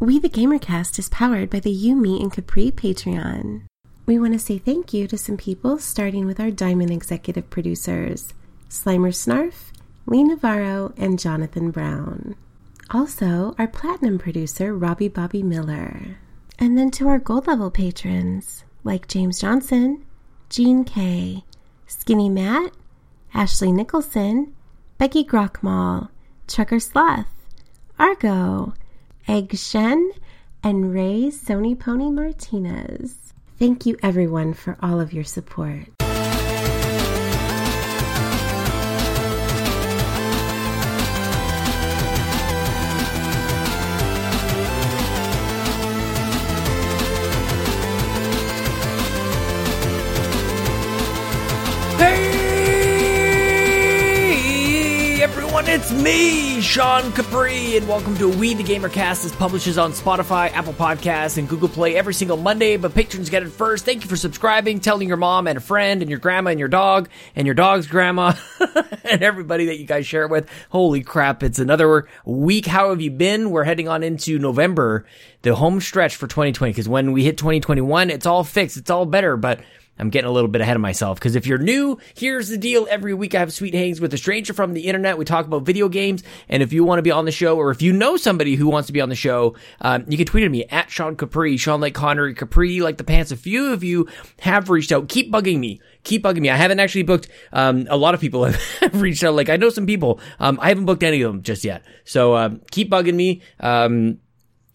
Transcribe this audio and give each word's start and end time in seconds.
We 0.00 0.20
the 0.20 0.28
Gamercast 0.28 0.96
is 1.00 1.08
powered 1.08 1.50
by 1.50 1.58
the 1.58 1.72
You, 1.72 1.96
Me, 1.96 2.20
and 2.20 2.32
Capri 2.32 2.70
Patreon. 2.70 3.62
We 4.06 4.16
want 4.16 4.32
to 4.32 4.38
say 4.38 4.56
thank 4.56 4.94
you 4.94 5.08
to 5.08 5.18
some 5.18 5.36
people, 5.36 5.80
starting 5.80 6.24
with 6.24 6.38
our 6.38 6.52
Diamond 6.52 6.92
executive 6.92 7.50
producers 7.50 8.32
Slimer 8.70 9.12
Snarf, 9.12 9.72
Lee 10.06 10.22
Navarro, 10.22 10.92
and 10.96 11.18
Jonathan 11.18 11.72
Brown. 11.72 12.36
Also, 12.92 13.56
our 13.58 13.66
Platinum 13.66 14.20
producer, 14.20 14.72
Robbie 14.72 15.08
Bobby 15.08 15.42
Miller. 15.42 16.18
And 16.60 16.78
then 16.78 16.92
to 16.92 17.08
our 17.08 17.18
Gold 17.18 17.48
level 17.48 17.68
patrons, 17.68 18.62
like 18.84 19.08
James 19.08 19.40
Johnson, 19.40 20.04
Jean 20.48 20.84
K, 20.84 21.42
Skinny 21.88 22.28
Matt, 22.28 22.70
Ashley 23.34 23.72
Nicholson, 23.72 24.54
Becky 24.96 25.24
Grockmall, 25.24 26.10
Trucker 26.46 26.78
Sloth, 26.78 27.26
Argo, 27.98 28.74
Egg 29.28 29.54
Shen, 29.58 30.10
and 30.64 30.94
Ray 30.94 31.24
Sony 31.30 31.78
Pony 31.78 32.10
Martinez. 32.10 33.34
Thank 33.58 33.84
you 33.84 33.98
everyone 34.02 34.54
for 34.54 34.78
all 34.80 35.00
of 35.00 35.12
your 35.12 35.24
support. 35.24 35.97
Me, 55.98 56.60
Sean 56.60 57.12
Capri, 57.12 57.76
and 57.76 57.88
welcome 57.88 58.16
to 58.18 58.28
We 58.28 58.54
the 58.54 58.62
Gamercast. 58.62 59.22
This 59.22 59.34
publishes 59.34 59.78
on 59.78 59.92
Spotify, 59.92 60.52
Apple 60.52 60.72
Podcasts, 60.72 61.38
and 61.38 61.48
Google 61.48 61.68
Play 61.68 61.96
every 61.96 62.14
single 62.14 62.36
Monday, 62.36 62.76
but 62.76 62.94
patrons 62.94 63.30
get 63.30 63.42
it 63.42 63.50
first. 63.50 63.84
Thank 63.84 64.02
you 64.02 64.08
for 64.08 64.16
subscribing, 64.16 64.80
telling 64.80 65.08
your 65.08 65.16
mom 65.16 65.46
and 65.46 65.58
a 65.58 65.60
friend, 65.60 66.00
and 66.00 66.10
your 66.10 66.18
grandma 66.18 66.50
and 66.50 66.58
your 66.58 66.68
dog, 66.68 67.08
and 67.34 67.46
your 67.46 67.54
dog's 67.54 67.86
grandma, 67.86 68.34
and 69.04 69.22
everybody 69.22 69.66
that 69.66 69.78
you 69.78 69.86
guys 69.86 70.06
share 70.06 70.24
it 70.24 70.30
with. 70.30 70.48
Holy 70.70 71.02
crap, 71.02 71.42
it's 71.42 71.58
another 71.58 72.06
week. 72.24 72.66
How 72.66 72.90
have 72.90 73.00
you 73.00 73.10
been? 73.10 73.50
We're 73.50 73.64
heading 73.64 73.88
on 73.88 74.02
into 74.02 74.38
November, 74.38 75.04
the 75.42 75.54
home 75.54 75.80
stretch 75.80 76.16
for 76.16 76.26
2020, 76.26 76.72
because 76.72 76.88
when 76.88 77.12
we 77.12 77.24
hit 77.24 77.38
2021, 77.38 78.10
it's 78.10 78.26
all 78.26 78.44
fixed, 78.44 78.76
it's 78.76 78.90
all 78.90 79.06
better, 79.06 79.36
but 79.36 79.60
I'm 79.98 80.10
getting 80.10 80.28
a 80.28 80.32
little 80.32 80.48
bit 80.48 80.60
ahead 80.60 80.76
of 80.76 80.82
myself 80.82 81.18
because 81.18 81.36
if 81.36 81.46
you're 81.46 81.58
new, 81.58 81.98
here's 82.14 82.48
the 82.48 82.58
deal. 82.58 82.86
Every 82.90 83.14
week 83.14 83.34
I 83.34 83.40
have 83.40 83.52
sweet 83.52 83.74
hangs 83.74 84.00
with 84.00 84.14
a 84.14 84.18
stranger 84.18 84.52
from 84.52 84.74
the 84.74 84.82
internet. 84.82 85.18
We 85.18 85.24
talk 85.24 85.46
about 85.46 85.62
video 85.62 85.88
games. 85.88 86.22
And 86.48 86.62
if 86.62 86.72
you 86.72 86.84
want 86.84 86.98
to 86.98 87.02
be 87.02 87.10
on 87.10 87.24
the 87.24 87.32
show 87.32 87.56
or 87.56 87.70
if 87.70 87.82
you 87.82 87.92
know 87.92 88.16
somebody 88.16 88.54
who 88.54 88.68
wants 88.68 88.86
to 88.86 88.92
be 88.92 89.00
on 89.00 89.08
the 89.08 89.14
show, 89.14 89.56
um, 89.80 90.04
you 90.08 90.16
can 90.16 90.26
tweet 90.26 90.44
at 90.44 90.50
me 90.50 90.64
at 90.66 90.90
Sean 90.90 91.16
Capri, 91.16 91.56
Sean 91.56 91.80
like 91.80 91.94
Connery 91.94 92.34
Capri, 92.34 92.80
like 92.80 92.96
the 92.96 93.04
pants. 93.04 93.32
A 93.32 93.36
few 93.36 93.72
of 93.72 93.82
you 93.82 94.08
have 94.40 94.70
reached 94.70 94.92
out. 94.92 95.08
Keep 95.08 95.32
bugging 95.32 95.58
me. 95.58 95.80
Keep 96.04 96.24
bugging 96.24 96.40
me. 96.40 96.50
I 96.50 96.56
haven't 96.56 96.80
actually 96.80 97.02
booked, 97.02 97.28
um, 97.52 97.86
a 97.90 97.96
lot 97.96 98.14
of 98.14 98.20
people 98.20 98.44
have 98.80 99.00
reached 99.00 99.24
out. 99.24 99.34
Like 99.34 99.48
I 99.48 99.56
know 99.56 99.70
some 99.70 99.86
people, 99.86 100.20
um, 100.38 100.58
I 100.60 100.68
haven't 100.68 100.86
booked 100.86 101.02
any 101.02 101.22
of 101.22 101.32
them 101.32 101.42
just 101.42 101.64
yet. 101.64 101.82
So, 102.04 102.36
um, 102.36 102.60
keep 102.70 102.90
bugging 102.90 103.14
me. 103.14 103.42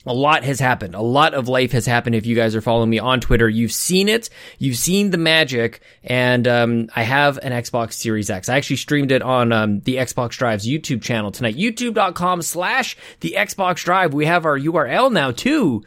A 0.05 0.13
lot 0.13 0.43
has 0.43 0.59
happened. 0.59 0.95
A 0.95 1.01
lot 1.01 1.33
of 1.33 1.47
life 1.47 1.71
has 1.71 1.85
happened. 1.85 2.15
If 2.15 2.25
you 2.25 2.35
guys 2.35 2.55
are 2.55 2.61
following 2.61 2.89
me 2.89 2.99
on 2.99 3.21
Twitter, 3.21 3.47
you've 3.47 3.71
seen 3.71 4.09
it. 4.09 4.29
You've 4.59 4.77
seen 4.77 5.11
the 5.11 5.17
magic. 5.17 5.81
And 6.03 6.45
um, 6.45 6.89
I 6.93 7.03
have 7.03 7.37
an 7.37 7.53
Xbox 7.53 7.93
Series 7.93 8.29
X. 8.29 8.49
I 8.49 8.57
actually 8.57 8.75
streamed 8.75 9.13
it 9.13 9.21
on 9.21 9.53
um, 9.53 9.79
the 9.81 9.95
Xbox 9.95 10.31
Drive's 10.31 10.67
YouTube 10.67 11.01
channel 11.01 11.31
tonight. 11.31 11.55
YouTube.com 11.55 12.41
slash 12.41 12.97
the 13.21 13.35
Xbox 13.37 13.83
Drive. 13.85 14.13
We 14.13 14.25
have 14.25 14.45
our 14.45 14.59
URL 14.59 15.11
now 15.11 15.31
too. 15.31 15.83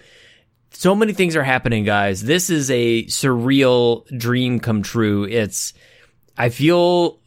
So 0.71 0.95
many 0.95 1.13
things 1.13 1.37
are 1.37 1.43
happening, 1.43 1.85
guys. 1.85 2.23
This 2.23 2.49
is 2.49 2.71
a 2.71 3.05
surreal 3.05 4.07
dream 4.19 4.61
come 4.61 4.83
true. 4.83 5.25
It's, 5.25 5.75
I 6.39 6.49
feel 6.49 7.21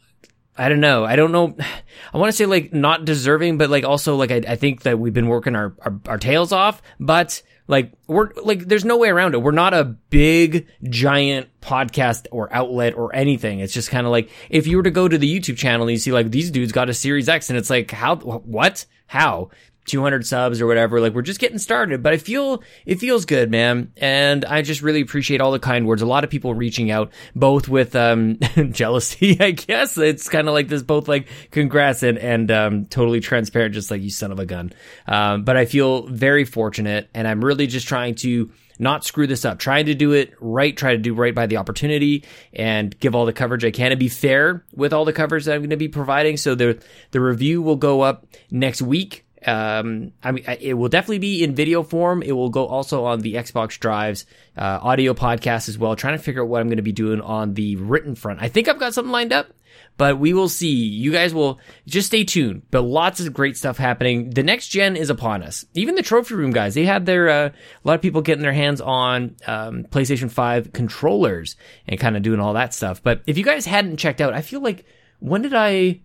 I 0.56 0.68
don't 0.68 0.80
know. 0.80 1.04
I 1.04 1.16
don't 1.16 1.32
know. 1.32 1.56
I 2.14 2.18
want 2.18 2.30
to 2.30 2.36
say 2.36 2.46
like 2.46 2.72
not 2.72 3.04
deserving, 3.04 3.58
but 3.58 3.70
like 3.70 3.84
also 3.84 4.16
like 4.16 4.30
I, 4.30 4.42
I 4.46 4.56
think 4.56 4.82
that 4.82 4.98
we've 4.98 5.14
been 5.14 5.28
working 5.28 5.56
our, 5.56 5.74
our, 5.80 6.00
our 6.06 6.18
tails 6.18 6.52
off, 6.52 6.82
but 6.98 7.42
like 7.70 7.92
we're 8.08 8.30
like 8.42 8.66
there's 8.66 8.84
no 8.84 8.96
way 8.96 9.08
around 9.08 9.34
it. 9.34 9.42
We're 9.42 9.52
not 9.52 9.72
a 9.74 9.84
big 9.84 10.66
giant 10.82 11.48
podcast 11.60 12.26
or 12.32 12.52
outlet 12.52 12.94
or 12.94 13.14
anything. 13.14 13.60
It's 13.60 13.72
just 13.72 13.90
kind 13.90 14.06
of 14.06 14.10
like 14.10 14.28
if 14.48 14.66
you 14.66 14.76
were 14.76 14.82
to 14.82 14.90
go 14.90 15.06
to 15.06 15.16
the 15.16 15.38
YouTube 15.38 15.56
channel 15.56 15.82
and 15.82 15.92
you 15.92 15.98
see 15.98 16.10
like 16.10 16.30
these 16.32 16.50
dudes 16.50 16.72
got 16.72 16.90
a 16.90 16.94
Series 16.94 17.28
X 17.28 17.48
and 17.48 17.56
it's 17.56 17.70
like 17.70 17.92
how 17.92 18.16
what 18.16 18.86
how 19.06 19.50
200 19.86 20.26
subs 20.26 20.60
or 20.60 20.66
whatever. 20.66 21.00
Like 21.00 21.14
we're 21.14 21.22
just 21.22 21.40
getting 21.40 21.58
started, 21.58 22.02
but 22.02 22.12
I 22.12 22.16
feel 22.16 22.62
it 22.86 23.00
feels 23.00 23.24
good, 23.24 23.50
man. 23.50 23.92
And 23.96 24.44
I 24.44 24.62
just 24.62 24.82
really 24.82 25.00
appreciate 25.00 25.40
all 25.40 25.52
the 25.52 25.58
kind 25.58 25.86
words. 25.86 26.02
A 26.02 26.06
lot 26.06 26.24
of 26.24 26.30
people 26.30 26.54
reaching 26.54 26.90
out, 26.90 27.12
both 27.34 27.68
with 27.68 27.96
um, 27.96 28.38
jealousy, 28.70 29.36
I 29.40 29.52
guess. 29.52 29.98
It's 29.98 30.28
kind 30.28 30.48
of 30.48 30.54
like 30.54 30.68
this, 30.68 30.82
both 30.82 31.08
like 31.08 31.28
congrats 31.50 32.02
and 32.02 32.18
and 32.18 32.50
um, 32.50 32.84
totally 32.86 33.20
transparent, 33.20 33.74
just 33.74 33.90
like 33.90 34.02
you 34.02 34.10
son 34.10 34.32
of 34.32 34.38
a 34.38 34.46
gun. 34.46 34.72
Um, 35.06 35.44
but 35.44 35.56
I 35.56 35.64
feel 35.64 36.06
very 36.06 36.44
fortunate, 36.44 37.08
and 37.14 37.26
I'm 37.26 37.44
really 37.44 37.66
just 37.66 37.88
trying 37.88 38.14
to 38.16 38.50
not 38.80 39.04
screw 39.04 39.26
this 39.26 39.44
up, 39.44 39.58
trying 39.58 39.86
to 39.86 39.94
do 39.94 40.12
it 40.12 40.32
right, 40.40 40.74
try 40.74 40.92
to 40.92 40.98
do 40.98 41.14
right 41.14 41.34
by 41.34 41.46
the 41.46 41.58
opportunity 41.58 42.24
and 42.54 42.98
give 42.98 43.14
all 43.14 43.26
the 43.26 43.32
coverage 43.32 43.62
I 43.62 43.70
can 43.70 43.92
and 43.92 44.00
be 44.00 44.08
fair 44.08 44.64
with 44.74 44.94
all 44.94 45.04
the 45.04 45.12
coverage 45.12 45.44
that 45.44 45.54
I'm 45.54 45.60
going 45.60 45.70
to 45.70 45.76
be 45.76 45.88
providing. 45.88 46.38
So 46.38 46.54
the, 46.54 46.82
the 47.10 47.20
review 47.20 47.60
will 47.60 47.76
go 47.76 48.00
up 48.00 48.26
next 48.50 48.80
week. 48.80 49.26
Um, 49.46 50.12
I 50.22 50.32
mean, 50.32 50.44
it 50.60 50.74
will 50.74 50.88
definitely 50.88 51.18
be 51.18 51.42
in 51.42 51.54
video 51.54 51.82
form. 51.82 52.22
It 52.22 52.32
will 52.32 52.50
go 52.50 52.66
also 52.66 53.04
on 53.04 53.20
the 53.20 53.34
Xbox 53.34 53.78
Drives, 53.78 54.26
uh, 54.56 54.78
audio 54.82 55.14
podcast 55.14 55.68
as 55.68 55.78
well. 55.78 55.96
Trying 55.96 56.16
to 56.16 56.22
figure 56.22 56.42
out 56.42 56.48
what 56.48 56.60
I'm 56.60 56.68
going 56.68 56.76
to 56.76 56.82
be 56.82 56.92
doing 56.92 57.20
on 57.20 57.54
the 57.54 57.76
written 57.76 58.14
front. 58.14 58.42
I 58.42 58.48
think 58.48 58.68
I've 58.68 58.78
got 58.78 58.92
something 58.92 59.12
lined 59.12 59.32
up, 59.32 59.48
but 59.96 60.18
we 60.18 60.34
will 60.34 60.48
see. 60.48 60.68
You 60.74 61.10
guys 61.12 61.32
will 61.32 61.58
just 61.86 62.08
stay 62.08 62.24
tuned. 62.24 62.62
But 62.70 62.82
lots 62.82 63.20
of 63.20 63.32
great 63.32 63.56
stuff 63.56 63.78
happening. 63.78 64.30
The 64.30 64.42
next 64.42 64.68
gen 64.68 64.96
is 64.96 65.08
upon 65.10 65.42
us. 65.42 65.64
Even 65.74 65.94
the 65.94 66.02
trophy 66.02 66.34
room 66.34 66.50
guys, 66.50 66.74
they 66.74 66.84
had 66.84 67.06
their, 67.06 67.28
uh, 67.28 67.48
a 67.48 67.52
lot 67.84 67.94
of 67.94 68.02
people 68.02 68.20
getting 68.22 68.42
their 68.42 68.52
hands 68.52 68.80
on, 68.80 69.36
um, 69.46 69.84
PlayStation 69.84 70.30
5 70.30 70.72
controllers 70.72 71.56
and 71.86 71.98
kind 71.98 72.16
of 72.16 72.22
doing 72.22 72.40
all 72.40 72.54
that 72.54 72.74
stuff. 72.74 73.02
But 73.02 73.22
if 73.26 73.38
you 73.38 73.44
guys 73.44 73.64
hadn't 73.64 73.96
checked 73.96 74.20
out, 74.20 74.34
I 74.34 74.42
feel 74.42 74.60
like, 74.60 74.84
when 75.18 75.42
did 75.42 75.54
I, 75.54 76.00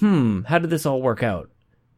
hmm, 0.00 0.42
how 0.42 0.58
did 0.58 0.70
this 0.70 0.86
all 0.86 1.00
work 1.00 1.22
out? 1.22 1.50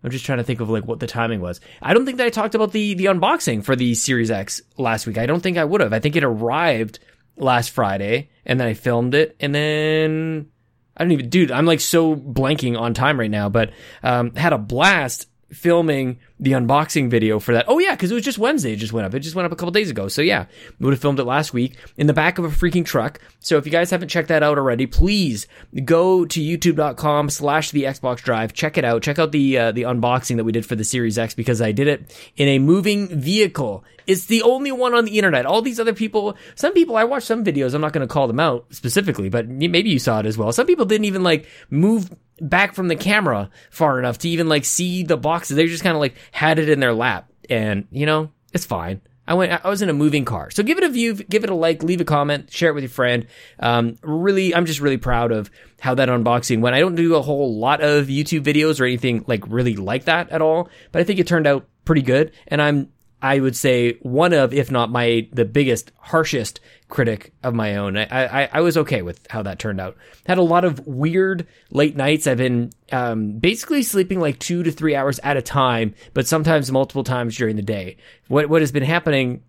I'm 0.02 0.10
just 0.10 0.24
trying 0.24 0.38
to 0.38 0.44
think 0.44 0.60
of 0.60 0.70
like 0.70 0.84
what 0.84 1.00
the 1.00 1.06
timing 1.06 1.40
was. 1.40 1.60
I 1.82 1.92
don't 1.94 2.06
think 2.06 2.18
that 2.18 2.26
I 2.26 2.30
talked 2.30 2.54
about 2.54 2.72
the 2.72 2.94
the 2.94 3.06
unboxing 3.06 3.64
for 3.64 3.76
the 3.76 3.94
Series 3.94 4.30
X 4.30 4.62
last 4.76 5.06
week. 5.06 5.18
I 5.18 5.26
don't 5.26 5.40
think 5.40 5.58
I 5.58 5.64
would 5.64 5.80
have. 5.80 5.92
I 5.92 5.98
think 5.98 6.16
it 6.16 6.24
arrived 6.24 6.98
last 7.36 7.70
Friday 7.70 8.30
and 8.44 8.58
then 8.58 8.66
I 8.66 8.74
filmed 8.74 9.14
it 9.14 9.36
and 9.40 9.54
then 9.54 10.50
I 10.96 11.04
don't 11.04 11.12
even 11.12 11.28
dude, 11.28 11.50
I'm 11.50 11.66
like 11.66 11.80
so 11.80 12.14
blanking 12.16 12.78
on 12.78 12.94
time 12.94 13.18
right 13.18 13.30
now, 13.30 13.48
but 13.48 13.72
um 14.02 14.34
had 14.34 14.52
a 14.52 14.58
blast 14.58 15.26
filming 15.52 16.18
the 16.40 16.52
unboxing 16.52 17.10
video 17.10 17.38
for 17.38 17.52
that. 17.52 17.66
Oh 17.68 17.78
yeah, 17.78 17.94
because 17.94 18.10
it 18.10 18.14
was 18.14 18.24
just 18.24 18.38
Wednesday. 18.38 18.72
It 18.72 18.76
just 18.76 18.94
went 18.94 19.06
up. 19.06 19.14
It 19.14 19.20
just 19.20 19.36
went 19.36 19.44
up 19.44 19.52
a 19.52 19.56
couple 19.56 19.72
days 19.72 19.90
ago. 19.90 20.08
So 20.08 20.22
yeah, 20.22 20.46
we 20.78 20.86
would 20.86 20.94
have 20.94 21.00
filmed 21.00 21.20
it 21.20 21.24
last 21.24 21.52
week 21.52 21.76
in 21.98 22.06
the 22.06 22.14
back 22.14 22.38
of 22.38 22.46
a 22.46 22.48
freaking 22.48 22.84
truck. 22.84 23.20
So 23.40 23.58
if 23.58 23.66
you 23.66 23.72
guys 23.72 23.90
haven't 23.90 24.08
checked 24.08 24.28
that 24.28 24.42
out 24.42 24.56
already, 24.56 24.86
please 24.86 25.46
go 25.84 26.24
to 26.24 26.40
youtube.com 26.40 27.28
slash 27.28 27.70
the 27.70 27.84
Xbox 27.84 28.22
Drive. 28.22 28.54
Check 28.54 28.78
it 28.78 28.84
out. 28.84 29.02
Check 29.02 29.18
out 29.18 29.32
the 29.32 29.58
uh, 29.58 29.72
the 29.72 29.82
unboxing 29.82 30.36
that 30.36 30.44
we 30.44 30.52
did 30.52 30.64
for 30.64 30.76
the 30.76 30.84
Series 30.84 31.18
X 31.18 31.34
because 31.34 31.60
I 31.60 31.72
did 31.72 31.88
it 31.88 32.30
in 32.36 32.48
a 32.48 32.58
moving 32.58 33.08
vehicle. 33.08 33.84
It's 34.06 34.24
the 34.24 34.42
only 34.42 34.72
one 34.72 34.94
on 34.94 35.04
the 35.04 35.18
internet. 35.18 35.44
All 35.44 35.62
these 35.62 35.78
other 35.78 35.92
people, 35.92 36.36
some 36.54 36.72
people, 36.72 36.96
I 36.96 37.04
watched 37.04 37.26
some 37.26 37.44
videos. 37.44 37.74
I'm 37.74 37.80
not 37.80 37.92
going 37.92 38.06
to 38.06 38.12
call 38.12 38.26
them 38.26 38.40
out 38.40 38.66
specifically, 38.70 39.28
but 39.28 39.46
maybe 39.46 39.90
you 39.90 39.98
saw 39.98 40.20
it 40.20 40.26
as 40.26 40.38
well. 40.38 40.50
Some 40.52 40.66
people 40.66 40.86
didn't 40.86 41.04
even 41.04 41.22
like 41.22 41.46
move 41.68 42.10
back 42.40 42.74
from 42.74 42.88
the 42.88 42.96
camera 42.96 43.50
far 43.70 43.98
enough 43.98 44.18
to 44.18 44.28
even 44.28 44.48
like 44.48 44.64
see 44.64 45.02
the 45.02 45.16
boxes. 45.16 45.56
They're 45.56 45.66
just 45.66 45.82
kind 45.82 45.94
of 45.94 46.00
like 46.00 46.14
had 46.32 46.58
it 46.58 46.68
in 46.68 46.80
their 46.80 46.92
lap 46.92 47.30
and 47.48 47.86
you 47.90 48.06
know, 48.06 48.30
it's 48.52 48.64
fine. 48.64 49.00
I 49.30 49.34
went, 49.34 49.64
I 49.64 49.68
was 49.68 49.80
in 49.80 49.88
a 49.88 49.92
moving 49.92 50.24
car. 50.24 50.50
So 50.50 50.64
give 50.64 50.76
it 50.76 50.82
a 50.82 50.88
view, 50.88 51.14
give 51.14 51.44
it 51.44 51.50
a 51.50 51.54
like, 51.54 51.84
leave 51.84 52.00
a 52.00 52.04
comment, 52.04 52.52
share 52.52 52.70
it 52.70 52.74
with 52.74 52.82
your 52.82 52.90
friend. 52.90 53.28
Um, 53.60 53.96
really, 54.02 54.52
I'm 54.52 54.66
just 54.66 54.80
really 54.80 54.96
proud 54.96 55.30
of 55.30 55.50
how 55.78 55.94
that 55.94 56.08
unboxing 56.08 56.60
went. 56.60 56.74
I 56.74 56.80
don't 56.80 56.96
do 56.96 57.14
a 57.14 57.22
whole 57.22 57.56
lot 57.56 57.80
of 57.80 58.08
YouTube 58.08 58.42
videos 58.42 58.80
or 58.80 58.86
anything 58.86 59.24
like 59.28 59.44
really 59.46 59.76
like 59.76 60.06
that 60.06 60.30
at 60.30 60.42
all, 60.42 60.68
but 60.90 61.00
I 61.00 61.04
think 61.04 61.20
it 61.20 61.28
turned 61.28 61.46
out 61.46 61.68
pretty 61.84 62.02
good. 62.02 62.32
And 62.48 62.60
I'm 62.60 62.90
I 63.22 63.40
would 63.40 63.56
say 63.56 63.98
one 64.00 64.32
of, 64.32 64.54
if 64.54 64.70
not 64.70 64.90
my, 64.90 65.28
the 65.32 65.44
biggest, 65.44 65.92
harshest 65.98 66.60
critic 66.88 67.32
of 67.42 67.54
my 67.54 67.76
own. 67.76 67.96
I, 67.96 68.06
I, 68.44 68.48
I 68.52 68.60
was 68.60 68.76
okay 68.78 69.02
with 69.02 69.26
how 69.30 69.42
that 69.42 69.58
turned 69.58 69.80
out. 69.80 69.96
Had 70.26 70.38
a 70.38 70.42
lot 70.42 70.64
of 70.64 70.86
weird 70.86 71.46
late 71.70 71.96
nights. 71.96 72.26
I've 72.26 72.38
been, 72.38 72.70
um, 72.92 73.32
basically 73.38 73.82
sleeping 73.82 74.20
like 74.20 74.38
two 74.38 74.62
to 74.62 74.72
three 74.72 74.94
hours 74.94 75.20
at 75.22 75.36
a 75.36 75.42
time, 75.42 75.94
but 76.14 76.26
sometimes 76.26 76.72
multiple 76.72 77.04
times 77.04 77.36
during 77.36 77.56
the 77.56 77.62
day. 77.62 77.96
What, 78.28 78.48
what 78.48 78.62
has 78.62 78.72
been 78.72 78.82
happening, 78.82 79.42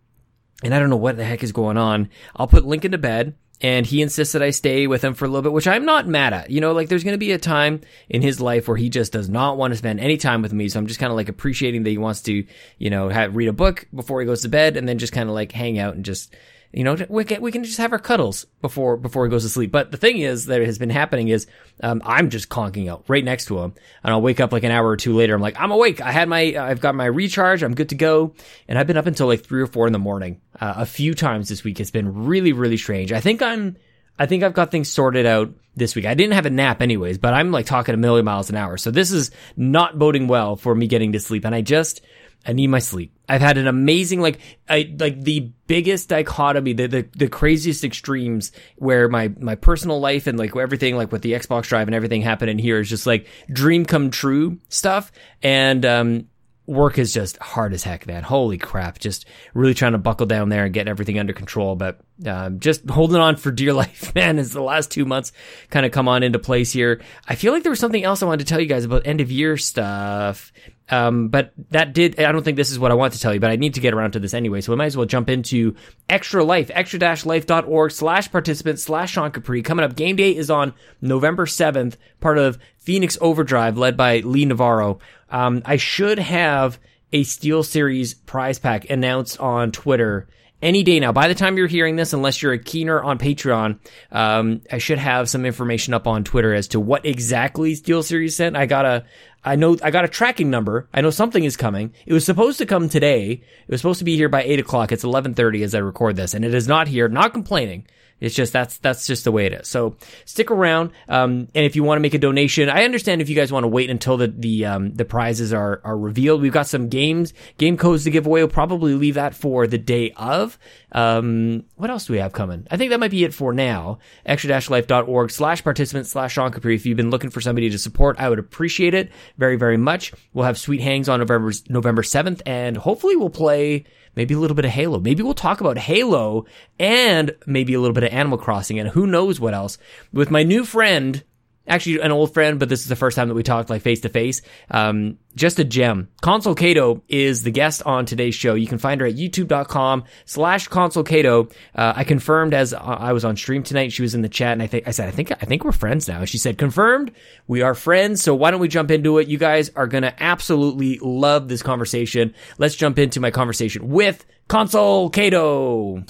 and 0.64 0.76
I 0.76 0.80
don't 0.80 0.90
know 0.90 0.98
what 0.98 1.18
the 1.18 1.24
heck 1.24 1.44
is 1.44 1.52
going 1.52 1.78
on. 1.78 2.10
I'll 2.36 2.48
put 2.48 2.66
Lincoln 2.66 2.92
to 2.92 2.98
bed 2.98 3.36
and 3.62 3.86
he 3.86 4.02
insists 4.02 4.34
that 4.34 4.42
I 4.42 4.50
stay 4.50 4.88
with 4.88 5.04
him 5.04 5.14
for 5.14 5.26
a 5.26 5.28
little 5.28 5.44
bit, 5.44 5.54
which 5.54 5.68
I'm 5.68 5.86
not 5.86 6.08
mad 6.08 6.34
at. 6.34 6.50
You 6.50 6.62
know, 6.62 6.72
like 6.72 6.90
there's 6.90 7.04
going 7.04 7.14
to 7.14 7.20
be 7.20 7.32
a 7.32 7.38
time 7.38 7.82
in 8.10 8.22
his 8.22 8.42
life 8.42 8.68
where 8.68 8.78
he 8.78 8.90
just 8.90 9.14
does 9.14 9.30
not 9.30 9.58
want 9.58 9.72
to 9.72 9.78
spend 9.78 10.00
any 10.00 10.18
time 10.18 10.42
with 10.42 10.52
me. 10.52 10.68
So 10.68 10.80
I'm 10.80 10.88
just 10.88 11.00
kind 11.00 11.12
of 11.12 11.16
like 11.16 11.30
appreciating 11.30 11.84
that 11.84 11.92
he 11.92 11.98
wants 11.98 12.22
to, 12.24 12.44
you 12.78 12.90
know, 12.90 13.10
have, 13.10 13.36
read 13.36 13.48
a 13.48 13.54
book 13.54 13.88
before 13.94 14.20
he 14.20 14.26
goes 14.26 14.42
to 14.42 14.50
bed 14.50 14.78
and 14.78 14.90
then 14.90 14.98
just 14.98 15.14
kind 15.14 15.30
of 15.30 15.36
like 15.36 15.52
hang 15.52 15.78
out 15.78 15.96
and 15.96 16.04
just, 16.04 16.34
you 16.74 16.84
know, 16.84 16.96
we 17.10 17.26
can, 17.26 17.42
we 17.42 17.52
can 17.52 17.64
just 17.64 17.78
have 17.80 17.92
our 17.92 18.00
cuddles 18.00 18.46
before, 18.62 18.96
before 18.96 19.26
he 19.26 19.30
goes 19.30 19.44
to 19.44 19.50
sleep. 19.50 19.72
But 19.72 19.92
the 19.92 19.98
thing 19.98 20.20
is 20.20 20.46
that 20.46 20.62
it 20.62 20.66
has 20.66 20.78
been 20.78 20.90
happening 20.90 21.28
is, 21.28 21.48
um, 21.84 22.02
I'm 22.06 22.30
just 22.30 22.48
conking 22.48 22.88
out 22.88 23.04
right 23.08 23.24
next 23.24 23.46
to 23.46 23.60
him 23.60 23.74
and 24.04 24.14
I'll 24.14 24.22
wake 24.22 24.40
up 24.40 24.54
like 24.54 24.64
an 24.64 24.72
hour 24.72 24.88
or 24.88 24.98
two 24.98 25.14
later. 25.14 25.36
I'm 25.36 25.42
like, 25.42 25.60
I'm 25.60 25.72
awake. 25.72 26.00
I 26.00 26.12
had 26.12 26.30
my, 26.30 26.56
I've 26.58 26.80
got 26.80 26.96
my 26.96 27.06
recharge. 27.06 27.62
I'm 27.62 27.76
good 27.76 27.90
to 27.90 27.96
go. 27.96 28.36
And 28.68 28.80
I've 28.80 28.88
been 28.88 28.98
up 28.98 29.08
until 29.08 29.28
like 29.28 29.44
three 29.44 29.62
or 29.62 29.68
four 29.68 29.88
in 29.88 29.94
the 29.94 30.00
morning, 30.00 30.40
uh, 30.60 30.76
a 30.78 30.86
few 30.86 31.14
times 31.14 31.50
this 31.50 31.64
week. 31.64 31.80
It's 31.80 31.92
been 31.92 32.26
really, 32.26 32.54
really 32.54 32.78
strange. 32.78 33.12
I 33.12 33.20
think 33.20 33.42
I'm, 33.42 33.76
I 34.18 34.26
think 34.26 34.44
I've 34.44 34.54
got 34.54 34.72
things 34.72 34.90
sorted 34.90 35.26
out 35.26 35.54
this 35.76 35.96
week. 35.96 36.06
I 36.06 36.14
didn't 36.14 36.34
have 36.34 36.46
a 36.46 36.52
nap 36.52 36.82
anyways, 36.82 37.18
but 37.18 37.34
I'm 37.34 37.52
like 37.52 37.66
talking 37.66 37.96
a 37.96 37.98
million 37.98 38.24
miles 38.24 38.50
an 38.50 38.56
hour. 38.56 38.78
So 38.78 38.92
this 38.92 39.12
is 39.12 39.32
not 39.58 39.98
boding 39.98 40.28
well 40.28 40.56
for 40.56 40.76
me 40.76 40.88
getting 40.88 41.14
to 41.14 41.20
sleep. 41.20 41.44
And 41.44 41.56
I 41.56 41.62
just, 41.62 42.02
I 42.46 42.54
need 42.54 42.68
my 42.68 42.80
sleep. 42.80 43.14
I've 43.30 43.42
had 43.42 43.58
an 43.58 43.68
amazing, 43.68 44.20
like, 44.20 44.40
I, 44.68 44.94
like 45.00 45.22
the 45.22 45.52
biggest 45.68 46.10
dichotomy, 46.10 46.74
the, 46.74 46.88
the, 46.88 47.10
the 47.16 47.28
craziest 47.28 47.84
extremes 47.84 48.52
where 48.78 49.08
my, 49.08 49.32
my 49.40 49.56
personal 49.56 50.00
life 50.00 50.28
and 50.28 50.38
like 50.38 50.56
everything, 50.56 50.98
like 50.98 51.12
with 51.12 51.22
the 51.22 51.34
Xbox 51.34 51.64
drive 51.64 51.88
and 51.88 51.96
everything 51.96 52.22
happening 52.22 52.58
here 52.58 52.80
is 52.80 52.90
just 52.90 53.06
like 53.06 53.28
dream 53.52 53.86
come 53.86 54.10
true 54.10 54.60
stuff. 54.70 55.12
And, 55.44 55.86
um, 55.86 56.28
work 56.68 56.98
is 56.98 57.14
just 57.14 57.38
hard 57.38 57.74
as 57.74 57.84
heck, 57.84 58.08
man. 58.08 58.24
Holy 58.24 58.58
crap. 58.58 58.98
Just 59.00 59.26
really 59.54 59.74
trying 59.74 59.92
to 59.92 59.98
buckle 59.98 60.26
down 60.26 60.50
there 60.50 60.66
and 60.66 60.74
get 60.74 60.88
everything 60.88 61.20
under 61.20 61.34
control. 61.34 61.76
But, 61.76 62.00
um, 62.26 62.60
just 62.60 62.90
holding 62.90 63.18
on 63.18 63.36
for 63.36 63.52
dear 63.52 63.74
life, 63.84 64.14
man, 64.16 64.40
as 64.40 64.52
the 64.52 64.62
last 64.62 64.90
two 64.92 65.06
months 65.06 65.32
kind 65.70 65.86
of 65.86 65.92
come 65.92 66.08
on 66.08 66.24
into 66.24 66.40
place 66.40 66.72
here. 66.72 67.02
I 67.28 67.36
feel 67.36 67.54
like 67.54 67.64
there 67.64 67.72
was 67.72 67.80
something 67.80 68.04
else 68.04 68.24
I 68.24 68.26
wanted 68.26 68.46
to 68.46 68.50
tell 68.50 68.60
you 68.60 68.68
guys 68.68 68.86
about 68.86 69.06
end 69.06 69.22
of 69.22 69.32
year 69.32 69.58
stuff. 69.58 70.52
Um, 70.92 71.30
but 71.30 71.54
that 71.70 71.94
did, 71.94 72.20
I 72.20 72.32
don't 72.34 72.44
think 72.44 72.58
this 72.58 72.70
is 72.70 72.78
what 72.78 72.92
I 72.92 72.96
want 72.96 73.14
to 73.14 73.20
tell 73.20 73.34
you, 73.34 73.40
but 73.40 73.50
I 73.50 73.56
need 73.56 73.76
to 73.76 73.80
get 73.80 73.94
around 73.94 74.12
to 74.12 74.20
this 74.20 74.34
anyway. 74.34 74.60
So 74.60 74.74
we 74.74 74.76
might 74.76 74.88
as 74.88 74.98
well 74.98 75.06
jump 75.06 75.30
into 75.30 75.76
extra 76.10 76.44
life, 76.44 76.70
extra-life.org 76.74 77.92
slash 77.92 78.30
participant 78.30 78.78
slash 78.80 79.14
Sean 79.14 79.32
Capri. 79.32 79.62
Coming 79.62 79.86
up, 79.86 79.96
game 79.96 80.18
day 80.18 80.36
is 80.36 80.50
on 80.50 80.74
November 81.00 81.46
7th, 81.46 81.96
part 82.20 82.38
of 82.38 82.60
Phoenix 82.78 83.18
Overdrive 83.22 83.78
led 83.78 83.96
by 83.96 84.20
Lee 84.20 84.46
Navarro. 84.46 85.00
Um, 85.30 85.62
I 85.66 85.78
should 85.78 86.20
have 86.20 86.78
a 87.14 87.24
Steel 87.24 87.64
Series 87.64 88.14
prize 88.14 88.60
pack 88.60 88.90
announced 88.90 89.40
on 89.40 89.72
Twitter 89.72 90.28
any 90.62 90.84
day 90.84 91.00
now. 91.00 91.12
By 91.12 91.28
the 91.28 91.36
time 91.36 91.58
you're 91.58 91.68
hearing 91.68 91.96
this, 91.96 92.14
unless 92.14 92.42
you're 92.42 92.54
a 92.54 92.60
keener 92.60 93.02
on 93.02 93.18
Patreon, 93.18 93.80
um, 94.12 94.62
I 94.72 94.78
should 94.78 95.00
have 95.00 95.30
some 95.30 95.46
information 95.46 95.94
up 95.94 96.08
on 96.08 96.24
Twitter 96.24 96.54
as 96.54 96.70
to 96.70 96.80
what 96.80 97.06
exactly 97.06 97.76
Steel 97.76 98.04
Series 98.04 98.36
sent. 98.36 98.56
I 98.56 98.66
got 98.66 98.86
a, 98.86 99.06
I 99.44 99.56
know, 99.56 99.78
I 99.84 99.92
got 99.92 100.06
a 100.06 100.08
tracking 100.08 100.50
number. 100.50 100.88
I 100.94 101.02
know 101.02 101.10
something 101.10 101.44
is 101.44 101.58
coming. 101.58 101.94
It 102.06 102.14
was 102.14 102.26
supposed 102.26 102.60
to 102.60 102.66
come 102.66 102.90
today. 102.90 103.32
It 103.32 103.72
was 103.72 103.82
supposed 103.82 104.00
to 104.00 104.06
be 104.06 104.16
here 104.16 104.30
by 104.30 104.44
eight 104.44 104.60
o'clock. 104.60 104.92
It's 104.92 105.04
1130 105.04 105.64
as 105.64 105.76
I 105.76 105.80
record 105.80 106.16
this 106.16 106.34
and 106.34 106.46
it 106.46 106.54
is 106.54 106.68
not 106.68 106.88
here. 106.88 107.08
Not 107.08 107.34
complaining. 107.34 107.86
It's 108.22 108.36
just 108.36 108.54
that's 108.54 108.78
that's 108.78 109.08
just 109.08 109.24
the 109.24 109.32
way 109.32 109.48
it 109.48 109.54
is. 109.54 109.68
So 109.68 109.98
stick 110.26 110.52
around, 110.52 110.92
um, 111.10 111.48
and 111.56 111.66
if 111.66 111.76
you 111.76 111.84
want 111.84 111.98
to 111.98 112.02
make 112.02 112.14
a 112.14 112.20
donation, 112.20 112.70
I 112.70 112.84
understand 112.84 113.22
if 113.22 113.30
you 113.30 113.36
guys 113.36 113.52
want 113.52 113.64
to 113.64 113.68
wait 113.68 113.90
until 113.90 114.16
the 114.16 114.28
the 114.28 114.66
um, 114.66 114.94
the 114.94 115.06
prizes 115.06 115.52
are 115.52 115.82
are 115.84 115.98
revealed. 115.98 116.42
We've 116.42 116.54
got 116.54 116.68
some 116.68 116.88
games 116.88 117.34
game 117.58 117.78
codes 117.78 118.04
to 118.04 118.12
give 118.12 118.28
away. 118.28 118.42
We'll 118.42 118.48
probably 118.50 118.94
leave 118.94 119.16
that 119.16 119.34
for 119.34 119.66
the 119.66 119.80
day 119.80 120.12
of. 120.16 120.58
Um, 120.92 121.64
what 121.76 121.90
else 121.90 122.06
do 122.06 122.14
we 122.14 122.20
have 122.20 122.32
coming? 122.32 122.68
I 122.70 122.78
think 122.78 122.92
that 122.92 123.00
might 123.00 123.12
be 123.12 123.24
it 123.24 123.34
for 123.34 123.54
now. 123.54 124.00
Extra-life.org 124.26 125.32
slash 125.32 125.64
participant 125.64 126.06
slash 126.06 126.34
Sean 126.34 126.52
Capri. 126.52 126.76
If 126.76 126.86
you've 126.86 126.98
been 126.98 127.10
looking 127.10 127.30
for 127.30 127.42
somebody 127.42 127.70
to 127.70 127.78
support, 127.80 128.20
I 128.20 128.30
would 128.30 128.40
appreciate 128.40 128.94
it 128.94 129.12
very 129.38 129.56
very 129.56 129.78
much. 129.78 130.14
We'll 130.34 130.46
have 130.46 130.60
sweet 130.60 130.82
hangs 130.82 131.10
on 131.10 131.20
November 131.20 131.52
November 131.70 132.04
seventh, 132.04 132.44
and 132.46 132.78
hopefully 132.78 133.16
we'll 133.16 133.30
play 133.30 133.86
maybe 134.16 134.34
a 134.34 134.40
little 134.40 134.56
bit 134.56 134.66
of 134.66 134.72
Halo. 134.72 135.00
Maybe 135.00 135.24
we'll 135.24 135.34
talk 135.34 135.62
about 135.62 135.78
Halo 135.78 136.46
and 136.80 137.36
maybe 137.46 137.74
a 137.74 137.80
little 137.80 137.94
bit 137.94 138.04
of 138.04 138.12
Animal 138.12 138.38
Crossing 138.38 138.80
and 138.80 138.90
who 138.90 139.08
knows 139.08 139.40
what 139.40 139.54
else. 139.54 139.78
With 140.12 140.32
my 140.32 140.44
new 140.44 140.64
friend, 140.66 141.24
actually 141.68 142.00
an 142.02 142.12
old 142.12 142.34
friend, 142.34 142.60
but 142.60 142.70
this 142.70 142.82
is 142.82 142.88
the 142.88 142.96
first 142.96 143.16
time 143.16 143.28
that 143.28 143.34
we 143.34 143.44
talked 143.44 143.70
like 143.70 143.82
face 143.82 144.02
to 144.02 144.10
face. 144.10 144.42
Um, 144.70 145.18
just 145.36 145.60
a 145.60 145.64
gem. 145.64 146.10
Console 146.22 146.56
Kato 146.56 147.04
is 147.08 147.44
the 147.44 147.52
guest 147.52 147.84
on 147.86 148.06
today's 148.06 148.36
show. 148.36 148.54
You 148.54 148.68
can 148.68 148.78
find 148.78 149.00
her 149.00 149.08
at 149.08 149.16
youtube.com 149.16 150.04
slash 150.26 150.68
Console 150.68 151.04
Kato. 151.04 151.50
Uh, 151.74 151.94
I 151.96 152.04
confirmed 152.04 152.54
as 152.54 152.74
I 152.74 153.14
was 153.14 153.24
on 153.24 153.38
stream 153.38 153.64
tonight. 153.64 153.94
She 153.94 154.02
was 154.02 154.16
in 154.16 154.22
the 154.22 154.30
chat 154.30 154.54
and 154.54 154.62
I 154.62 154.68
think, 154.68 154.88
I 154.88 154.92
said, 154.92 155.08
I 155.08 155.12
think, 155.12 155.32
I 155.32 155.46
think 155.46 155.64
we're 155.64 155.72
friends 155.72 156.08
now. 156.08 156.26
She 156.26 156.38
said, 156.38 156.58
confirmed. 156.58 157.12
We 157.48 157.62
are 157.62 157.76
friends. 157.76 158.22
So 158.22 158.36
why 158.36 158.52
don't 158.52 158.60
we 158.60 158.68
jump 158.68 158.92
into 158.92 159.20
it? 159.20 159.28
You 159.28 159.38
guys 159.38 159.70
are 159.76 159.88
going 159.88 160.04
to 160.04 160.22
absolutely 160.22 161.00
love 161.02 161.48
this 161.48 161.64
conversation. 161.64 162.34
Let's 162.58 162.76
jump 162.76 163.00
into 163.00 163.20
my 163.20 163.32
conversation 163.32 163.90
with 163.90 164.26
Console 164.48 165.10
Kato. 165.10 166.04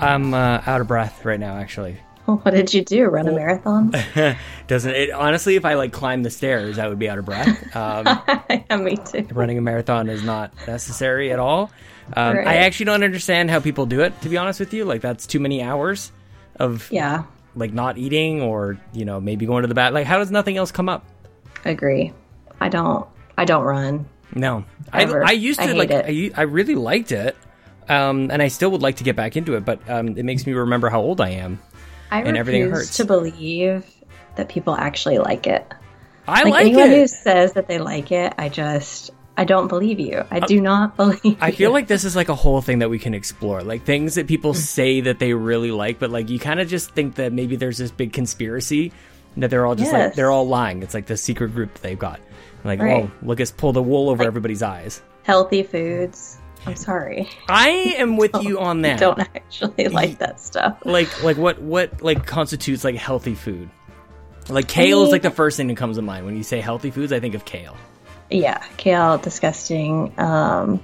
I'm 0.00 0.34
uh, 0.34 0.62
out 0.66 0.80
of 0.80 0.88
breath 0.88 1.24
right 1.24 1.40
now, 1.40 1.56
actually. 1.56 1.98
What 2.26 2.50
did 2.50 2.74
you 2.74 2.84
do? 2.84 3.04
Run 3.04 3.28
a 3.28 3.32
marathon? 3.32 3.92
Doesn't 4.66 4.90
it? 4.92 5.12
Honestly, 5.12 5.54
if 5.54 5.64
I 5.64 5.74
like 5.74 5.92
climb 5.92 6.24
the 6.24 6.30
stairs, 6.30 6.76
I 6.76 6.88
would 6.88 6.98
be 6.98 7.08
out 7.08 7.18
of 7.18 7.24
breath. 7.24 7.76
Um, 7.76 8.04
yeah, 8.50 8.76
me 8.78 8.96
too. 8.96 9.28
running 9.30 9.58
a 9.58 9.60
marathon 9.60 10.08
is 10.08 10.24
not 10.24 10.52
necessary 10.66 11.30
at 11.30 11.38
all. 11.38 11.70
Um, 12.16 12.36
Right. 12.38 12.44
I 12.48 12.54
actually 12.56 12.86
don't 12.86 13.04
understand 13.04 13.48
how 13.48 13.60
people 13.60 13.86
do 13.86 14.00
it. 14.00 14.20
To 14.22 14.28
be 14.28 14.36
honest 14.38 14.58
with 14.58 14.74
you, 14.74 14.84
like 14.84 15.02
that's 15.02 15.24
too 15.28 15.38
many 15.38 15.62
hours 15.62 16.10
of 16.58 16.90
Yeah, 16.90 17.26
like 17.54 17.72
not 17.72 17.96
eating 17.96 18.42
or 18.42 18.76
you 18.92 19.04
know 19.04 19.20
maybe 19.20 19.46
going 19.46 19.62
to 19.62 19.68
the 19.68 19.74
bath. 19.76 19.92
Like, 19.92 20.06
how 20.08 20.18
does 20.18 20.32
nothing 20.32 20.56
else 20.56 20.72
come 20.72 20.88
up? 20.88 21.06
agree. 21.64 22.12
I 22.60 22.68
don't. 22.68 23.06
I 23.38 23.44
don't 23.44 23.62
run. 23.62 24.08
No, 24.34 24.64
I, 24.92 25.02
Ever. 25.02 25.24
I 25.24 25.30
used 25.30 25.60
to 25.60 25.66
I 25.68 25.72
like 25.74 25.92
I, 25.92 26.00
I, 26.08 26.30
I 26.38 26.42
really 26.42 26.74
liked 26.74 27.12
it, 27.12 27.36
um, 27.88 28.30
and 28.30 28.42
I 28.42 28.48
still 28.48 28.70
would 28.70 28.82
like 28.82 28.96
to 28.96 29.04
get 29.04 29.16
back 29.16 29.36
into 29.36 29.54
it, 29.54 29.64
but 29.64 29.80
um, 29.88 30.08
it 30.18 30.24
makes 30.24 30.46
me 30.46 30.52
remember 30.52 30.88
how 30.88 31.00
old 31.00 31.20
I 31.20 31.30
am. 31.30 31.60
I 32.10 32.22
And 32.22 32.36
everything 32.36 32.62
refuse 32.64 32.86
hurts. 32.88 32.96
to 32.98 33.04
believe 33.04 33.84
that 34.36 34.48
people 34.48 34.74
actually 34.74 35.18
like 35.18 35.46
it. 35.46 35.66
I 36.28 36.42
Like, 36.42 36.52
like, 36.52 36.66
anyone 36.66 36.90
who 36.90 37.06
says 37.06 37.52
that 37.54 37.68
they 37.68 37.78
like 37.78 38.10
it, 38.12 38.34
I 38.38 38.48
just 38.48 39.10
I 39.38 39.44
don't 39.44 39.68
believe 39.68 40.00
you. 40.00 40.24
I 40.30 40.40
do 40.40 40.60
not 40.60 40.96
believe. 40.96 41.36
I 41.40 41.50
feel 41.50 41.70
you. 41.70 41.74
like 41.74 41.88
this 41.88 42.04
is 42.04 42.16
like 42.16 42.28
a 42.28 42.34
whole 42.34 42.60
thing 42.62 42.78
that 42.80 42.88
we 42.90 42.98
can 42.98 43.12
explore, 43.14 43.62
like 43.62 43.84
things 43.84 44.14
that 44.14 44.26
people 44.26 44.54
say 44.54 45.00
that 45.02 45.18
they 45.18 45.34
really 45.34 45.70
like, 45.70 45.98
but 45.98 46.10
like 46.10 46.30
you 46.30 46.38
kind 46.38 46.58
of 46.60 46.68
just 46.68 46.92
think 46.92 47.16
that 47.16 47.32
maybe 47.32 47.56
there's 47.56 47.78
this 47.78 47.90
big 47.90 48.12
conspiracy 48.12 48.92
that 49.36 49.50
they're 49.50 49.66
all 49.66 49.74
just 49.74 49.92
like 49.92 50.14
they're 50.14 50.30
all 50.30 50.48
lying. 50.48 50.82
It's 50.82 50.94
like 50.94 51.06
the 51.06 51.16
secret 51.16 51.48
group 51.54 51.74
that 51.74 51.82
they've 51.82 51.98
got. 51.98 52.20
Like, 52.64 52.80
Right. 52.80 53.04
oh, 53.04 53.10
look, 53.22 53.40
us 53.40 53.50
pull 53.52 53.72
the 53.72 53.82
wool 53.82 54.08
over 54.08 54.24
everybody's 54.24 54.62
eyes. 54.62 55.02
healthy 55.24 55.62
foods. 55.62 56.35
I'm 56.66 56.76
sorry. 56.76 57.28
I 57.48 57.68
am 57.98 58.16
with 58.16 58.34
you 58.42 58.58
on 58.60 58.82
that. 58.82 58.96
I 58.96 59.00
don't 59.00 59.20
actually 59.20 59.88
like 59.88 60.18
that 60.18 60.40
stuff. 60.40 60.78
like 60.84 61.22
like 61.22 61.36
what 61.36 61.60
what 61.60 62.02
like 62.02 62.26
constitutes 62.26 62.82
like 62.84 62.96
healthy 62.96 63.34
food 63.34 63.70
like 64.48 64.68
kale 64.68 65.02
is 65.02 65.10
like 65.10 65.22
the 65.22 65.30
first 65.30 65.56
thing 65.56 65.66
that 65.68 65.76
comes 65.76 65.96
to 65.96 66.02
mind 66.02 66.24
when 66.24 66.36
you 66.36 66.42
say 66.44 66.60
healthy 66.60 66.92
foods 66.92 67.12
i 67.12 67.18
think 67.18 67.34
of 67.34 67.44
kale 67.44 67.76
Yeah, 68.30 68.58
kale, 68.76 69.18
disgusting. 69.18 70.12
Um, 70.18 70.80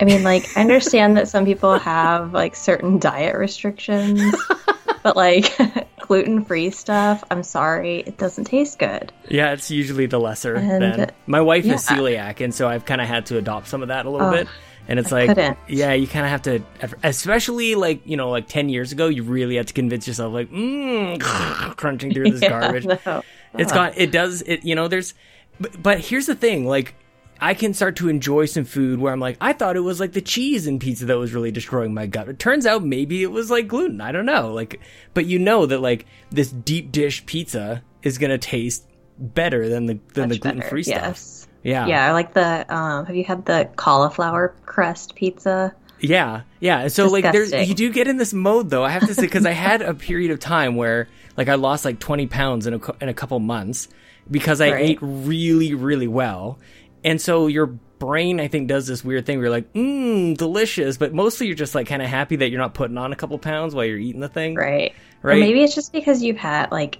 I 0.00 0.04
mean, 0.04 0.24
like, 0.24 0.44
I 0.56 0.62
understand 0.62 1.16
that 1.16 1.28
some 1.28 1.44
people 1.44 1.78
have 1.78 2.32
like 2.32 2.56
certain 2.56 2.98
diet 2.98 3.36
restrictions, 3.36 4.34
but 5.02 5.14
like 5.16 5.56
gluten 6.00 6.44
free 6.44 6.70
stuff, 6.70 7.22
I'm 7.30 7.42
sorry, 7.44 8.00
it 8.00 8.18
doesn't 8.18 8.44
taste 8.44 8.78
good. 8.78 9.12
yeah 9.28 9.52
it's 9.52 9.70
usually 9.70 10.06
the 10.06 10.18
lesser 10.18 10.54
And- 10.56 10.82
than 10.82 11.10
my 11.26 11.40
wife 11.40 11.64
is 11.66 11.86
celiac 11.86 12.42
and 12.44 12.52
so 12.54 12.66
i've 12.68 12.84
kind 12.84 13.00
of 13.00 13.06
had 13.06 13.26
to 13.26 13.38
adopt 13.38 13.68
some 13.68 13.80
of 13.82 13.88
that 13.88 14.04
a 14.06 14.10
little 14.10 14.26
Oh, 14.28 14.32
bit 14.32 14.48
and 14.88 14.98
it's 14.98 15.12
I 15.12 15.26
like 15.26 15.28
couldn't. 15.28 15.58
yeah 15.68 15.92
you 15.92 16.06
kind 16.06 16.24
of 16.24 16.30
have 16.30 16.42
to 16.42 16.62
especially 17.02 17.74
like 17.74 18.06
you 18.06 18.16
know 18.16 18.30
like 18.30 18.48
10 18.48 18.68
years 18.68 18.92
ago 18.92 19.08
you 19.08 19.22
really 19.22 19.56
had 19.56 19.68
to 19.68 19.74
convince 19.74 20.06
yourself 20.06 20.32
like 20.32 20.50
mm, 20.50 21.20
crunching 21.76 22.12
through 22.12 22.30
this 22.30 22.42
Yeah, 22.42 22.48
garbage 22.48 22.84
no. 22.86 23.22
It's 23.54 23.72
got 23.72 23.96
it 23.98 24.10
does 24.10 24.42
it 24.42 24.64
you 24.64 24.74
know 24.74 24.88
there's 24.88 25.14
but, 25.60 25.82
but 25.82 25.98
here's 26.00 26.26
the 26.26 26.34
thing 26.34 26.66
like 26.66 26.94
I 27.40 27.54
can 27.54 27.74
start 27.74 27.96
to 27.96 28.08
enjoy 28.08 28.44
some 28.46 28.64
food 28.64 29.00
where 29.00 29.12
I'm 29.12 29.18
like 29.20 29.36
I 29.40 29.52
thought 29.52 29.76
it 29.76 29.80
was 29.80 29.98
like 30.00 30.12
the 30.12 30.20
cheese 30.20 30.66
in 30.66 30.78
pizza 30.78 31.06
that 31.06 31.18
was 31.18 31.32
really 31.34 31.50
destroying 31.50 31.92
my 31.92 32.06
gut. 32.06 32.28
It 32.28 32.38
turns 32.38 32.66
out 32.66 32.84
maybe 32.84 33.22
it 33.24 33.32
was 33.32 33.50
like 33.50 33.66
gluten. 33.66 34.00
I 34.00 34.12
don't 34.12 34.26
know. 34.26 34.52
Like 34.52 34.80
but 35.12 35.26
you 35.26 35.38
know 35.40 35.66
that 35.66 35.80
like 35.80 36.06
this 36.30 36.50
deep 36.52 36.92
dish 36.92 37.26
pizza 37.26 37.82
is 38.02 38.18
going 38.18 38.30
to 38.30 38.38
taste 38.38 38.86
better 39.18 39.68
than 39.68 39.86
the 39.86 39.98
than 40.14 40.28
the 40.28 40.38
gluten 40.38 40.62
free 40.62 40.84
stuff. 40.84 41.41
Yeah. 41.62 41.86
Yeah, 41.86 42.08
I 42.08 42.12
like 42.12 42.34
the. 42.34 42.74
Um, 42.74 43.06
have 43.06 43.14
you 43.16 43.24
had 43.24 43.44
the 43.46 43.68
cauliflower 43.76 44.54
crust 44.66 45.14
pizza? 45.14 45.74
Yeah, 46.00 46.42
yeah. 46.58 46.88
So 46.88 47.06
like, 47.06 47.30
there's 47.30 47.52
you 47.52 47.74
do 47.74 47.92
get 47.92 48.08
in 48.08 48.16
this 48.16 48.32
mode 48.32 48.70
though. 48.70 48.82
I 48.84 48.88
have 48.90 49.06
to 49.06 49.14
say 49.14 49.22
because 49.22 49.46
I 49.46 49.52
had 49.52 49.82
a 49.82 49.94
period 49.94 50.32
of 50.32 50.40
time 50.40 50.74
where 50.74 51.08
like 51.36 51.48
I 51.48 51.54
lost 51.54 51.84
like 51.84 52.00
20 52.00 52.26
pounds 52.26 52.66
in 52.66 52.74
a 52.74 52.80
in 53.00 53.08
a 53.08 53.14
couple 53.14 53.38
months 53.38 53.86
because 54.30 54.60
I 54.60 54.72
Right. 54.72 54.90
ate 54.90 54.98
really 55.00 55.74
really 55.74 56.08
well, 56.08 56.58
and 57.04 57.20
so 57.20 57.46
your 57.46 57.66
brain 57.66 58.40
I 58.40 58.48
think 58.48 58.66
does 58.66 58.88
this 58.88 59.04
weird 59.04 59.26
thing 59.26 59.38
where 59.38 59.44
you're 59.44 59.52
like, 59.54 59.72
mmm, 59.74 60.36
delicious, 60.36 60.96
but 60.96 61.14
mostly 61.14 61.46
you're 61.46 61.54
just 61.54 61.72
like 61.76 61.86
kind 61.86 62.02
of 62.02 62.08
happy 62.08 62.34
that 62.34 62.50
you're 62.50 62.60
not 62.60 62.74
putting 62.74 62.98
on 62.98 63.12
a 63.12 63.16
couple 63.16 63.38
pounds 63.38 63.72
while 63.72 63.84
you're 63.84 63.96
eating 63.98 64.20
the 64.20 64.28
thing. 64.28 64.56
Right. 64.56 64.92
Or 65.22 65.30
Right. 65.30 65.38
maybe 65.38 65.62
it's 65.62 65.76
just 65.76 65.92
because 65.92 66.20
you've 66.20 66.36
had 66.36 66.72
like 66.72 66.98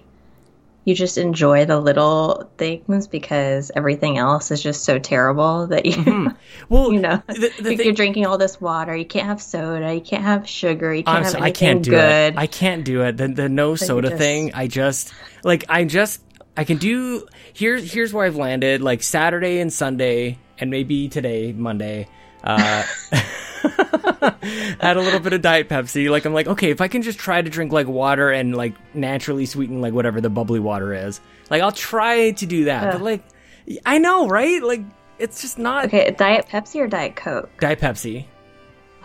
you 0.85 0.95
just 0.95 1.17
enjoy 1.17 1.65
the 1.65 1.79
little 1.79 2.49
things 2.57 3.07
because 3.07 3.71
everything 3.75 4.17
else 4.17 4.51
is 4.51 4.61
just 4.61 4.83
so 4.83 4.99
terrible 4.99 5.67
that 5.67 5.85
you 5.85 5.93
mm-hmm. 5.93 6.27
Well, 6.69 6.91
you 6.91 6.99
know 6.99 7.21
the, 7.27 7.51
the 7.59 7.83
you're 7.83 7.93
drinking 7.93 8.25
all 8.25 8.37
this 8.37 8.59
water. 8.59 8.95
You 8.95 9.05
can't 9.05 9.27
have 9.27 9.41
soda. 9.41 9.93
You 9.93 10.01
can't 10.01 10.23
have 10.23 10.47
sugar. 10.47 10.93
You 10.93 11.03
can't 11.03 11.17
I'm 11.17 11.23
have 11.23 11.35
anything 11.35 11.43
I 11.43 11.51
can't 11.51 11.83
do 11.83 11.91
good. 11.91 12.33
it. 12.33 12.37
I 12.37 12.47
can't 12.47 12.83
do 12.85 13.01
it. 13.01 13.17
The 13.17 13.27
the 13.27 13.49
no 13.49 13.75
soda 13.75 14.09
just- 14.09 14.19
thing. 14.19 14.53
I 14.53 14.67
just 14.67 15.13
like 15.43 15.65
I 15.69 15.85
just 15.85 16.21
I 16.55 16.63
can 16.63 16.77
do. 16.77 17.27
Here's 17.53 17.91
here's 17.91 18.13
where 18.13 18.25
I've 18.25 18.35
landed. 18.35 18.81
Like 18.81 19.03
Saturday 19.03 19.59
and 19.59 19.71
Sunday, 19.71 20.37
and 20.59 20.69
maybe 20.69 21.07
today 21.07 21.51
Monday. 21.51 22.07
Uh, 22.43 22.83
had 24.81 24.97
a 24.97 25.01
little 25.01 25.19
bit 25.19 25.33
of 25.33 25.41
diet 25.41 25.69
Pepsi. 25.69 26.09
Like 26.09 26.25
I'm 26.25 26.33
like, 26.33 26.47
okay, 26.47 26.69
if 26.69 26.81
I 26.81 26.87
can 26.87 27.01
just 27.01 27.19
try 27.19 27.41
to 27.41 27.49
drink 27.49 27.71
like 27.71 27.87
water 27.87 28.29
and 28.31 28.55
like 28.55 28.73
naturally 28.95 29.45
sweeten 29.45 29.81
like 29.81 29.93
whatever 29.93 30.19
the 30.21 30.29
bubbly 30.29 30.59
water 30.59 30.93
is, 30.93 31.21
like 31.49 31.61
I'll 31.61 31.71
try 31.71 32.31
to 32.31 32.45
do 32.45 32.65
that. 32.65 32.93
But 32.93 33.01
like, 33.01 33.23
I 33.85 33.97
know, 33.97 34.27
right? 34.27 34.61
Like 34.61 34.81
it's 35.19 35.41
just 35.41 35.57
not 35.57 35.85
okay, 35.85 36.11
Diet 36.11 36.47
Pepsi 36.47 36.81
or 36.81 36.87
Diet 36.87 37.15
Coke? 37.15 37.49
diet 37.59 37.79
Pepsi. 37.79 38.25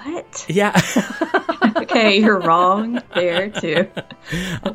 What? 0.03 0.47
Yeah. 0.49 0.81
Okay, 1.77 2.19
you're 2.21 2.41
wrong 2.41 3.01
there 3.15 3.51
too. 3.51 3.89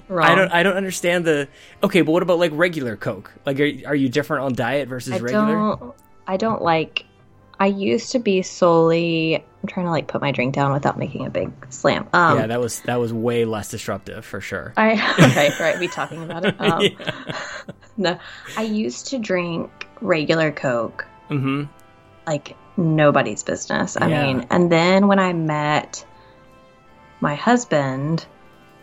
wrong. 0.08 0.28
I 0.32 0.36
don't. 0.36 0.52
I 0.52 0.64
don't 0.64 0.76
understand 0.76 1.26
the. 1.26 1.48
Okay, 1.84 2.02
but 2.02 2.12
what 2.12 2.24
about 2.24 2.40
like 2.40 2.52
regular 2.54 2.96
Coke? 2.96 3.32
Like, 3.46 3.60
are, 3.60 3.70
are 3.88 3.96
you 3.96 4.10
different 4.10 4.44
on 4.46 4.54
diet 4.54 4.88
versus 4.88 5.14
I 5.14 5.20
regular? 5.20 5.54
don't. 5.54 5.96
I 6.28 6.38
don't 6.38 6.62
like. 6.62 7.06
I 7.64 7.68
used 7.68 8.12
to 8.12 8.20
be 8.20 8.42
solely. 8.42 9.36
I'm 9.38 9.68
trying 9.68 9.86
to 9.86 9.92
like 9.92 10.08
put 10.08 10.20
my 10.22 10.32
drink 10.34 10.54
down 10.54 10.74
without 10.74 10.98
making 11.00 11.26
a 11.26 11.30
big 11.30 11.50
slam. 11.70 12.10
Um, 12.12 12.38
yeah, 12.38 12.48
that 12.48 12.60
was 12.60 12.82
that 12.82 13.00
was 13.00 13.14
way 13.14 13.46
less 13.46 13.70
disruptive 13.72 14.26
for 14.26 14.42
sure. 14.42 14.74
I 14.76 14.96
right, 15.38 15.58
right. 15.60 15.80
We 15.80 15.88
talking 15.88 16.24
about 16.24 16.46
it. 16.46 16.56
Um, 16.60 16.84
No, 17.98 18.20
I 18.58 18.64
used 18.64 19.08
to 19.08 19.20
drink 19.20 19.70
regular 20.02 20.52
Coke, 20.52 21.06
hmm 21.30 21.64
like 22.28 22.58
nobody's 22.76 23.44
business. 23.44 23.96
I 23.96 24.08
Yeah. 24.10 24.24
mean, 24.26 24.48
and 24.50 24.70
then 24.72 25.08
when 25.08 25.20
I 25.20 25.32
met 25.34 26.06
my 27.22 27.36
husband, 27.36 28.26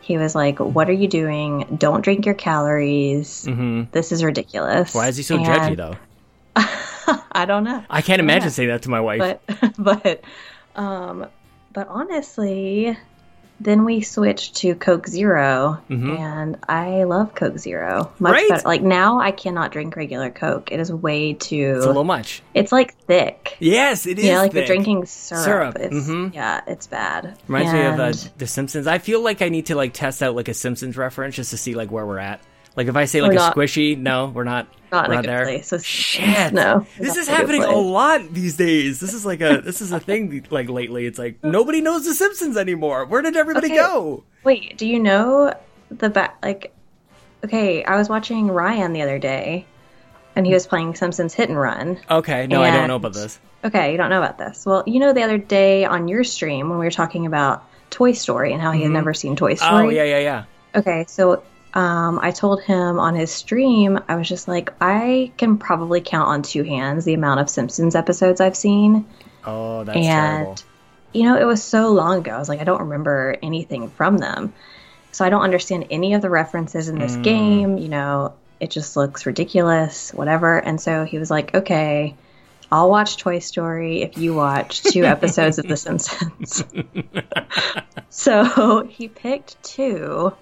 he 0.01 0.17
was 0.17 0.35
like, 0.35 0.59
"What 0.61 0.89
are 0.89 0.93
you 0.95 1.09
doing? 1.09 1.77
Don't 1.79 2.01
drink 2.03 2.25
your 2.25 2.35
calories. 2.37 3.45
hmm 3.45 3.83
This 3.93 4.13
is 4.13 4.23
ridiculous." 4.25 4.95
Why 4.95 5.09
is 5.09 5.17
he 5.19 5.23
so 5.23 5.37
And- 5.37 5.45
judgy 5.45 5.77
though? 5.77 5.97
I 7.33 7.45
don't 7.47 7.65
know. 7.65 7.85
I 7.91 8.03
can't 8.03 8.21
imagine 8.21 8.47
know. 8.47 8.51
saying 8.51 8.69
that 8.71 8.83
to 8.83 8.91
my 8.91 9.01
wife. 9.01 9.39
but 9.49 9.75
but 9.79 10.25
um 10.77 11.27
but 11.73 11.89
honestly 11.89 12.97
then 13.63 13.85
we 13.85 14.01
switched 14.01 14.57
to 14.57 14.75
coke 14.75 15.07
0 15.07 15.83
and 15.91 16.57
i 16.69 17.05
love 17.05 17.35
coke 17.35 17.59
zero 17.59 18.11
much 18.19 18.33
Mm-hmm. 18.33 18.33
Right? 18.33 18.49
better 18.49 18.69
like 18.69 18.83
now 18.83 19.21
i 19.21 19.33
cannot 19.33 19.71
drink 19.73 19.97
regular 19.97 20.31
coke 20.31 20.73
it 20.73 20.81
is 20.81 20.91
way 20.93 21.35
too 21.35 21.75
it's 21.77 21.85
a 21.85 21.89
little 21.89 22.05
much. 22.05 22.43
it's 22.55 22.73
like 22.73 22.95
thick 23.05 23.57
Yes, 23.59 24.07
it 24.07 24.19
is. 24.19 24.25
Yeah, 24.25 24.39
like 24.39 24.53
thick. 24.53 24.67
you're 24.67 24.77
drinking 24.77 25.05
syrup, 25.07 25.45
Syrup, 25.45 25.77
It's, 25.79 26.09
mhm. 26.09 26.33
yeah 26.35 26.63
it's 26.67 26.87
bad 26.87 27.37
Reminds 27.49 27.73
me 27.75 27.83
of 27.83 28.01
uh, 28.01 28.13
The 28.39 28.47
Simpsons. 28.47 28.87
I 28.87 28.97
feel 28.99 29.21
like 29.23 29.43
I 29.43 29.51
need 29.51 29.67
to 29.67 29.75
like 29.75 29.93
test 29.93 30.23
out 30.23 30.35
like 30.35 30.49
a 30.49 30.55
Simpsons 30.55 30.97
reference 30.97 31.37
just 31.37 31.51
to 31.51 31.59
see 31.59 31.75
like 31.75 31.91
where 31.91 32.07
we're 32.07 32.19
at. 32.19 32.41
Like 32.77 32.87
if 32.89 32.97
I 32.97 33.05
say 33.05 33.21
like 33.21 33.31
We're 33.31 33.37
a 33.37 33.41
not- 33.41 33.57
squishy, 33.57 33.97
no, 33.99 34.27
we're 34.29 34.45
not. 34.45 34.67
not 34.93 35.09
we're 35.09 35.15
not 35.17 35.25
there. 35.27 35.43
place 35.45 35.69
so 35.69 35.79
Shit. 35.79 36.53
no 36.53 36.87
This 36.99 37.17
is 37.17 37.29
in 37.29 37.35
a 37.35 37.37
happening 37.37 37.63
a 37.63 37.71
lot 37.77 38.33
these 38.33 38.57
days. 38.57 39.01
This 39.01 39.13
is 39.15 39.25
like 39.27 39.41
a 39.41 39.61
this 39.61 39.81
is 39.81 39.93
a 39.93 40.01
thing 40.01 40.45
like 40.51 40.69
lately. 40.69 41.07
It's 41.07 41.19
like 41.19 41.43
nobody 41.45 41.81
knows 41.81 42.05
the 42.05 42.15
Simpsons 42.15 42.57
anymore. 42.57 43.05
Where 43.07 43.23
did 43.23 43.37
everybody 43.37 43.67
Okay. 43.69 43.77
go? 43.77 44.25
Wait, 44.45 44.79
do 44.79 44.87
you 44.87 44.99
know 45.01 45.53
the 45.91 46.09
back? 46.11 46.39
Like, 46.43 46.73
okay, 47.45 47.85
I 47.85 47.97
was 47.97 48.09
watching 48.09 48.49
Ryan 48.49 48.93
the 48.93 49.03
other 49.03 49.19
day, 49.19 49.67
and 50.37 50.47
he 50.47 50.53
was 50.55 50.67
playing 50.67 50.95
Simpsons 50.95 51.35
Hit 51.35 51.49
and 51.49 51.59
Run. 51.59 51.99
Okay, 52.11 52.47
no, 52.47 52.63
I 52.63 52.71
don't 52.71 52.89
know 52.89 52.97
about 52.97 53.13
this. 53.15 53.39
Okay, 53.65 53.93
you 53.93 53.99
don't 53.99 54.09
know 54.11 54.23
about 54.23 54.39
this. 54.39 54.65
Well, 54.65 54.83
you 54.87 54.99
know, 55.01 55.13
the 55.13 55.23
other 55.23 55.37
day 55.39 55.85
on 55.85 56.09
your 56.09 56.25
stream 56.25 56.71
when 56.71 56.79
we 56.79 56.87
were 56.87 56.91
talking 56.91 57.27
about 57.27 57.65
Toy 57.91 58.13
Story 58.13 58.53
and 58.55 58.63
how 58.63 58.71
he 58.73 58.83
had 58.83 58.91
never 58.93 59.13
seen 59.13 59.37
Toy 59.37 59.55
Story. 59.55 59.71
Mm-hmm. 59.71 59.87
Oh 59.87 59.91
yeah, 59.91 60.05
yeah, 60.05 60.19
yeah. 60.21 60.45
Okay, 60.75 61.05
so 61.09 61.43
um, 61.75 62.19
I 62.21 62.31
told 62.33 62.63
him 62.63 62.99
on 62.99 63.15
his 63.15 63.31
stream, 63.31 63.99
I 64.09 64.17
was 64.17 64.29
just 64.29 64.49
like, 64.49 64.73
I 64.81 65.33
can 65.37 65.57
probably 65.59 66.01
count 66.01 66.29
on 66.29 66.43
two 66.43 66.63
hands 66.65 67.05
the 67.05 67.15
amount 67.15 67.41
of 67.41 67.49
Simpsons 67.51 67.95
episodes 67.95 68.41
I've 68.41 68.57
seen. 68.57 69.07
Oh, 69.45 69.85
that's 69.85 69.97
and 69.97 70.07
terrible. 70.45 70.57
you 71.15 71.23
know 71.25 71.37
it 71.41 71.45
was 71.47 71.63
so 71.63 71.91
long 71.93 72.19
ago 72.19 72.33
i 72.33 72.39
was 72.39 72.49
like 72.49 72.61
i 72.61 72.65
don't 72.65 72.83
remember 72.83 73.37
anything 73.43 73.89
from 73.89 74.19
them 74.19 74.53
so 75.13 75.25
i 75.25 75.31
don't 75.31 75.41
understand 75.41 75.87
any 75.91 76.13
of 76.13 76.21
the 76.21 76.29
references 76.29 76.89
in 76.91 76.97
Mm. 76.97 77.01
this 77.01 77.17
game 77.17 77.79
you 77.79 77.89
know 77.89 78.35
it 78.61 78.71
just 78.71 78.97
looks 78.97 79.25
ridiculous 79.25 80.13
whatever 80.13 80.59
and 80.59 80.79
so 80.79 81.05
he 81.05 81.19
was 81.19 81.31
like 81.31 81.55
okay 81.55 82.15
i'll 82.71 82.91
watch 82.91 83.17
toy 83.17 83.39
story 83.39 84.03
if 84.03 84.19
you 84.19 84.35
watch 84.35 84.83
two 84.83 85.05
episodes 85.07 85.59
of 85.59 85.67
the 85.67 85.77
simpsons 85.87 86.63
so 88.11 88.87
he 88.87 89.09
picked 89.09 89.61
two 89.63 90.33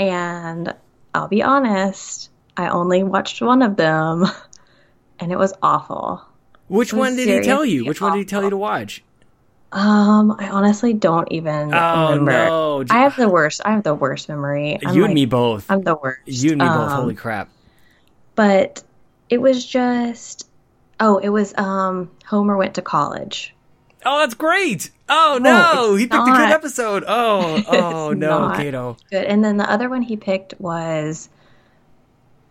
and 0.00 0.74
i'll 1.14 1.28
be 1.28 1.42
honest 1.42 2.30
i 2.56 2.66
only 2.68 3.02
watched 3.04 3.40
one 3.40 3.62
of 3.62 3.76
them 3.76 4.24
and 5.20 5.30
it 5.30 5.36
was 5.38 5.52
awful 5.62 6.22
Which 6.68 6.92
was 6.92 6.98
one 6.98 7.16
did 7.16 7.28
he 7.28 7.40
tell 7.46 7.64
you? 7.64 7.84
Which 7.84 8.00
one 8.00 8.12
did 8.12 8.18
he 8.20 8.24
tell 8.24 8.42
you 8.42 8.50
to 8.50 8.56
watch? 8.56 9.04
Um, 9.72 10.34
I 10.38 10.48
honestly 10.48 10.92
don't 10.94 11.30
even 11.30 11.72
Oh 11.74 12.10
remember. 12.10 12.32
no, 12.32 12.84
I 12.90 13.00
have 13.02 13.14
the 13.16 13.28
worst. 13.28 13.60
I 13.64 13.70
have 13.72 13.84
the 13.84 13.94
worst 13.94 14.28
memory. 14.28 14.78
I'm 14.84 14.94
you 14.96 15.02
like- 15.02 15.08
and 15.10 15.14
me 15.14 15.26
both. 15.26 15.70
I'm 15.70 15.82
the 15.82 15.94
worst. 15.94 16.22
You 16.26 16.52
and 16.52 16.60
me 16.60 16.66
both. 16.66 16.90
Um, 16.90 17.00
Holy 17.02 17.14
crap! 17.14 17.48
But 18.34 18.82
it 19.28 19.38
was 19.40 19.64
just. 19.64 20.48
Oh, 20.98 21.18
it 21.18 21.28
was. 21.28 21.54
Um, 21.56 22.10
Homer 22.26 22.56
went 22.56 22.74
to 22.74 22.82
college. 22.82 23.54
Oh, 24.04 24.18
that's 24.20 24.34
great. 24.34 24.90
Oh 25.08 25.38
no, 25.40 25.94
he 25.96 26.06
picked 26.06 26.28
a 26.28 26.32
good 26.32 26.52
episode. 26.52 27.04
Oh, 27.06 27.62
oh 27.68 28.12
no, 28.12 28.40
not. 28.40 28.56
Kato. 28.56 28.96
Good. 29.10 29.24
And 29.24 29.44
then 29.44 29.56
the 29.56 29.70
other 29.70 29.88
one 29.88 30.02
he 30.02 30.16
picked 30.16 30.54
was, 30.60 31.28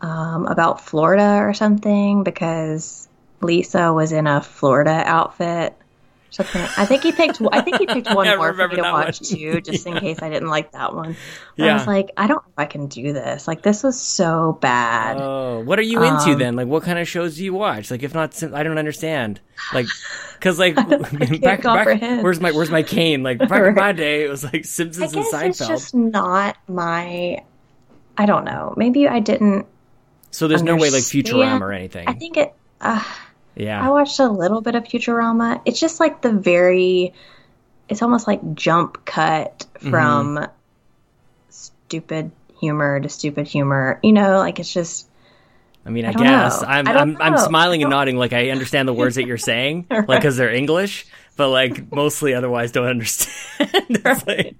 um, 0.01 0.46
about 0.46 0.82
Florida 0.82 1.38
or 1.39 1.53
something 1.53 2.24
because 2.24 3.08
Lisa 3.41 3.94
was 3.94 4.12
in 4.12 4.27
a 4.27 4.41
Florida 4.41 5.03
outfit. 5.06 5.75
I 6.38 6.86
think 6.86 7.03
he 7.03 7.12
picked. 7.12 7.41
I 7.51 7.62
think 7.62 7.77
he 7.79 7.88
picked 7.88 8.07
one 8.13 8.27
more 8.38 8.53
for 8.53 8.67
me 8.67 8.75
to 8.75 8.81
watch 8.81 9.19
too, 9.19 9.62
just 9.62 9.88
in 9.88 9.98
case 9.98 10.21
I 10.21 10.29
didn't 10.29 10.50
like 10.50 10.71
that 10.74 10.93
one. 10.93 11.15
But 11.57 11.69
I 11.69 11.74
was 11.74 11.88
like, 11.88 12.12
I 12.17 12.27
don't 12.27 12.43
know 12.43 12.50
if 12.51 12.59
I 12.59 12.65
can 12.65 12.88
do 12.88 13.13
this. 13.13 13.48
Like 13.48 13.62
this 13.63 13.83
was 13.83 14.00
so 14.00 14.57
bad. 14.62 15.17
Oh, 15.19 15.62
what 15.62 15.79
are 15.79 15.83
you 15.83 16.03
into 16.03 16.31
Um, 16.31 16.39
then? 16.39 16.55
Like, 16.55 16.67
what 16.67 16.83
kind 16.83 17.00
of 17.00 17.07
shows 17.07 17.38
do 17.38 17.43
you 17.43 17.53
watch? 17.53 17.89
Like, 17.91 18.03
if 18.03 18.13
not, 18.13 18.41
I 18.53 18.63
don't 18.63 18.77
understand. 18.77 19.39
Like, 19.74 19.88
because 20.33 20.59
like 20.59 20.75
back, 21.41 21.63
back, 21.63 22.01
where's 22.24 22.39
my 22.39 22.51
where's 22.51 22.69
my 22.69 22.83
cane? 22.83 23.24
Like 23.24 23.39
back 23.39 23.63
in 23.63 23.75
my 23.75 23.91
day, 23.91 24.24
it 24.24 24.29
was 24.29 24.43
like 24.43 24.65
Simpsons 24.65 25.13
and 25.13 25.25
Seinfeld. 25.25 25.50
it's 25.50 25.67
just 25.67 25.95
not 25.95 26.57
my. 26.67 27.43
I 28.17 28.25
don't 28.25 28.43
know. 28.45 28.74
Maybe 28.77 29.07
I 29.07 29.19
didn't. 29.19 29.65
So 30.31 30.48
there's 30.48 30.62
no 30.62 30.75
way 30.75 30.89
like 30.91 31.03
Futurama 31.03 31.62
or 31.62 31.71
anything. 31.74 32.07
I 32.07 32.13
think 32.13 32.38
it. 32.38 32.53
Uh, 32.81 33.03
yeah. 33.60 33.86
I 33.86 33.89
watched 33.89 34.20
a 34.20 34.28
little 34.30 34.62
bit 34.62 34.75
of 34.75 34.86
Futurama. 34.86 35.62
It's 35.66 35.80
just 35.80 36.00
like 36.00 36.22
the 36.22 36.32
very. 36.32 37.13
It's 37.89 38.01
almost 38.01 38.25
like 38.28 38.56
jump 38.56 39.06
cut 39.06 39.66
Mm-hmm. 39.80 39.89
from 39.92 40.48
stupid 41.50 42.32
humor 42.60 43.00
to 43.00 43.10
stupid 43.10 43.48
humor. 43.48 44.00
You 44.04 44.13
know, 44.13 44.38
like 44.38 44.60
it's 44.60 44.74
just. 44.74 45.09
I 45.86 45.89
mean, 45.91 46.05
I, 46.05 46.09
I 46.09 46.13
guess 46.13 46.62
know. 46.62 46.67
I'm 46.67 46.88
I 46.88 46.93
I'm, 46.95 47.17
I'm 47.21 47.38
smiling 47.38 47.81
and 47.83 47.89
nodding 47.89 48.17
like 48.17 48.33
I 48.33 48.50
understand 48.50 48.88
the 48.88 48.93
words 48.93 49.15
that 49.15 49.25
you're 49.25 49.38
saying, 49.38 49.88
like 49.89 50.07
because 50.07 50.38
they're 50.38 50.53
English, 50.53 51.07
but 51.36 51.50
like 51.50 51.91
mostly 51.91 52.33
otherwise 52.33 52.71
don't 52.71 52.88
understand. 52.88 53.36
It's 53.91 54.25
like- 54.27 54.55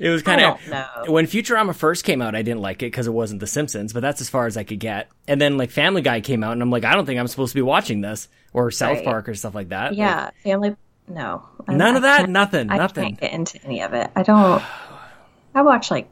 it 0.00 0.08
was 0.08 0.22
kind 0.22 0.40
of 0.40 1.08
when 1.08 1.26
Futurama 1.26 1.74
first 1.74 2.04
came 2.04 2.20
out, 2.22 2.34
I 2.34 2.42
didn't 2.42 2.60
like 2.62 2.82
it 2.82 2.86
because 2.86 3.06
it 3.06 3.12
wasn't 3.12 3.38
The 3.40 3.46
Simpsons, 3.46 3.92
but 3.92 4.00
that's 4.00 4.20
as 4.20 4.28
far 4.28 4.46
as 4.46 4.56
I 4.56 4.64
could 4.64 4.80
get. 4.80 5.08
And 5.28 5.40
then 5.40 5.56
like 5.56 5.70
Family 5.70 6.02
Guy 6.02 6.20
came 6.20 6.42
out, 6.42 6.52
and 6.52 6.62
I'm 6.62 6.70
like, 6.70 6.84
I 6.84 6.94
don't 6.94 7.06
think 7.06 7.20
I'm 7.20 7.28
supposed 7.28 7.52
to 7.52 7.54
be 7.58 7.62
watching 7.62 8.00
this 8.00 8.28
or 8.52 8.70
South 8.72 8.96
Right. 8.96 9.04
Park 9.04 9.28
or 9.28 9.34
stuff 9.34 9.54
like 9.54 9.68
that. 9.68 9.90
Like, 9.90 9.98
Yeah, 9.98 10.30
family. 10.42 10.74
No, 11.08 11.44
I- 11.68 11.74
none 11.74 11.94
I 11.94 11.96
of 11.98 12.02
that. 12.02 12.28
Nothing. 12.28 12.70
I 12.70 12.76
nothing. 12.78 13.04
can't 13.16 13.20
get 13.20 13.32
into 13.32 13.64
any 13.64 13.82
of 13.82 13.92
it. 13.94 14.10
I 14.16 14.22
don't. 14.24 14.62
I 15.54 15.62
watch 15.62 15.90
like 15.90 16.08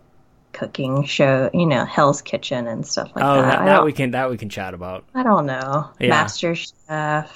cooking 0.58 1.04
show, 1.04 1.50
you 1.54 1.66
know, 1.66 1.84
Hell's 1.84 2.20
Kitchen 2.22 2.66
and 2.66 2.86
stuff 2.86 3.10
like 3.14 3.24
Oh, 3.24 3.42
that. 3.42 3.58
that, 3.60 3.64
that 3.64 3.84
we 3.84 3.92
can 3.92 4.10
that 4.12 4.30
we 4.30 4.36
can 4.36 4.48
chat 4.48 4.74
about. 4.74 5.04
I 5.14 5.22
don't 5.22 5.46
know. 5.46 5.90
Yeah. 6.00 6.08
Master 6.08 6.54
Chef. 6.54 6.74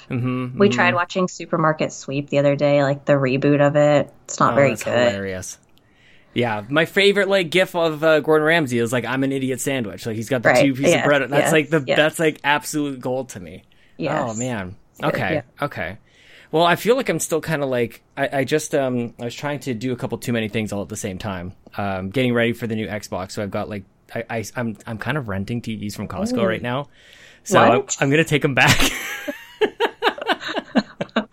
Mm-hmm, 0.09 0.57
We 0.57 0.69
tried 0.69 0.93
watching 0.93 1.27
Supermarket 1.27 1.93
Sweep 1.93 2.29
the 2.29 2.39
other 2.39 2.55
day, 2.55 2.83
like 2.83 3.05
the 3.05 3.13
reboot 3.13 3.65
of 3.65 3.75
it. 3.75 4.13
It's 4.25 4.39
not 4.39 4.53
Oh, 4.53 4.55
very 4.55 4.75
good. 4.75 4.85
hilarious. 4.85 5.57
Yeah, 6.33 6.63
my 6.67 6.85
favorite 6.85 7.27
like 7.29 7.51
gif 7.51 7.75
of 7.75 8.03
uh, 8.03 8.19
Gordon 8.19 8.47
Ramsay 8.47 8.79
is 8.79 8.91
like 8.91 9.05
I'm 9.05 9.23
an 9.23 9.31
idiot 9.31 9.61
sandwich. 9.61 10.05
Like 10.05 10.15
he's 10.15 10.29
got 10.29 10.41
the 10.43 10.49
Right, 10.49 10.65
two 10.65 10.73
pieces 10.73 10.93
yes, 10.93 11.05
of 11.05 11.07
bread. 11.07 11.21
That's 11.29 11.31
yes, 11.43 11.51
like 11.51 11.69
the 11.69 11.83
yes. 11.85 11.95
that's 11.97 12.19
like 12.19 12.39
absolute 12.43 12.99
gold 12.99 13.29
to 13.29 13.39
me. 13.39 13.63
Yes. 13.97 14.19
Oh 14.19 14.33
man. 14.33 14.75
Okay. 15.03 15.33
yeah. 15.35 15.41
Okay. 15.65 15.97
Well, 16.53 16.63
I 16.67 16.75
feel 16.75 16.95
like 16.95 17.09
I'm 17.09 17.19
still 17.19 17.41
kind 17.41 17.63
of 17.63 17.69
like 17.69 18.03
I, 18.15 18.29
I 18.31 18.43
just 18.43 18.75
um 18.75 19.15
I 19.19 19.25
was 19.25 19.33
trying 19.33 19.59
to 19.61 19.73
do 19.73 19.91
a 19.91 19.95
couple 19.95 20.19
too 20.19 20.31
many 20.31 20.49
things 20.49 20.71
all 20.71 20.83
at 20.83 20.87
the 20.87 20.95
same 20.95 21.17
time. 21.17 21.53
Um, 21.75 22.11
getting 22.11 22.31
ready 22.31 22.53
for 22.53 22.67
the 22.67 22.75
new 22.75 22.87
Xbox, 22.87 23.31
so 23.31 23.41
I've 23.41 23.49
got 23.49 23.69
like 23.69 23.85
I, 24.13 24.23
I 24.29 24.45
am 24.55 24.77
I'm 24.85 24.99
kind 24.99 25.17
of 25.17 25.27
renting 25.27 25.63
TVs 25.63 25.95
from 25.95 26.07
Costco 26.07 26.47
right 26.47 26.61
now. 26.61 26.89
So 27.43 27.59
I'm, 27.59 27.85
I'm 27.99 28.11
gonna 28.11 28.23
take 28.23 28.43
them 28.43 28.53
back. 28.53 28.79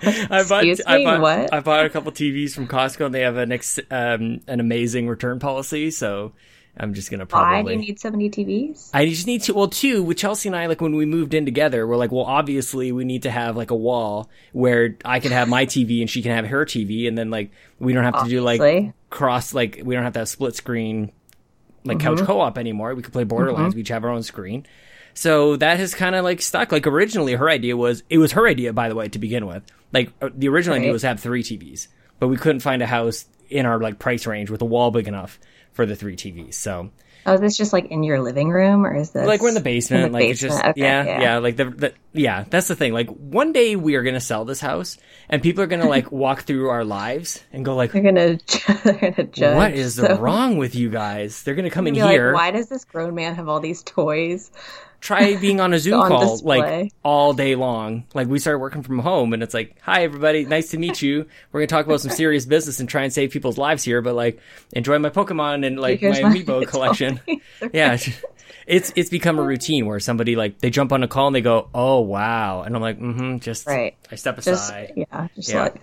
I 0.02 0.42
bought, 0.48 0.64
Excuse 0.64 0.80
I 0.86 0.98
me, 0.98 1.04
bought, 1.04 1.20
what? 1.20 1.52
I 1.52 1.60
bought 1.60 1.84
a 1.84 1.90
couple 1.90 2.10
TVs 2.12 2.54
from 2.54 2.66
Costco, 2.66 3.04
and 3.04 3.14
they 3.14 3.20
have 3.20 3.36
an 3.36 3.52
ex, 3.52 3.78
um, 3.90 4.40
an 4.46 4.58
amazing 4.58 5.06
return 5.06 5.38
policy. 5.38 5.90
So 5.90 6.32
I'm 6.82 6.94
just 6.94 7.10
gonna 7.10 7.24
Why 7.24 7.26
probably. 7.28 7.74
do 7.76 7.80
you 7.82 7.86
need 7.88 8.00
so 8.00 8.10
many 8.10 8.30
TVs? 8.30 8.88
I 8.94 9.04
just 9.06 9.26
need 9.26 9.42
to. 9.42 9.54
Well, 9.54 9.68
two 9.68 10.02
with 10.02 10.16
Chelsea 10.16 10.48
and 10.48 10.56
I, 10.56 10.64
like 10.66 10.80
when 10.80 10.94
we 10.96 11.04
moved 11.04 11.34
in 11.34 11.44
together, 11.44 11.86
we're 11.86 11.96
like, 11.98 12.10
well, 12.10 12.24
obviously 12.24 12.90
we 12.90 13.04
need 13.04 13.22
to 13.24 13.30
have 13.30 13.54
like 13.56 13.70
a 13.70 13.76
wall 13.76 14.30
where 14.52 14.96
I 15.04 15.20
can 15.20 15.30
have 15.32 15.46
my 15.48 15.66
TV 15.66 16.00
and 16.00 16.08
she 16.08 16.22
can 16.22 16.32
have 16.34 16.46
her 16.46 16.64
TV, 16.64 17.06
and 17.06 17.18
then 17.18 17.30
like 17.30 17.50
we 17.78 17.92
don't 17.92 18.04
have 18.04 18.24
to 18.24 18.30
do 18.30 18.40
like 18.40 18.94
cross, 19.10 19.52
like 19.52 19.82
we 19.84 19.94
don't 19.94 20.04
have 20.04 20.14
to 20.14 20.20
have 20.20 20.28
split 20.28 20.56
screen, 20.56 21.12
like 21.84 21.98
Mm-hmm. 21.98 22.16
couch 22.16 22.26
co-op 22.26 22.56
anymore. 22.58 22.94
We 22.94 23.02
could 23.02 23.12
play 23.12 23.24
Borderlands. 23.24 23.74
We 23.74 23.82
each 23.82 23.88
have 23.88 24.04
our 24.04 24.10
own 24.10 24.22
screen. 24.22 24.66
So 25.12 25.56
that 25.56 25.78
has 25.78 25.94
kind 25.94 26.14
of 26.14 26.24
like 26.24 26.40
stuck. 26.40 26.72
Like 26.72 26.86
originally, 26.86 27.34
her 27.34 27.50
idea 27.50 27.76
was 27.76 28.02
it 28.08 28.18
was 28.18 28.32
her 28.32 28.46
idea, 28.48 28.72
by 28.72 28.88
the 28.88 28.94
way, 28.94 29.08
to 29.08 29.18
begin 29.18 29.46
with. 29.46 29.64
Like 29.92 30.12
uh, 30.22 30.30
the 30.34 30.48
original 30.48 30.76
idea 30.76 30.92
was 30.92 31.02
to 31.02 31.08
have 31.08 31.20
three 31.20 31.42
TVs, 31.42 31.88
but 32.20 32.28
we 32.28 32.36
couldn't 32.36 32.60
find 32.60 32.80
a 32.80 32.86
house 32.86 33.26
in 33.50 33.66
our 33.66 33.78
like 33.80 33.98
price 33.98 34.26
range 34.26 34.48
with 34.48 34.62
a 34.62 34.64
wall 34.64 34.90
big 34.92 35.08
enough 35.08 35.38
for 35.72 35.86
the 35.86 35.96
three 35.96 36.16
TVs. 36.16 36.54
So 36.54 36.90
Oh, 37.26 37.34
is 37.34 37.40
this 37.42 37.56
just 37.58 37.74
like 37.74 37.84
in 37.90 38.02
your 38.02 38.18
living 38.22 38.48
room, 38.48 38.86
or 38.86 38.96
is 38.96 39.10
this 39.10 39.26
like 39.26 39.42
we're 39.42 39.48
in 39.48 39.54
the 39.54 39.60
basement 39.60 40.04
In 40.06 40.12
the 40.12 40.18
like 40.18 40.30
it's 40.30 40.40
just 40.40 40.56
basement, 40.56 40.70
okay, 40.78 40.80
yeah, 40.80 41.04
yeah. 41.04 41.20
yeah 41.20 41.38
like 41.38 41.56
the, 41.56 41.66
the 41.66 41.94
yeah 42.14 42.44
that's 42.48 42.66
the 42.66 42.74
thing 42.74 42.94
like 42.94 43.08
one 43.10 43.52
day 43.52 43.76
we 43.76 43.94
are 43.96 44.02
gonna 44.02 44.22
sell 44.22 44.46
this 44.46 44.58
house 44.60 44.96
and 45.28 45.42
people 45.42 45.62
are 45.62 45.66
gonna 45.66 45.86
like 45.88 46.10
walk 46.24 46.42
through 46.44 46.70
our 46.70 46.82
lives 46.82 47.44
and 47.52 47.62
go 47.62 47.76
like 47.76 47.92
They're 47.92 48.02
gonna, 48.02 48.38
they're 48.84 49.12
gonna 49.12 49.24
judge. 49.28 49.54
what 49.54 49.74
is 49.74 49.96
so- 49.96 50.16
wrong 50.18 50.56
with 50.56 50.74
you 50.74 50.88
guys 50.88 51.42
they're 51.42 51.54
gonna 51.54 51.68
come 51.68 51.86
in 51.86 51.94
like, 51.94 52.10
here 52.10 52.32
why 52.32 52.52
does 52.52 52.70
this 52.70 52.86
grown 52.86 53.14
man 53.14 53.34
have 53.34 53.48
all 53.50 53.60
these 53.60 53.82
toys? 53.82 54.50
Try 55.00 55.36
being 55.36 55.60
on 55.60 55.72
a 55.72 55.78
zoom 55.80 56.00
On 56.00 56.08
call 56.08 56.32
display. 56.32 56.58
like 56.82 56.92
all 57.02 57.32
day 57.32 57.54
long 57.54 58.04
like 58.14 58.28
we 58.28 58.38
started 58.38 58.58
working 58.58 58.82
from 58.82 58.98
home 58.98 59.32
and 59.32 59.42
it's 59.42 59.54
like 59.54 59.76
hi 59.80 60.02
everybody 60.04 60.44
nice 60.44 60.70
to 60.70 60.78
meet 60.78 61.00
you 61.02 61.26
we're 61.52 61.60
gonna 61.60 61.66
talk 61.68 61.86
about 61.86 62.00
some 62.00 62.10
serious 62.10 62.44
business 62.44 62.80
and 62.80 62.88
try 62.88 63.02
and 63.02 63.12
save 63.12 63.30
people's 63.30 63.56
lives 63.58 63.82
here 63.82 64.02
but 64.02 64.14
like 64.14 64.38
enjoy 64.72 64.98
my 64.98 65.08
pokemon 65.10 65.66
and 65.66 65.80
like 65.80 66.00
Here's 66.00 66.20
my 66.20 66.28
my 66.28 66.34
amiibo 66.36 66.66
collection 66.68 67.18
yeah 67.72 67.96
it's 68.66 68.92
it's 68.94 69.10
become 69.10 69.38
a 69.38 69.42
routine 69.42 69.86
where 69.86 69.98
somebody 70.00 70.36
like 70.36 70.58
they 70.58 70.70
jump 70.70 70.92
on 70.92 71.02
a 71.02 71.08
call 71.08 71.26
and 71.28 71.34
they 71.34 71.40
go 71.40 71.68
oh 71.74 72.00
wow 72.00 72.62
and 72.62 72.76
i'm 72.76 72.82
like 72.82 72.98
mm-hmm 73.00 73.38
just 73.38 73.66
Right. 73.66 73.96
i 74.12 74.16
step 74.16 74.36
Just 74.36 74.48
aside 74.48 74.92
yeah, 74.96 75.28
just 75.34 75.48
Yeah. 75.50 75.62
like 75.62 75.80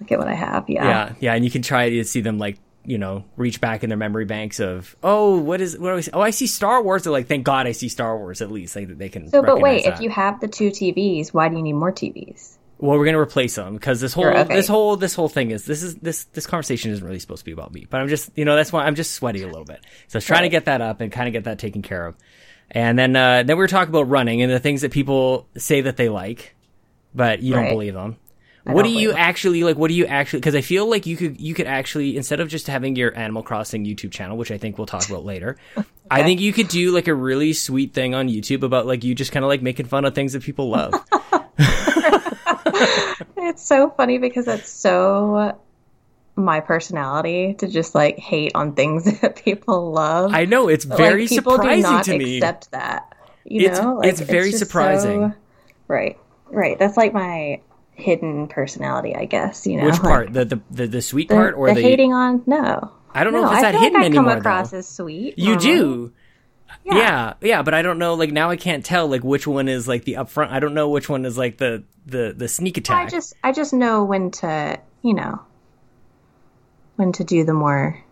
look 0.00 0.12
at 0.12 0.18
what 0.18 0.28
I 0.28 0.34
have. 0.34 0.68
Yeah. 0.68 0.84
yeah 0.84 1.14
yeah 1.20 1.34
and 1.34 1.42
you 1.42 1.50
can 1.50 1.62
try 1.62 1.88
to 1.88 2.04
see 2.04 2.20
them 2.20 2.36
like 2.38 2.58
you 2.86 2.98
know 2.98 3.24
reach 3.36 3.60
back 3.60 3.82
in 3.82 3.90
their 3.90 3.98
memory 3.98 4.24
banks 4.24 4.60
of 4.60 4.96
oh 5.02 5.38
what 5.38 5.60
is 5.60 5.76
what 5.78 5.90
do 5.90 5.96
I 5.96 6.00
see? 6.00 6.10
oh 6.12 6.20
i 6.20 6.30
see 6.30 6.46
star 6.46 6.82
wars. 6.82 7.02
They're 7.02 7.12
like 7.12 7.26
thank 7.26 7.44
god 7.44 7.66
i 7.66 7.72
see 7.72 7.88
star 7.88 8.16
wars 8.16 8.40
at 8.40 8.50
least 8.50 8.76
like 8.76 8.96
they 8.96 9.08
can 9.08 9.28
So, 9.28 9.42
but 9.42 9.60
wait, 9.60 9.78
recognize 9.78 9.98
if 9.98 10.04
you 10.04 10.10
have 10.10 10.40
the 10.40 10.48
two 10.48 10.70
TVs, 10.70 11.34
why 11.34 11.48
do 11.48 11.56
you 11.56 11.62
need 11.62 11.74
more 11.74 11.92
TVs? 11.92 12.56
well 12.78 12.98
we're 12.98 13.06
gonna 13.06 13.18
replace 13.18 13.54
them 13.54 13.74
because 13.74 14.00
this 14.00 14.12
whole 14.12 14.26
okay. 14.26 14.54
this 14.54 14.68
whole 14.68 14.96
this 14.96 15.14
whole 15.14 15.28
thing 15.28 15.50
is 15.50 15.64
this 15.64 15.82
is 15.82 15.96
this 15.96 16.24
this 16.24 16.46
conversation 16.46 16.90
isn't 16.90 17.04
really 17.04 17.18
supposed 17.18 17.40
to 17.40 17.44
be 17.46 17.52
about 17.52 17.72
me 17.72 17.86
but 17.88 18.00
i'm 18.02 18.08
just 18.08 18.30
you 18.36 18.44
know 18.44 18.54
that's 18.54 18.70
why 18.70 18.84
i'm 18.84 18.94
just 18.94 19.14
sweaty 19.14 19.42
a 19.42 19.46
little 19.46 19.64
bit. 19.64 19.80
So 20.08 20.16
i 20.16 20.18
was 20.18 20.26
trying 20.26 20.42
to 20.42 20.50
get 20.50 20.66
that 20.66 20.80
up 20.82 21.00
and 21.00 21.10
kind 21.10 21.26
of 21.26 21.32
get 21.32 21.44
that 21.44 21.58
taken 21.58 21.82
care 21.82 22.06
of. 22.06 22.16
And 22.70 22.98
then 22.98 23.16
uh 23.16 23.42
then 23.44 23.56
we 23.56 23.60
were 23.60 23.68
talking 23.68 23.88
about 23.88 24.08
running 24.08 24.42
and 24.42 24.52
the 24.52 24.60
things 24.60 24.82
that 24.82 24.92
people 24.92 25.48
say 25.56 25.80
that 25.82 25.96
they 25.96 26.08
like 26.08 26.54
but 27.14 27.40
you 27.40 27.54
don't 27.54 27.68
believe 27.70 27.94
them 27.94 28.16
what 28.66 28.84
do 28.84 28.90
you 28.90 29.12
actually 29.12 29.62
like 29.64 29.76
what 29.76 29.88
do 29.88 29.94
you 29.94 30.06
actually 30.06 30.40
because 30.40 30.54
i 30.54 30.60
feel 30.60 30.88
like 30.90 31.06
you 31.06 31.16
could 31.16 31.40
you 31.40 31.54
could 31.54 31.66
actually 31.66 32.16
instead 32.16 32.40
of 32.40 32.48
just 32.48 32.66
having 32.66 32.96
your 32.96 33.16
animal 33.16 33.42
crossing 33.42 33.84
youtube 33.84 34.10
channel 34.10 34.36
which 34.36 34.50
i 34.50 34.58
think 34.58 34.76
we'll 34.78 34.86
talk 34.86 35.08
about 35.08 35.24
later 35.24 35.56
i 36.10 36.22
think 36.22 36.40
you 36.40 36.52
could 36.52 36.68
do 36.68 36.90
like 36.90 37.06
a 37.08 37.14
really 37.14 37.52
sweet 37.52 37.94
thing 37.94 38.14
on 38.14 38.28
youtube 38.28 38.62
about 38.62 38.86
like 38.86 39.04
you 39.04 39.14
just 39.14 39.30
kind 39.32 39.44
of 39.44 39.48
like 39.48 39.62
making 39.62 39.86
fun 39.86 40.04
of 40.04 40.14
things 40.14 40.32
that 40.32 40.42
people 40.42 40.68
love 40.70 40.92
It's 43.38 43.64
so 43.64 43.90
funny 43.90 44.18
because 44.18 44.48
it's 44.48 44.68
so 44.70 45.58
my 46.34 46.60
personality 46.60 47.54
to 47.54 47.68
just 47.68 47.94
like 47.94 48.18
hate 48.18 48.52
on 48.54 48.74
things 48.74 49.20
that 49.20 49.36
people 49.36 49.92
love. 49.92 50.34
i 50.34 50.44
know 50.44 50.68
it's 50.68 50.84
But, 50.84 50.98
very 50.98 51.22
like, 51.22 51.30
people 51.30 51.52
surprising 51.52 51.82
do 51.84 51.90
not 51.90 52.04
to 52.04 52.18
me 52.18 52.36
accept 52.38 52.70
that. 52.72 53.14
You 53.44 53.60
It's- 53.66 53.80
know, 53.80 53.94
Like, 53.94 54.08
it's 54.08 54.20
very 54.20 54.50
just 54.50 54.58
surprising. 54.58 55.30
so- 55.30 55.36
right, 55.88 56.18
right. 56.50 56.76
That's 56.78 56.96
like 56.96 57.12
my 57.14 57.60
hidden 57.96 58.46
personality, 58.46 59.16
I 59.16 59.24
guess. 59.24 59.66
You 59.66 59.78
know, 59.78 59.86
which 59.86 60.00
part 60.00 60.32
the, 60.32 60.44
the 60.44 60.60
the 60.70 60.86
the 60.86 61.02
sweet 61.02 61.28
the, 61.28 61.34
part 61.34 61.54
or 61.54 61.68
the, 61.68 61.74
the, 61.74 61.82
hating 61.82 62.12
on? 62.12 62.42
No, 62.46 62.92
i 63.12 63.24
don't 63.24 63.32
know 63.32 63.42
no. 63.42 63.46
if 63.48 63.54
it's 63.54 63.64
I 63.64 63.72
that 63.72 63.80
hidden 63.80 64.00
like 64.00 64.12
I 64.12 64.14
come 64.14 64.26
anymore 64.26 64.38
across 64.38 64.70
though 64.70 64.78
as 64.78 64.88
sweet. 64.88 65.38
you 65.38 65.56
normally. 65.56 65.66
do 65.66 66.12
yeah. 66.84 67.34
yeah 67.40 67.62
but 67.62 67.74
i 67.74 67.82
don't 67.82 67.98
know 67.98 68.14
like 68.14 68.32
now 68.32 68.50
i 68.50 68.56
can't 68.56 68.84
tell 68.84 69.08
like 69.08 69.22
which 69.22 69.46
one 69.46 69.68
is 69.68 69.86
like 69.86 70.04
the 70.04 70.14
upfront 70.14 70.50
i 70.50 70.58
don't 70.58 70.74
know 70.74 70.88
which 70.88 71.08
one 71.08 71.24
is 71.24 71.38
like 71.38 71.58
the 71.58 71.84
the 72.06 72.32
the 72.36 72.48
sneak 72.48 72.78
attack. 72.78 73.06
I 73.06 73.10
just 73.10 73.34
I 73.42 73.52
just 73.52 73.72
know 73.72 74.04
when 74.04 74.30
to 74.32 74.80
you 75.02 75.14
know 75.14 75.40
when 76.94 77.12
to 77.12 77.24
do 77.24 77.44
the 77.44 77.52
more 77.52 78.02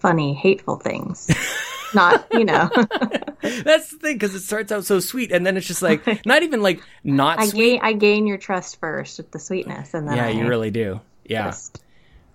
funny, 0.00 0.34
hateful 0.34 0.76
things. 0.76 1.30
Not 1.94 2.26
you 2.32 2.44
know. 2.44 2.70
That's 3.42 3.90
the 3.90 3.98
thing 4.00 4.14
because 4.14 4.34
it 4.34 4.40
starts 4.40 4.70
out 4.72 4.84
so 4.84 5.00
sweet, 5.00 5.32
and 5.32 5.44
then 5.46 5.56
it's 5.56 5.66
just 5.66 5.82
like 5.82 6.24
not 6.26 6.42
even 6.42 6.62
like 6.62 6.82
not 7.04 7.38
I 7.38 7.46
sweet. 7.46 7.58
gain 7.58 7.80
I 7.82 7.92
gain 7.92 8.26
your 8.26 8.38
trust 8.38 8.78
first 8.80 9.18
with 9.18 9.30
the 9.30 9.38
sweetness, 9.38 9.94
and 9.94 10.06
then 10.08 10.16
yeah, 10.16 10.26
I 10.26 10.30
you 10.30 10.46
really 10.48 10.70
do. 10.70 11.00
Yeah, 11.24 11.46
just 11.46 11.82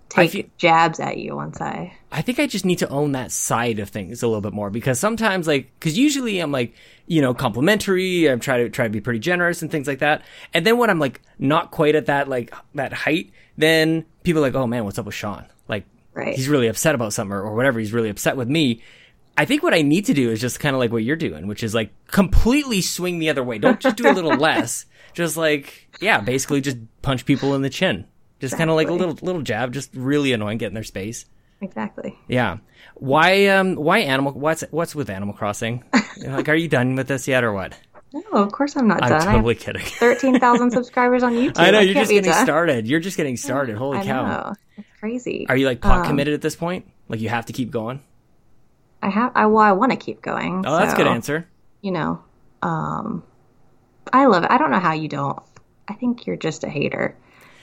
take 0.08 0.30
feel- 0.30 0.44
jabs 0.58 1.00
at 1.00 1.18
you 1.18 1.36
once 1.36 1.60
I. 1.60 1.94
I 2.10 2.22
think 2.22 2.38
I 2.38 2.46
just 2.46 2.64
need 2.64 2.78
to 2.78 2.88
own 2.88 3.12
that 3.12 3.30
side 3.32 3.78
of 3.80 3.90
things 3.90 4.22
a 4.22 4.26
little 4.26 4.40
bit 4.40 4.54
more 4.54 4.70
because 4.70 4.98
sometimes, 4.98 5.46
like, 5.46 5.70
because 5.78 5.98
usually 5.98 6.38
I'm 6.38 6.50
like, 6.52 6.74
you 7.06 7.20
know, 7.20 7.34
complimentary. 7.34 8.26
I'm 8.30 8.40
trying 8.40 8.64
to 8.64 8.70
try 8.70 8.86
to 8.86 8.90
be 8.90 9.00
pretty 9.02 9.18
generous 9.18 9.60
and 9.60 9.70
things 9.70 9.86
like 9.86 9.98
that. 9.98 10.22
And 10.54 10.64
then 10.64 10.78
when 10.78 10.88
I'm 10.88 10.98
like 10.98 11.20
not 11.38 11.70
quite 11.70 11.94
at 11.94 12.06
that 12.06 12.28
like 12.28 12.54
that 12.74 12.92
height, 12.94 13.30
then 13.58 14.06
people 14.22 14.42
are 14.42 14.46
like, 14.46 14.54
oh 14.54 14.66
man, 14.66 14.84
what's 14.84 14.98
up 14.98 15.06
with 15.06 15.14
Sean? 15.14 15.44
Like, 15.68 15.84
Right. 16.14 16.34
he's 16.34 16.48
really 16.48 16.66
upset 16.68 16.94
about 16.96 17.12
something 17.12 17.32
or, 17.32 17.42
or 17.42 17.54
whatever. 17.54 17.78
He's 17.78 17.92
really 17.92 18.08
upset 18.08 18.36
with 18.36 18.48
me. 18.48 18.82
I 19.38 19.44
think 19.44 19.62
what 19.62 19.72
I 19.72 19.82
need 19.82 20.06
to 20.06 20.14
do 20.14 20.30
is 20.30 20.40
just 20.40 20.58
kind 20.60 20.74
of 20.74 20.80
like 20.80 20.90
what 20.90 21.04
you're 21.04 21.16
doing, 21.16 21.46
which 21.46 21.62
is 21.62 21.72
like 21.74 21.90
completely 22.08 22.80
swing 22.80 23.20
the 23.20 23.30
other 23.30 23.42
way. 23.44 23.58
Don't 23.58 23.78
just 23.80 23.96
do 23.96 24.10
a 24.10 24.12
little 24.12 24.36
less. 24.36 24.84
Just 25.14 25.36
like, 25.36 25.88
yeah, 26.00 26.20
basically 26.20 26.60
just 26.60 26.76
punch 27.02 27.24
people 27.24 27.54
in 27.54 27.62
the 27.62 27.70
chin. 27.70 28.06
Just 28.40 28.56
kind 28.56 28.68
of 28.68 28.76
like 28.76 28.88
a 28.88 28.92
little 28.92 29.16
little 29.22 29.42
jab, 29.42 29.72
just 29.72 29.90
really 29.94 30.32
annoying, 30.32 30.58
get 30.58 30.66
in 30.68 30.74
their 30.74 30.82
space. 30.84 31.24
Exactly. 31.60 32.18
Yeah. 32.28 32.58
Why 32.94 33.46
um 33.46 33.74
why 33.76 33.98
animal 34.00 34.32
what's 34.32 34.62
what's 34.70 34.94
with 34.94 35.08
Animal 35.10 35.34
Crossing? 35.34 35.84
like 36.26 36.48
are 36.48 36.54
you 36.54 36.68
done 36.68 36.96
with 36.96 37.08
this 37.08 37.26
yet 37.28 37.42
or 37.44 37.52
what? 37.52 37.78
No, 38.12 38.22
of 38.32 38.52
course 38.52 38.76
I'm 38.76 38.88
not 38.88 39.00
done. 39.00 39.12
I'm 39.12 39.18
done. 39.20 39.34
totally 39.34 39.54
I 39.54 39.56
have 39.58 39.64
kidding. 39.64 39.82
thirteen 39.86 40.38
thousand 40.40 40.70
subscribers 40.72 41.22
on 41.22 41.34
YouTube. 41.34 41.58
I 41.58 41.70
know 41.70 41.80
you're 41.80 41.94
just 41.94 42.10
getting 42.10 42.30
done. 42.30 42.44
started. 42.44 42.86
You're 42.86 43.00
just 43.00 43.16
getting 43.16 43.36
started. 43.36 43.76
Holy 43.76 43.98
I 43.98 44.04
cow. 44.04 44.26
know. 44.26 44.54
It's 44.76 44.88
crazy. 45.00 45.46
Are 45.48 45.56
you 45.56 45.66
like 45.66 45.80
pot 45.80 46.00
Um, 46.00 46.06
committed 46.06 46.34
at 46.34 46.40
this 46.40 46.56
point? 46.56 46.86
Like 47.08 47.20
you 47.20 47.28
have 47.28 47.46
to 47.46 47.52
keep 47.52 47.70
going? 47.70 48.02
I 49.02 49.10
have. 49.10 49.32
I 49.34 49.46
well, 49.46 49.62
I 49.62 49.72
want 49.72 49.92
to 49.92 49.96
keep 49.96 50.22
going. 50.22 50.64
Oh, 50.66 50.76
that's 50.78 50.94
a 50.94 50.96
good 50.96 51.06
answer. 51.06 51.48
You 51.82 51.92
know, 51.92 52.22
um, 52.62 53.22
I 54.12 54.26
love 54.26 54.44
it. 54.44 54.50
I 54.50 54.58
don't 54.58 54.70
know 54.70 54.80
how 54.80 54.92
you 54.92 55.08
don't. 55.08 55.38
I 55.86 55.94
think 55.94 56.26
you're 56.26 56.36
just 56.36 56.64
a 56.64 56.68
hater. 56.68 57.16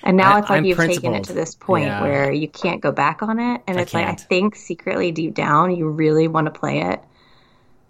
And 0.03 0.17
now 0.17 0.35
I- 0.35 0.39
it's 0.39 0.49
like 0.49 0.57
I'm 0.59 0.65
you've 0.65 0.77
taken 0.77 1.13
it 1.13 1.25
to 1.25 1.33
this 1.33 1.55
point 1.55 1.85
Yeah. 1.85 2.01
where 2.01 2.31
you 2.31 2.47
can't 2.47 2.79
go 2.81 2.91
back 2.91 3.21
on 3.23 3.39
it. 3.39 3.61
And 3.67 3.77
I 3.77 3.81
it's 3.81 3.93
like 3.93 4.07
I 4.07 4.13
think 4.13 4.55
secretly 4.55 5.11
deep 5.11 5.33
down 5.33 5.75
you 5.75 5.87
really 5.89 6.27
want 6.27 6.45
to 6.45 6.51
play 6.51 6.81
it. 6.81 7.01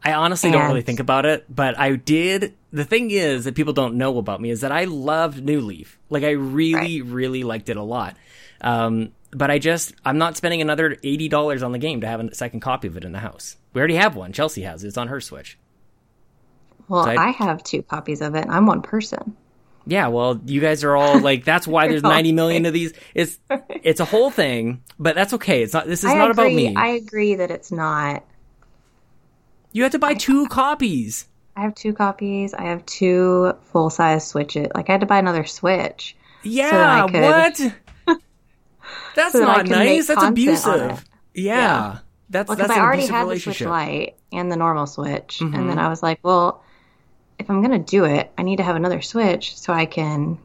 I 0.04 0.14
honestly 0.14 0.52
don't 0.52 0.68
really 0.68 0.84
think 0.84 1.00
about 1.00 1.26
it, 1.26 1.46
but 1.54 1.78
I 1.80 1.96
did. 1.96 2.54
The 2.72 2.86
thing 2.86 3.10
is 3.10 3.46
that 3.46 3.56
people 3.56 3.74
don't 3.74 3.96
know 3.96 4.20
about 4.20 4.40
me 4.40 4.52
is 4.52 4.62
that 4.62 4.72
I 4.72 4.84
loved 4.86 5.44
New 5.44 5.62
Leaf. 5.62 5.98
Like 6.12 6.24
I 6.24 6.32
really, 6.32 7.02
really 7.02 7.44
liked 7.44 7.70
it 7.70 7.78
a 7.78 7.82
lot. 7.82 8.16
Um, 8.62 9.12
but 9.36 9.52
I 9.52 9.60
just 9.60 9.94
I'm 10.06 10.18
not 10.18 10.38
spending 10.38 10.62
another 10.62 10.98
eighty 11.04 11.28
dollars 11.28 11.62
on 11.62 11.72
the 11.72 11.78
game 11.78 12.02
to 12.02 12.08
have 12.08 12.20
a 12.20 12.34
second 12.34 12.62
copy 12.62 12.88
of 12.88 12.98
it 12.98 13.04
in 13.04 13.12
the 13.12 13.20
house. 13.20 13.58
We 13.74 13.80
already 13.80 13.96
have 13.96 14.16
one. 14.16 14.32
Chelsea 14.34 14.62
has 14.64 14.84
it. 14.84 14.88
It's 14.88 14.98
on 14.98 15.10
her 15.10 15.20
Switch. 15.22 15.58
Well, 16.88 17.04
So 17.04 17.10
I- 17.12 17.28
I, 17.28 17.32
have 17.32 17.64
two 17.64 17.82
copies 17.82 18.22
of 18.22 18.36
it. 18.36 18.46
I'm 18.48 18.66
one 18.66 18.82
person. 18.82 19.36
Yeah, 19.88 20.08
well, 20.08 20.40
you 20.46 20.62
guys 20.62 20.84
are 20.84 20.96
all 20.96 21.20
like 21.20 21.44
that's 21.44 21.68
why 21.68 21.88
there's 21.90 22.04
90 22.04 22.32
million 22.32 22.66
of 22.66 22.74
these. 22.74 22.94
It's 23.14 23.38
it's 23.70 24.00
a 24.00 24.06
whole 24.06 24.32
thing, 24.32 24.82
but 24.98 25.16
that's 25.16 25.34
okay. 25.34 25.62
It's 25.64 25.74
not 25.74 25.88
this 25.88 26.04
is 26.04 26.10
I 26.12 26.16
not 26.18 26.32
agree, 26.32 26.46
about 26.46 26.56
me. 26.56 26.76
I 26.76 26.88
agree 26.90 27.36
that 27.36 27.52
it's 27.52 27.72
not 27.72 28.24
You 29.74 29.84
had 29.84 29.92
to 29.92 30.00
buy 30.00 30.14
two 30.14 30.48
copies. 30.48 31.28
I 31.58 31.62
have 31.62 31.76
two 31.76 31.94
copies. 31.94 32.54
I 32.54 32.64
have 32.64 32.86
two 32.86 33.54
full 33.72 33.90
size 33.90 34.28
switches. 34.28 34.68
Like 34.76 34.90
I 34.90 34.94
had 34.94 35.02
to 35.02 35.08
buy 35.08 35.20
another 35.20 35.46
switch. 35.46 36.16
Yeah, 36.44 37.08
could- 37.08 37.22
what? 37.22 37.74
That's 39.16 39.32
so 39.34 39.40
not 39.40 39.64
make 39.64 39.72
nice. 39.72 40.08
That's 40.08 40.24
abusive. 40.24 41.06
Yeah. 41.34 41.56
Yeah. 41.56 41.98
That's 42.30 42.48
Well, 42.48 42.58
because 42.58 42.72
an 42.72 42.78
I 42.78 42.84
already 42.84 43.06
had 43.06 43.28
the 43.30 43.40
Switch. 43.40 43.62
Lite 43.62 44.16
and 44.34 44.52
the 44.52 44.56
normal 44.58 44.88
Switch, 44.88 45.42
and 45.42 45.54
Mhm. 45.54 45.68
then 45.68 45.80
I 45.80 45.90
was 45.90 46.02
like, 46.02 46.20
well, 46.24 46.64
if 47.38 47.50
I'm 47.50 47.62
gonna 47.62 47.80
do 47.80 48.06
it, 48.06 48.32
I 48.38 48.42
need 48.44 48.58
to 48.58 48.64
have 48.64 48.76
another 48.76 49.02
Switch 49.02 49.56
so 49.58 49.72
I 49.74 49.86
can 49.86 50.38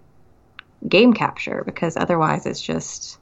game 0.89 1.13
capture 1.15 1.63
because 1.65 1.97
otherwise 1.97 2.47
it's 2.47 2.61
just 2.61 3.19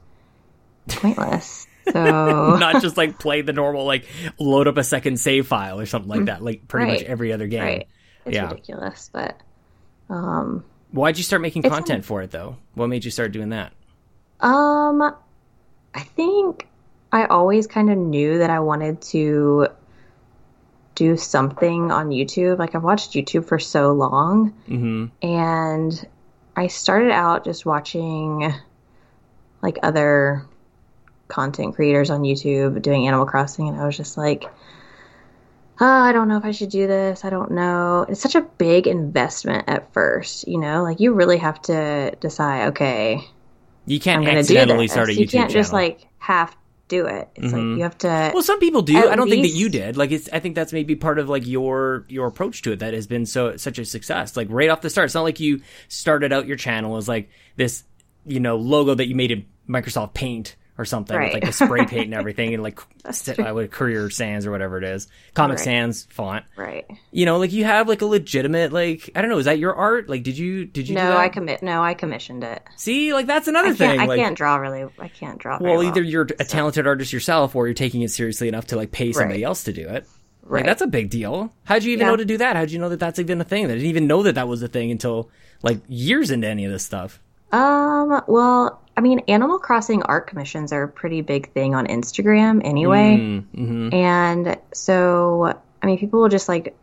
pointless. 0.87 1.65
So 1.91 2.55
Not 2.59 2.83
just 2.83 2.97
like 2.97 3.17
play 3.17 3.41
the 3.41 3.53
normal 3.53 3.83
like 3.83 4.05
load 4.39 4.67
up 4.67 4.77
a 4.77 4.83
second 4.83 5.19
save 5.19 5.47
file 5.47 5.79
or 5.79 5.87
something 5.87 6.09
like 6.09 6.25
that, 6.25 6.43
like 6.43 6.67
pretty 6.67 6.91
much 6.91 7.01
every 7.01 7.33
other 7.33 7.47
game. 7.47 7.61
right, 7.63 7.87
it's 8.25 8.35
Yeah. 8.35 8.49
ridiculous. 8.49 9.09
But 9.11 9.39
um, 10.07 10.63
Why'd 10.91 11.17
you 11.17 11.23
start 11.23 11.41
making 11.41 11.63
content 11.63 12.05
for 12.05 12.21
it 12.21 12.29
though? 12.29 12.57
What 12.75 12.89
made 12.89 13.05
you 13.05 13.11
start 13.11 13.31
doing 13.31 13.49
that? 13.49 13.73
Um, 14.41 15.01
I 15.93 15.99
think 16.01 16.67
I 17.11 17.25
always 17.25 17.67
kind 17.67 17.89
of 17.89 17.97
knew 17.97 18.37
that 18.39 18.49
I 18.49 18.59
wanted 18.59 19.01
to 19.03 19.67
do 20.95 21.17
something 21.17 21.91
on 21.91 22.09
YouTube. 22.09 22.59
Like 22.59 22.75
I've 22.75 22.83
watched 22.83 23.11
YouTube 23.11 23.45
for 23.45 23.59
so 23.59 23.91
long, 23.93 24.53
Mm-hmm. 24.67 25.05
and 25.25 26.07
I 26.55 26.67
started 26.67 27.11
out 27.11 27.45
just 27.45 27.65
watching 27.65 28.53
like 29.61 29.77
other 29.83 30.45
content 31.27 31.75
creators 31.75 32.09
on 32.09 32.21
YouTube 32.21 32.81
doing 32.81 33.07
Animal 33.07 33.25
Crossing, 33.25 33.67
and 33.69 33.79
I 33.79 33.85
was 33.85 33.95
just 33.97 34.17
like, 34.17 34.45
oh, 35.81 35.85
I 35.85 36.11
don't 36.11 36.27
know 36.27 36.37
if 36.37 36.45
I 36.45 36.51
should 36.51 36.69
do 36.69 36.87
this. 36.87 37.23
I 37.23 37.29
don't 37.29 37.51
know. 37.51 38.05
It's 38.09 38.19
such 38.21 38.35
a 38.35 38.41
big 38.41 38.87
investment 38.87 39.65
at 39.67 39.93
first, 39.93 40.47
you 40.47 40.57
know. 40.57 40.83
Like 40.83 40.99
you 40.99 41.13
really 41.13 41.37
have 41.37 41.61
to 41.63 42.15
decide, 42.19 42.67
okay, 42.69 43.21
You 43.89 43.99
can't 43.99 44.19
I'm 44.19 44.23
going 44.23 44.35
do 44.35 44.39
accidentally 44.39 44.87
start 44.87 45.09
a 45.09 45.13
YouTube 45.13 45.19
you 45.19 45.27
can't 45.27 45.51
just 45.51 45.73
like 45.73 46.07
half 46.19 46.55
do 46.87 47.05
it. 47.05 47.29
It's 47.35 47.47
Mhm. 47.47 47.51
like 47.53 47.77
you 47.77 47.83
have 47.83 47.97
to. 47.99 48.31
Well, 48.33 48.41
some 48.43 48.59
people 48.59 48.81
do. 48.81 48.97
I 48.97 49.15
don't 49.15 49.29
think 49.29 49.43
that 49.43 49.49
you 49.55 49.69
did. 49.69 49.95
Like, 49.95 50.11
it's. 50.11 50.27
I 50.33 50.39
think 50.39 50.55
that's 50.55 50.73
maybe 50.73 50.95
part 50.95 51.19
of 51.19 51.29
like 51.29 51.45
your 51.45 52.05
your 52.09 52.27
approach 52.27 52.61
to 52.63 52.71
it 52.71 52.79
that 52.79 52.93
has 52.93 53.05
been 53.07 53.25
so 53.25 53.57
such 53.57 53.77
a 53.79 53.85
success. 53.85 54.35
Like 54.35 54.47
right 54.49 54.69
off 54.69 54.81
the 54.81 54.89
start, 54.89 55.05
it's 55.05 55.13
not 55.15 55.21
like 55.23 55.39
you 55.39 55.61
started 55.87 56.33
out 56.33 56.47
your 56.47 56.57
channel 56.57 56.97
as 56.97 57.07
like 57.07 57.29
this, 57.57 57.83
you 58.25 58.39
know, 58.39 58.55
logo 58.57 58.95
that 58.95 59.07
you 59.07 59.15
made 59.15 59.31
in 59.31 59.45
Microsoft 59.69 60.13
Paint 60.15 60.55
or 60.79 60.85
something 60.85 61.15
Right. 61.15 61.33
with 61.33 61.43
like 61.43 61.51
the 61.51 61.65
spray 61.65 61.85
paint 61.85 62.05
and 62.05 62.13
everything, 62.15 62.53
and 62.53 62.63
like 62.63 62.79
true. 63.13 63.43
uh, 63.45 63.67
Courier 63.67 64.09
Sans 64.09 64.45
or 64.47 64.51
whatever 64.51 64.77
it 64.77 64.83
is, 64.85 65.07
Comic 65.35 65.57
Right. 65.57 65.63
Sans 65.65 66.07
font. 66.09 66.45
right. 66.55 66.85
You 67.11 67.25
know, 67.25 67.37
like 67.37 67.51
you 67.51 67.65
have 67.65 67.87
like 67.89 68.01
a 68.01 68.05
legitimate 68.05 68.71
like 68.71 69.09
I 69.13 69.21
don't 69.21 69.29
know. 69.29 69.37
Is 69.37 69.45
that 69.45 69.59
your 69.59 69.75
art? 69.75 70.07
Like, 70.09 70.23
did 70.23 70.37
you 70.37 70.65
did 70.65 70.87
you? 70.87 70.95
do 70.95 71.01
No? 71.03 71.17
I 71.17 71.27
commit. 71.29 71.61
No, 71.61 71.83
I 71.83 71.93
commissioned 71.93 72.43
it. 72.43 72.63
see. 72.77 73.13
Like 73.13 73.27
that's 73.27 73.47
another 73.49 73.69
I 73.69 73.73
thing. 73.73 73.99
I 73.99 74.05
like, 74.05 74.19
can't 74.19 74.37
draw 74.37 74.55
really. 74.55 74.85
I 74.97 75.09
can't 75.09 75.37
draw. 75.37 75.59
Well, 75.59 75.73
well, 75.73 75.83
either 75.83 76.01
you're 76.01 76.27
a 76.39 76.45
talented 76.45 76.87
artist 76.87 77.11
yourself, 77.11 77.55
or 77.55 77.67
you're 77.67 77.73
taking 77.73 78.01
it 78.01 78.09
seriously 78.11 78.47
enough 78.47 78.67
to 78.67 78.75
like 78.77 78.91
pay 78.91 79.11
somebody 79.11 79.41
Right. 79.41 79.47
else 79.47 79.65
to 79.65 79.73
do 79.73 79.81
it. 79.81 80.07
Like, 80.43 80.51
Right. 80.51 80.65
that's 80.65 80.81
a 80.81 80.87
big 80.87 81.09
deal. 81.11 81.51
How'd 81.65 81.83
you 81.83 81.91
even 81.91 82.05
Yeah. 82.05 82.11
know 82.11 82.15
to 82.15 82.25
do 82.25 82.37
that? 82.37 82.55
How'd 82.55 82.71
you 82.71 82.79
know 82.79 82.89
that 82.89 82.99
that's 82.99 83.19
even 83.19 83.39
a 83.41 83.43
thing? 83.43 83.65
I 83.65 83.67
didn't 83.67 83.85
even 83.85 84.07
know 84.07 84.23
that 84.23 84.33
that 84.35 84.47
was 84.47 84.63
a 84.63 84.67
thing 84.69 84.89
until 84.91 85.29
like 85.61 85.77
years 85.89 86.31
into 86.31 86.47
any 86.47 86.63
of 86.65 86.71
this 86.71 86.85
stuff. 86.85 87.19
Um. 87.51 88.21
Well, 88.27 88.81
I 88.99 89.01
mean, 89.01 89.19
Animal 89.29 89.59
Crossing 89.59 90.03
art 90.03 90.27
commissions 90.27 90.73
are 90.73 90.83
a 90.83 90.87
pretty 90.89 91.21
big 91.21 91.53
thing 91.53 91.73
on 91.73 91.87
Instagram 91.87 92.59
anyway, 92.65 93.15
Mm-hmm. 93.17 93.93
and 93.93 94.57
so 94.73 95.57
I 95.81 95.85
mean, 95.85 95.97
people 95.97 96.19
will 96.19 96.27
just 96.27 96.49
like 96.49 96.75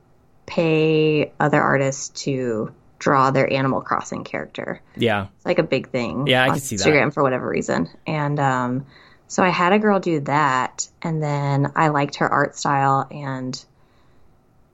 pay 0.46 1.30
other 1.38 1.60
artists 1.60 2.08
to 2.24 2.72
draw 2.98 3.30
their 3.32 3.52
Animal 3.52 3.82
Crossing 3.82 4.24
character. 4.24 4.80
Yeah. 4.96 5.26
It's 5.36 5.44
like 5.44 5.58
a 5.58 5.62
big 5.62 5.90
thing. 5.90 6.26
Yeah, 6.26 6.42
I 6.44 6.48
can 6.48 6.60
see 6.60 6.76
that. 6.76 6.86
Instagram 6.86 7.12
for 7.12 7.22
whatever 7.22 7.46
reason. 7.46 7.90
And 8.06 8.40
um, 8.40 8.86
so 9.28 9.42
I 9.42 9.50
had 9.50 9.74
a 9.74 9.78
girl 9.78 10.00
do 10.00 10.20
that, 10.20 10.88
and 11.02 11.22
then 11.22 11.70
I 11.76 11.88
liked 11.88 12.16
her 12.16 12.28
art 12.32 12.56
style, 12.56 13.06
and 13.10 13.62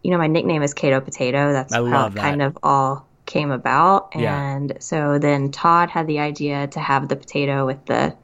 you 0.04 0.12
know, 0.12 0.18
my 0.18 0.28
nickname 0.28 0.62
is 0.62 0.74
Kato 0.74 1.00
Potato. 1.00 1.52
That's 1.52 1.72
I 1.72 1.78
how 1.78 1.82
love 1.84 2.12
it 2.12 2.14
that. 2.16 2.20
kind 2.20 2.42
of 2.42 2.56
all 2.62 3.08
came 3.32 3.50
about. 3.50 4.12
Yeah. 4.14 4.54
And 4.54 4.76
so 4.80 5.18
then 5.18 5.50
Todd 5.50 5.88
had 5.88 6.06
the 6.06 6.18
idea 6.18 6.66
to 6.68 6.80
have 6.80 7.08
the 7.08 7.16
potato 7.16 7.66
with 7.66 7.84
the 7.86 8.14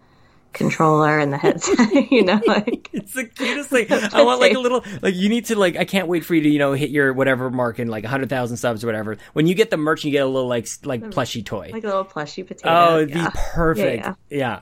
controller 0.52 1.18
and 1.18 1.32
the 1.32 1.38
headset. 1.38 1.78
you 2.10 2.24
know, 2.24 2.40
like 2.46 2.90
It's 2.92 3.14
the 3.14 3.24
cutest 3.24 3.70
thing. 3.70 3.86
I 3.90 4.22
want 4.22 4.40
like 4.40 4.54
a 4.54 4.58
little 4.58 4.84
like 5.00 5.14
you 5.14 5.28
need 5.28 5.46
to 5.46 5.58
like 5.58 5.76
I 5.76 5.84
can't 5.84 6.08
wait 6.08 6.24
for 6.24 6.34
you 6.34 6.42
to 6.42 6.48
you 6.48 6.58
know 6.58 6.74
hit 6.74 6.90
your 6.90 7.12
whatever 7.12 7.50
mark 7.50 7.78
in 7.78 7.88
like 7.88 8.04
hundred 8.04 8.28
thousand 8.28 8.58
subs 8.58 8.84
or 8.84 8.86
whatever. 8.86 9.16
When 9.32 9.46
you 9.46 9.54
get 9.54 9.70
the 9.70 9.78
merch, 9.78 10.04
you 10.04 10.10
get 10.10 10.24
a 10.24 10.28
little 10.28 10.48
like 10.48 10.68
like 10.84 11.10
plushy 11.10 11.42
toy. 11.42 11.70
like 11.72 11.84
a 11.84 11.86
little 11.86 12.04
plushy 12.04 12.42
potato. 12.42 12.68
oh, 12.68 12.96
it'd 12.98 13.10
yeah. 13.10 13.30
be 13.30 13.38
perfect. 13.54 14.04
Yeah, 14.04 14.14
yeah. 14.30 14.60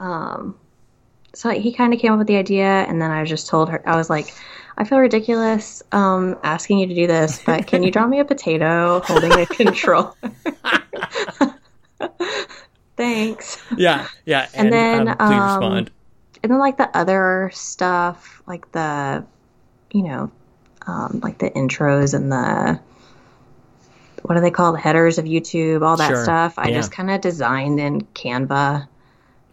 um 0.00 0.56
so 1.34 1.50
he 1.50 1.74
kind 1.74 1.92
of 1.92 2.00
came 2.00 2.12
up 2.12 2.18
with 2.18 2.26
the 2.26 2.36
idea 2.36 2.66
and 2.66 3.02
then 3.02 3.10
i 3.10 3.22
just 3.22 3.48
told 3.48 3.68
her 3.68 3.86
i 3.86 3.96
was 3.96 4.08
like 4.08 4.34
i 4.78 4.84
feel 4.84 4.98
ridiculous 4.98 5.82
um 5.92 6.38
asking 6.42 6.78
you 6.78 6.86
to 6.86 6.94
do 6.94 7.06
this 7.06 7.42
but 7.44 7.66
can 7.66 7.82
you 7.82 7.90
draw 7.90 8.06
me 8.06 8.20
a 8.20 8.24
potato 8.24 9.00
holding 9.04 9.32
a 9.32 9.44
controller 9.46 10.12
thanks. 12.96 13.62
Yeah, 13.76 14.06
yeah, 14.24 14.48
And 14.54 14.72
then, 14.72 15.08
um, 15.08 15.16
please 15.16 15.20
um, 15.30 15.42
respond. 15.42 15.90
and 16.42 16.52
then 16.52 16.58
like 16.58 16.76
the 16.76 16.96
other 16.96 17.50
stuff 17.54 18.42
like 18.46 18.70
the 18.72 19.24
you 19.90 20.02
know 20.02 20.30
um 20.86 21.20
like 21.22 21.38
the 21.38 21.50
intros 21.50 22.14
and 22.14 22.30
the 22.30 22.80
what 24.22 24.36
are 24.36 24.40
they 24.40 24.50
called? 24.50 24.78
Headers 24.78 25.18
of 25.18 25.24
youtube 25.26 25.82
all 25.82 25.96
that 25.96 26.08
Sure, 26.08 26.22
stuff. 26.24 26.54
I 26.58 26.68
yeah. 26.68 26.74
just 26.76 26.92
kind 26.92 27.10
of 27.10 27.20
designed 27.20 27.80
in 27.80 28.02
canva. 28.02 28.88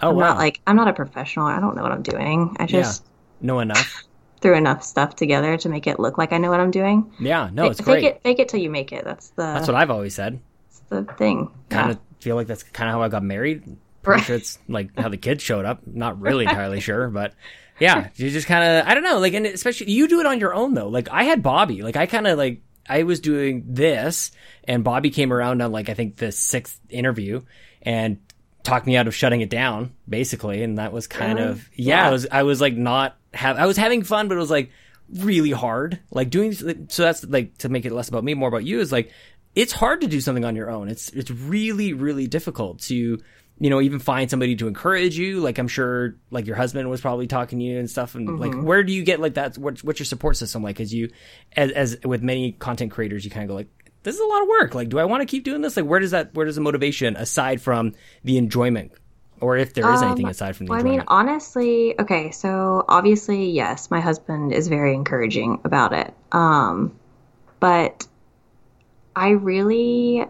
Oh 0.02 0.10
i'm 0.10 0.16
wow, 0.16 0.22
not 0.30 0.38
like 0.38 0.60
i'm 0.68 0.76
not 0.76 0.88
a 0.88 0.94
professional. 0.94 1.46
I 1.48 1.60
don't 1.60 1.76
know 1.76 1.84
what 1.84 1.92
i'm 1.92 2.04
doing. 2.04 2.56
I 2.60 2.66
just 2.66 3.04
know 3.42 3.60
enough. 3.60 4.04
threw 4.46 4.56
enough 4.56 4.84
stuff 4.84 5.16
together 5.16 5.58
to 5.58 5.70
make 5.70 5.88
it 5.88 6.00
look 6.00 6.18
like 6.20 6.32
I 6.32 6.38
know 6.38 6.52
what 6.52 6.60
I'm 6.60 6.70
doing. 6.72 7.12
Yeah, 7.20 7.50
no, 7.52 7.66
it's 7.66 7.82
great. 7.82 7.96
fake 7.96 8.04
great. 8.04 8.16
it, 8.18 8.22
fake 8.24 8.40
it 8.40 8.50
till 8.50 8.60
you 8.60 8.70
make 8.70 8.92
it. 8.92 9.04
That's 9.04 9.30
the 9.30 9.42
That's 9.42 9.68
what 9.68 9.76
I've 9.76 9.90
always 9.90 10.14
said. 10.14 10.40
It's 10.70 10.80
the 10.90 11.04
thing. 11.18 11.50
Kind 11.70 11.88
Yeah. 11.88 11.92
of 11.94 12.00
feel 12.20 12.36
like 12.36 12.46
that's 12.48 12.62
kind 12.64 12.90
of 12.90 12.94
how 12.94 13.02
I 13.02 13.10
got 13.10 13.24
married. 13.24 13.64
Pretty 14.04 14.20
Right. 14.20 14.26
sure 14.28 14.36
it's 14.36 14.60
like 14.68 14.98
how 15.00 15.10
the 15.10 15.18
kids 15.18 15.42
showed 15.42 15.66
up. 15.66 15.80
Not 15.88 16.22
really 16.22 16.44
entirely 16.46 16.80
sure, 16.80 17.10
but 17.10 17.34
yeah, 17.80 18.10
you 18.16 18.30
just 18.30 18.46
kind 18.46 18.64
of 18.64 18.88
I 18.88 18.94
don't 18.94 19.04
know. 19.04 19.18
Like, 19.18 19.34
and 19.34 19.48
especially 19.48 19.92
you 19.92 20.08
do 20.08 20.20
it 20.20 20.28
on 20.28 20.40
your 20.40 20.54
own 20.54 20.76
though. 20.76 20.90
Like 20.90 21.10
I 21.10 21.24
had 21.24 21.42
Bobby. 21.42 21.82
Like 21.82 21.96
I 21.96 22.06
kind 22.06 22.28
of 22.28 22.38
like 22.38 22.62
I 22.88 23.02
was 23.02 23.20
doing 23.20 23.64
this, 23.68 24.30
and 24.66 24.84
Bobby 24.84 25.10
came 25.10 25.34
around 25.34 25.64
on 25.64 25.72
like 25.72 25.90
I 25.90 25.96
think 25.96 26.18
the 26.18 26.32
sixth 26.32 26.80
interview 26.92 27.42
and 27.82 28.20
talked 28.66 28.86
me 28.86 28.98
out 28.98 29.08
of 29.08 29.16
shutting 29.16 29.42
it 29.42 29.50
down 29.50 29.94
basically, 30.10 30.64
and 30.64 30.78
that 30.78 30.92
was 30.92 31.08
kind 31.08 31.40
Really? 31.40 31.52
of 31.52 31.70
yeah. 31.74 32.04
Yeah. 32.04 32.08
I 32.08 32.12
was 32.12 32.28
I 32.32 32.44
was 32.44 32.62
like 32.62 32.76
not 32.76 33.16
have 33.34 33.58
I 33.58 33.66
was 33.66 33.78
having 33.78 34.04
fun, 34.04 34.28
but 34.28 34.36
it 34.36 34.40
was 34.40 34.50
like 34.50 34.72
really 35.22 35.52
hard. 35.52 36.00
Like 36.12 36.30
doing 36.30 36.54
so 36.54 37.04
that's 37.04 37.24
like 37.24 37.58
to 37.60 37.70
make 37.70 37.86
it 37.86 37.92
less 37.92 38.10
about 38.10 38.24
me, 38.24 38.34
more 38.34 38.50
about 38.50 38.66
you 38.66 38.80
is 38.80 38.92
like 38.92 39.12
it's 39.56 39.72
hard 39.72 40.02
to 40.02 40.08
do 40.08 40.20
something 40.20 40.44
on 40.44 40.56
your 40.56 40.70
own. 40.70 40.90
It's 40.90 41.10
it's 41.10 41.32
really 41.32 41.94
really 41.94 42.28
difficult 42.28 42.80
to 42.82 43.22
you 43.58 43.70
know 43.70 43.80
even 43.80 44.00
find 44.00 44.30
somebody 44.30 44.56
to 44.58 44.68
encourage 44.68 45.18
you. 45.18 45.40
Like 45.40 45.58
I'm 45.58 45.68
sure 45.70 46.16
like 46.32 46.46
your 46.48 46.58
husband 46.58 46.90
was 46.90 47.02
probably 47.02 47.28
talking 47.28 47.60
to 47.60 47.66
you 47.66 47.80
and 47.80 47.90
stuff. 47.90 48.16
And 48.16 48.40
like 48.40 48.52
mm-hmm. 48.52 48.64
where 48.64 48.84
do 48.84 48.92
you 48.92 49.04
get 49.04 49.20
like 49.20 49.36
that? 49.36 49.58
What's 49.58 49.84
what's 49.84 50.00
your 50.00 50.06
support 50.06 50.38
system 50.38 50.64
like? 50.64 50.80
As 50.80 50.94
you 50.94 51.10
as 51.56 51.72
as 51.72 51.98
with 52.04 52.22
many 52.22 52.52
content 52.52 52.92
creators, 52.92 53.24
you 53.24 53.32
kind 53.32 53.44
of 53.44 53.50
go 53.50 53.56
like. 53.56 53.70
This 54.06 54.14
is 54.14 54.22
a 54.22 54.26
lot 54.26 54.44
of 54.44 54.48
work. 54.48 54.76
Like, 54.76 54.90
do 54.90 55.00
I 55.00 55.06
want 55.06 55.22
to 55.22 55.26
keep 55.26 55.44
doing 55.44 55.62
this? 55.62 55.76
Like, 55.76 55.88
where 55.88 56.00
does 56.00 56.12
that, 56.12 56.36
where 56.36 56.46
does 56.46 56.54
the 56.54 56.62
motivation 56.62 57.16
aside 57.16 57.60
from 57.60 57.94
the 58.24 58.38
enjoyment, 58.38 58.92
or 59.42 59.58
if 59.58 59.74
there 59.74 59.92
is 59.92 60.04
anything 60.04 60.28
Um, 60.28 60.32
aside 60.32 60.56
from 60.56 60.68
the 60.68 60.74
Well, 60.74 60.80
I 60.80 60.84
mean, 60.84 61.04
honestly, 61.08 62.00
okay, 62.00 62.30
so 62.30 62.86
obviously, 62.88 63.50
yes, 63.50 63.90
my 63.90 64.00
husband 64.00 64.54
is 64.54 64.68
very 64.68 64.94
encouraging 64.94 65.60
about 65.64 65.92
it. 65.94 66.14
Um, 66.32 66.94
but 67.60 68.06
I 69.16 69.30
really 69.30 70.28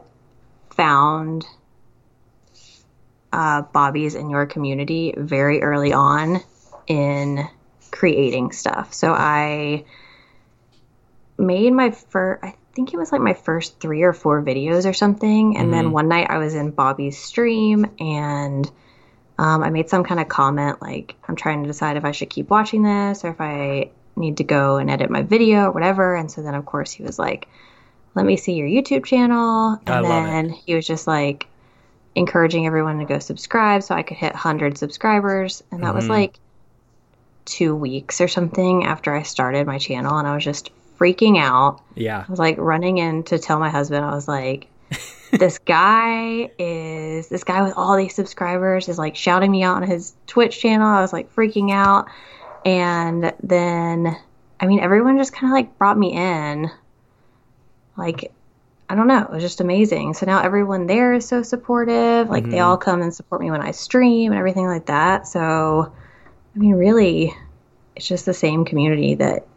found 0.70 1.46
uh, 3.34 3.64
Bobby's 3.74 4.16
in 4.16 4.30
your 4.30 4.46
community 4.46 5.14
very 5.18 5.62
early 5.62 5.92
on 5.92 6.40
in 6.88 7.46
creating 7.92 8.54
stuff. 8.54 8.94
So 8.94 9.12
I 9.12 9.84
made 11.38 11.74
my 11.74 11.92
first, 11.92 12.42
I 12.42 12.56
think 12.76 12.94
it 12.94 12.98
was 12.98 13.12
like 13.12 13.22
my 13.22 13.34
first 13.34 13.80
three 13.80 14.04
or 14.04 14.14
four 14.14 14.42
videos 14.44 14.88
or 14.88 14.94
something. 14.94 15.58
And 15.58 15.74
then 15.74 15.92
one 15.92 16.10
night 16.10 16.28
I 16.30 16.38
was 16.38 16.54
in 16.54 16.72
Bobby's 16.72 17.18
stream 17.18 17.86
and 18.00 18.70
um, 19.38 19.64
I 19.64 19.70
made 19.70 19.90
some 19.90 20.04
kind 20.04 20.20
of 20.20 20.28
comment 20.28 20.82
like, 20.82 21.16
I'm 21.28 21.36
trying 21.36 21.64
to 21.64 21.68
decide 21.68 21.98
if 21.98 22.06
I 22.06 22.12
should 22.12 22.30
keep 22.30 22.50
watching 22.50 22.84
this 22.84 23.24
or 23.24 23.30
if 23.30 23.40
I 23.42 23.92
need 24.18 24.38
to 24.38 24.44
go 24.44 24.78
and 24.78 24.90
edit 24.90 25.10
my 25.10 25.22
video 25.24 25.66
or 25.66 25.72
whatever. 25.72 26.16
And 26.16 26.30
so 26.30 26.42
then, 26.42 26.54
of 26.56 26.66
course, 26.66 26.92
he 26.92 27.04
was 27.04 27.18
like, 27.18 27.48
let 28.14 28.26
me 28.26 28.38
see 28.38 28.54
your 28.54 28.68
YouTube 28.68 29.06
channel. 29.06 29.80
And 29.86 30.06
love 30.06 30.26
it. 30.26 30.28
then 30.28 30.50
he 30.50 30.76
was 30.76 30.86
just 30.86 31.08
like 31.08 31.48
encouraging 32.14 32.66
everyone 32.66 33.00
to 33.00 33.06
go 33.06 33.20
subscribe 33.20 33.84
so 33.84 33.96
I 33.96 34.04
could 34.04 34.18
hit 34.18 34.34
100 34.34 34.78
subscribers. 34.78 35.64
And 35.72 35.84
that 35.84 35.94
was 35.96 36.06
Mhm. 36.06 36.10
like 36.10 36.40
two 37.46 37.76
weeks 37.76 38.22
or 38.22 38.28
something 38.28 38.86
after 38.86 39.14
I 39.16 39.24
started 39.24 39.68
my 39.68 39.78
channel. 39.78 40.18
And 40.18 40.28
I 40.28 40.34
was 40.36 40.44
just 40.44 40.72
freaking 40.98 41.38
out. 41.38 41.82
Yeah. 41.96 42.24
I 42.28 42.32
was 42.32 42.40
like 42.40 42.58
running 42.58 42.98
in 42.98 43.24
to 43.26 43.40
tell 43.40 43.60
my 43.60 43.70
husband, 43.70 44.06
I 44.06 44.14
was 44.14 44.28
like, 44.28 44.68
this 45.32 45.58
guy 45.60 46.50
is 46.58 47.28
this 47.28 47.44
guy 47.44 47.64
with 47.64 47.74
all 47.76 47.98
these 47.98 48.16
subscribers 48.16 48.88
is 48.88 48.98
like 48.98 49.16
shouting 49.16 49.52
me 49.52 49.64
out 49.64 49.78
on 49.78 49.84
his 49.84 50.14
Twitch 50.28 50.60
channel. 50.60 50.88
I 50.88 51.02
was 51.02 51.14
like 51.14 51.34
freaking 51.34 51.72
out. 51.72 52.08
And 52.66 53.34
then 53.44 54.16
I 54.60 54.68
mean 54.68 54.80
everyone 54.80 55.18
just 55.18 55.34
kind 55.34 55.52
of 55.52 55.56
like 55.56 55.78
brought 55.78 55.98
me 55.98 56.14
in. 56.14 56.70
Like 57.98 58.32
I 58.88 58.96
don't 58.96 59.08
know, 59.08 59.24
it 59.24 59.32
was 59.32 59.42
just 59.42 59.62
amazing. 59.62 60.14
So 60.14 60.26
now 60.26 60.42
everyone 60.42 60.86
there 60.88 61.14
is 61.14 61.28
so 61.28 61.42
supportive. 61.42 62.30
Like 62.30 62.44
they 62.44 62.58
mm-hmm. 62.58 62.66
all 62.66 62.78
come 62.78 63.02
and 63.02 63.14
support 63.14 63.42
me 63.42 63.52
when 63.52 63.62
I 63.62 63.72
stream 63.72 64.32
and 64.32 64.40
everything 64.40 64.68
like 64.68 64.88
that. 64.88 65.28
So 65.28 65.92
I 66.56 66.60
mean 66.60 66.76
really 66.76 67.34
it's 67.96 68.08
just 68.08 68.26
the 68.26 68.34
same 68.34 68.66
community 68.66 69.16
that 69.16 69.48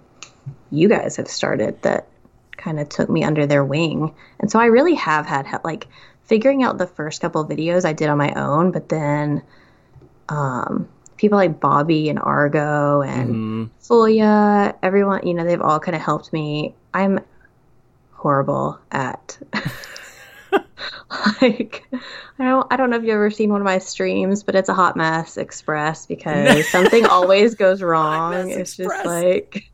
you 0.71 0.89
guys 0.89 1.17
have 1.17 1.29
started 1.29 1.81
that 1.83 2.09
kind 2.57 2.81
of 2.81 2.89
took 2.89 3.09
me 3.09 3.25
under 3.25 3.47
their 3.47 3.65
wing. 3.65 4.15
And 4.41 4.51
so 4.51 4.59
I 4.59 4.67
really 4.67 4.95
have 4.95 5.27
had 5.27 5.47
like 5.65 5.87
figuring 6.25 6.63
out 6.63 6.79
the 6.79 6.87
first 6.87 7.21
couple 7.21 7.41
of 7.41 7.49
videos 7.49 7.85
I 7.85 7.93
did 7.93 8.09
on 8.09 8.19
my 8.19 8.33
own, 8.35 8.73
but 8.73 8.89
then 8.89 9.43
um, 10.29 10.89
people 11.17 11.39
like 11.39 11.61
Bobby 11.61 12.09
and 12.09 12.19
Argo 12.19 13.03
and 13.03 13.71
Fulia, 13.81 14.75
everyone, 14.83 15.27
you 15.27 15.35
know, 15.35 15.45
they've 15.45 15.61
all 15.61 15.81
kind 15.81 15.97
of 15.97 16.03
helped 16.03 16.33
me. 16.33 16.75
I'm 16.93 17.21
horrible 18.13 18.81
at 18.91 19.39
like 21.41 21.87
I 22.39 22.45
don't 22.45 22.67
I 22.73 22.77
don't 22.77 22.91
know 22.91 22.97
if 22.97 23.03
you've 23.03 23.15
ever 23.15 23.31
seen 23.31 23.51
one 23.51 23.61
of 23.61 23.65
my 23.65 23.79
streams, 23.79 24.43
but 24.43 24.55
it's 24.55 24.69
a 24.69 24.75
hot 24.75 24.97
mess 24.97 25.37
express 25.37 26.07
because 26.07 26.69
something 26.71 27.07
always 27.07 27.55
goes 27.55 27.83
wrong. 27.83 28.51
It's 28.51 28.79
Express. 28.79 28.89
just 28.89 29.07
like 29.07 29.71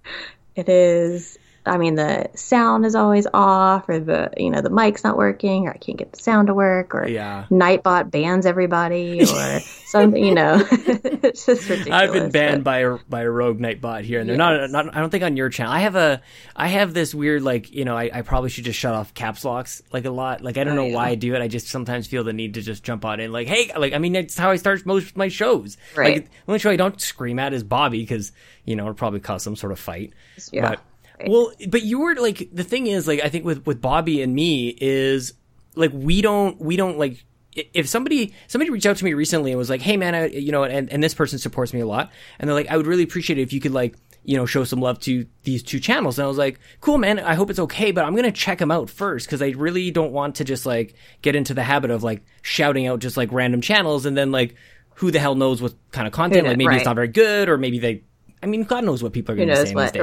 it 0.56 0.68
is 0.68 1.38
I 1.66 1.78
mean 1.78 1.94
the 1.94 2.28
sound 2.34 2.84
is 2.84 2.94
always 2.94 3.26
off 3.32 3.88
or 3.88 3.98
the 3.98 4.30
you 4.36 4.50
know 4.50 4.60
the 4.60 4.70
mic's 4.70 5.02
not 5.02 5.16
working 5.16 5.66
or 5.66 5.70
I 5.72 5.78
can't 5.78 5.96
get 5.96 6.12
the 6.12 6.20
sound 6.20 6.48
to 6.48 6.54
work 6.54 6.94
or 6.94 7.06
Yeah. 7.06 7.46
Nightbot 7.50 8.10
bans 8.10 8.44
everybody 8.46 9.22
or 9.22 9.60
something 9.86 10.22
you 10.22 10.34
know 10.34 10.62
it's 10.70 11.46
just 11.46 11.68
ridiculous. 11.68 12.00
I've 12.00 12.12
been 12.12 12.30
banned 12.30 12.64
but- 12.64 12.70
by 12.70 12.78
a 12.80 12.98
by 13.08 13.22
a 13.22 13.30
rogue 13.30 13.58
nightbot 13.58 14.02
here, 14.04 14.20
and 14.20 14.28
they're 14.28 14.36
not, 14.36 14.70
not. 14.70 14.94
I 14.94 15.00
don't 15.00 15.10
think 15.10 15.24
on 15.24 15.36
your 15.36 15.48
channel. 15.48 15.72
I 15.72 15.80
have 15.80 15.96
a. 15.96 16.20
I 16.54 16.68
have 16.68 16.94
this 16.94 17.14
weird 17.14 17.42
like 17.42 17.72
you 17.72 17.84
know. 17.84 17.96
I, 17.96 18.10
I 18.12 18.22
probably 18.22 18.50
should 18.50 18.64
just 18.64 18.78
shut 18.78 18.94
off 18.94 19.14
caps 19.14 19.44
locks 19.44 19.82
like 19.92 20.04
a 20.04 20.10
lot. 20.10 20.42
Like 20.42 20.58
I 20.58 20.64
don't 20.64 20.76
know 20.76 20.86
oh, 20.86 20.92
why 20.92 21.08
I 21.08 21.14
do 21.14 21.34
it. 21.34 21.40
I 21.42 21.48
just 21.48 21.68
sometimes 21.68 22.06
feel 22.06 22.24
the 22.24 22.32
need 22.32 22.54
to 22.54 22.62
just 22.62 22.82
jump 22.82 23.04
on 23.04 23.20
in. 23.20 23.32
Like 23.32 23.46
hey, 23.48 23.70
like 23.76 23.92
I 23.92 23.98
mean 23.98 24.12
that's 24.12 24.36
how 24.36 24.50
I 24.50 24.56
start 24.56 24.84
most 24.84 25.10
of 25.10 25.16
my 25.16 25.28
shows. 25.28 25.76
Right. 25.96 26.16
Like 26.16 26.24
the 26.24 26.30
only 26.48 26.58
show 26.58 26.70
I 26.70 26.76
don't 26.76 27.00
scream 27.00 27.38
at 27.38 27.52
is 27.52 27.62
Bobby 27.64 28.00
because 28.00 28.32
you 28.64 28.76
know 28.76 28.84
it'll 28.84 28.94
probably 28.94 29.20
cause 29.20 29.42
some 29.42 29.56
sort 29.56 29.72
of 29.72 29.78
fight. 29.78 30.12
Yeah. 30.50 30.70
But 30.70 30.80
well, 31.26 31.52
but 31.68 31.82
you 31.82 32.00
were 32.00 32.14
like 32.16 32.48
the 32.52 32.64
thing 32.64 32.86
is 32.86 33.06
like 33.06 33.20
I 33.22 33.28
think 33.28 33.44
with 33.44 33.66
with 33.66 33.80
Bobby 33.80 34.22
and 34.22 34.34
me 34.34 34.76
is 34.80 35.34
like 35.74 35.90
we 35.92 36.22
don't 36.22 36.60
we 36.60 36.76
don't 36.76 36.98
like 36.98 37.24
if 37.54 37.88
somebody 37.88 38.34
somebody 38.48 38.70
reached 38.70 38.86
out 38.86 38.96
to 38.96 39.04
me 39.04 39.14
recently 39.14 39.52
and 39.52 39.58
was 39.58 39.70
like 39.70 39.80
hey 39.80 39.96
man 39.96 40.14
I, 40.14 40.26
you 40.26 40.50
know 40.50 40.64
and, 40.64 40.90
and 40.92 41.02
this 41.02 41.14
person 41.14 41.38
supports 41.38 41.72
me 41.72 41.80
a 41.80 41.86
lot 41.86 42.10
and 42.38 42.48
they're 42.48 42.54
like 42.54 42.68
i 42.68 42.76
would 42.76 42.86
really 42.86 43.02
appreciate 43.02 43.38
it 43.38 43.42
if 43.42 43.52
you 43.52 43.60
could 43.60 43.72
like 43.72 43.94
you 44.24 44.36
know 44.36 44.46
show 44.46 44.64
some 44.64 44.80
love 44.80 44.98
to 45.00 45.26
these 45.44 45.62
two 45.62 45.78
channels 45.78 46.18
and 46.18 46.24
i 46.24 46.28
was 46.28 46.38
like 46.38 46.58
cool 46.80 46.98
man 46.98 47.20
i 47.20 47.34
hope 47.34 47.50
it's 47.50 47.58
okay 47.58 47.92
but 47.92 48.04
i'm 48.04 48.16
gonna 48.16 48.32
check 48.32 48.58
them 48.58 48.70
out 48.70 48.90
first 48.90 49.26
because 49.26 49.42
i 49.42 49.50
really 49.50 49.90
don't 49.90 50.12
want 50.12 50.36
to 50.36 50.44
just 50.44 50.66
like 50.66 50.94
get 51.22 51.36
into 51.36 51.54
the 51.54 51.62
habit 51.62 51.90
of 51.90 52.02
like 52.02 52.24
shouting 52.42 52.86
out 52.86 52.98
just 52.98 53.16
like 53.16 53.30
random 53.30 53.60
channels 53.60 54.04
and 54.06 54.16
then 54.16 54.32
like 54.32 54.56
who 54.96 55.10
the 55.10 55.18
hell 55.18 55.34
knows 55.34 55.60
what 55.62 55.74
kind 55.92 56.06
of 56.06 56.12
content 56.12 56.46
like 56.46 56.56
maybe 56.56 56.74
it's 56.74 56.84
not 56.84 56.96
very 56.96 57.08
good 57.08 57.48
or 57.48 57.58
maybe 57.58 57.78
they 57.78 58.02
i 58.44 58.46
mean 58.46 58.62
god 58.62 58.84
knows 58.84 59.02
what 59.02 59.12
people 59.12 59.32
are 59.32 59.36
be 59.36 59.44
knows 59.44 59.62
saying 59.62 59.74
what 59.74 59.92
these 59.92 60.02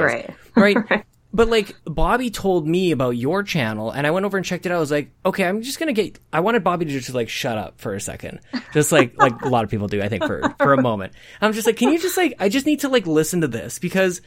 right. 0.56 0.76
right? 0.90 1.04
But 1.34 1.48
like 1.48 1.74
Bobby 1.84 2.30
told 2.30 2.68
me 2.68 2.90
about 2.90 3.10
your 3.10 3.42
channel, 3.42 3.90
and 3.90 4.06
I 4.06 4.10
went 4.10 4.26
over 4.26 4.36
and 4.36 4.44
checked 4.44 4.66
it 4.66 4.72
out. 4.72 4.76
I 4.76 4.80
was 4.80 4.90
like, 4.90 5.10
okay, 5.24 5.44
I'm 5.44 5.62
just 5.62 5.78
gonna 5.78 5.94
get. 5.94 6.18
I 6.32 6.40
wanted 6.40 6.62
Bobby 6.62 6.84
to 6.84 6.90
just 6.90 7.14
like 7.14 7.30
shut 7.30 7.56
up 7.56 7.80
for 7.80 7.94
a 7.94 8.00
second, 8.00 8.40
just 8.74 8.92
like 8.92 9.14
like 9.18 9.40
a 9.40 9.48
lot 9.48 9.64
of 9.64 9.70
people 9.70 9.88
do, 9.88 10.02
I 10.02 10.08
think, 10.08 10.24
for 10.24 10.54
for 10.58 10.74
a 10.74 10.82
moment. 10.82 11.14
I'm 11.40 11.54
just 11.54 11.66
like, 11.66 11.76
can 11.76 11.90
you 11.90 11.98
just 11.98 12.18
like, 12.18 12.34
I 12.38 12.50
just 12.50 12.66
need 12.66 12.80
to 12.80 12.88
like 12.88 13.06
listen 13.06 13.40
to 13.42 13.48
this 13.48 13.78
because. 13.78 14.20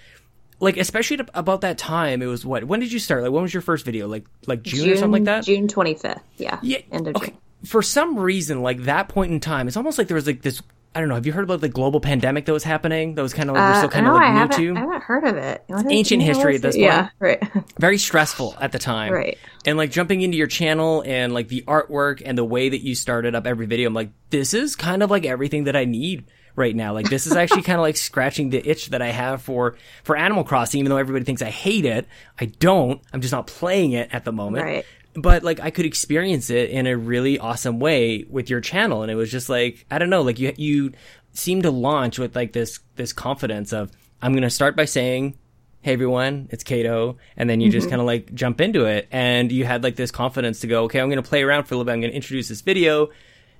Like 0.62 0.78
especially 0.78 1.20
about 1.34 1.62
that 1.62 1.78
time, 1.78 2.22
it 2.22 2.28
was 2.28 2.46
what? 2.46 2.64
When 2.64 2.80
did 2.80 2.90
you 2.90 2.98
start? 2.98 3.24
Like, 3.24 3.32
when 3.34 3.42
was 3.42 3.54
your 3.54 3.62
first 3.62 3.84
video? 3.84 4.08
Like, 4.08 4.24
like 4.48 4.62
June, 4.62 4.90
or 4.90 4.96
something 4.96 5.12
like 5.12 5.24
that. 5.26 5.44
June 5.44 5.68
25th. 5.68 6.22
Yeah. 6.38 6.60
Yeah. 6.62 6.78
End 6.94 7.10
of 7.10 7.18
okay. 7.18 7.32
June. 7.32 7.38
For 7.66 7.82
some 7.82 8.18
reason, 8.18 8.62
like 8.62 8.84
that 8.84 9.10
point 9.10 9.34
in 9.34 9.42
time, 9.42 9.68
it's 9.68 9.76
almost 9.76 9.98
like 9.98 10.08
there 10.08 10.16
was 10.16 10.26
like 10.26 10.44
this. 10.44 10.62
I 10.96 11.00
don't 11.02 11.10
know. 11.10 11.16
Have 11.16 11.26
you 11.26 11.34
heard 11.34 11.44
about 11.44 11.60
the 11.60 11.68
global 11.68 12.00
pandemic 12.00 12.46
that 12.46 12.54
was 12.54 12.64
happening? 12.64 13.16
That 13.16 13.22
was 13.22 13.34
kind 13.34 13.50
of 13.50 13.56
like 13.58 13.70
we're 13.70 13.76
still 13.80 13.90
Uh, 13.90 13.92
kind 13.92 14.06
no, 14.06 14.12
of 14.12 14.16
like 14.16 14.30
I 14.30 14.44
new 14.64 14.74
to. 14.74 14.78
I 14.78 14.80
haven't 14.80 15.04
heard 15.04 15.24
of 15.26 15.36
it. 15.36 15.64
What 15.68 15.86
is- 15.86 15.92
ancient 15.92 16.24
history 16.24 16.56
at 16.56 16.62
this 16.62 16.76
it? 16.76 16.82
Yeah, 16.82 17.10
right. 17.20 17.44
very 17.80 17.98
stressful 17.98 18.56
at 18.62 18.72
the 18.72 18.80
time. 18.80 19.12
Right. 19.12 19.38
And 19.66 19.78
like 19.78 19.92
jumping 19.92 20.22
into 20.22 20.38
your 20.38 20.48
channel 20.48 21.04
and 21.06 21.34
like 21.34 21.50
the 21.50 21.64
artwork 21.68 22.22
and 22.26 22.38
the 22.38 22.46
way 22.46 22.70
that 22.70 22.82
you 22.82 22.96
started 22.96 23.36
up 23.36 23.46
every 23.46 23.66
video, 23.66 23.88
I'm 23.90 23.94
like, 23.94 24.12
this 24.30 24.54
is 24.54 24.76
kind 24.78 25.04
of 25.04 25.12
like 25.12 25.26
everything 25.26 25.66
that 25.66 25.76
I 25.76 25.84
need 25.86 26.26
right 26.56 26.74
now. 26.76 26.94
Like 26.94 27.10
this 27.10 27.28
is 27.28 27.34
actually 27.34 27.62
kind 27.64 27.78
of 27.78 27.82
like 27.82 27.98
scratching 27.98 28.50
the 28.52 28.66
itch 28.66 28.92
that 28.92 29.02
I 29.02 29.10
have 29.10 29.42
for 29.42 29.76
for 30.06 30.16
Animal 30.16 30.46
Crossing, 30.46 30.80
even 30.80 30.92
though 30.92 30.98
everybody 30.98 31.26
thinks 31.26 31.42
I 31.42 31.50
hate 31.50 31.84
it. 31.84 32.08
I 32.40 32.46
don't. 32.46 33.02
I'm 33.12 33.20
just 33.20 33.34
not 33.34 33.48
playing 33.48 33.92
it 33.92 34.10
at 34.14 34.24
the 34.24 34.32
moment. 34.32 34.64
Right. 34.64 34.86
But 35.16 35.44
like 35.44 35.60
I 35.60 35.70
could 35.70 35.86
experience 35.86 36.50
it 36.50 36.70
in 36.70 36.88
a 36.88 36.98
really 36.98 37.40
awesome 37.40 37.80
way 37.80 38.26
with 38.30 38.50
your 38.50 38.62
channel, 38.62 39.02
and 39.02 39.12
it 39.12 39.16
was 39.16 39.32
just 39.32 39.50
like 39.50 39.86
I 39.90 39.98
don't 39.98 40.10
know, 40.10 40.22
like 40.22 40.40
you 40.40 40.54
you 40.58 40.92
seem 41.34 41.62
to 41.62 41.72
launch 41.72 42.20
with 42.20 42.36
like 42.36 42.54
this 42.54 42.80
this 42.96 43.14
confidence 43.14 43.74
of 43.74 43.92
I'm 44.22 44.34
gonna 44.34 44.50
start 44.50 44.76
by 44.76 44.86
saying 44.86 45.38
hey 45.86 45.94
everyone, 45.94 46.48
it's 46.50 46.64
Kato, 46.64 47.16
and 47.38 47.48
then 47.48 47.62
you 47.62 47.70
just 47.70 47.86
mm-hmm. 47.86 47.92
kind 47.92 48.02
of 48.02 48.08
like 48.08 48.34
jump 48.34 48.60
into 48.60 48.86
it, 48.86 49.08
and 49.12 49.52
you 49.52 49.66
had 49.66 49.84
like 49.84 49.96
this 49.96 50.10
confidence 50.10 50.62
to 50.62 50.68
go, 50.68 50.86
okay, 50.86 51.00
I'm 51.00 51.10
gonna 51.10 51.22
play 51.22 51.44
around 51.44 51.66
for 51.66 51.76
a 51.76 51.78
little 51.78 51.86
bit, 51.86 51.94
I'm 51.94 52.02
gonna 52.02 52.14
introduce 52.14 52.48
this 52.48 52.62
video, 52.62 53.12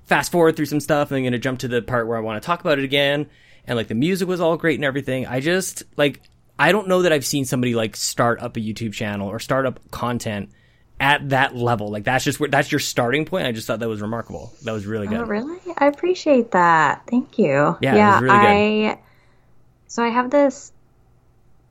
fast 0.06 0.32
forward 0.32 0.56
through 0.56 0.66
some 0.66 0.80
stuff, 0.80 1.12
and 1.12 1.18
I'm 1.18 1.22
gonna 1.22 1.38
jump 1.38 1.60
to 1.60 1.68
the 1.68 1.82
part 1.82 2.08
where 2.08 2.16
I 2.16 2.20
want 2.20 2.42
to 2.42 2.44
talk 2.44 2.60
about 2.60 2.80
it 2.80 2.84
again, 2.84 3.30
and 3.64 3.76
like 3.76 3.86
the 3.86 3.94
music 3.94 4.26
was 4.26 4.40
all 4.40 4.56
great 4.56 4.74
and 4.74 4.84
everything. 4.84 5.24
I 5.24 5.38
just 5.38 5.84
like 5.96 6.20
I 6.58 6.72
don't 6.72 6.88
know 6.88 7.02
that 7.02 7.12
I've 7.12 7.24
seen 7.24 7.44
somebody 7.44 7.76
like 7.76 7.94
start 7.94 8.42
up 8.42 8.56
a 8.56 8.60
YouTube 8.60 8.92
channel 8.92 9.28
or 9.28 9.38
start 9.38 9.64
up 9.64 9.78
content 9.92 10.50
at 10.98 11.28
that 11.30 11.54
level. 11.54 11.88
Like 11.88 12.04
that's 12.04 12.24
just 12.24 12.40
where 12.40 12.48
that's 12.48 12.72
your 12.72 12.78
starting 12.78 13.24
point. 13.24 13.46
I 13.46 13.52
just 13.52 13.66
thought 13.66 13.80
that 13.80 13.88
was 13.88 14.00
remarkable. 14.00 14.52
That 14.64 14.72
was 14.72 14.86
really 14.86 15.06
good. 15.06 15.18
Oh, 15.18 15.24
really? 15.24 15.58
I 15.76 15.86
appreciate 15.86 16.52
that. 16.52 17.02
Thank 17.06 17.38
you. 17.38 17.76
Yeah, 17.80 17.94
it 17.94 18.12
was 18.14 18.22
really 18.22 18.38
good. 18.38 18.92
I 18.92 18.98
so 19.86 20.02
I 20.02 20.08
have 20.08 20.30
this. 20.30 20.72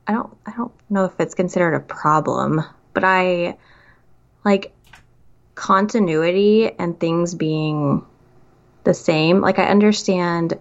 I 0.06 0.12
don't. 0.12 0.36
I 0.46 0.52
don't 0.52 0.72
know 0.88 1.04
if 1.04 1.18
it's 1.18 1.34
considered 1.34 1.74
a 1.74 1.80
problem, 1.80 2.62
but 2.92 3.04
I 3.04 3.56
like 4.44 4.72
continuity 5.54 6.70
and 6.78 6.98
things 6.98 7.34
being 7.34 8.04
the 8.84 8.94
same. 8.94 9.40
Like 9.40 9.58
I 9.58 9.64
understand 9.64 10.58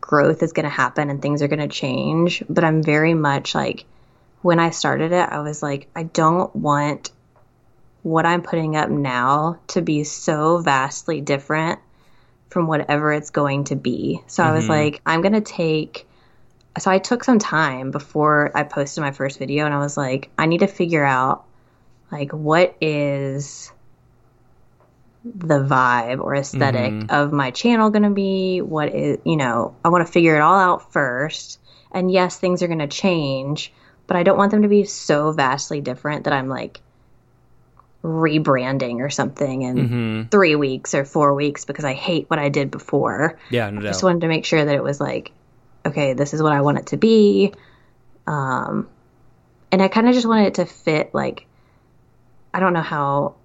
growth 0.00 0.42
is 0.42 0.52
going 0.52 0.64
to 0.64 0.70
happen 0.70 1.10
and 1.10 1.20
things 1.20 1.42
are 1.42 1.48
going 1.48 1.66
to 1.66 1.68
change, 1.68 2.44
but 2.48 2.62
I'm 2.62 2.82
very 2.82 3.14
much 3.14 3.54
like 3.54 3.86
when 4.42 4.58
I 4.58 4.70
started 4.70 5.12
it, 5.12 5.28
I 5.28 5.40
was 5.40 5.62
like, 5.62 5.88
I 5.96 6.02
don't 6.04 6.54
want 6.54 7.10
what 8.04 8.26
I'm 8.26 8.42
putting 8.42 8.76
up 8.76 8.90
now 8.90 9.58
to 9.68 9.80
be 9.80 10.04
so 10.04 10.58
vastly 10.58 11.22
different 11.22 11.80
from 12.50 12.66
whatever 12.66 13.12
it's 13.12 13.30
going 13.30 13.64
to 13.64 13.76
be. 13.76 14.20
So 14.26 14.42
I 14.42 14.52
was 14.52 14.64
mm-hmm. 14.64 14.72
like, 14.72 15.02
I'm 15.06 15.22
going 15.22 15.32
to 15.32 15.40
take. 15.40 16.06
So 16.78 16.90
I 16.90 16.98
took 16.98 17.24
some 17.24 17.38
time 17.38 17.90
before 17.90 18.52
I 18.54 18.62
posted 18.62 19.02
my 19.02 19.10
first 19.10 19.38
video 19.38 19.64
and 19.64 19.72
I 19.72 19.78
was 19.78 19.96
like, 19.96 20.30
I 20.36 20.44
need 20.46 20.60
to 20.60 20.66
figure 20.66 21.04
out 21.04 21.44
like 22.12 22.32
what 22.32 22.76
is 22.80 23.72
the 25.24 25.64
vibe 25.64 26.20
or 26.20 26.34
esthetic 26.34 26.92
mm-hmm. 26.92 27.10
of 27.10 27.32
my 27.32 27.52
channel 27.52 27.88
going 27.88 28.02
to 28.02 28.10
be? 28.10 28.60
What 28.60 28.94
is, 28.94 29.18
you 29.24 29.38
know, 29.38 29.76
I 29.82 29.88
want 29.88 30.06
to 30.06 30.12
figure 30.12 30.36
it 30.36 30.40
all 30.40 30.58
out 30.58 30.92
first. 30.92 31.58
And 31.90 32.10
yes, 32.10 32.36
things 32.36 32.62
are 32.62 32.66
going 32.66 32.80
to 32.80 32.86
change, 32.86 33.72
but 34.06 34.18
I 34.18 34.24
don't 34.24 34.36
want 34.36 34.50
them 34.50 34.62
to 34.62 34.68
be 34.68 34.84
so 34.84 35.32
vastly 35.32 35.80
different 35.80 36.24
that 36.24 36.34
I'm 36.34 36.50
like 36.50 36.82
rebranding 38.04 38.96
or 38.96 39.08
something 39.08 39.62
in 39.62 40.28
three 40.30 40.54
weeks 40.56 40.94
or 40.94 41.06
four 41.06 41.34
weeks 41.34 41.64
because 41.64 41.86
I 41.86 41.94
hate 41.94 42.28
what 42.28 42.38
I 42.38 42.50
did 42.50 42.70
before. 42.70 43.38
Yeah, 43.50 43.70
no 43.70 43.80
I 43.80 43.82
doubt. 43.82 43.88
just 43.88 44.02
wanted 44.02 44.20
to 44.20 44.28
make 44.28 44.44
sure 44.44 44.62
that 44.62 44.74
it 44.74 44.82
was 44.82 45.00
like, 45.00 45.32
okay, 45.86 46.12
this 46.12 46.34
is 46.34 46.42
what 46.42 46.52
I 46.52 46.60
want 46.60 46.78
it 46.78 46.86
to 46.88 46.98
be. 46.98 47.54
Um, 48.26 48.88
and 49.72 49.82
I 49.82 49.88
kind 49.88 50.06
of 50.06 50.14
just 50.14 50.26
wanted 50.26 50.48
it 50.48 50.54
to 50.54 50.66
fit 50.66 51.14
like, 51.14 51.46
I 52.52 52.60
don't 52.60 52.74
know 52.74 52.82
how 52.82 53.36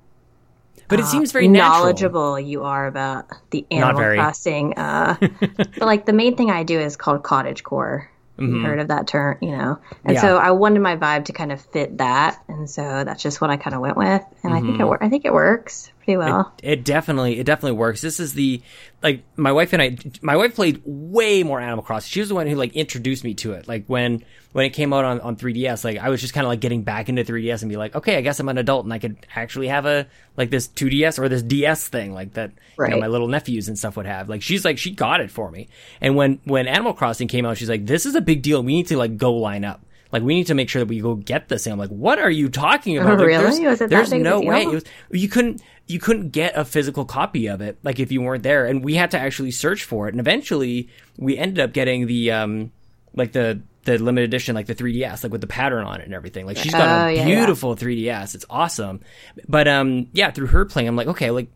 but 0.89 0.99
it 0.99 1.05
seems 1.05 1.31
very 1.31 1.47
natural. 1.47 1.79
knowledgeable 1.79 2.39
you 2.39 2.63
are 2.63 2.87
about 2.87 3.27
the 3.51 3.65
Animal. 3.69 4.15
Crossing. 4.15 4.73
Uh, 4.73 5.15
but 5.39 5.79
like 5.79 6.05
the 6.05 6.13
main 6.13 6.35
thing 6.35 6.49
I 6.49 6.63
do 6.63 6.79
is 6.79 6.97
called 6.97 7.23
cottage 7.23 7.63
core. 7.63 8.09
Mm-hmm. 8.39 8.55
You 8.55 8.61
heard 8.63 8.79
of 8.79 8.87
that 8.89 9.07
term, 9.07 9.37
you 9.41 9.51
know? 9.51 9.79
And 10.05 10.13
Yeah. 10.15 10.21
so 10.21 10.37
I 10.37 10.51
wanted 10.51 10.79
my 10.81 10.95
vibe 10.95 11.25
to 11.25 11.33
kind 11.33 11.51
of 11.51 11.61
fit 11.61 11.97
that, 11.97 12.41
and 12.47 12.69
so 12.69 13.03
that's 13.03 13.21
just 13.21 13.41
what 13.41 13.49
I 13.49 13.57
kind 13.57 13.75
of 13.75 13.81
went 13.81 13.97
with, 13.97 14.23
and 14.43 14.53
Mm-hmm. 14.53 14.67
think 14.67 14.79
it 14.79 14.83
I 15.01 15.09
think 15.09 15.25
it 15.25 15.33
works. 15.33 15.91
I 16.09 16.13
be 16.13 16.17
well. 16.17 16.53
It, 16.61 16.71
it 16.71 16.85
definitely, 16.85 17.39
it 17.39 17.45
definitely 17.45 17.77
works. 17.77 18.01
This 18.01 18.19
is 18.19 18.33
the 18.33 18.61
like 19.01 19.23
my 19.35 19.51
wife 19.51 19.73
and 19.73 19.81
I. 19.81 19.97
My 20.21 20.35
wife 20.35 20.55
played 20.55 20.81
way 20.85 21.43
more 21.43 21.59
Animal 21.59 21.83
Crossing. 21.83 22.09
She 22.09 22.19
was 22.19 22.29
the 22.29 22.35
one 22.35 22.47
who 22.47 22.55
like 22.55 22.75
introduced 22.75 23.23
me 23.23 23.33
to 23.35 23.53
it. 23.53 23.67
Like 23.67 23.85
when 23.87 24.23
when 24.51 24.65
it 24.65 24.71
came 24.71 24.93
out 24.93 25.05
on, 25.05 25.21
on 25.21 25.35
3DS, 25.35 25.83
like 25.83 25.97
I 25.97 26.09
was 26.09 26.21
just 26.21 26.33
kind 26.33 26.45
of 26.45 26.49
like 26.49 26.59
getting 26.59 26.81
back 26.81 27.07
into 27.07 27.23
3DS 27.23 27.61
and 27.61 27.69
be 27.69 27.77
like, 27.77 27.95
okay, 27.95 28.17
I 28.17 28.21
guess 28.21 28.39
I'm 28.39 28.49
an 28.49 28.57
adult 28.57 28.83
and 28.83 28.93
I 28.93 28.99
could 28.99 29.17
actually 29.35 29.67
have 29.67 29.85
a 29.85 30.07
like 30.37 30.49
this 30.49 30.67
2DS 30.67 31.19
or 31.19 31.29
this 31.29 31.43
DS 31.43 31.87
thing 31.87 32.13
like 32.13 32.33
that. 32.33 32.51
Right. 32.75 32.89
You 32.89 32.95
know, 32.95 33.01
my 33.01 33.07
little 33.07 33.27
nephews 33.27 33.67
and 33.67 33.77
stuff 33.77 33.95
would 33.97 34.07
have. 34.07 34.27
Like 34.27 34.41
she's 34.41 34.65
like 34.65 34.77
she 34.77 34.91
got 34.91 35.21
it 35.21 35.29
for 35.29 35.51
me. 35.51 35.69
And 36.01 36.15
when 36.15 36.39
when 36.45 36.67
Animal 36.67 36.93
Crossing 36.93 37.27
came 37.27 37.45
out, 37.45 37.57
she's 37.57 37.69
like, 37.69 37.85
this 37.85 38.05
is 38.05 38.15
a 38.15 38.21
big 38.21 38.41
deal. 38.41 38.63
We 38.63 38.73
need 38.73 38.87
to 38.87 38.97
like 38.97 39.17
go 39.17 39.33
line 39.33 39.63
up. 39.63 39.85
Like 40.11 40.23
we 40.23 40.33
need 40.35 40.47
to 40.47 40.53
make 40.55 40.69
sure 40.69 40.79
that 40.81 40.87
we 40.87 40.99
go 41.01 41.15
get 41.15 41.49
this 41.49 41.63
thing. 41.63 41.73
I'm 41.73 41.79
like, 41.79 41.89
what 41.89 42.17
are 42.19 42.31
you 42.31 42.49
talking 42.49 42.97
about? 42.97 43.19
Like, 43.19 43.27
really? 43.27 43.63
There's, 43.63 43.79
there's 43.79 44.11
no 44.13 44.41
way. 44.41 44.63
It 44.63 44.67
was, 44.69 44.83
you 45.11 45.29
couldn't 45.29 45.61
you 45.87 45.99
couldn't 45.99 46.29
get 46.29 46.55
a 46.57 46.65
physical 46.65 47.05
copy 47.05 47.47
of 47.47 47.61
it 47.61 47.77
like 47.83 47.99
if 47.99 48.11
you 48.11 48.21
weren't 48.21 48.43
there, 48.43 48.65
and 48.65 48.83
we 48.83 48.95
had 48.95 49.11
to 49.11 49.19
actually 49.19 49.51
search 49.51 49.83
for 49.83 50.07
it. 50.07 50.13
And 50.13 50.19
eventually, 50.19 50.89
we 51.17 51.37
ended 51.37 51.59
up 51.59 51.73
getting 51.73 52.07
the 52.07 52.31
um 52.31 52.71
like 53.13 53.31
the 53.33 53.61
the 53.85 53.97
limited 53.97 54.25
edition, 54.29 54.55
like 54.55 54.65
the 54.67 54.75
3DS, 54.75 55.23
like 55.23 55.31
with 55.31 55.41
the 55.41 55.47
pattern 55.47 55.85
on 55.85 56.01
it 56.01 56.05
and 56.05 56.13
everything. 56.13 56.45
Like 56.45 56.57
she's 56.57 56.71
got 56.73 56.81
Oh, 56.81 57.07
a 57.07 57.13
yeah, 57.13 57.25
yeah. 57.25 57.35
beautiful 57.35 57.75
3DS. 57.75 58.35
It's 58.35 58.45
awesome. 58.49 59.01
But 59.47 59.67
um 59.67 60.07
yeah, 60.13 60.31
through 60.31 60.47
her 60.47 60.65
playing, 60.65 60.87
I'm 60.89 60.95
like, 60.95 61.07
okay, 61.07 61.31
like 61.31 61.49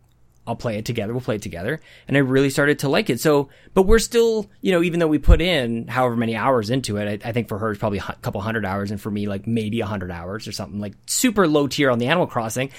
I'll 0.45 0.55
play 0.55 0.77
it 0.77 0.85
together. 0.85 1.13
We'll 1.13 1.21
play 1.21 1.35
it 1.35 1.41
together. 1.41 1.79
And 2.07 2.17
I 2.17 2.19
really 2.19 2.49
started 2.49 2.79
to 2.79 2.89
like 2.89 3.09
it. 3.09 3.19
So, 3.21 3.49
but 3.73 3.83
we're 3.83 3.99
still, 3.99 4.49
you 4.61 4.73
know, 4.73 4.83
even 4.83 4.99
though 4.99 5.07
we 5.07 5.17
put 5.17 5.41
in 5.41 5.87
however 5.87 6.17
many 6.17 6.35
hours 6.35 6.69
into 6.69 6.97
it, 6.97 7.23
I, 7.23 7.29
I 7.29 7.31
think 7.31 7.47
for 7.47 7.57
her 7.59 7.71
it's 7.71 7.79
probably 7.79 7.99
a 7.99 8.17
couple 8.21 8.41
hundred 8.41 8.65
hours 8.65 8.91
and 8.91 8.99
for 8.99 9.09
me 9.09 9.27
like 9.27 9.47
maybe 9.47 9.79
a 9.79 9.85
hundred 9.85 10.11
hours 10.11 10.47
or 10.47 10.51
something 10.51 10.81
like 10.81 10.95
super 11.05 11.47
low 11.47 11.67
tier 11.67 11.89
on 11.89 11.97
the 11.97 12.07
Animal 12.07 12.27
Crossing, 12.27 12.71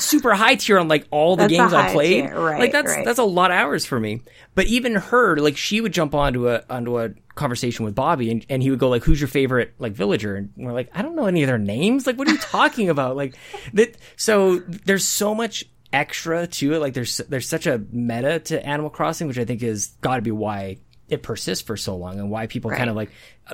super 0.00 0.34
high 0.34 0.56
tier 0.56 0.80
on 0.80 0.88
like 0.88 1.06
all 1.12 1.36
the 1.36 1.46
games 1.46 1.72
I 1.72 1.92
played. 1.92 2.24
tier, 2.24 2.40
right, 2.40 2.58
like 2.58 2.72
that's, 2.72 2.88
right. 2.88 3.04
that's 3.04 3.20
a 3.20 3.24
lot 3.24 3.52
of 3.52 3.56
hours 3.56 3.86
for 3.86 4.00
me. 4.00 4.22
But 4.56 4.66
even 4.66 4.96
her, 4.96 5.36
like 5.36 5.56
she 5.56 5.80
would 5.80 5.92
jump 5.92 6.16
onto 6.16 6.48
a, 6.48 6.64
onto 6.68 6.98
a 6.98 7.10
conversation 7.36 7.84
with 7.84 7.94
Bobby 7.94 8.32
and, 8.32 8.44
and 8.48 8.62
he 8.62 8.70
would 8.70 8.80
go 8.80 8.88
like, 8.88 9.04
who's 9.04 9.20
your 9.20 9.28
favorite 9.28 9.74
like 9.78 9.92
villager? 9.92 10.34
And 10.34 10.50
we're 10.56 10.72
like, 10.72 10.90
I 10.92 11.02
don't 11.02 11.14
know 11.14 11.26
any 11.26 11.44
of 11.44 11.46
their 11.46 11.58
names. 11.58 12.04
Like, 12.04 12.18
what 12.18 12.26
are 12.26 12.32
you 12.32 12.38
talking 12.38 12.90
about? 12.90 13.14
Like 13.14 13.36
that. 13.74 13.96
So 14.16 14.58
there's 14.58 15.06
so 15.06 15.34
much 15.36 15.64
extra 15.92 16.46
to 16.46 16.74
it. 16.74 16.78
Like 16.80 16.94
there's 16.94 17.18
there's 17.28 17.48
such 17.48 17.66
a 17.66 17.82
meta 17.90 18.38
to 18.40 18.64
Animal 18.66 18.90
Crossing, 18.90 19.28
which 19.28 19.38
I 19.38 19.44
think 19.44 19.62
is 19.62 19.88
got 20.00 20.16
to 20.16 20.22
be 20.22 20.30
why 20.30 20.78
it 21.08 21.22
persists 21.22 21.62
for 21.66 21.76
so 21.76 21.94
long 21.96 22.18
and 22.18 22.30
why 22.30 22.46
people 22.46 22.70
kind 22.70 22.88
of 22.88 22.96
like 22.96 23.10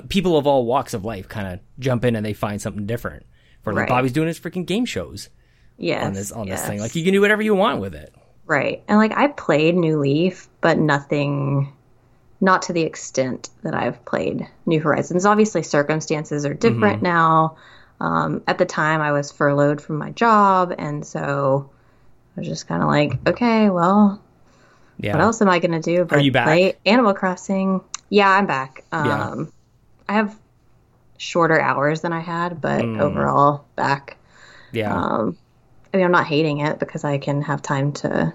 people 0.07 0.37
of 0.37 0.47
all 0.47 0.65
walks 0.65 0.93
of 0.93 1.03
life 1.03 1.27
kind 1.27 1.47
of 1.47 1.59
jump 1.79 2.05
in 2.05 2.15
and 2.15 2.25
they 2.25 2.33
find 2.33 2.61
something 2.61 2.85
different. 2.85 3.25
For 3.63 3.73
like 3.73 3.81
Right. 3.81 3.89
Bobby's 3.89 4.13
doing 4.13 4.27
his 4.27 4.39
freaking 4.39 4.65
game 4.65 4.85
shows 4.85 5.29
Yes. 5.77 6.05
on 6.05 6.13
this 6.13 6.31
on 6.31 6.47
this 6.47 6.65
thing. 6.65 6.79
Like 6.79 6.95
you 6.95 7.03
can 7.03 7.13
do 7.13 7.21
whatever 7.21 7.41
you 7.41 7.55
want 7.55 7.81
with 7.81 7.95
it. 7.95 8.13
Right. 8.45 8.83
And 8.87 8.97
like 8.97 9.11
I 9.11 9.27
played 9.27 9.75
New 9.75 9.99
Leaf, 9.99 10.47
but 10.61 10.77
nothing 10.77 11.73
not 12.41 12.61
to 12.63 12.73
the 12.73 12.83
extent 12.83 13.49
that 13.63 13.73
I've 13.73 14.03
played 14.05 14.47
New 14.65 14.79
Horizons. 14.79 15.25
Obviously 15.25 15.61
circumstances 15.63 16.45
are 16.45 16.53
different 16.53 16.97
Mm-hmm. 16.97 17.03
now. 17.05 17.57
Um, 18.01 18.41
at 18.47 18.57
the 18.57 18.65
time 18.65 19.01
I 19.01 19.11
was 19.11 19.29
furloughed 19.29 19.81
from 19.81 19.97
my 19.97 20.11
job 20.11 20.73
and 20.77 21.05
so 21.05 21.69
I 22.39 22.41
was 22.41 22.47
just 22.47 22.67
kind 22.69 22.81
of 22.81 22.87
like, 22.87 23.19
okay, 23.27 23.69
well, 23.69 24.21
Yeah. 24.97 25.11
what 25.13 25.21
else 25.21 25.41
am 25.41 25.49
I 25.49 25.59
going 25.59 25.73
to 25.73 25.81
do? 25.81 26.05
But 26.05 26.23
you 26.23 26.31
back? 26.31 26.45
Play 26.45 26.73
Animal 26.85 27.13
Crossing. 27.13 27.81
Yeah, 28.09 28.29
I'm 28.29 28.45
back. 28.45 28.85
Um, 28.93 29.05
Yeah. 29.05 29.35
I 30.07 30.13
have 30.13 30.37
shorter 31.17 31.59
hours 31.59 31.99
than 31.99 32.13
I 32.13 32.21
had, 32.21 32.61
but 32.61 32.81
Mm. 32.81 33.01
overall 33.01 33.65
back. 33.75 34.15
Yeah. 34.71 34.95
Um, 34.95 35.35
I 35.93 35.97
mean, 35.97 36.05
I'm 36.05 36.13
not 36.13 36.27
hating 36.27 36.59
it 36.59 36.79
because 36.79 37.03
I 37.03 37.17
can 37.17 37.41
have 37.41 37.61
time 37.61 37.91
to 37.93 38.31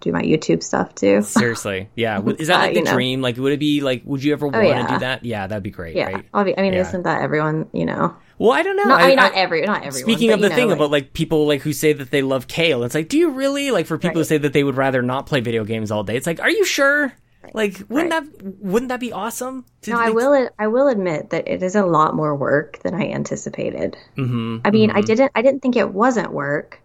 do 0.00 0.12
my 0.12 0.22
YouTube 0.22 0.62
stuff 0.62 0.94
too. 0.94 1.20
Seriously. 1.22 1.88
Yeah. 1.96 2.22
Is 2.38 2.46
that 2.46 2.70
Uh, 2.70 2.74
the 2.74 2.82
know. 2.82 2.92
dream? 2.92 3.20
Like 3.22 3.36
would 3.38 3.52
it 3.52 3.58
be 3.58 3.80
like 3.80 4.02
would 4.04 4.22
you 4.22 4.32
ever 4.32 4.46
want 4.46 4.54
to 4.62 4.68
yeah. 4.68 4.86
do 4.86 4.98
that? 5.00 5.24
Yeah, 5.24 5.48
that'd 5.48 5.64
be 5.64 5.70
great, 5.70 5.96
Yeah, 5.96 6.04
right? 6.04 6.32
obvi- 6.32 6.54
I 6.56 6.62
mean, 6.62 6.74
Yeah. 6.74 6.82
isn't 6.82 7.02
that 7.02 7.22
everyone? 7.22 7.66
You 7.72 7.86
know, 7.86 8.14
Well, 8.40 8.52
I 8.52 8.62
don't 8.62 8.76
know. 8.76 8.84
not, 8.84 9.02
I, 9.02 9.08
mean, 9.08 9.16
not 9.16 9.34
every, 9.34 9.60
not 9.62 9.84
everyone. 9.84 10.00
Speaking 10.00 10.30
of 10.32 10.40
the 10.40 10.48
know, 10.48 10.54
thing 10.54 10.68
like- 10.68 10.76
about 10.76 10.90
like 10.90 11.12
people 11.12 11.46
like 11.46 11.60
who 11.60 11.74
say 11.74 11.92
that 11.92 12.10
they 12.10 12.22
love 12.22 12.48
kale, 12.48 12.82
it's 12.84 12.94
like, 12.94 13.08
do 13.10 13.18
you 13.18 13.28
really? 13.30 13.70
Like 13.70 13.84
for 13.86 13.98
people 13.98 14.18
who 14.20 14.24
say 14.24 14.38
that 14.38 14.54
they 14.54 14.64
would 14.64 14.78
rather 14.78 15.02
not 15.02 15.26
play 15.26 15.40
video 15.40 15.62
games 15.62 15.90
all 15.90 16.02
day, 16.04 16.16
it's 16.16 16.26
like, 16.26 16.40
are 16.40 16.48
you 16.50 16.64
sure? 16.64 17.12
Like, 17.52 17.82
wouldn't 17.90 18.12
Right. 18.12 18.38
that 18.38 18.42
wouldn't 18.62 18.88
that 18.88 19.00
be 19.00 19.12
awesome? 19.12 19.66
To, 19.82 19.90
no, 19.90 19.98
I 19.98 20.10
will. 20.10 20.48
I 20.58 20.68
will 20.68 20.88
admit 20.88 21.30
that 21.30 21.48
it 21.48 21.62
is 21.62 21.74
a 21.76 21.84
lot 21.84 22.14
more 22.14 22.34
work 22.34 22.78
than 22.78 22.94
I 22.94 23.10
anticipated. 23.10 23.96
Mhm, 24.16 24.62
I 24.64 24.70
mean, 24.70 24.90
mhm. 24.90 24.96
I 24.96 25.00
didn't. 25.02 25.32
I 25.34 25.42
didn't 25.42 25.60
think 25.60 25.76
it 25.76 25.92
wasn't 25.92 26.32
work, 26.32 26.80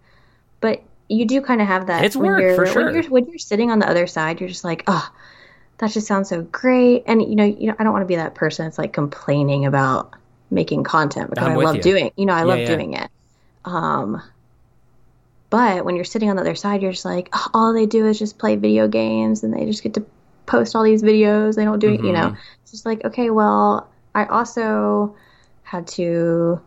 but 0.60 0.82
you 1.08 1.26
do 1.26 1.40
kind 1.42 1.62
of 1.62 1.68
have 1.68 1.88
that. 1.88 2.04
It's 2.04 2.16
when 2.18 2.32
work, 2.32 2.42
you're, 2.42 2.56
for 2.56 2.66
sure. 2.66 2.86
When 2.86 2.96
you're, 2.96 3.04
when 3.12 3.26
you're 3.28 3.38
sitting 3.38 3.72
on 3.72 3.80
the 3.80 3.90
other 3.90 4.08
side, 4.08 4.40
you're 4.42 4.50
just 4.50 4.64
like, 4.64 4.84
oh, 4.88 5.10
that 5.78 5.92
just 5.92 6.08
sounds 6.08 6.30
so 6.30 6.42
great. 6.42 7.04
And 7.06 7.22
you 7.22 7.36
know, 7.36 7.46
you 7.46 7.68
know, 7.68 7.76
I 7.80 7.84
don't 7.84 7.94
want 7.94 8.04
to 8.04 8.08
be 8.08 8.16
that 8.16 8.36
person 8.36 8.66
that's 8.66 8.78
like 8.78 8.92
complaining 8.94 9.66
about 9.66 10.14
making 10.52 10.84
content 10.84 11.30
because 11.30 11.48
I 11.48 11.56
love 11.56 11.78
you. 11.78 11.82
doing. 11.82 12.12
You 12.16 12.26
know, 12.26 12.34
I 12.34 12.44
love 12.44 12.60
yeah. 12.60 12.68
doing 12.68 12.94
it. 12.94 13.10
Um, 13.66 14.22
but 15.50 15.86
when 15.86 15.96
you're 15.96 16.06
sitting 16.06 16.30
on 16.30 16.36
the 16.36 16.42
other 16.42 16.56
side, 16.56 16.82
you're 16.82 16.92
just 16.92 17.06
like, 17.06 17.30
oh, 17.34 17.48
all 17.54 17.74
they 17.74 17.86
do 17.86 18.06
is 18.08 18.20
just 18.20 18.38
play 18.38 18.56
video 18.56 18.88
games, 18.88 19.44
and 19.44 19.54
they 19.54 19.66
just 19.66 19.84
get 19.84 19.94
to 19.96 20.06
post 20.46 20.76
all 20.76 20.84
these 20.84 21.02
videos. 21.04 21.56
They 21.56 21.66
don't 21.66 21.80
do 21.80 21.94
it. 21.94 22.04
You 22.04 22.12
know, 22.14 22.30
Mhm. 22.30 22.38
it's 22.62 22.72
just 22.72 22.86
like, 22.86 23.04
okay, 23.06 23.30
well, 23.30 23.88
I 24.14 24.26
also 24.26 25.16
had 25.64 25.88
to 25.88 26.62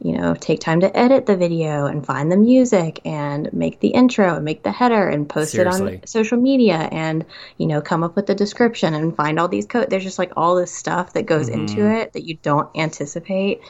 you 0.00 0.12
know, 0.16 0.34
take 0.34 0.60
time 0.60 0.80
to 0.80 0.96
edit 0.96 1.26
the 1.26 1.36
video 1.36 1.86
and 1.86 2.06
find 2.06 2.30
the 2.30 2.36
music 2.36 3.00
and 3.04 3.52
make 3.52 3.80
the 3.80 3.88
intro 3.88 4.36
and 4.36 4.44
make 4.44 4.62
the 4.62 4.70
header 4.70 5.08
and 5.08 5.28
post 5.28 5.52
Seriously. 5.52 5.94
it 5.94 6.00
on 6.02 6.06
social 6.06 6.38
media 6.38 6.88
and, 6.92 7.24
you 7.56 7.66
know, 7.66 7.80
come 7.80 8.04
up 8.04 8.14
with 8.14 8.26
the 8.26 8.34
description 8.34 8.94
and 8.94 9.16
find 9.16 9.40
all 9.40 9.48
these 9.48 9.66
code. 9.66 9.90
There's 9.90 10.04
just 10.04 10.18
like 10.18 10.32
all 10.36 10.54
this 10.54 10.72
stuff 10.74 11.12
that 11.14 11.26
goes 11.26 11.48
Mm-hmm. 11.50 11.60
into 11.60 11.90
it 11.90 12.12
that 12.12 12.24
you 12.24 12.38
don't 12.42 12.68
anticipate. 12.76 13.60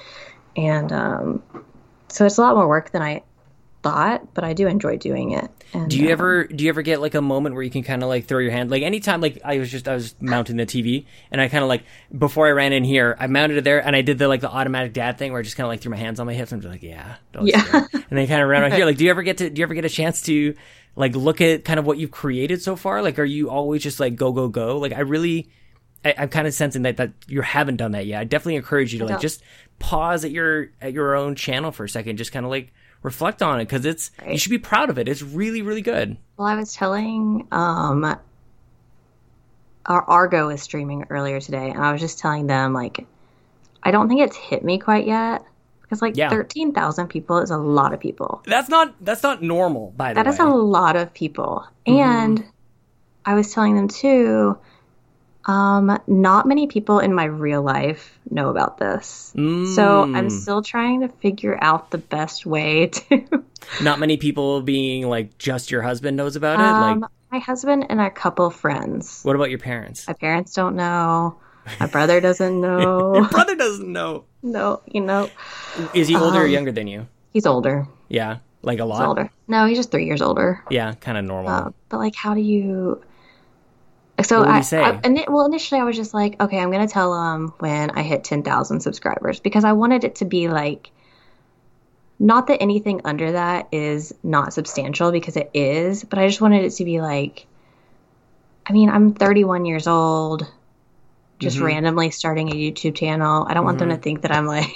And 0.56 0.92
um, 0.92 1.42
so 2.08 2.26
it's 2.26 2.38
a 2.38 2.42
lot 2.42 2.56
more 2.56 2.68
work 2.68 2.90
than 2.90 3.02
I 3.02 3.22
thought, 3.82 4.34
but 4.34 4.44
I 4.44 4.52
do 4.52 4.66
enjoy 4.66 4.96
doing 4.96 5.32
it. 5.32 5.50
And, 5.72 5.90
Do 5.90 5.98
you 5.98 6.06
um, 6.06 6.12
ever 6.12 6.44
do 6.46 6.64
you 6.64 6.70
ever 6.70 6.82
get 6.82 7.00
like 7.00 7.14
a 7.14 7.20
moment 7.20 7.54
where 7.54 7.62
you 7.62 7.70
can 7.70 7.82
kind 7.82 8.02
of 8.02 8.08
like 8.08 8.26
throw 8.26 8.38
your 8.38 8.50
hand? 8.50 8.70
Like 8.70 8.82
anytime 8.82 9.20
like 9.20 9.40
I 9.44 9.58
was 9.58 9.70
just 9.70 9.86
I 9.86 9.94
was 9.94 10.14
mounting 10.20 10.56
the 10.56 10.66
TV 10.66 11.06
and 11.30 11.40
I 11.40 11.48
kind 11.48 11.62
of 11.62 11.68
like 11.68 11.84
before 12.16 12.46
I 12.46 12.50
ran 12.50 12.72
in 12.72 12.84
here 12.84 13.16
I 13.18 13.26
mounted 13.26 13.58
it 13.58 13.64
there 13.64 13.84
and 13.86 13.94
I 13.94 14.02
did 14.02 14.18
the 14.18 14.28
like 14.28 14.40
the 14.40 14.50
automatic 14.50 14.92
dad 14.94 15.18
thing 15.18 15.32
where 15.32 15.40
I 15.40 15.44
just 15.44 15.56
kind 15.56 15.66
of 15.66 15.68
like 15.68 15.80
threw 15.80 15.90
my 15.90 15.96
hands 15.98 16.20
on 16.20 16.26
my 16.26 16.34
hips 16.34 16.52
and 16.52 16.62
just 16.62 16.72
like 16.72 16.82
yeah 16.82 17.16
don't 17.32 17.46
Yeah. 17.46 17.62
and 17.92 18.04
then 18.18 18.26
kind 18.26 18.42
of 18.42 18.48
ran 18.48 18.64
out 18.64 18.72
here. 18.72 18.86
Like 18.86 18.96
do 18.96 19.04
you 19.04 19.10
ever 19.10 19.22
get 19.22 19.38
to 19.38 19.50
do 19.50 19.60
you 19.60 19.62
ever 19.64 19.74
get 19.74 19.84
a 19.84 19.90
chance 19.90 20.22
to 20.22 20.54
like 20.96 21.14
look 21.14 21.40
at 21.40 21.64
kind 21.64 21.78
of 21.78 21.86
what 21.86 21.98
you've 21.98 22.10
created 22.10 22.62
so 22.62 22.74
far? 22.76 23.02
Like 23.02 23.18
are 23.18 23.24
you 23.24 23.50
always 23.50 23.82
just 23.82 24.00
like 24.00 24.16
go 24.16 24.32
go 24.32 24.48
go? 24.48 24.78
Like 24.78 24.92
I 24.92 25.00
really 25.00 25.50
I, 26.04 26.14
I'm 26.16 26.28
kind 26.28 26.46
of 26.46 26.54
sensing 26.54 26.82
that 26.82 26.96
that 26.96 27.12
you 27.26 27.42
haven't 27.42 27.76
done 27.76 27.92
that 27.92 28.06
yet. 28.06 28.20
I 28.20 28.24
definitely 28.24 28.56
encourage 28.56 28.92
you 28.92 29.00
to 29.00 29.06
like 29.06 29.20
just 29.20 29.42
pause 29.78 30.24
at 30.24 30.30
your 30.30 30.68
at 30.80 30.92
your 30.92 31.14
own 31.14 31.34
channel 31.34 31.72
for 31.72 31.84
a 31.84 31.88
second 31.88 32.16
just 32.16 32.32
kind 32.32 32.46
of 32.46 32.50
like 32.50 32.72
reflect 33.02 33.42
on 33.42 33.61
it 33.61 33.64
because 33.64 33.84
it's 33.84 34.11
you 34.28 34.38
should 34.38 34.50
be 34.50 34.58
proud 34.58 34.90
of 34.90 34.98
it 34.98 35.08
it's 35.08 35.22
really 35.22 35.62
really 35.62 35.82
good 35.82 36.16
Well, 36.37 36.48
I 36.48 36.56
was 36.56 36.72
telling 36.74 37.46
um 37.52 38.16
our 39.87 40.02
Argo 40.02 40.50
is 40.50 40.62
streaming 40.62 41.06
earlier 41.08 41.40
today, 41.40 41.70
and 41.70 41.82
I 41.82 41.92
was 41.92 42.00
just 42.00 42.18
telling 42.18 42.46
them 42.46 42.72
like 42.74 43.06
I 43.82 43.90
don't 43.90 44.08
think 44.08 44.20
it's 44.20 44.37
hit 44.37 44.62
me 44.64 44.78
quite 44.78 45.06
yet 45.06 45.44
because 45.82 46.02
like 46.02 46.16
Yeah. 46.16 46.28
thirteen 46.28 46.72
thousand 46.72 47.08
people 47.08 47.38
is 47.38 47.50
a 47.50 47.56
lot 47.56 47.94
of 47.94 48.00
people. 48.00 48.42
That's 48.44 48.68
not 48.68 48.94
that's 49.02 49.22
not 49.22 49.42
normal, 49.42 49.92
by 49.96 50.12
the 50.12 50.16
That 50.22 50.26
way. 50.26 50.34
is 50.34 50.40
a 50.40 50.44
lot 50.46 50.96
of 50.96 51.14
people, 51.14 51.66
Mm-hmm. 51.87 51.98
and 52.00 52.44
I 53.24 53.34
was 53.34 53.52
telling 53.54 53.76
them 53.76 53.88
too. 53.88 54.58
Um, 55.48 55.98
not 56.06 56.46
many 56.46 56.66
people 56.66 56.98
in 57.00 57.14
my 57.14 57.24
real 57.24 57.62
life 57.62 58.18
know 58.30 58.50
about 58.50 58.78
this. 58.78 59.32
So 59.34 60.02
I'm 60.14 60.28
Mm. 60.28 60.30
still 60.30 60.62
trying 60.62 61.00
to 61.00 61.08
figure 61.08 61.58
out 61.61 61.90
the 61.90 61.98
best 61.98 62.44
way 62.46 62.87
to 63.08 63.44
Not 63.82 63.98
many 63.98 64.16
people 64.18 64.61
being 64.62 65.08
like 65.08 65.37
just 65.38 65.70
your 65.70 65.82
husband 65.82 66.16
knows 66.16 66.37
about 66.37 66.61
it. 66.61 66.62
um, 66.66 67.00
like, 67.00 67.11
my 67.32 67.38
husband 67.38 67.87
and 67.88 68.00
a 68.00 68.11
couple 68.11 68.50
friends. 68.50 69.20
what 69.24 69.37
about 69.37 69.50
your 69.50 69.58
parents? 69.58 70.06
My 70.06 70.14
parents 70.14 70.52
don't 70.54 70.76
know. 70.76 71.38
My 71.80 71.87
brother 71.87 72.20
doesn't 72.20 72.61
know. 72.66 73.11
Your 73.14 73.28
brother 73.28 73.56
doesn't 73.56 73.90
know. 73.92 74.24
no, 74.42 74.80
you 74.87 75.00
know, 75.00 75.30
Is 75.94 76.08
he 76.08 76.16
older 76.16 76.40
or 76.40 76.44
Um, 76.44 76.50
younger 76.50 76.72
than 76.72 76.87
you? 76.88 77.06
he's 77.32 77.46
older. 77.46 77.87
Yeah, 78.08 78.38
like 78.62 78.78
a 78.80 78.84
He's 78.84 78.90
lot. 78.90 79.06
older. 79.08 79.30
No, 79.48 79.66
he's 79.66 79.76
just 79.78 79.90
three 79.90 80.04
years 80.06 80.20
older. 80.22 80.62
Yeah, 80.70 80.92
kind 80.94 81.16
of 81.18 81.24
normal. 81.24 81.52
Um, 81.52 81.74
but 81.88 81.98
like, 81.98 82.14
how 82.16 82.34
do 82.34 82.40
you? 82.40 83.02
So 84.22 84.42
I? 84.44 84.59
I 84.83 85.00
it- 85.04 85.31
well, 85.31 85.46
initially 85.46 85.81
I 85.81 85.85
was 85.85 85.96
just 85.96 86.12
like, 86.14 86.40
okay, 86.40 86.59
I'm 86.59 86.70
gonna 86.70 86.88
tell 86.88 87.12
them 87.12 87.52
when 87.59 87.90
I 87.90 88.02
hit 88.02 88.24
ten 88.24 88.42
thousand 88.42 88.81
subscribers 88.81 89.40
because 89.40 89.64
I 89.64 89.72
wanted 89.72 90.04
it 90.04 90.16
to 90.16 90.24
be 90.24 90.48
like, 90.48 90.90
not 92.18 92.48
that 92.48 92.61
anything 92.61 93.00
under 93.04 93.33
that 93.33 93.68
is 93.70 94.12
not 94.22 94.52
substantial 94.52 95.12
because 95.12 95.37
it 95.37 95.50
is, 95.54 96.02
but 96.04 96.18
I 96.18 96.26
just 96.26 96.40
wanted 96.40 96.64
it 96.64 96.70
to 96.72 96.85
be 96.85 97.00
like, 97.00 97.46
I 98.66 98.72
mean, 98.72 98.90
I'm 98.90 99.14
31 99.14 99.64
years 99.64 99.86
old, 99.86 100.47
just 101.38 101.59
Mhm. 101.59 101.66
randomly 101.66 102.11
starting 102.11 102.51
a 102.51 102.55
YouTube 102.55 102.97
channel. 102.97 103.47
I 103.49 103.55
don't 103.55 103.64
want 103.64 103.78
them 103.78 103.90
to 103.90 103.97
think 103.97 104.22
that 104.22 104.32
I'm 104.32 104.47
like 104.47 104.74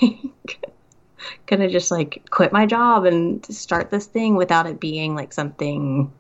gonna 1.47 1.69
just 1.69 1.91
like 1.91 2.23
quit 2.31 2.53
my 2.53 2.65
job 2.67 3.05
and 3.05 3.45
start 3.47 3.91
this 3.91 4.07
thing 4.07 4.37
without 4.37 4.67
it 4.67 4.79
being 4.81 5.15
like 5.17 5.33
something 5.33 6.13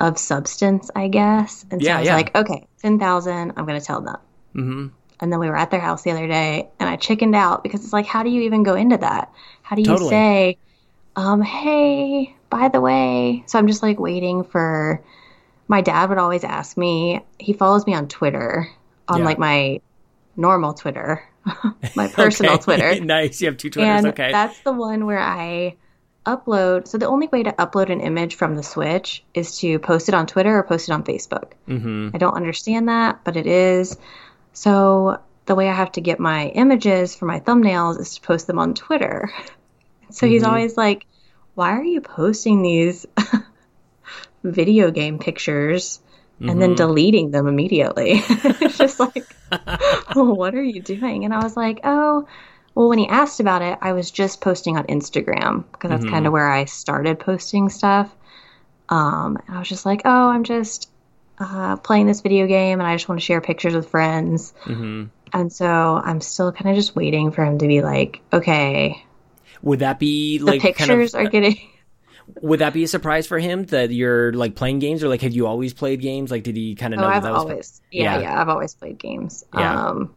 of 0.00 0.18
substance, 0.18 0.90
I 0.96 1.08
guess. 1.08 1.64
And 1.70 1.80
so 1.80 1.86
Yeah, 1.86 1.96
I 1.96 2.00
was 2.00 2.06
yeah. 2.06 2.16
like, 2.16 2.34
okay, 2.34 2.66
ten 2.82 2.98
thousand, 2.98 3.52
I'm 3.56 3.66
gonna 3.66 3.80
tell 3.80 4.00
them. 4.00 4.16
hmm 4.54 4.86
And 5.20 5.30
then 5.32 5.38
we 5.38 5.48
were 5.48 5.56
at 5.56 5.70
their 5.70 5.80
house 5.80 6.02
the 6.02 6.10
other 6.10 6.26
day, 6.26 6.68
and 6.80 6.88
I 6.88 6.96
chickened 6.96 7.34
out 7.36 7.62
because 7.62 7.84
it's 7.84 7.92
like, 7.92 8.06
how 8.06 8.22
do 8.22 8.30
you 8.30 8.42
even 8.42 8.62
go 8.62 8.74
into 8.74 8.96
that? 8.96 9.30
How 9.62 9.76
do 9.76 9.82
you 9.82 9.88
Totally. 9.88 10.08
say, 10.10 10.58
um, 11.16 11.42
hey, 11.42 12.34
by 12.48 12.68
the 12.68 12.80
way? 12.80 13.44
So 13.46 13.58
I'm 13.58 13.66
just 13.68 13.82
like 13.82 14.00
waiting 14.00 14.42
for. 14.44 15.02
My 15.68 15.82
dad 15.82 16.08
would 16.08 16.18
always 16.18 16.42
ask 16.42 16.76
me. 16.76 17.20
He 17.38 17.52
follows 17.52 17.86
me 17.86 17.94
on 17.94 18.08
Twitter, 18.08 18.68
on 19.06 19.18
Yeah. 19.20 19.24
like 19.24 19.38
my 19.38 19.80
normal 20.36 20.74
Twitter, 20.74 21.22
my 21.94 22.08
personal 22.12 22.58
Twitter, 22.58 22.98
nice. 23.04 23.40
You 23.40 23.46
have 23.48 23.56
two 23.56 23.70
Twitters. 23.70 23.98
and 23.98 24.06
okay. 24.08 24.32
that's 24.32 24.58
the 24.60 24.72
one 24.72 25.06
where 25.06 25.20
I 25.20 25.76
upload. 26.26 26.86
So 26.88 26.98
the 26.98 27.06
only 27.08 27.26
way 27.28 27.42
to 27.42 27.52
upload 27.52 27.90
an 27.90 28.00
image 28.00 28.34
from 28.36 28.54
the 28.56 28.62
Switch 28.62 29.24
is 29.34 29.58
to 29.60 29.78
post 29.78 30.08
it 30.08 30.14
on 30.14 30.26
Twitter 30.26 30.56
or 30.58 30.62
post 30.62 30.88
it 30.88 30.92
on 30.92 31.04
Facebook. 31.04 31.52
hmm 31.66 32.10
I 32.14 32.18
don't 32.18 32.34
understand 32.34 32.88
that, 32.88 33.20
but 33.24 33.36
it 33.36 33.46
is. 33.46 33.96
So 34.52 35.20
the 35.46 35.54
way 35.54 35.68
I 35.68 35.74
have 35.74 35.92
to 35.92 36.00
get 36.00 36.20
my 36.20 36.48
images 36.48 37.14
for 37.14 37.26
my 37.26 37.40
thumbnails 37.40 37.98
is 38.00 38.14
to 38.16 38.20
post 38.20 38.46
them 38.46 38.58
on 38.58 38.74
Twitter. 38.74 39.30
So 40.12 40.26
he's 40.26 40.42
Mhm. 40.42 40.48
always 40.48 40.76
like, 40.76 41.06
"Why 41.54 41.70
are 41.70 41.84
you 41.84 42.00
posting 42.00 42.62
these 42.62 43.06
video 44.42 44.90
game 44.90 45.18
pictures 45.18 46.00
and 46.40 46.60
then 46.60 46.72
Mhm. 46.72 46.76
deleting 46.76 47.30
them 47.30 47.46
immediately?" 47.46 48.14
it's 48.14 48.78
just 48.78 48.98
like, 48.98 49.36
"What 50.14 50.54
are 50.54 50.62
you 50.62 50.82
doing?" 50.82 51.24
And 51.24 51.34
I 51.34 51.42
was 51.42 51.56
like, 51.56 51.80
"Oh, 51.84 52.26
well, 52.80 52.88
when 52.88 52.98
he 52.98 53.08
asked 53.08 53.40
about 53.40 53.62
it, 53.62 53.78
I 53.82 53.92
was 53.92 54.10
just 54.10 54.40
posting 54.40 54.78
on 54.78 54.86
Instagram 54.86 55.70
because 55.72 55.90
that's 55.90 56.04
Mhm. 56.04 56.10
kind 56.10 56.26
of 56.26 56.32
where 56.32 56.50
I 56.50 56.64
started 56.66 57.20
posting 57.20 57.68
stuff. 57.68 58.14
Um, 58.88 59.38
and 59.46 59.56
I 59.56 59.60
was 59.60 59.68
just 59.68 59.86
like, 59.86 60.02
"Oh, 60.06 60.30
I'm 60.30 60.44
just 60.44 60.90
uh, 61.38 61.76
playing 61.78 62.06
this 62.06 62.22
video 62.22 62.46
game 62.46 62.80
and 62.80 62.88
I 62.88 62.94
just 62.96 63.08
want 63.08 63.20
to 63.20 63.24
share 63.26 63.40
pictures 63.42 63.74
with 63.74 63.90
friends. 63.90 64.54
hmm 64.66 65.10
And 65.32 65.52
so 65.52 65.66
I'm 65.66 66.20
still 66.22 66.52
kind 66.52 66.70
of 66.70 66.76
just 66.76 66.96
waiting 66.96 67.32
for 67.32 67.44
him 67.44 67.58
to 67.58 67.68
be 67.68 67.82
like, 67.82 68.22
okay, 68.32 69.04
Would 69.62 69.80
that 69.80 69.98
be 69.98 70.38
the 70.44 70.52
like 70.52 70.60
pictures 70.62 71.14
kind 71.14 71.14
of, 71.14 71.14
are 71.14 71.26
getting. 71.26 71.56
Would 72.42 72.60
that 72.60 72.72
be 72.72 72.84
a 72.84 72.88
surprise 72.88 73.26
for 73.26 73.38
him 73.38 73.64
that 73.66 73.90
you're 73.90 74.32
like 74.32 74.54
playing 74.54 74.78
games, 74.78 75.02
or 75.02 75.08
like 75.08 75.22
have 75.22 75.32
you 75.32 75.46
always 75.46 75.74
played 75.74 76.00
games? 76.00 76.30
Like, 76.30 76.44
did 76.44 76.56
he 76.56 76.74
kind 76.74 76.94
of 76.94 77.00
Oh, 77.00 77.00
know 77.00 77.10
that 77.20 77.24
I've 77.24 77.34
always, 77.34 77.80
yeah, 77.90 78.14
Yeah. 78.14 78.20
yeah, 78.22 78.40
I've 78.40 78.48
always 78.48 78.74
played 78.74 78.98
games. 78.98 79.44
Yeah. 79.52 79.78
Um, 79.78 80.16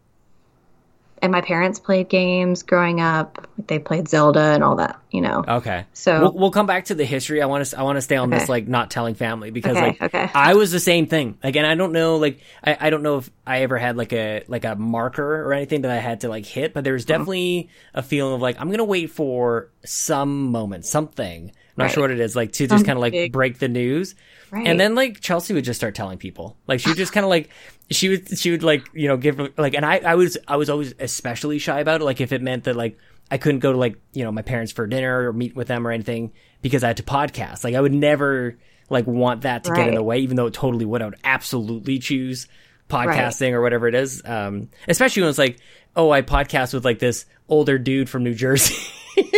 and 1.24 1.32
my 1.32 1.42
parents 1.42 1.80
played 1.80 2.10
games 2.10 2.62
growing 2.62 3.02
up. 3.02 3.48
They 3.68 3.80
played 3.80 4.08
Zelda 4.10 4.40
and 4.42 4.64
all 4.64 4.76
that, 4.76 5.00
you 5.10 5.22
know. 5.22 5.44
Okay, 5.48 5.86
So 5.94 6.20
we'll, 6.22 6.34
we'll 6.34 6.52
come 6.52 6.66
back 6.68 6.86
to 6.86 6.96
the 6.96 7.06
history. 7.06 7.42
I 7.42 7.46
want 7.48 7.66
to 7.66 7.80
I 7.80 7.82
want 7.84 7.96
to 7.98 8.02
stay 8.02 8.18
on 8.18 8.30
this 8.30 8.50
like 8.50 8.68
not 8.68 8.92
telling 8.92 9.16
family 9.16 9.50
because 9.50 9.78
Okay, 9.78 9.86
like 9.88 10.02
okay. 10.02 10.30
I 10.36 10.54
was 10.54 10.72
the 10.72 10.80
same 10.80 11.08
thing. 11.08 11.38
Again, 11.42 11.66
I 11.66 11.74
don't 11.76 11.94
know 11.94 12.18
like 12.18 12.42
I, 12.64 12.78
I 12.80 12.90
don't 12.92 13.02
know 13.04 13.18
if 13.18 13.30
I 13.48 13.62
ever 13.62 13.78
had 13.78 13.98
like 13.98 14.14
a 14.14 14.44
like 14.48 14.66
a 14.66 14.76
marker 14.76 15.44
or 15.48 15.54
anything 15.54 15.82
that 15.82 15.92
I 15.92 15.98
had 15.98 16.20
to 16.22 16.30
like 16.30 16.46
hit, 16.46 16.74
but 16.74 16.84
there 16.84 16.94
Uh-huh. 16.94 16.98
was 16.98 17.06
definitely 17.06 17.70
a 17.94 18.04
feeling 18.04 18.36
of 18.36 18.42
like 18.42 18.60
I'm 18.60 18.70
gonna 18.70 18.84
wait 18.86 19.10
for 19.10 19.72
some 19.86 20.52
moment, 20.52 20.86
something. 20.86 21.50
I'm 21.50 21.54
not 21.78 21.84
Right. 21.86 21.94
sure 21.94 22.04
what 22.04 22.12
it 22.12 22.20
is, 22.20 22.36
like 22.36 22.52
to 22.54 22.68
just 22.68 22.86
kind 22.86 22.98
of 22.98 23.02
like 23.02 23.32
break 23.32 23.58
the 23.58 23.68
news. 23.68 24.14
right. 24.52 24.68
And 24.68 24.80
then 24.80 24.94
like 24.94 25.22
Chelsea 25.22 25.54
would 25.56 25.64
just 25.64 25.80
start 25.80 25.96
telling 25.96 26.20
people. 26.20 26.58
Like 26.68 26.80
she 26.80 26.90
would 26.92 26.98
just 26.98 27.14
kind 27.14 27.24
of 27.24 27.30
like 27.32 27.50
she 27.92 28.10
would 28.10 28.38
she 28.38 28.52
would 28.52 28.64
like 28.64 28.88
you 28.94 29.08
know 29.08 29.18
give 29.18 29.40
like 29.58 29.74
and 29.74 29.86
I 29.86 29.98
I 29.98 30.16
was 30.16 30.38
I 30.48 30.56
was 30.58 30.70
always 30.70 30.94
especially 31.00 31.60
shy 31.60 31.80
about 31.80 32.02
it. 32.02 32.04
Like 32.04 32.22
if 32.22 32.32
it 32.32 32.42
meant 32.42 32.64
that 32.66 32.76
like 32.76 32.98
I 33.32 33.38
couldn't 33.38 33.60
go 33.60 33.72
to 33.72 33.78
like 33.78 33.96
you 34.14 34.24
know 34.24 34.32
my 34.32 34.42
parents 34.42 34.72
for 34.72 34.86
dinner 34.88 35.28
or 35.28 35.34
meet 35.34 35.56
with 35.56 35.68
them 35.68 35.86
or 35.88 35.92
anything 35.92 36.32
because 36.62 36.84
I 36.84 36.88
had 36.88 36.98
to 36.98 37.04
podcast. 37.04 37.64
Like 37.64 37.76
I 37.76 37.82
would 37.82 37.94
never 37.94 38.58
like 38.90 39.08
want 39.08 39.42
that 39.42 39.64
to 39.66 39.74
get 39.74 39.88
in 39.88 39.96
the 39.96 40.04
way, 40.04 40.20
even 40.20 40.36
though 40.38 40.46
it 40.48 40.54
totally 40.54 40.86
would. 40.86 41.02
I 41.02 41.06
would 41.06 41.20
absolutely 41.24 42.00
choose 42.00 42.48
podcasting 42.90 43.52
or 43.54 43.62
whatever 43.62 43.88
it 43.88 43.96
is. 43.96 44.22
Um, 44.26 44.70
especially 44.88 45.24
when 45.24 45.30
it's 45.30 45.40
like, 45.40 45.58
oh, 45.96 46.12
I 46.12 46.22
podcast 46.22 46.74
with 46.74 46.86
like 46.86 47.00
this 47.00 47.26
older 47.50 47.78
dude 47.78 48.10
from 48.10 48.24
New 48.24 48.34
Jersey. 48.36 48.76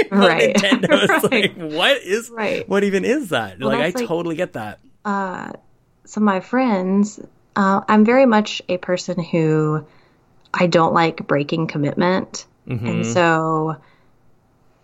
Right. 0.10 0.56
Nintendo. 0.56 0.88
It's 1.04 1.24
Right. 1.32 1.58
like, 1.58 1.72
what 1.74 1.98
is 2.02 2.30
Right. 2.30 2.68
what 2.70 2.86
even 2.86 3.04
is 3.04 3.30
that? 3.30 3.60
Well, 3.60 3.70
like, 3.70 3.96
I 3.96 4.00
like- 4.00 4.08
totally 4.08 4.36
get 4.38 4.54
that. 4.54 4.80
uh, 5.04 5.52
so 6.06 6.22
my 6.22 6.40
friends, 6.40 7.20
uh, 7.56 7.82
I'm 7.88 8.06
very 8.06 8.26
much 8.26 8.62
a 8.70 8.78
person 8.78 9.22
who 9.22 9.86
I 10.54 10.68
don't 10.68 10.94
like 10.94 11.26
breaking 11.28 11.68
commitment. 11.68 12.46
Mm-hmm. 12.68 12.88
And 12.88 13.06
so 13.06 13.78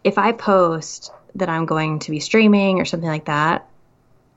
if 0.04 0.18
I 0.18 0.32
post 0.32 1.12
that 1.36 1.50
I'm 1.50 1.66
going 1.66 2.00
to 2.00 2.12
be 2.12 2.20
streaming 2.20 2.80
or 2.80 2.86
something 2.86 3.10
like 3.10 3.26
that, 3.26 3.68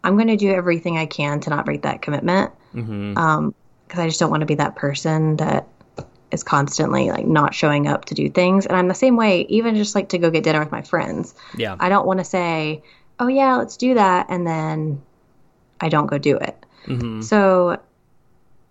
I'm 0.03 0.17
going 0.17 0.29
to 0.29 0.37
do 0.37 0.53
everything 0.53 0.99
I 0.99 1.07
can 1.07 1.41
to 1.41 1.51
not 1.51 1.65
break 1.65 1.83
that 1.83 2.03
commitment. 2.03 2.53
hmm 2.73 3.17
Um, 3.17 3.55
because 3.87 4.01
I 4.01 4.07
just 4.09 4.19
don't 4.19 4.31
want 4.31 4.41
to 4.41 4.47
be 4.47 4.55
that 4.57 4.77
person 4.77 5.37
that 5.37 5.69
is 6.31 6.43
constantly 6.43 7.11
like 7.11 7.27
not 7.27 7.55
showing 7.55 7.87
up 7.87 8.07
to 8.07 8.15
do 8.15 8.29
things. 8.31 8.67
And 8.67 8.77
I'm 8.77 8.89
the 8.89 8.95
same 8.95 9.17
way, 9.17 9.43
even 9.43 9.77
just 9.77 9.95
like 9.95 10.09
to 10.09 10.19
go 10.19 10.31
get 10.31 10.43
dinner 10.43 10.59
with 10.59 10.73
my 10.73 10.83
friends. 10.83 11.35
Yeah. 11.57 11.77
I 11.79 11.91
don't 11.91 12.07
want 12.07 12.19
to 12.19 12.25
say, 12.25 12.83
oh, 13.21 13.29
yeah, 13.29 13.57
let's 13.57 13.77
do 13.77 13.95
that. 13.95 14.27
And 14.31 14.47
then 14.47 15.03
I 15.81 15.91
don't 15.91 16.07
go 16.07 16.19
do 16.19 16.37
it. 16.37 16.57
hmm 16.87 17.21
So 17.21 17.79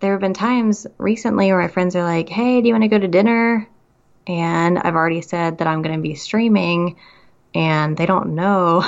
there 0.04 0.12
have 0.12 0.20
been 0.20 0.34
times 0.34 0.86
recently 0.98 1.46
where 1.50 1.62
my 1.62 1.68
friends 1.68 1.96
are 1.96 2.02
like, 2.02 2.28
hey, 2.28 2.60
do 2.60 2.68
you 2.68 2.74
want 2.74 2.82
to 2.84 2.88
go 2.88 2.98
to 2.98 3.08
dinner? 3.08 3.66
And 4.26 4.78
I've 4.78 4.94
already 4.94 5.22
said 5.22 5.56
that 5.58 5.66
I'm 5.66 5.80
going 5.80 5.96
to 5.96 6.02
be 6.02 6.14
streaming, 6.14 6.96
and 7.54 7.96
they 7.96 8.04
don't 8.04 8.34
know 8.34 8.84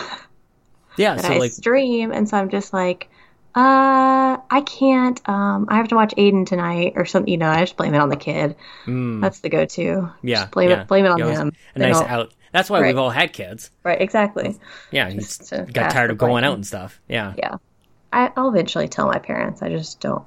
Yeah. 0.98 1.14
that 1.14 1.24
So 1.24 1.32
I 1.32 1.38
like, 1.38 1.52
stream. 1.52 2.12
And 2.12 2.28
so 2.28 2.36
I'm 2.36 2.50
just 2.50 2.74
like, 2.74 3.08
uh, 3.54 4.36
I 4.50 4.62
can't. 4.66 5.26
Um, 5.26 5.64
I 5.70 5.76
have 5.76 5.88
to 5.88 5.94
watch 5.94 6.12
Aiden 6.18 6.44
tonight 6.46 6.92
or 6.96 7.06
something. 7.06 7.30
You 7.32 7.38
know, 7.38 7.48
I 7.48 7.60
just 7.60 7.78
blame 7.78 7.94
it 7.94 7.98
on 7.98 8.10
the 8.10 8.16
kid. 8.16 8.54
mm, 8.84 9.22
That's 9.22 9.40
the 9.40 9.48
go-to. 9.48 10.10
yeah. 10.22 10.40
Just 10.40 10.50
blame 10.50 10.68
yeah. 10.68 10.82
it. 10.82 10.88
Blame 10.88 11.06
it 11.06 11.08
on 11.12 11.22
always- 11.22 11.38
A 11.38 11.50
They 11.74 11.90
nice 11.92 11.96
out. 12.02 12.34
That's 12.52 12.68
why 12.68 12.80
Right. 12.80 12.88
we've 12.88 12.98
all 12.98 13.08
had 13.10 13.32
kids. 13.32 13.70
Right. 13.84 14.00
Exactly. 14.00 14.58
Yeah. 14.90 15.08
You 15.08 15.22
got 15.72 15.90
tired 15.92 16.10
of 16.10 16.18
going 16.18 16.44
out 16.44 16.54
and 16.56 16.66
stuff. 16.66 17.00
Yeah. 17.08 17.32
Yeah. 17.38 17.56
I, 18.12 18.30
I'll 18.36 18.50
eventually 18.50 18.88
tell 18.88 19.06
my 19.06 19.18
parents. 19.18 19.62
I 19.62 19.70
just 19.70 20.00
don't. 20.00 20.22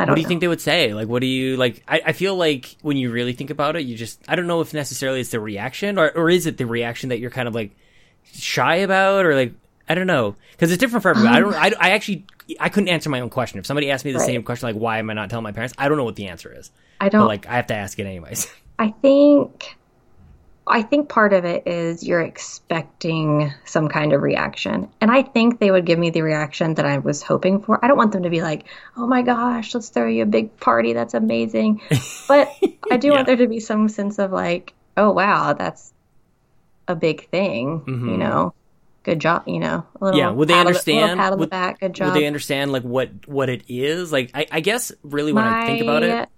I 0.00 0.06
don't 0.06 0.12
What 0.12 0.16
do 0.16 0.20
you 0.22 0.24
know. 0.24 0.28
think 0.28 0.40
they 0.40 0.48
would 0.48 0.60
say? 0.60 0.94
Like, 0.94 1.08
what 1.08 1.20
do 1.20 1.26
you 1.26 1.56
like? 1.56 1.82
I, 1.86 2.00
I 2.06 2.12
feel 2.12 2.34
like 2.36 2.76
when 2.82 2.96
you 2.96 3.10
really 3.10 3.32
think 3.32 3.50
about 3.50 3.76
it, 3.76 3.82
you 3.82 3.96
just 3.96 4.20
I 4.28 4.36
don't 4.36 4.46
know 4.46 4.60
if 4.60 4.72
necessarily 4.74 5.20
it's 5.20 5.30
the 5.30 5.40
reaction 5.40 5.98
or 5.98 6.10
or 6.16 6.30
is 6.30 6.46
it 6.46 6.56
the 6.56 6.66
reaction 6.66 7.10
that 7.10 7.18
you're 7.20 7.30
kind 7.30 7.46
of 7.48 7.54
like 7.54 7.76
shy 8.32 8.76
about 8.76 9.26
or 9.26 9.34
like 9.34 9.52
I 9.88 9.94
don't 9.94 10.06
know 10.06 10.36
because 10.52 10.70
it's 10.72 10.80
different 10.80 11.02
for 11.02 11.10
everyone. 11.10 11.32
I 11.34 11.40
don't. 11.40 11.54
I, 11.54 11.72
I 11.78 11.90
actually 11.90 12.24
I 12.58 12.68
couldn't 12.68 12.88
answer 12.88 13.10
my 13.10 13.20
own 13.20 13.30
question. 13.30 13.58
If 13.58 13.66
somebody 13.66 13.90
asked 13.90 14.04
me 14.04 14.12
the 14.12 14.18
Right. 14.18 14.26
same 14.26 14.42
question, 14.42 14.68
like 14.68 14.76
why 14.76 14.98
am 14.98 15.10
I 15.10 15.14
not 15.14 15.30
telling 15.30 15.44
my 15.44 15.52
parents? 15.52 15.74
I 15.78 15.88
don't 15.88 15.96
know 15.98 16.04
what 16.04 16.16
the 16.16 16.28
answer 16.28 16.52
is. 16.56 16.70
I 17.00 17.08
don't 17.08 17.20
But 17.20 17.26
like 17.26 17.46
I 17.46 17.54
have 17.56 17.66
to 17.68 17.74
ask 17.74 17.98
it 17.98 18.06
anyways. 18.06 18.46
I 18.78 18.94
think 19.02 19.76
I 20.66 20.82
think 20.82 21.08
part 21.08 21.32
of 21.32 21.44
it 21.44 21.66
is 21.66 22.06
you're 22.06 22.20
expecting 22.20 23.52
some 23.64 23.88
kind 23.88 24.12
of 24.12 24.22
reaction. 24.22 24.88
And 25.00 25.10
I 25.10 25.22
think 25.22 25.58
they 25.58 25.70
would 25.70 25.84
give 25.86 25.98
me 25.98 26.10
the 26.10 26.22
reaction 26.22 26.74
that 26.74 26.86
I 26.86 26.98
was 26.98 27.22
hoping 27.22 27.60
for. 27.62 27.82
I 27.84 27.88
don't 27.88 27.96
want 27.96 28.12
them 28.12 28.22
to 28.22 28.30
be 28.30 28.42
like, 28.42 28.66
"Oh 28.96 29.06
my 29.06 29.22
gosh, 29.22 29.74
let's 29.74 29.88
throw 29.88 30.06
you 30.06 30.22
a 30.22 30.26
big 30.26 30.56
party. 30.60 30.92
That's 30.92 31.14
amazing." 31.14 31.80
But 32.28 32.48
I 32.90 32.96
do 32.98 33.08
Yeah. 33.08 33.14
want 33.14 33.26
there 33.26 33.36
to 33.36 33.48
be 33.48 33.58
some 33.60 33.88
sense 33.88 34.18
of 34.18 34.30
like, 34.32 34.74
"Oh 34.96 35.10
wow, 35.12 35.54
that's 35.54 35.92
a 36.86 36.94
big 36.94 37.28
thing." 37.30 37.80
Mhm. 37.86 38.10
You 38.12 38.16
know. 38.18 38.54
Good 39.02 39.18
job, 39.18 39.44
you 39.46 39.58
know. 39.60 39.86
A 40.00 40.04
little 40.04 40.20
Yeah, 40.20 40.30
would 40.30 40.46
they 40.48 40.52
on 40.54 40.64
the- 40.66 40.68
understand? 40.68 41.18
pat 41.18 41.32
on 41.32 41.38
the 41.38 41.40
Would- 41.40 41.50
back. 41.50 41.80
Good 41.80 41.94
job. 41.94 42.08
Would 42.12 42.20
they 42.20 42.26
understand 42.26 42.70
like 42.70 42.82
what 42.82 43.08
what 43.26 43.48
it 43.48 43.62
is? 43.66 44.12
Like 44.12 44.30
I, 44.34 44.46
I 44.52 44.60
guess 44.60 44.92
really 45.02 45.32
when 45.32 45.42
I 45.44 45.66
think 45.66 45.82
about 45.82 46.02
it, 46.02 46.28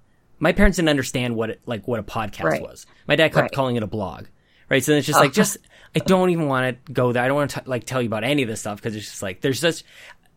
my 0.43 0.53
parents 0.53 0.77
didn't 0.77 0.89
understand 0.89 1.37
what 1.37 1.51
it 1.51 1.61
like 1.67 1.87
what 1.87 2.01
a 2.01 2.03
podcast 2.03 2.43
Right. 2.45 2.63
was. 2.63 2.85
My 3.07 3.15
dad 3.17 3.29
kept 3.29 3.37
Right. 3.45 3.53
calling 3.53 3.77
it 3.77 3.83
a 3.83 3.87
blog, 3.87 4.27
right? 4.69 4.83
So 4.83 4.93
it's 4.93 5.07
just 5.07 5.21
like 5.21 5.33
just 5.33 5.57
I 5.95 6.01
don't 6.01 6.31
even 6.31 6.49
want 6.49 6.85
to 6.87 6.93
go 6.93 7.13
there. 7.13 7.23
I 7.23 7.29
don't 7.29 7.37
want 7.37 7.51
to 7.53 7.63
like 7.67 7.85
tell 7.85 8.03
you 8.03 8.09
about 8.09 8.25
any 8.25 8.43
of 8.43 8.49
this 8.49 8.61
stuff 8.61 8.77
because 8.79 8.97
it's 8.97 9.09
just 9.09 9.23
like 9.23 9.41
there's 9.41 9.61
just 9.61 9.85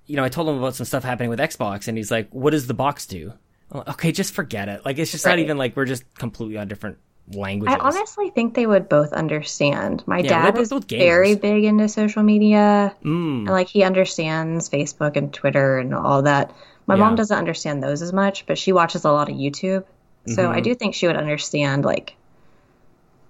you 0.05 0.15
know 0.15 0.23
I 0.23 0.29
told 0.29 0.47
him 0.47 0.57
about 0.59 0.75
some 0.75 0.85
stuff 0.85 1.03
happening 1.03 1.29
with 1.31 1.39
Xbox 1.39 1.87
and 1.87 1.97
he's 1.97 2.11
like, 2.11 2.29
what 2.29 2.51
does 2.51 2.67
the 2.67 2.73
box 2.75 3.05
do? 3.07 3.33
Like, 3.71 3.87
okay, 3.89 4.11
just 4.11 4.33
forget 4.35 4.69
it. 4.69 4.85
Like 4.85 4.99
it's 4.99 5.11
just 5.11 5.25
not 5.25 5.39
even 5.39 5.57
like 5.57 5.75
we're 5.75 5.85
just 5.85 6.03
completely 6.13 6.57
on 6.57 6.67
different 6.67 6.99
languages. 7.33 7.75
I 7.75 7.79
honestly 7.87 8.29
think 8.29 8.53
they 8.53 8.67
would 8.67 8.87
both 8.87 9.11
understand. 9.11 10.03
My 10.05 10.19
Yeah, 10.21 10.51
dad 10.51 10.59
is 10.59 10.71
very 10.87 11.33
big 11.35 11.63
into 11.63 11.89
social 11.89 12.21
media. 12.21 12.95
mm, 13.03 13.37
And 13.39 13.47
like 13.49 13.67
he 13.67 13.81
understands 13.83 14.69
Facebook 14.69 15.15
and 15.17 15.33
Twitter 15.33 15.79
and 15.79 15.95
all 15.95 16.21
that. 16.21 16.53
My 16.85 16.93
Yeah. 16.95 16.99
mom 17.05 17.15
doesn't 17.15 17.35
understand 17.35 17.81
those 17.81 18.03
as 18.03 18.13
much, 18.13 18.45
but 18.45 18.59
she 18.59 18.71
watches 18.71 19.03
a 19.05 19.11
lot 19.11 19.29
of 19.29 19.35
YouTube. 19.35 19.83
So 20.27 20.43
Mm-hmm. 20.43 20.53
I 20.53 20.59
do 20.59 20.75
think 20.75 20.95
she 20.95 21.07
would 21.07 21.15
understand 21.17 21.85
like 21.85 22.15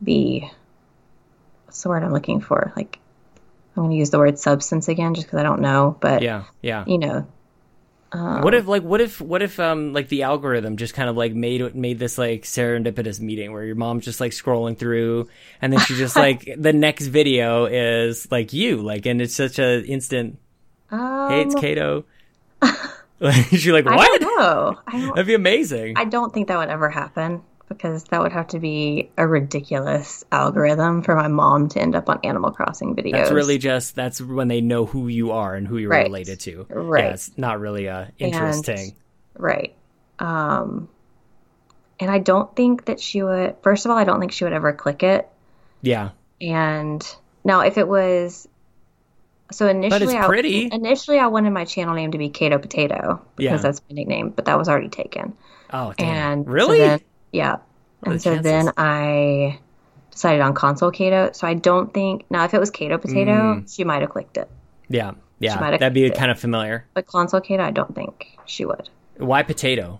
the 0.02 0.43
what's 1.66 1.84
the 1.84 1.89
word 1.89 2.04
I'm 2.04 2.14
looking 2.14 2.41
for? 2.41 2.72
Like 2.76 3.00
I'm 3.76 3.84
going 3.84 3.91
to 3.91 3.98
use 3.98 4.10
the 4.10 4.18
word 4.20 4.39
substance 4.39 4.88
again 4.88 5.14
just 5.14 5.28
because 5.28 5.39
I 5.39 5.43
don't 5.43 5.62
know, 5.62 5.98
but 6.00 6.22
yeah, 6.22 6.46
yeah. 6.62 6.86
you 6.88 6.98
know, 6.98 7.28
what 8.16 8.54
if 8.54 8.68
like 8.68 8.84
what 8.84 9.02
if 9.02 9.20
what 9.20 9.41
if 9.41 9.60
um 9.60 9.91
like 9.91 10.08
the 10.08 10.24
algorithm 10.24 10.78
just 10.78 10.93
kind 10.93 11.10
of 11.10 11.18
like 11.18 11.34
made 11.34 11.76
made 11.76 12.00
this 12.00 12.18
like 12.18 12.43
serendipitous 12.43 13.20
meeting 13.20 13.52
where 13.52 13.64
your 13.66 13.76
mom's 13.76 14.06
just 14.06 14.22
like 14.22 14.32
scrolling 14.32 14.78
through 14.78 15.28
and 15.62 15.74
then 15.74 15.80
she 15.82 15.96
just 15.98 16.16
like 16.16 16.48
the 16.58 16.72
next 16.72 17.08
video 17.08 17.66
is 17.66 18.32
like 18.32 18.54
you 18.54 18.78
like 18.78 19.06
and 19.06 19.22
it's 19.22 19.36
such 19.36 19.60
a 19.60 19.84
instant 19.86 20.39
Um, 20.91 21.30
hey 21.30 21.41
it's 21.41 21.56
Kato. 21.56 22.06
She's 23.49 23.68
like 23.68 23.86
what? 23.86 23.99
I 23.99 24.18
don't 24.18 24.39
know. 24.39 24.80
I 24.88 24.91
don't, 24.99 25.16
That'd 25.16 25.28
be 25.28 25.34
amazing. 25.36 25.97
I 25.97 26.05
don't 26.05 26.34
think 26.34 26.47
that 26.49 26.57
would 26.57 26.70
ever 26.70 26.89
happen 26.89 27.41
because 27.70 28.03
that 28.05 28.22
would 28.22 28.32
have 28.32 28.47
to 28.49 28.59
be 28.59 29.09
a 29.18 29.26
ridiculous 29.28 30.24
algorithm 30.32 31.01
for 31.01 31.16
my 31.16 31.28
mom 31.28 31.68
to 31.70 31.82
end 31.82 31.95
up 31.95 32.09
on 32.09 32.20
Animal 32.24 32.51
Crossing 32.51 32.95
videos. 32.95 33.13
That's 33.13 33.32
really 33.32 33.57
just 33.57 33.95
that's 33.95 34.22
when 34.22 34.47
they 34.49 34.61
know 34.61 34.86
who 34.86 35.07
you 35.07 35.32
are 35.32 35.55
and 35.55 35.68
who 35.68 35.78
you're 35.78 35.89
Right. 35.89 36.05
related 36.05 36.39
to. 36.41 36.66
Right. 36.70 37.05
Yeah, 37.05 37.09
it's 37.11 37.36
not 37.38 37.59
really 37.59 37.89
uh 37.89 38.05
interesting. 38.20 38.95
right. 39.36 39.74
Um, 40.20 40.89
and 41.99 42.11
I 42.11 42.20
don't 42.20 42.53
think 42.55 42.86
that 42.86 42.99
she 42.99 43.24
would. 43.24 43.55
First 43.63 43.86
of 43.86 43.91
all, 43.91 43.97
I 43.97 44.03
don't 44.03 44.20
think 44.20 44.32
she 44.34 44.43
would 44.43 44.53
ever 44.53 44.74
click 44.74 45.01
it. 45.03 45.28
Yeah. 45.82 46.09
And 46.41 47.05
now, 47.43 47.61
if 47.61 47.78
it 47.78 47.88
was 47.88 48.47
so 49.52 49.68
initially, 49.68 50.16
it's 50.16 50.26
pretty. 50.28 50.72
I, 50.72 50.76
initially 50.76 51.20
I 51.20 51.28
wanted 51.28 51.52
my 51.52 51.66
channel 51.66 51.93
name 51.96 52.12
to 52.12 52.18
be 52.18 52.30
Kato 52.30 52.58
Potato 52.58 53.22
because 53.36 53.52
Yeah. 53.52 53.58
that's 53.58 53.82
my 53.89 53.93
nickname, 53.96 54.30
but 54.30 54.46
that 54.46 54.58
was 54.58 54.68
already 54.70 54.89
taken. 54.89 55.34
Oh 55.72 55.93
damn. 55.98 56.08
And 56.39 56.46
so 56.46 56.52
really? 56.52 56.80
then- 56.80 57.00
yeah. 57.32 57.58
What 58.02 58.12
and 58.14 58.22
so 58.22 58.34
chances? 58.36 58.43
then 58.43 58.72
I 58.78 59.60
decided 60.12 60.41
on 60.41 60.54
console 60.54 60.91
Kato. 60.91 61.32
So 61.34 61.48
I 61.48 61.54
don't 61.54 61.93
think 61.93 62.26
now 62.30 62.46
if 62.46 62.54
it 62.54 62.60
was 62.60 62.70
Kato 62.72 62.98
Potato, 62.98 63.64
she 63.68 63.84
might 63.84 64.02
have 64.02 64.10
clicked 64.12 64.38
it, 64.38 64.50
yeah. 64.89 65.12
Yeah. 65.39 65.60
That'd 65.60 65.93
be 65.93 66.06
it. 66.06 66.16
kind 66.16 66.32
of 66.32 66.39
familiar. 66.39 66.86
but 66.93 67.06
console 67.08 67.41
Kato, 67.41 67.64
I 67.64 67.72
don't 67.72 67.93
think 67.93 68.38
she 68.46 68.64
would. 68.66 68.89
Why 69.18 69.43
potato? 69.43 70.00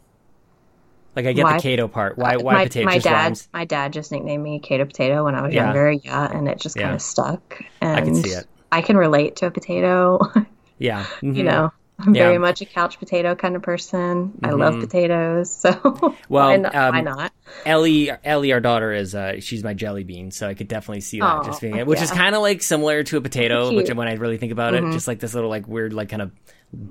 Like 1.16 1.26
I 1.26 1.34
get 1.34 1.43
Why- 1.43 1.58
the 1.58 1.62
Kato 1.64 1.88
part. 1.88 2.18
Why 2.18 2.36
Uh, 2.36 2.39
why 2.41 2.54
my, 2.54 2.64
potato? 2.66 2.86
My 2.86 2.93
Just 2.96 3.04
dad, 3.06 3.14
rhymes. 3.24 3.48
my 3.54 3.66
dad 3.66 3.93
just 3.93 4.12
nicknamed 4.12 4.43
me 4.43 4.60
Kato 4.60 4.86
Potato 4.86 5.24
when 5.26 5.36
I 5.36 5.41
was 5.41 5.54
Yeah. 5.54 5.66
younger. 5.66 5.91
Yeah, 5.91 6.30
and 6.32 6.48
it 6.48 6.60
just 6.60 6.78
kind 6.78 6.93
of 6.93 7.02
stuck. 7.02 7.62
And 7.82 7.98
I 7.98 8.02
can 8.02 8.16
see 8.16 8.30
it. 8.32 8.46
I 8.76 8.82
can 8.82 8.97
relate 8.97 9.38
to 9.38 9.47
a 9.47 9.51
potato. 9.51 10.19
Yeah. 10.78 11.05
you 11.21 11.32
mhm. 11.32 11.45
know, 11.45 11.71
I'm 11.99 12.13
Yeah. 12.13 12.26
very 12.26 12.38
much 12.38 12.59
a 12.59 12.65
couch 12.65 12.99
potato 12.99 13.34
kind 13.34 13.55
of 13.55 13.61
person. 13.61 14.34
I 14.43 14.49
love 14.49 14.78
potatoes, 14.82 15.49
so 15.49 15.69
Well, 16.28 16.49
why, 16.49 16.57
not, 16.57 16.73
why 16.73 16.99
um, 16.99 17.05
not? 17.05 17.32
Ellie, 17.65 18.11
Ellie, 18.26 18.51
our 18.51 18.59
daughter 18.59 18.91
is 18.91 19.15
uh, 19.15 19.39
she's 19.39 19.63
my 19.63 19.73
jelly 19.73 20.03
bean, 20.03 20.32
so 20.32 20.49
I 20.49 20.53
could 20.53 20.67
definitely 20.67 20.99
see 20.99 21.21
that 21.21 21.26
Aw, 21.26 21.43
just 21.43 21.61
being 21.61 21.78
it, 21.78 21.88
which 21.88 22.01
is 22.01 22.11
kind 22.11 22.36
of 22.36 22.41
like 22.41 22.61
similar 22.61 23.03
to 23.03 23.15
a 23.15 23.21
potato, 23.21 23.67
which 23.67 23.69
Cute. 23.69 23.86
Mm-hmm. 23.86 23.97
when 23.99 24.07
I 24.09 24.13
really 24.15 24.38
think 24.38 24.51
about 24.51 24.73
it, 24.73 24.84
just 24.91 25.07
like 25.07 25.19
this 25.19 25.34
little 25.34 25.49
like 25.49 25.65
weird 25.65 25.93
like 25.93 26.09
kind 26.09 26.21
of 26.21 26.34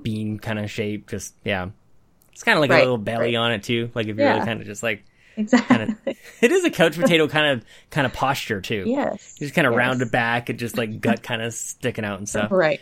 bean 0.01 0.39
kind 0.39 0.57
of 0.57 0.71
shape. 0.71 1.07
Just 1.07 1.35
yeah, 1.43 1.69
it's 2.31 2.41
kind 2.41 2.57
of 2.57 2.61
like 2.61 2.71
a 2.71 2.77
little 2.77 2.97
belly 2.97 3.35
right. 3.35 3.35
on 3.35 3.51
it 3.51 3.61
too. 3.61 3.91
Like 3.93 4.07
if 4.07 4.17
you're 4.17 4.27
really 4.27 4.45
kind 4.47 4.61
of 4.61 4.65
just 4.65 4.81
like 4.81 5.05
Exactly. 5.37 6.17
it 6.41 6.51
is 6.51 6.63
a 6.63 6.69
couch 6.69 6.99
potato 6.99 7.27
kind 7.27 7.57
of 7.59 7.65
kind 7.89 8.05
of 8.05 8.13
posture 8.13 8.61
too. 8.61 8.83
yes. 8.85 9.35
Just 9.37 9.53
kind 9.53 9.67
of 9.67 9.73
yes. 9.73 9.77
rounded 9.77 10.11
back 10.11 10.49
and 10.49 10.59
just 10.59 10.77
like 10.77 11.01
gut 11.01 11.23
kind 11.23 11.41
of 11.41 11.53
sticking 11.53 12.05
out 12.05 12.19
and 12.19 12.27
stuff. 12.27 12.51
Right. 12.51 12.79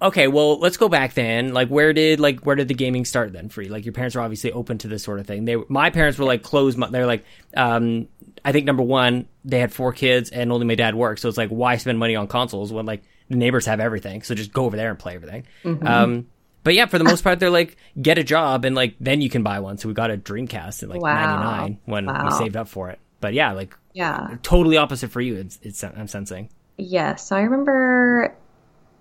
Okay, 0.00 0.28
well, 0.28 0.58
let's 0.58 0.76
go 0.76 0.88
back 0.88 1.14
then. 1.14 1.52
Like, 1.52 1.68
where 1.68 1.92
did 1.92 2.20
like 2.20 2.40
where 2.40 2.56
did 2.56 2.68
the 2.68 2.74
gaming 2.74 3.04
start 3.04 3.32
then 3.32 3.48
for 3.48 3.62
you? 3.62 3.70
Like, 3.70 3.84
your 3.84 3.92
parents 3.92 4.16
were 4.16 4.22
obviously 4.22 4.52
open 4.52 4.78
to 4.78 4.88
this 4.88 5.02
sort 5.02 5.20
of 5.20 5.26
thing. 5.26 5.44
They, 5.44 5.56
my 5.68 5.90
parents 5.90 6.18
were 6.18 6.24
like 6.24 6.42
closed. 6.42 6.78
They're 6.90 7.06
like, 7.06 7.24
um, 7.56 8.08
I 8.44 8.52
think 8.52 8.64
number 8.64 8.82
one, 8.82 9.28
they 9.44 9.58
had 9.58 9.72
four 9.72 9.92
kids 9.92 10.30
and 10.30 10.52
only 10.52 10.66
my 10.66 10.74
dad 10.74 10.94
worked, 10.94 11.20
so 11.20 11.28
it's 11.28 11.38
like, 11.38 11.50
why 11.50 11.76
spend 11.76 11.98
money 11.98 12.16
on 12.16 12.28
consoles 12.28 12.72
when 12.72 12.86
like 12.86 13.02
the 13.28 13.36
neighbors 13.36 13.66
have 13.66 13.80
everything? 13.80 14.22
So 14.22 14.34
just 14.34 14.52
go 14.52 14.64
over 14.64 14.76
there 14.76 14.90
and 14.90 14.98
play 14.98 15.14
everything. 15.14 15.46
Um, 15.64 16.26
but 16.64 16.74
yeah, 16.74 16.86
for 16.86 16.98
the 16.98 17.04
most 17.04 17.22
part, 17.24 17.38
they're 17.40 17.50
like, 17.50 17.76
get 18.00 18.18
a 18.18 18.24
job 18.24 18.64
and 18.64 18.74
like 18.76 18.94
then 19.00 19.20
you 19.20 19.30
can 19.30 19.42
buy 19.42 19.60
one. 19.60 19.78
So 19.78 19.88
we 19.88 19.94
got 19.94 20.10
a 20.10 20.16
Dreamcast 20.16 20.82
in 20.82 20.88
like 20.88 21.00
Wow. 21.02 21.14
'99 21.14 21.78
when 21.86 22.06
we 22.24 22.30
saved 22.32 22.56
up 22.56 22.68
for 22.68 22.90
it. 22.90 22.98
But 23.20 23.34
yeah, 23.34 23.52
like 23.52 23.76
Yeah. 23.94 24.36
totally 24.42 24.76
opposite 24.76 25.10
for 25.10 25.20
you. 25.20 25.36
It's, 25.36 25.58
it's 25.62 25.82
I'm 25.82 26.08
sensing. 26.08 26.48
Yes. 26.76 27.26
So 27.26 27.36
I 27.36 27.40
remember, 27.40 28.34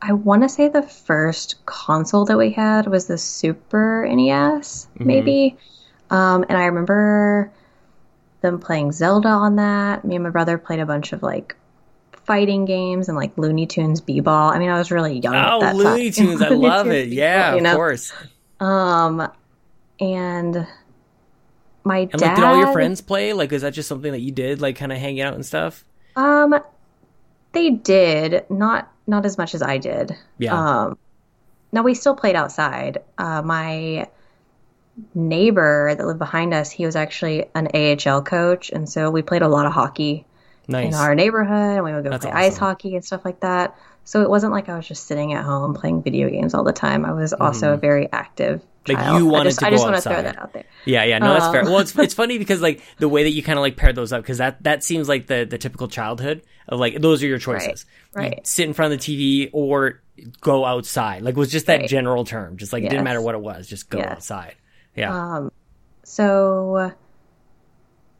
I 0.02 0.14
want 0.14 0.44
to 0.44 0.50
say 0.50 0.68
the 0.70 0.82
first 0.82 1.64
console 1.66 2.26
that 2.26 2.38
we 2.38 2.52
had 2.52 2.88
was 2.88 3.08
the 3.08 3.18
Super 3.18 4.08
NES, 4.10 4.88
Mm-hmm. 4.96 5.08
maybe. 5.08 5.58
Um, 6.10 6.46
and 6.50 6.58
I 6.58 6.66
remember 6.66 7.52
them 8.42 8.60
playing 8.60 8.92
Zelda 8.94 9.28
on 9.30 9.58
that. 9.58 10.06
Me 10.06 10.16
and 10.16 10.24
my 10.24 10.30
brother 10.30 10.58
played 10.58 10.80
a 10.80 10.86
bunch 10.86 11.12
of 11.14 11.22
like 11.22 11.56
fighting 12.28 12.66
games 12.66 13.08
and 13.10 13.18
like 13.18 13.38
Looney 13.38 13.66
Tunes 13.68 14.02
B-ball. 14.02 14.50
I 14.52 14.60
mean, 14.60 14.70
I 14.70 14.78
was 14.78 14.92
really 14.92 15.20
young. 15.20 15.36
at 15.36 15.54
Oh, 15.54 15.60
that 15.62 15.76
Looney 15.76 16.12
time. 16.12 16.28
Tunes! 16.28 16.42
I 16.42 16.50
Looney 16.50 16.68
love 16.68 16.88
Tunes 16.88 16.96
it. 16.96 17.10
Yeah, 17.10 17.56
you 17.56 17.62
know? 17.62 17.72
of 17.72 17.76
course. 17.78 18.14
Um, 18.60 19.32
and 20.00 20.68
my 21.84 22.00
And 22.00 22.22
dad. 22.22 22.22
like, 22.22 22.36
did 22.36 22.44
all 22.44 22.58
your 22.58 22.68
friends 22.74 23.02
play? 23.02 23.34
Like, 23.34 23.52
is 23.54 23.62
that 23.64 23.74
just 23.74 23.90
something 23.90 24.12
that 24.12 24.20
you 24.22 24.32
did, 24.32 24.62
like, 24.62 24.76
kind 24.76 24.92
of 24.92 24.98
hanging 24.98 25.22
out 25.22 25.34
and 25.36 25.46
stuff? 25.46 25.86
Um, 26.16 26.60
they 27.54 27.70
did 27.72 28.46
not 28.50 28.92
not 29.08 29.26
as 29.26 29.38
much 29.38 29.56
as 29.56 29.62
I 29.62 29.78
did. 29.78 30.16
Yeah. 30.38 30.54
Um, 30.88 30.98
no, 31.72 31.82
we 31.82 31.94
still 31.94 32.16
played 32.16 32.36
outside. 32.36 33.00
Uh, 33.18 33.42
my 33.42 34.08
neighbor 35.16 35.96
that 35.96 36.06
lived 36.06 36.20
behind 36.20 36.54
us, 36.54 36.72
he 36.72 36.86
was 36.86 36.96
actually 36.96 37.46
an 37.56 37.68
AHL 37.74 38.22
coach, 38.24 38.70
and 38.72 38.90
so 38.90 39.10
we 39.12 39.22
played 39.22 39.42
a 39.42 39.48
lot 39.48 39.66
of 39.66 39.74
hockey 39.74 40.26
Nice. 40.68 40.88
in 40.88 40.94
our 40.96 41.16
neighborhood, 41.16 41.76
and 41.78 41.84
we 41.84 41.94
would 41.94 42.04
go 42.04 42.10
That's 42.10 42.26
play 42.26 42.34
ice 42.34 42.58
hockey 42.58 42.96
and 42.96 43.04
stuff 43.06 43.24
like 43.26 43.40
that. 43.42 43.76
So 44.04 44.22
it 44.22 44.30
wasn't 44.30 44.54
like 44.54 44.70
I 44.70 44.78
was 44.78 44.88
just 44.88 45.06
sitting 45.06 45.34
at 45.34 45.44
home 45.44 45.74
playing 45.74 46.02
video 46.02 46.30
games 46.30 46.54
all 46.54 46.64
the 46.64 46.72
time. 46.74 47.04
I 47.06 47.12
was 47.14 47.34
also 47.34 47.74
a 47.74 47.78
very 47.78 48.10
active. 48.12 48.62
Like, 48.88 48.98
child. 49.00 49.20
you 49.20 49.26
wanted 49.26 49.48
I 49.48 49.50
just, 49.50 49.60
to 49.60 49.66
I 49.66 49.70
go 49.70 49.76
just 49.76 49.84
want 49.86 49.96
to 49.98 50.02
throw 50.02 50.12
outside. 50.14 50.26
that 50.28 50.40
out 50.40 50.54
there. 50.54 50.64
yeah, 50.86 51.04
yeah. 51.04 51.18
No, 51.20 51.34
that's 51.34 51.48
fair. 51.50 51.62
Um, 51.64 51.68
Well, 51.68 51.80
it's 51.80 51.94
it's 52.00 52.14
funny 52.22 52.38
because 52.38 52.62
like 52.62 52.82
the 53.00 53.10
way 53.10 53.24
that 53.24 53.32
you 53.32 53.44
kind 53.44 53.60
of 53.60 53.64
like 53.64 53.76
paired 53.76 53.96
those 53.96 54.14
up 54.14 54.22
because 54.22 54.38
that 54.38 54.64
that 54.64 54.82
seems 54.82 55.10
like 55.10 55.28
the 55.28 55.46
the 55.50 55.58
typical 55.58 55.90
childhood 55.90 56.42
of 56.70 56.80
like 56.80 57.02
those 57.02 57.22
are 57.22 57.28
your 57.28 57.38
choices. 57.38 57.86
You 58.16 58.22
right. 58.22 58.48
sit 58.48 58.66
in 58.66 58.74
front 58.74 58.94
of 58.94 59.00
the 59.02 59.04
TV 59.46 59.50
or 59.52 60.02
go 60.40 60.64
outside. 60.64 61.22
Like, 61.22 61.36
it 61.36 61.40
was 61.40 61.52
just 61.52 61.66
that 61.66 61.82
Right. 61.82 61.90
general 61.90 62.24
term. 62.24 62.56
Just 62.56 62.72
like 62.72 62.84
it 62.84 62.90
didn't 62.90 63.04
matter 63.04 63.22
what 63.22 63.36
it 63.36 63.42
was. 63.42 63.68
Just 63.68 63.90
go 63.90 63.98
Yes. 63.98 64.08
outside. 64.10 64.56
Yeah. 64.96 65.14
Um, 65.36 65.52
so 66.04 66.94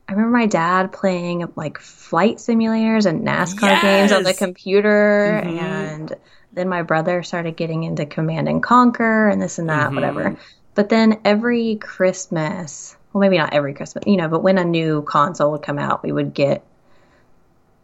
I 0.10 0.14
remember 0.14 0.38
my 0.38 0.46
dad 0.46 0.92
playing 0.94 1.52
like 1.56 1.80
flight 1.80 2.38
simulators 2.38 3.06
and 3.06 3.26
NASCAR 3.28 3.82
games 3.82 4.12
on 4.14 4.24
the 4.24 4.30
Yes! 4.30 4.40
computer, 4.40 5.42
Mhm. 5.46 5.50
and 5.60 6.16
then 6.54 6.70
my 6.70 6.82
brother 6.82 7.24
started 7.24 7.58
getting 7.58 7.84
into 7.84 8.06
Command 8.06 8.48
and 8.48 8.64
Conquer 8.64 9.28
and 9.28 9.42
this 9.42 9.60
and 9.60 9.70
that, 9.70 9.92
Mhm. 9.92 9.96
whatever. 9.96 10.38
But 10.76 10.90
then 10.90 11.20
every 11.26 11.76
Christmas, 11.76 12.96
well, 13.12 13.20
maybe 13.22 13.38
not 13.38 13.54
every 13.54 13.74
Christmas, 13.74 14.06
you 14.08 14.16
know, 14.18 14.30
but 14.30 14.44
when 14.44 14.58
a 14.58 14.64
new 14.66 15.02
console 15.02 15.52
would 15.52 15.64
come 15.64 15.80
out, 15.80 16.04
we 16.04 16.12
would 16.14 16.34
get 16.34 16.64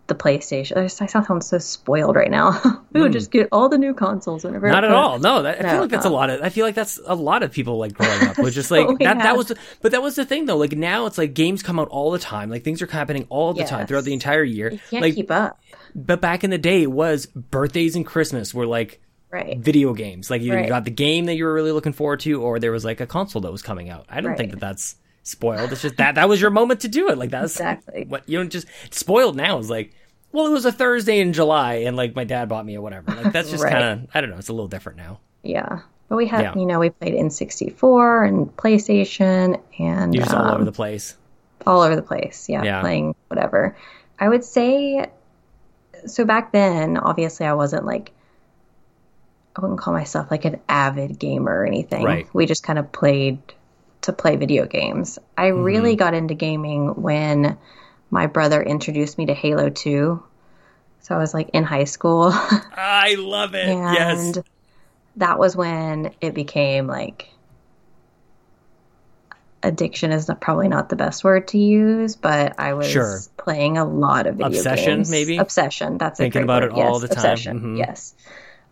the 0.07 0.15
PlayStation. 0.15 0.77
I, 0.77 0.87
sound 0.87 1.43
so 1.43 1.57
spoiled 1.59 2.15
right 2.15 2.29
now. 2.29 2.59
we 2.91 3.01
would 3.01 3.11
hmm. 3.11 3.13
just 3.13 3.31
get 3.31 3.47
all 3.51 3.69
the 3.69 3.77
new 3.77 3.93
consoles 3.93 4.43
whenever. 4.43 4.69
Not 4.69 4.83
at 4.83 4.91
all. 4.91 5.17
No, 5.19 5.43
that, 5.43 5.63
I 5.63 5.71
feel 5.71 5.81
like 5.81 5.89
that's 5.89 6.05
a 6.05 6.09
lot 6.09 6.29
of. 6.29 6.41
I 6.41 6.49
feel 6.49 6.65
like 6.65 6.75
that's 6.75 6.99
a 7.05 7.15
lot 7.15 7.41
of 7.41 7.51
people 7.51 7.77
like 7.77 7.93
growing 7.93 8.27
up. 8.27 8.37
Was 8.37 8.53
just 8.53 8.71
oh 8.71 8.75
like 8.75 8.87
So 8.87 8.95
that. 8.99 9.19
That 9.19 9.37
was, 9.37 9.53
but 9.81 9.91
that 9.91 10.01
was 10.01 10.15
the 10.15 10.25
thing 10.25 10.45
though. 10.45 10.57
Like 10.57 10.73
now, 10.73 11.05
it's 11.05 11.17
like 11.17 11.33
games 11.33 11.63
come 11.63 11.79
out 11.79 11.87
all 11.87 12.11
the 12.11 12.19
time. 12.19 12.49
Like 12.49 12.63
things 12.63 12.81
are 12.81 12.87
happening 12.87 13.25
all 13.29 13.53
the 13.53 13.63
time 13.63 13.87
throughout 13.87 14.03
the 14.03 14.13
entire 14.13 14.43
year. 14.43 14.71
You 14.71 14.79
can't 14.89 15.01
like, 15.01 15.15
keep 15.15 15.31
up. 15.31 15.59
but 15.95 16.19
back 16.19 16.43
in 16.43 16.49
the 16.49 16.57
day, 16.57 16.83
it 16.83 16.91
was 16.91 17.25
birthdays 17.27 17.95
and 17.95 18.05
Christmas 18.05 18.53
were 18.53 18.67
like 18.67 18.99
Right. 19.31 19.57
video 19.57 19.95
games. 19.95 20.29
Like 20.29 20.43
either 20.43 20.53
you 20.53 20.59
Right. 20.59 20.69
got 20.69 20.85
the 20.85 20.91
game 20.91 21.25
that 21.25 21.33
you 21.33 21.45
were 21.45 21.53
really 21.53 21.71
looking 21.71 21.93
forward 21.93 22.19
to, 22.19 22.39
or 22.43 22.59
there 22.59 22.71
was 22.71 22.85
like 22.85 22.99
a 22.99 23.07
console 23.07 23.41
that 23.41 23.51
was 23.51 23.63
coming 23.63 23.89
out. 23.89 24.05
I 24.07 24.21
don't 24.21 24.37
think 24.37 24.51
that 24.51 24.59
that's 24.59 24.95
spoiled. 25.23 25.71
It's 25.71 25.81
just 25.81 25.97
that 25.97 26.15
that 26.15 26.29
was 26.29 26.39
your 26.39 26.51
moment 26.51 26.81
to 26.81 26.87
do 26.87 27.09
it. 27.09 27.17
Like 27.17 27.29
that's 27.31 27.55
Exactly. 27.55 28.05
what 28.07 28.27
you 28.29 28.37
don't 28.37 28.51
just 28.51 28.67
spoiled 28.91 29.35
now 29.35 29.57
is 29.59 29.69
like. 29.69 29.93
Well, 30.31 30.47
it 30.47 30.51
was 30.51 30.65
a 30.65 30.71
Thursday 30.71 31.19
in 31.19 31.31
July, 31.31 31.75
and 31.85 31.95
like 31.95 32.15
my 32.15 32.23
dad 32.23 32.49
bought 32.49 32.65
me 32.65 32.75
or 32.75 32.81
whatever. 32.81 33.11
Like 33.13 33.31
that's 33.31 33.51
just 33.51 33.63
Right. 33.63 33.71
kind 33.71 33.83
of 34.03 34.09
I 34.15 34.21
don't 34.21 34.31
know. 34.31 34.37
It's 34.37 34.49
a 34.49 34.53
little 34.53 34.67
different 34.67 34.97
now. 34.97 35.19
Yeah. 35.43 35.81
But 36.09 36.15
we 36.15 36.25
had, 36.27 36.41
Yeah. 36.41 36.55
you 36.55 36.65
know, 36.65 36.79
we 36.79 36.89
played 36.89 37.13
N 37.13 37.29
sixty 37.29 37.69
four 37.69 38.23
and 38.23 38.47
PlayStation 38.57 39.61
and 39.79 40.13
You're 40.15 40.23
just 40.23 40.35
all 40.35 40.45
um, 40.45 40.55
over 40.55 40.65
the 40.65 40.71
place. 40.71 41.15
all 41.67 41.81
over 41.81 41.95
the 41.95 42.01
place. 42.01 42.49
Yeah, 42.49 42.63
Yeah. 42.63 42.81
Playing 42.81 43.13
whatever. 43.27 43.77
I 44.19 44.27
would 44.27 44.43
say, 44.43 45.05
so 46.07 46.25
back 46.25 46.51
then, 46.51 46.97
obviously, 46.97 47.45
I 47.45 47.53
wasn't 47.53 47.85
like, 47.85 48.11
I 49.55 49.61
wouldn't 49.61 49.79
call 49.79 49.93
myself 49.93 50.31
like 50.31 50.45
an 50.45 50.59
avid 50.67 51.19
gamer 51.19 51.59
or 51.59 51.65
anything. 51.65 52.03
Right. 52.03 52.27
We 52.33 52.47
just 52.47 52.63
kind 52.63 52.79
of 52.79 52.91
played 52.91 53.37
to 54.03 54.13
play 54.13 54.35
video 54.35 54.65
games. 54.65 55.19
I 55.37 55.47
Mm-hmm. 55.47 55.63
really 55.63 55.95
got 55.95 56.13
into 56.13 56.33
gaming 56.35 56.89
when 57.01 57.57
my 58.09 58.27
brother 58.27 58.61
introduced 58.61 59.17
me 59.17 59.25
to 59.27 59.33
Halo 59.33 59.69
2. 59.69 60.23
So 61.01 61.15
I 61.15 61.17
was 61.17 61.33
like 61.33 61.49
in 61.53 61.63
high 61.63 61.83
school. 61.85 62.29
I 62.33 63.15
love 63.17 63.55
it. 63.55 63.67
and 63.67 64.35
yes. 64.35 64.37
that 65.17 65.37
was 65.39 65.55
when 65.55 66.13
it 66.21 66.33
became 66.33 66.87
like 66.87 67.29
addiction 69.61 70.11
is 70.11 70.27
not, 70.27 70.41
probably 70.41 70.67
not 70.67 70.89
the 70.89 70.95
best 70.95 71.23
word 71.23 71.47
to 71.47 71.57
use 71.57 72.15
but 72.17 72.59
i 72.59 72.73
was 72.73 72.89
Sure. 72.91 73.19
playing 73.37 73.77
a 73.77 73.85
lot 73.85 74.27
of 74.27 74.35
video 74.35 74.49
games. 74.49 74.65
Obsession, 74.65 74.95
games 74.97 75.09
maybe? 75.09 75.37
obsession 75.37 75.97
that's 75.97 76.19
a 76.19 76.23
Thinking 76.23 76.41
great 76.41 76.43
about 76.43 76.63
word. 76.63 76.71
it 76.73 76.75
all 76.75 76.99
Yes, 76.99 77.01
the 77.01 77.07
time. 77.07 77.17
obsession 77.17 77.59
Mhm. 77.61 77.77
yes 77.77 78.13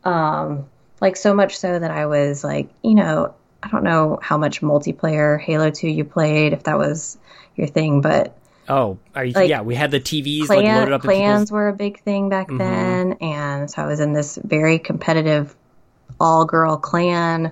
um 0.04 0.66
like 1.00 1.16
so 1.16 1.34
much 1.34 1.58
so 1.58 1.80
that 1.80 1.92
i 1.92 2.06
was 2.08 2.44
like 2.44 2.70
you 2.84 2.96
know 2.96 3.34
I 3.64 3.68
don't 3.70 3.84
know 3.84 4.20
how 4.22 4.38
much 4.38 4.62
multiplayer 4.62 5.40
Halo 5.40 5.70
2 5.70 5.88
you 5.88 6.04
played, 6.04 6.54
if 6.54 6.64
that 6.64 6.78
was 6.78 7.18
your 7.56 7.68
thing, 7.68 8.02
but 8.02 8.38
Oh, 8.70 8.98
are 9.16 9.26
you, 9.26 9.34
Like, 9.34 9.50
yeah, 9.50 9.62
we 9.62 9.76
had 9.76 9.92
the 9.92 10.00
TVs 10.00 10.46
clan, 10.46 10.64
like 10.64 10.76
loaded 10.76 10.94
up. 10.94 11.02
clans 11.02 11.52
were 11.52 11.68
a 11.68 11.74
big 11.74 12.00
thing 12.04 12.30
back 12.30 12.48
Mhm. 12.50 12.58
then, 12.60 13.14
and 13.20 13.70
so 13.70 13.82
I 13.82 13.86
was 13.88 14.00
in 14.00 14.14
this 14.14 14.40
very 14.44 14.80
competitive 14.80 15.56
all 16.20 16.46
girl 16.46 16.78
clan, 16.78 17.52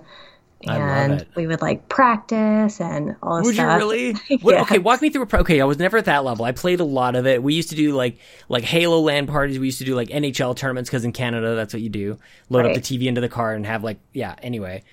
and 0.68 1.26
we 1.36 1.48
would 1.48 1.62
like 1.62 1.88
practice 1.90 2.80
and 2.82 3.16
all 3.24 3.38
this 3.38 3.46
Would 3.48 3.56
you 3.56 3.62
stuff. 3.64 3.78
really? 3.80 4.14
What- 4.42 4.56
Yeah. 4.56 4.62
Okay, 4.62 4.78
walk 4.78 5.02
me 5.02 5.10
through 5.10 5.24
a 5.24 5.26
pro. 5.26 5.40
Okay, 5.42 5.60
I 5.62 5.66
was 5.66 5.80
never 5.80 5.98
at 5.98 6.06
that 6.06 6.24
level. 6.24 6.46
I 6.46 6.52
played 6.52 6.80
a 6.80 6.84
lot 6.86 7.16
of 7.16 7.26
it. 7.26 7.42
We 7.42 7.54
used 7.54 7.70
to 7.70 7.76
do 7.76 7.94
like 7.94 8.18
like 8.50 8.64
Halo 8.64 9.00
LAN 9.00 9.26
parties. 9.28 9.58
We 9.60 9.68
used 9.68 9.80
to 9.80 9.86
do 9.86 9.96
like 9.96 10.10
NHL 10.10 10.56
tournaments 10.56 10.90
because 10.90 11.04
in 11.06 11.12
Canada 11.12 11.56
that's 11.56 11.74
what 11.74 11.82
you 11.82 11.90
do. 11.90 12.18
Load 12.50 12.66
up 12.66 12.74
the 12.74 12.82
TV 12.82 13.08
into 13.08 13.22
the 13.22 13.30
car 13.30 13.54
and 13.54 13.66
have 13.66 13.84
like 13.84 14.00
yeah. 14.14 14.36
Anyway, 14.44 14.84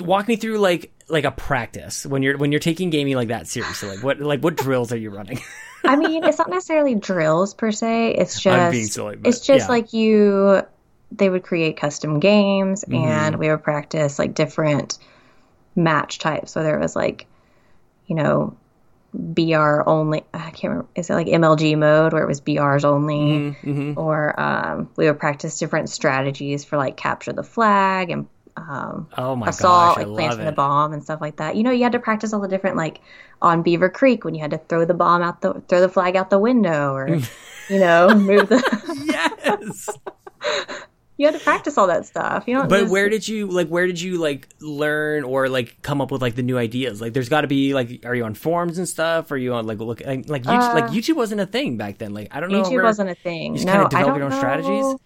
walk 0.00 0.28
me 0.28 0.36
through 0.36 0.58
like 0.58 0.90
like 1.08 1.24
a 1.24 1.30
practice 1.30 2.06
when 2.06 2.22
you're 2.22 2.36
when 2.38 2.50
you're 2.52 2.58
taking 2.60 2.90
gaming 2.90 3.14
like 3.16 3.28
that 3.28 3.46
seriously. 3.46 3.88
Like 3.90 4.02
what 4.02 4.20
like 4.20 4.40
what 4.40 4.56
drills 4.56 4.92
are 4.92 4.96
you 4.96 5.10
running? 5.10 5.40
I 5.84 5.96
mean, 5.96 6.24
it's 6.24 6.38
not 6.38 6.50
necessarily 6.50 6.94
drills 6.94 7.54
per 7.54 7.70
se. 7.70 8.14
It's 8.14 8.44
I'm 8.46 8.70
being 8.70 8.84
just 8.84 8.94
silly, 8.94 9.16
but 9.16 9.28
it's 9.28 9.40
just 9.40 9.66
yeah. 9.66 9.72
like 9.72 9.92
you. 9.92 10.62
They 11.12 11.28
would 11.30 11.44
create 11.44 11.76
custom 11.76 12.18
games, 12.18 12.84
Mm-hmm. 12.84 12.94
and 13.04 13.36
we 13.36 13.48
would 13.48 13.62
practice 13.62 14.18
like 14.18 14.34
different 14.34 14.98
match 15.76 16.18
types. 16.18 16.56
Whether 16.56 16.74
it 16.76 16.80
was 16.80 16.96
like, 16.96 17.26
you 18.06 18.16
know, 18.16 18.56
BR 19.12 19.82
only. 19.86 20.24
I 20.34 20.50
can't 20.50 20.70
remember. 20.72 20.88
Is 20.96 21.10
it 21.10 21.14
like 21.14 21.26
MLG 21.28 21.78
mode 21.78 22.12
where 22.12 22.22
it 22.22 22.26
was 22.26 22.40
BRs 22.40 22.84
only, 22.84 23.50
hmm 23.52 23.92
or 23.96 24.38
um, 24.40 24.90
we 24.96 25.06
would 25.06 25.20
practice 25.20 25.58
different 25.58 25.88
strategies 25.90 26.64
for 26.64 26.76
like 26.78 26.96
capture 26.96 27.32
the 27.32 27.44
flag 27.44 28.10
and 28.10 28.26
um, 28.56 29.08
Oh 29.16 29.34
my 29.34 29.48
assault, 29.48 29.96
gosh, 29.96 30.04
I 30.04 30.06
like 30.06 30.16
planting 30.16 30.46
the 30.46 30.52
bomb 30.52 30.92
and 30.92 31.02
stuff 31.02 31.20
like 31.20 31.36
that. 31.36 31.56
You 31.56 31.62
know, 31.62 31.70
you 31.70 31.82
had 31.82 31.92
to 31.92 31.98
practice 31.98 32.32
all 32.32 32.40
the 32.40 32.48
different 32.48 32.76
like 32.76 33.00
on 33.42 33.62
Beaver 33.62 33.90
Creek 33.90 34.24
when 34.24 34.34
you 34.34 34.40
had 34.40 34.52
to 34.52 34.58
throw 34.58 34.84
the 34.84 34.94
bomb 34.94 35.22
out 35.22 35.40
the 35.40 35.62
throw 35.68 35.80
the 35.80 35.88
flag 35.88 36.16
out 36.16 36.30
the 36.30 36.38
window 36.38 36.94
or 36.94 37.08
you 37.68 37.78
know 37.78 38.14
move 38.14 38.48
the. 38.48 38.62
Yes. 39.14 39.88
you 41.16 41.26
had 41.26 41.34
to 41.34 41.40
practice 41.40 41.78
all 41.78 41.86
that 41.86 42.06
stuff. 42.06 42.44
You 42.46 42.54
know, 42.54 42.66
But 42.66 42.88
where 42.88 43.08
did 43.08 43.26
you 43.26 43.46
like? 43.46 43.68
Where 43.68 43.86
did 43.86 44.00
you 44.00 44.18
like 44.18 44.48
learn 44.60 45.24
or 45.24 45.48
like 45.48 45.80
come 45.82 46.00
up 46.00 46.10
with 46.10 46.22
like 46.22 46.34
the 46.34 46.42
new 46.42 46.58
ideas? 46.58 47.00
Like, 47.00 47.12
there's 47.12 47.28
got 47.28 47.42
to 47.42 47.46
be 47.46 47.74
like, 47.74 48.04
are 48.04 48.14
you 48.14 48.24
on 48.24 48.34
forums 48.34 48.78
and 48.78 48.88
stuff? 48.88 49.30
Are 49.30 49.36
you 49.36 49.54
on 49.54 49.66
like 49.66 49.78
look 49.78 50.00
like, 50.04 50.28
like 50.28 50.42
YouTube? 50.42 50.74
like 50.74 50.84
YouTube 50.86 51.16
wasn't 51.16 51.40
a 51.40 51.46
thing 51.46 51.76
back 51.76 51.98
then. 51.98 52.14
Like, 52.14 52.28
I 52.30 52.40
don't 52.40 52.50
know. 52.50 52.62
YouTube 52.62 52.72
where, 52.72 52.84
wasn't 52.84 53.10
a 53.10 53.14
thing. 53.14 53.52
you 53.52 53.58
just 53.58 53.66
no, 53.66 53.72
kinda 53.72 53.86
I 53.86 53.88
develop 54.00 54.16
your 54.16 54.24
own 54.24 54.30
know. 54.30 54.38
strategies? 54.38 54.96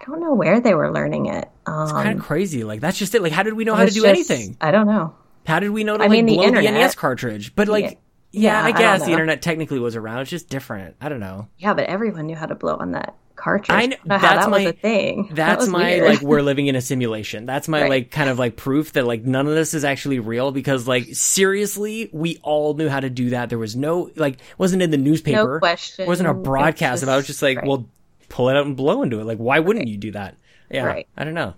I 0.00 0.04
don't 0.06 0.20
know 0.20 0.34
where 0.34 0.60
they 0.60 0.74
were 0.74 0.90
learning 0.92 1.26
it. 1.26 1.48
Um, 1.66 1.82
It's 1.82 1.92
kind 1.92 2.18
of 2.18 2.24
crazy. 2.24 2.64
Like, 2.64 2.80
that's 2.80 2.98
just 2.98 3.14
it. 3.14 3.22
Like, 3.22 3.32
how 3.32 3.42
did 3.42 3.54
we 3.54 3.64
know 3.64 3.74
how 3.74 3.84
to 3.84 3.90
do 3.90 4.02
just- 4.02 4.06
anything? 4.30 4.56
I 4.60 4.70
don't 4.70 4.86
know. 4.86 5.14
How 5.46 5.58
did 5.60 5.70
we 5.70 5.84
know 5.84 5.96
to 5.96 6.02
I 6.04 6.06
like 6.06 6.10
mean, 6.12 6.26
the 6.26 6.34
blow 6.34 6.42
the 6.42 6.48
internet. 6.48 6.74
NES 6.74 6.94
cartridge? 6.94 7.54
But 7.54 7.68
like, 7.68 7.84
Yeah. 7.84 7.90
yeah, 8.32 8.52
Yeah, 8.60 8.64
I 8.64 8.68
I 8.68 8.72
guess 8.72 8.98
don't 9.00 9.06
the 9.08 9.12
internet 9.12 9.42
technically 9.42 9.78
was 9.78 9.96
around. 9.96 10.20
It's 10.20 10.30
just 10.30 10.48
different. 10.48 10.96
I 11.00 11.08
don't 11.08 11.20
know. 11.20 11.48
Yeah, 11.58 11.74
but 11.74 11.84
everyone 11.86 12.26
knew 12.26 12.36
how 12.36 12.46
to 12.46 12.54
blow 12.54 12.76
on 12.76 12.92
that 12.92 13.14
cartridge. 13.36 13.70
I 13.70 13.86
don't 13.86 14.06
know 14.06 14.18
that's 14.18 14.44
that 14.44 14.50
my- 14.50 14.58
was 14.58 14.66
a 14.66 14.72
thing. 14.74 15.26
That 15.30 15.36
That's 15.36 15.60
was 15.62 15.68
my 15.70 15.90
weird. 15.96 16.08
like 16.08 16.20
we're 16.22 16.42
living 16.50 16.66
in 16.66 16.76
a 16.76 16.80
simulation. 16.82 17.46
That's 17.46 17.68
my 17.68 17.82
Right. 17.82 17.90
like 17.90 18.10
kind 18.10 18.28
of 18.28 18.38
like 18.38 18.56
proof 18.56 18.92
that 18.92 19.06
like 19.06 19.24
none 19.24 19.46
of 19.46 19.54
this 19.54 19.72
is 19.74 19.82
actually 19.84 20.18
real 20.18 20.50
because 20.52 20.86
like 20.86 21.14
seriously, 21.14 22.10
we 22.12 22.38
all 22.42 22.74
knew 22.74 22.88
how 22.88 23.00
to 23.00 23.08
do 23.10 23.30
that. 23.30 23.48
There 23.48 23.58
was 23.58 23.74
no 23.76 24.10
like 24.16 24.38
wasn't 24.58 24.82
in 24.82 24.90
the 24.90 24.98
newspaper. 24.98 25.54
no 25.54 25.58
question. 25.58 26.06
wasn't 26.06 26.28
a 26.28 26.34
broadcast 26.34 26.96
It's 26.96 27.02
about. 27.04 27.14
It 27.14 27.16
was 27.18 27.26
just 27.28 27.42
like, 27.42 27.58
right. 27.58 27.66
well, 27.66 27.88
pull 28.30 28.48
it 28.48 28.56
out 28.56 28.64
and 28.64 28.74
blow 28.76 29.02
into 29.02 29.20
it. 29.20 29.24
Like, 29.24 29.36
why 29.38 29.58
wouldn't 29.58 29.88
you 29.88 29.98
do 29.98 30.12
that? 30.12 30.36
Yeah, 30.70 30.84
Right. 30.84 31.06
I 31.16 31.24
don't 31.24 31.34
know. 31.34 31.54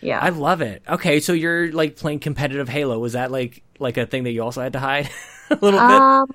yeah. 0.00 0.18
I 0.18 0.30
love 0.30 0.60
it. 0.62 0.82
Okay, 0.88 1.20
so 1.20 1.32
you're 1.32 1.70
like 1.70 1.94
playing 1.96 2.18
competitive 2.18 2.68
Halo. 2.68 2.98
Was 2.98 3.12
that 3.12 3.30
like 3.30 3.62
like 3.78 3.96
a 3.96 4.06
thing 4.06 4.24
that 4.24 4.32
you 4.32 4.42
also 4.42 4.60
had 4.62 4.72
to 4.72 4.80
hide 4.80 5.08
a 5.50 5.54
little 5.54 5.78
bit? 5.78 6.00
Um, 6.00 6.32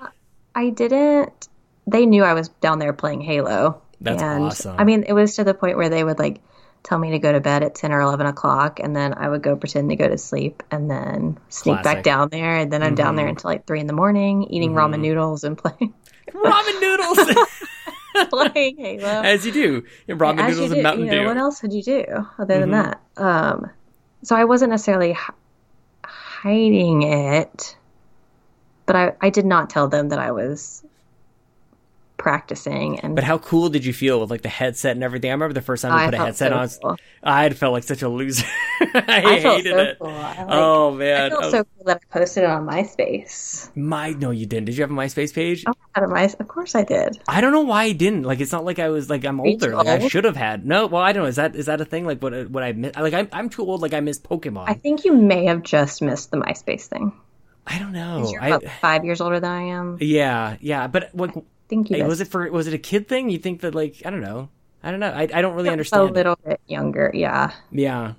I 0.56 0.70
didn't. 0.70 1.50
They 1.88 2.06
knew 2.06 2.24
I 2.24 2.34
was 2.34 2.48
down 2.48 2.80
there 2.80 2.94
playing 2.94 3.22
Halo. 3.22 3.82
That's 4.00 4.22
and, 4.22 4.46
awesome. 4.46 4.76
I 4.78 4.84
mean, 4.86 5.04
it 5.04 5.14
was 5.14 5.36
to 5.36 5.44
the 5.44 5.54
point 5.54 5.76
where 5.76 5.90
they 5.90 6.04
would 6.04 6.20
like 6.20 6.40
tell 6.84 7.00
me 7.00 7.12
to 7.12 7.20
go 7.20 7.32
to 7.32 7.40
bed 7.40 7.64
at 7.64 7.74
ten 7.76 7.92
or 7.92 8.00
eleven 8.02 8.26
o'clock, 8.28 8.80
and 8.80 8.96
then 8.96 9.14
I 9.14 9.28
would 9.28 9.42
go 9.42 9.56
pretend 9.56 9.90
to 9.90 9.96
go 9.96 10.08
to 10.08 10.18
sleep, 10.18 10.62
and 10.70 10.90
then 10.90 11.40
sneak 11.50 11.82
Classic. 11.82 11.84
back 11.84 12.04
down 12.04 12.30
there, 12.30 12.58
and 12.58 12.72
then 12.72 12.84
I'm 12.84 12.96
down 12.96 13.16
there 13.16 13.28
until 13.28 13.50
like 13.50 13.66
three 13.66 13.80
in 13.80 13.88
the 13.88 13.94
morning, 13.94 14.44
eating 14.50 14.74
ramen 14.74 15.00
noodles 15.00 15.44
and 15.44 15.58
playing 15.64 15.94
Ramen 16.32 16.82
noodles, 16.82 17.18
as 19.26 19.46
you 19.46 19.52
do. 19.52 19.84
Ramen 20.10 20.40
As 20.40 20.52
noodles 20.56 20.70
you 20.70 20.74
and 20.76 20.84
Mountain 20.84 21.06
you 21.06 21.12
know, 21.12 21.22
Dew. 21.22 21.26
What 21.28 21.38
else 21.38 21.62
would 21.62 21.74
you 21.74 21.84
do 21.84 22.06
other 22.38 22.60
than 22.60 22.70
Mhm. 22.70 22.72
that? 22.72 23.02
Um, 23.18 23.70
so 24.24 24.36
I 24.36 24.46
wasn't 24.46 24.72
necessarily 24.72 25.14
hi- 25.14 25.34
hiding 26.06 27.02
it, 27.04 27.76
but 28.86 28.96
I, 28.96 29.14
I 29.22 29.30
did 29.30 29.46
not 29.46 29.70
tell 29.70 29.88
them 29.88 30.10
that 30.10 30.20
I 30.20 30.32
was 30.32 30.84
practicing. 32.24 33.00
And 33.02 33.16
But 33.16 33.24
how 33.26 33.38
cool 33.38 33.70
did 33.70 33.86
you 33.86 33.94
feel 33.94 34.20
with 34.22 34.32
like 34.32 34.42
the 34.42 34.50
headset 34.50 34.94
and 34.96 35.04
everything? 35.04 35.30
I 35.30 35.34
remember 35.34 35.54
the 35.54 35.62
first 35.62 35.84
time 35.84 35.94
we 35.94 36.02
I 36.02 36.06
put 36.06 36.14
a 36.16 36.18
headset 36.20 36.52
so 36.52 36.58
on. 36.58 36.70
cool. 36.82 36.98
I 37.22 37.44
had 37.44 37.58
felt 37.58 37.74
like 37.74 37.84
such 37.84 38.02
a 38.02 38.10
loser. 38.10 38.46
I, 38.82 39.04
I 39.08 39.40
hated 39.40 39.74
so 39.74 39.78
it. 39.80 39.98
cool. 40.00 40.10
I, 40.10 40.44
like, 40.46 40.48
oh 40.50 40.94
I 40.94 40.98
man, 40.98 41.30
felt 41.32 41.44
Oh, 41.44 41.52
so 41.52 41.64
cool 41.66 41.84
that 41.86 42.02
I 42.02 42.14
posted 42.20 42.44
it 42.46 42.50
on 42.50 42.66
MySpace. 42.66 43.70
my 43.76 44.12
no, 44.12 44.32
you 44.32 44.46
didn't. 44.46 44.66
Did 44.66 44.78
you 44.78 44.84
have 44.84 44.92
a 44.92 44.96
MySpace 44.96 45.34
page? 45.34 45.64
Oh, 45.68 45.74
out 45.96 46.04
of 46.04 46.10
my, 46.10 46.24
of 46.24 46.48
course 46.48 46.76
I 46.76 46.84
did. 46.84 47.20
I 47.28 47.42
don't 47.42 47.52
know 47.52 47.62
why 47.62 47.84
I 47.84 47.92
didn't. 47.92 48.24
Like, 48.24 48.40
it's 48.40 48.52
not 48.52 48.66
like 48.66 48.80
I 48.80 48.90
was 48.90 49.10
like 49.10 49.26
I'm 49.26 49.40
older. 49.40 49.76
Like 49.76 49.88
I 49.88 50.08
should 50.08 50.24
have 50.24 50.38
had. 50.38 50.66
No, 50.66 50.88
well, 50.88 51.02
I 51.02 51.12
don't 51.12 51.24
know. 51.24 51.30
Is 51.30 51.36
that 51.36 51.56
is 51.56 51.66
that 51.68 51.82
a 51.82 51.86
thing? 51.86 52.06
Like 52.06 52.22
what 52.22 52.50
what 52.50 52.64
I 52.64 52.72
miss? 52.74 52.96
Like 52.96 53.14
I'm 53.14 53.28
I'm 53.32 53.50
too 53.50 53.64
old. 53.64 53.82
Like 53.82 53.94
I 53.94 54.00
missed 54.00 54.24
Pokemon. 54.24 54.66
I 54.68 54.74
think 54.74 55.04
you 55.06 55.14
may 55.14 55.46
have 55.46 55.64
just 55.64 56.02
missed 56.02 56.32
the 56.32 56.38
MySpace 56.38 56.86
thing. 56.88 57.12
I 57.66 57.80
don't 57.80 57.94
know. 57.94 58.30
you're 58.30 58.42
I, 58.42 58.50
about 58.50 58.64
five 58.82 59.06
years 59.06 59.22
older 59.22 59.40
than 59.40 59.50
I 59.50 59.62
am. 59.62 59.98
Yeah, 60.02 60.58
yeah. 60.60 60.88
But 60.88 61.14
what 61.16 61.32
think 61.76 61.90
you 61.90 61.98
hey, 61.98 62.04
was 62.04 62.22
it 62.22 62.28
for? 62.28 62.50
Was 62.52 62.68
it 62.68 62.74
a 62.74 62.78
kid 62.80 63.08
thing? 63.08 63.30
You 63.30 63.38
think 63.38 63.62
that 63.62 63.74
like 63.76 64.02
I 64.06 64.10
don't 64.10 64.22
know. 64.22 64.50
I 64.84 64.92
don't 64.92 65.00
know. 65.00 65.12
I 65.12 65.24
I 65.34 65.42
don't 65.42 65.56
really 65.56 65.70
a 65.70 65.72
understand. 65.72 66.10
it. 66.10 66.14
little 66.14 66.38
bit 66.46 66.60
younger. 66.68 67.12
Yeah. 67.14 67.52
Yeah. 67.72 68.14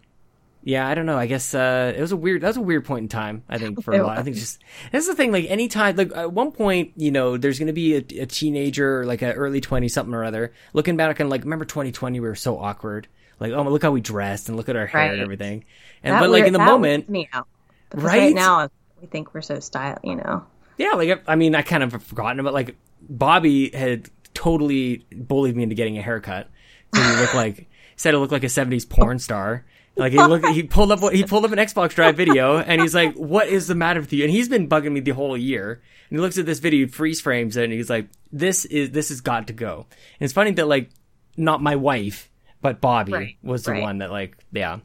Yeah, 0.66 0.88
I 0.88 0.94
don't 0.94 1.04
know. 1.04 1.18
I 1.18 1.26
guess 1.26 1.54
uh, 1.54 1.92
it 1.94 2.00
was 2.00 2.12
a 2.12 2.16
weird. 2.16 2.40
That 2.40 2.46
was 2.46 2.56
a 2.56 2.62
weird 2.62 2.86
point 2.86 3.02
in 3.02 3.08
time. 3.08 3.42
I 3.50 3.58
think 3.58 3.82
for 3.84 3.92
a 3.92 4.02
lot. 4.06 4.16
I 4.16 4.22
think 4.22 4.36
just 4.36 4.62
that's 4.92 5.06
the 5.06 5.14
thing. 5.14 5.30
Like 5.30 5.44
anytime, 5.50 5.94
like 5.94 6.10
at 6.16 6.32
one 6.32 6.52
point, 6.52 6.92
you 6.96 7.10
know, 7.10 7.36
there's 7.36 7.58
going 7.58 7.66
to 7.66 7.74
be 7.74 7.96
a, 7.96 8.22
a 8.22 8.26
teenager, 8.26 9.04
like 9.04 9.20
an 9.20 9.32
early 9.32 9.60
twenty 9.60 9.88
something 9.88 10.14
or 10.14 10.24
other, 10.24 10.54
looking 10.72 10.96
back 10.96 11.20
and 11.20 11.28
like, 11.28 11.44
remember 11.44 11.66
2020? 11.66 12.18
We 12.18 12.26
were 12.26 12.34
so 12.34 12.58
awkward. 12.58 13.08
Like, 13.40 13.52
oh, 13.52 13.62
look 13.64 13.82
how 13.82 13.90
we 13.90 14.00
dressed 14.00 14.48
and 14.48 14.56
look 14.56 14.70
at 14.70 14.76
our 14.76 14.86
hair 14.86 15.12
and 15.12 15.20
everything. 15.20 15.66
And 16.02 16.14
That 16.14 16.20
but 16.20 16.30
like 16.30 16.46
in 16.46 16.54
the 16.54 16.58
moment, 16.58 17.10
me 17.10 17.28
out. 17.34 17.46
Right? 17.92 18.04
right 18.04 18.34
now 18.34 18.70
we 19.02 19.06
think 19.06 19.34
we're 19.34 19.42
so 19.42 19.60
style, 19.60 19.98
you 20.02 20.14
know. 20.16 20.46
yeah, 20.78 20.92
like 20.92 21.22
I 21.28 21.34
mean, 21.36 21.54
I 21.54 21.60
kind 21.60 21.82
of 21.82 21.92
have 21.92 22.02
forgotten 22.04 22.40
about 22.40 22.54
like 22.54 22.74
Bobby 23.08 23.70
had 23.70 24.10
totally 24.34 25.06
bullied 25.14 25.56
me 25.56 25.62
into 25.62 25.74
getting 25.74 25.98
a 25.98 26.02
haircut. 26.02 26.50
He 26.94 27.00
looked 27.16 27.34
like 27.34 27.68
said 27.96 28.14
it 28.14 28.18
looked 28.18 28.32
like 28.32 28.44
a 28.44 28.48
'70s 28.48 28.88
porn 28.88 29.18
star. 29.18 29.64
Like 29.96 30.12
he 30.12 30.18
looked, 30.18 30.46
he 30.48 30.64
pulled 30.64 30.90
up 30.90 31.12
he 31.12 31.24
pulled 31.24 31.44
up 31.44 31.52
an 31.52 31.58
Xbox 31.58 31.90
Drive 31.90 32.16
video, 32.16 32.58
and 32.58 32.80
he's 32.80 32.94
like, 32.94 33.14
"What 33.14 33.46
is 33.48 33.68
the 33.68 33.76
matter 33.76 34.00
with 34.00 34.12
you?" 34.12 34.24
And 34.24 34.32
he's 34.32 34.48
been 34.48 34.68
bugging 34.68 34.92
me 34.92 35.00
the 35.00 35.12
whole 35.12 35.36
year. 35.36 35.82
And 36.10 36.18
he 36.18 36.20
looks 36.20 36.36
at 36.36 36.46
this 36.46 36.58
video, 36.58 36.88
freeze 36.88 37.20
frames 37.20 37.56
it, 37.56 37.64
and 37.64 37.72
he's 37.72 37.90
like, 37.90 38.08
"This 38.32 38.64
is 38.64 38.90
this 38.90 39.10
has 39.10 39.20
got 39.20 39.46
to 39.46 39.52
go." 39.52 39.86
And 40.18 40.24
it's 40.24 40.32
funny 40.32 40.50
that 40.52 40.66
like 40.66 40.90
not 41.36 41.62
my 41.62 41.76
wife, 41.76 42.30
but 42.60 42.80
Bobby 42.80 43.12
Right, 43.12 43.36
was 43.42 43.62
the 43.64 43.72
right. 43.72 43.82
one 43.82 43.98
that 43.98 44.10
like, 44.10 44.36
yeah, 44.52 44.80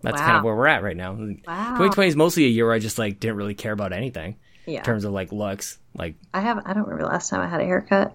that's 0.00 0.20
kind 0.20 0.38
of 0.38 0.44
where 0.44 0.54
we're 0.54 0.66
at 0.66 0.82
right 0.82 0.96
now. 0.96 1.12
Wow. 1.12 1.70
2020 1.76 2.08
is 2.08 2.16
mostly 2.16 2.44
a 2.44 2.48
year 2.48 2.66
where 2.66 2.74
I 2.74 2.78
just 2.78 2.98
like 2.98 3.20
didn't 3.20 3.36
really 3.36 3.54
care 3.54 3.72
about 3.72 3.92
anything 3.92 4.36
Yeah. 4.66 4.78
in 4.78 4.84
terms 4.84 5.04
of 5.04 5.12
like 5.12 5.32
looks, 5.32 5.78
like. 5.96 6.14
I 6.32 6.40
have 6.40 6.58
I 6.64 6.72
don't 6.72 6.84
remember 6.84 7.04
the 7.04 7.08
last 7.10 7.28
time 7.30 7.40
I 7.40 7.48
had 7.48 7.60
a 7.60 7.64
haircut. 7.64 8.14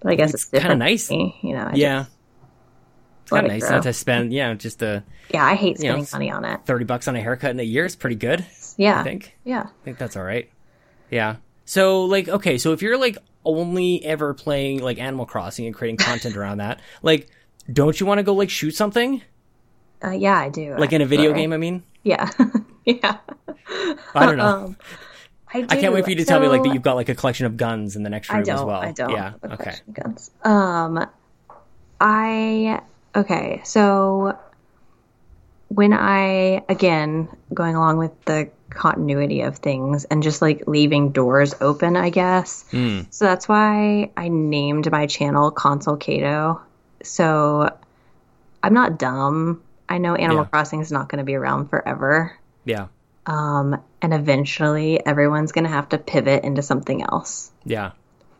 But 0.00 0.12
I 0.12 0.14
guess 0.16 0.34
It's 0.34 0.48
it's, 0.52 0.60
kinda 0.62 0.76
nice. 0.76 1.10
me, 1.10 1.38
you 1.42 1.54
know. 1.54 1.68
I 1.70 1.74
Yeah. 1.74 2.06
It's 3.22 3.30
kind 3.30 3.46
of 3.46 3.52
nice 3.52 3.62
grow. 3.62 3.70
not 3.70 3.82
to 3.84 3.92
spend, 3.92 4.32
yeah, 4.32 4.52
just 4.54 4.82
uh, 4.82 5.00
Yeah, 5.32 5.44
I 5.44 5.54
hate 5.54 5.78
You 5.80 5.92
know, 5.92 6.02
spending 6.02 6.30
money 6.30 6.46
on 6.48 6.54
it. 6.56 6.60
30 6.66 6.84
bucks 6.86 7.06
on 7.06 7.14
a 7.14 7.20
haircut 7.20 7.50
in 7.52 7.60
a 7.60 7.62
year 7.62 7.84
is 7.84 7.94
pretty 7.94 8.16
good, 8.16 8.44
Yeah. 8.76 9.00
I 9.00 9.04
think. 9.04 9.36
Yeah. 9.44 9.62
I 9.62 9.84
think 9.84 9.98
that's 9.98 10.16
all 10.16 10.24
right. 10.24 10.50
Yeah. 11.10 11.36
So, 11.64 12.04
like, 12.06 12.28
okay, 12.28 12.58
so 12.58 12.72
if 12.72 12.82
you're 12.82 12.98
like 12.98 13.16
only 13.44 14.04
ever 14.04 14.34
playing 14.34 14.80
like 14.82 14.98
Animal 14.98 15.24
Crossing 15.24 15.66
and 15.66 15.74
creating 15.74 15.98
content 15.98 16.36
around 16.38 16.58
that, 16.58 16.80
like, 17.02 17.28
don't 17.72 17.98
you 18.00 18.04
want 18.06 18.18
to 18.18 18.24
go 18.24 18.34
like 18.34 18.50
shoot 18.50 18.72
something? 18.74 19.22
Uh, 20.04 20.10
yeah, 20.10 20.36
I 20.36 20.48
do. 20.48 20.76
Like 20.76 20.92
in 20.92 21.00
a 21.00 21.06
video 21.06 21.32
game, 21.32 21.52
I 21.52 21.58
mean? 21.58 21.84
Yeah. 22.02 22.28
yeah. 22.84 23.18
I 24.16 24.26
don't 24.26 24.36
know. 24.36 24.44
Um, 24.66 24.76
I, 25.54 25.66
I 25.68 25.76
can't 25.76 25.92
wait 25.92 26.04
for 26.04 26.10
you 26.10 26.16
to 26.16 26.24
tell 26.24 26.40
me 26.40 26.48
like 26.48 26.62
that 26.62 26.72
you've 26.72 26.82
got 26.82 26.96
like 26.96 27.08
a 27.08 27.14
collection 27.14 27.46
of 27.46 27.56
guns 27.56 27.96
in 27.96 28.02
the 28.02 28.10
next 28.10 28.30
room 28.30 28.40
I 28.40 28.42
don't. 28.42 28.54
as 28.58 28.64
well. 28.64 28.80
I 28.80 28.92
don't. 28.92 29.10
Yeah. 29.10 29.32
have 29.42 29.50
a 29.50 29.52
Okay. 29.54 29.74
of 29.88 29.94
Guns. 29.94 30.30
Um, 30.42 31.06
I 32.00 32.80
okay. 33.14 33.60
So 33.64 34.38
when 35.68 35.92
I 35.92 36.64
again 36.68 37.28
going 37.52 37.76
along 37.76 37.98
with 37.98 38.24
the 38.24 38.50
continuity 38.70 39.42
of 39.42 39.58
things 39.58 40.04
and 40.06 40.22
just 40.22 40.40
like 40.40 40.66
leaving 40.66 41.12
doors 41.12 41.54
open, 41.60 41.96
I 41.96 42.10
guess. 42.10 42.64
Mm. 42.72 43.06
So 43.10 43.26
that's 43.26 43.46
why 43.48 44.10
I 44.16 44.28
named 44.28 44.90
my 44.90 45.06
channel 45.06 45.50
Console 45.50 45.96
Kato. 45.96 46.60
So 47.02 47.68
I'm 48.62 48.74
not 48.74 48.98
dumb. 48.98 49.62
I 49.88 49.98
know 49.98 50.14
Animal 50.14 50.44
Yeah. 50.44 50.48
Crossing 50.48 50.80
is 50.80 50.90
not 50.90 51.08
going 51.08 51.18
to 51.18 51.24
be 51.24 51.34
around 51.34 51.68
forever. 51.68 52.32
Yeah. 52.64 52.86
Um, 53.26 53.80
and 54.00 54.12
eventually 54.12 55.04
everyone's 55.04 55.52
going 55.52 55.64
to 55.64 55.70
have 55.70 55.88
to 55.90 55.98
pivot 55.98 56.44
into 56.44 56.62
something 56.62 57.02
else. 57.02 57.52
Yeah. 57.64 57.92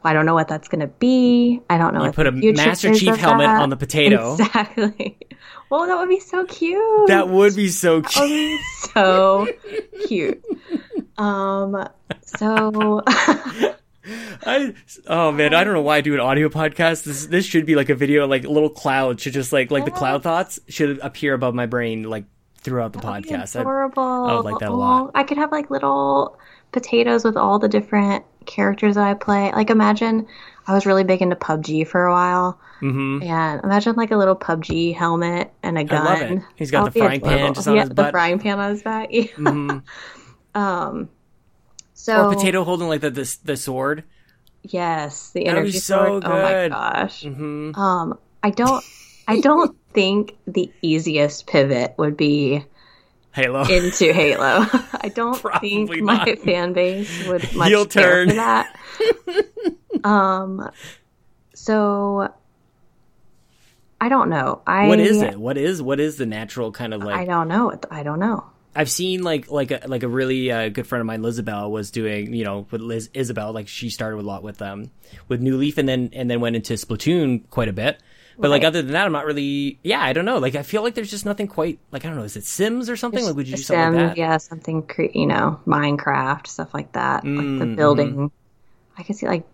I 0.04 0.12
don't 0.12 0.26
know 0.26 0.34
what 0.34 0.48
that's 0.48 0.68
going 0.68 0.80
to 0.80 0.88
be. 0.88 1.60
I 1.70 1.78
don't 1.78 1.94
know 1.94 2.00
You 2.00 2.06
what 2.06 2.16
put 2.16 2.26
a 2.26 2.32
Master 2.32 2.92
Chief 2.94 3.14
helmet 3.16 3.46
that. 3.46 3.62
on 3.62 3.70
the 3.70 3.76
potato. 3.76 4.32
Exactly. 4.34 5.18
Well, 5.70 5.86
that 5.86 5.96
would 5.96 6.10
be 6.10 6.20
so 6.20 6.44
cute. 6.44 7.08
That 7.08 7.30
would 7.30 7.56
be 7.56 7.68
so 7.68 8.02
cute. 8.02 8.28
be 8.28 8.58
so 8.92 9.48
cute. 10.06 10.44
Um. 11.16 11.88
So 12.26 13.02
I, 13.06 14.74
oh 15.06 15.32
man, 15.32 15.54
I 15.54 15.64
don't 15.64 15.72
know 15.72 15.80
why 15.80 15.96
I 15.96 16.00
do 16.02 16.12
an 16.12 16.20
audio 16.20 16.50
podcast. 16.50 17.04
This 17.04 17.24
this 17.24 17.46
should 17.46 17.64
be 17.64 17.74
like 17.74 17.88
a 17.88 17.94
video, 17.94 18.26
like 18.26 18.44
a 18.44 18.50
little 18.50 18.68
cloud 18.68 19.18
should 19.18 19.32
just 19.32 19.50
like 19.50 19.70
like 19.70 19.86
the 19.86 19.90
cloud 19.90 20.22
thoughts 20.22 20.60
should 20.68 20.98
appear 20.98 21.32
above 21.32 21.54
my 21.54 21.64
brain 21.64 22.02
like 22.02 22.24
throughout 22.62 22.92
the 22.92 22.98
podcast. 23.00 23.56
I- 23.56 23.60
adorable. 23.60 24.02
I 24.02 24.34
would 24.36 24.44
like 24.44 24.58
that 24.60 24.70
a 24.70 24.74
lot. 24.74 25.10
I 25.14 25.24
could 25.24 25.38
have 25.38 25.52
like 25.52 25.70
little 25.70 26.38
potatoes 26.72 27.24
with 27.24 27.36
all 27.36 27.58
the 27.58 27.68
different 27.68 28.24
characters 28.46 28.94
that 28.96 29.04
I 29.06 29.14
play. 29.14 29.52
Like 29.52 29.70
imagine 29.70 30.26
I 30.66 30.74
was 30.74 30.86
really 30.86 31.04
big 31.04 31.22
into 31.22 31.36
PUBG 31.36 31.86
for 31.86 32.06
a 32.06 32.12
while. 32.12 32.58
Mhm. 32.80 33.24
And 33.24 33.62
imagine 33.62 33.94
like 33.94 34.10
a 34.10 34.16
little 34.16 34.34
PUBG 34.36 34.94
helmet 34.94 35.52
and 35.62 35.78
a 35.78 35.84
gun. 35.84 36.04
love 36.04 36.20
it. 36.22 36.42
He's 36.56 36.70
got 36.70 36.84
That 36.84 36.94
the 36.94 37.00
frying 37.00 37.20
pan 37.20 37.54
just 37.54 37.68
on 37.68 37.74
yeah, 37.76 37.82
his 37.82 37.90
the 37.90 38.10
frying 38.10 38.38
pan 38.38 38.58
on 38.58 38.70
his 38.70 38.82
back. 38.82 39.08
Yeah. 39.10 39.22
Mhm. 39.36 39.82
Um. 40.54 41.08
So 41.94 42.26
Or 42.26 42.34
potato 42.34 42.64
holding 42.64 42.88
like 42.88 43.00
the 43.00 43.10
the, 43.10 43.36
the 43.44 43.56
sword. 43.56 44.04
Yes, 44.62 45.30
the 45.30 45.44
That 45.44 45.50
energy 45.50 45.78
so 45.78 46.04
sword. 46.06 46.24
Oh 46.24 46.28
my 46.28 46.50
good. 46.52 46.70
gosh. 46.72 47.22
hmm 47.24 47.72
Um, 47.74 48.18
I 48.42 48.50
don't. 48.50 48.84
I 49.28 49.40
don't 49.40 49.76
think 49.92 50.36
the 50.46 50.70
easiest 50.82 51.46
pivot 51.46 51.94
would 51.98 52.16
be 52.16 52.64
Halo. 53.32 53.64
into 53.64 54.12
Halo. 54.12 54.66
I 55.00 55.10
don't 55.14 55.40
Probably 55.40 55.86
think 55.86 56.02
my 56.02 56.24
not. 56.24 56.38
fan 56.44 56.72
base 56.72 57.26
would 57.26 57.54
much 57.54 57.68
Heel 57.68 57.86
care 57.86 58.26
turn. 58.26 58.28
for 58.30 58.34
that. 58.34 58.76
um, 60.04 60.70
so 61.54 62.32
I 64.00 64.08
don't 64.08 64.28
know. 64.28 64.62
I 64.66 64.88
what 64.88 65.00
is 65.00 65.22
it? 65.22 65.38
What 65.38 65.56
is 65.56 65.80
what 65.80 66.00
is 66.00 66.16
the 66.16 66.26
natural 66.26 66.72
kind 66.72 66.92
of 66.92 67.02
like? 67.02 67.16
I 67.16 67.24
don't 67.24 67.48
know. 67.48 67.78
I 67.90 68.02
don't 68.02 68.18
know. 68.18 68.44
I've 68.74 68.90
seen 68.90 69.22
like 69.22 69.50
like 69.50 69.70
a 69.70 69.82
like 69.86 70.02
a 70.02 70.08
really 70.08 70.50
uh, 70.50 70.70
good 70.70 70.86
friend 70.86 71.00
of 71.00 71.06
mine, 71.06 71.22
Lizabelle, 71.22 71.70
was 71.70 71.90
doing 71.90 72.34
you 72.34 72.44
know 72.44 72.66
with 72.70 72.80
Liz 72.80 73.10
Isabel. 73.14 73.52
Like 73.52 73.68
she 73.68 73.90
started 73.90 74.18
a 74.18 74.22
lot 74.22 74.42
with 74.42 74.60
um 74.62 74.90
with 75.28 75.40
New 75.40 75.56
Leaf, 75.56 75.78
and 75.78 75.88
then 75.88 76.10
and 76.12 76.30
then 76.30 76.40
went 76.40 76.56
into 76.56 76.74
Splatoon 76.74 77.48
quite 77.50 77.68
a 77.68 77.72
bit. 77.72 78.02
But 78.40 78.50
like 78.50 78.64
other 78.64 78.82
than 78.82 78.92
that, 78.92 79.06
I'm 79.06 79.12
not 79.12 79.26
really. 79.26 79.78
Yeah, 79.82 80.00
I 80.00 80.12
don't 80.12 80.24
know. 80.24 80.38
Like 80.38 80.54
I 80.54 80.62
feel 80.62 80.82
like 80.82 80.94
there's 80.94 81.10
just 81.10 81.24
nothing 81.24 81.46
quite 81.48 81.78
like 81.90 82.04
I 82.04 82.08
don't 82.08 82.16
know. 82.16 82.24
Is 82.24 82.36
it 82.36 82.44
Sims 82.44 82.90
or 82.90 82.96
something? 82.96 83.24
Like 83.24 83.36
would 83.36 83.48
you 83.48 83.54
do 83.56 83.62
something 83.62 83.80
Sim, 83.80 83.92
like 83.92 83.92
that? 83.92 84.18
yeah, 84.18 84.36
something 84.38 84.82
cre- 84.86 85.10
you 85.14 85.26
know, 85.26 85.60
Minecraft 85.66 86.46
stuff 86.46 86.74
like 86.74 86.92
that. 86.92 87.26
like 87.36 87.54
the 87.56 87.66
Mm, 87.66 87.66
building. 87.66 88.30
I 88.98 89.02
could 89.04 89.16
see 89.16 89.26
like 89.28 89.46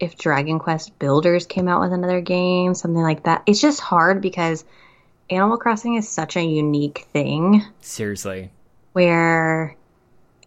if 0.00 0.18
Dragon 0.18 0.58
Quest 0.60 0.98
Builders 0.98 1.46
came 1.46 1.68
out 1.68 1.80
with 1.82 1.92
another 1.92 2.20
game, 2.22 2.74
something 2.74 3.02
like 3.02 3.24
that. 3.24 3.42
It's 3.46 3.60
just 3.60 3.80
hard 3.80 4.22
because 4.22 4.64
Animal 5.30 5.58
Crossing 5.58 5.96
is 5.96 6.08
such 6.08 6.36
a 6.36 6.42
unique 6.44 7.06
thing 7.12 7.64
Seriously. 7.80 8.50
where 8.92 9.76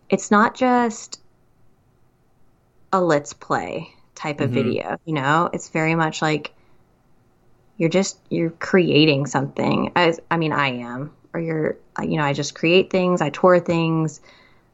it's 0.09 0.31
not 0.31 0.55
just 0.55 1.21
a 2.91 3.01
let's 3.01 3.33
play 3.33 3.89
type 4.15 4.39
of 4.39 4.51
Mhm. 4.51 4.53
video, 4.53 4.97
you 5.05 5.13
know? 5.13 5.49
It's 5.53 5.69
very 5.69 5.95
much 5.95 6.21
like 6.21 6.53
you're 7.77 7.89
just 7.89 8.19
you're 8.29 8.51
creating 8.51 9.25
something. 9.25 9.91
As 9.95 10.19
I 10.31 10.37
mean, 10.37 10.53
I 10.53 10.67
am, 10.69 11.11
or 11.33 11.39
you're, 11.39 11.77
you 12.01 12.17
know, 12.17 12.23
I 12.23 12.33
just 12.33 12.55
create 12.55 12.89
things, 12.89 13.21
I 13.21 13.29
tour 13.29 13.59
things. 13.59 14.21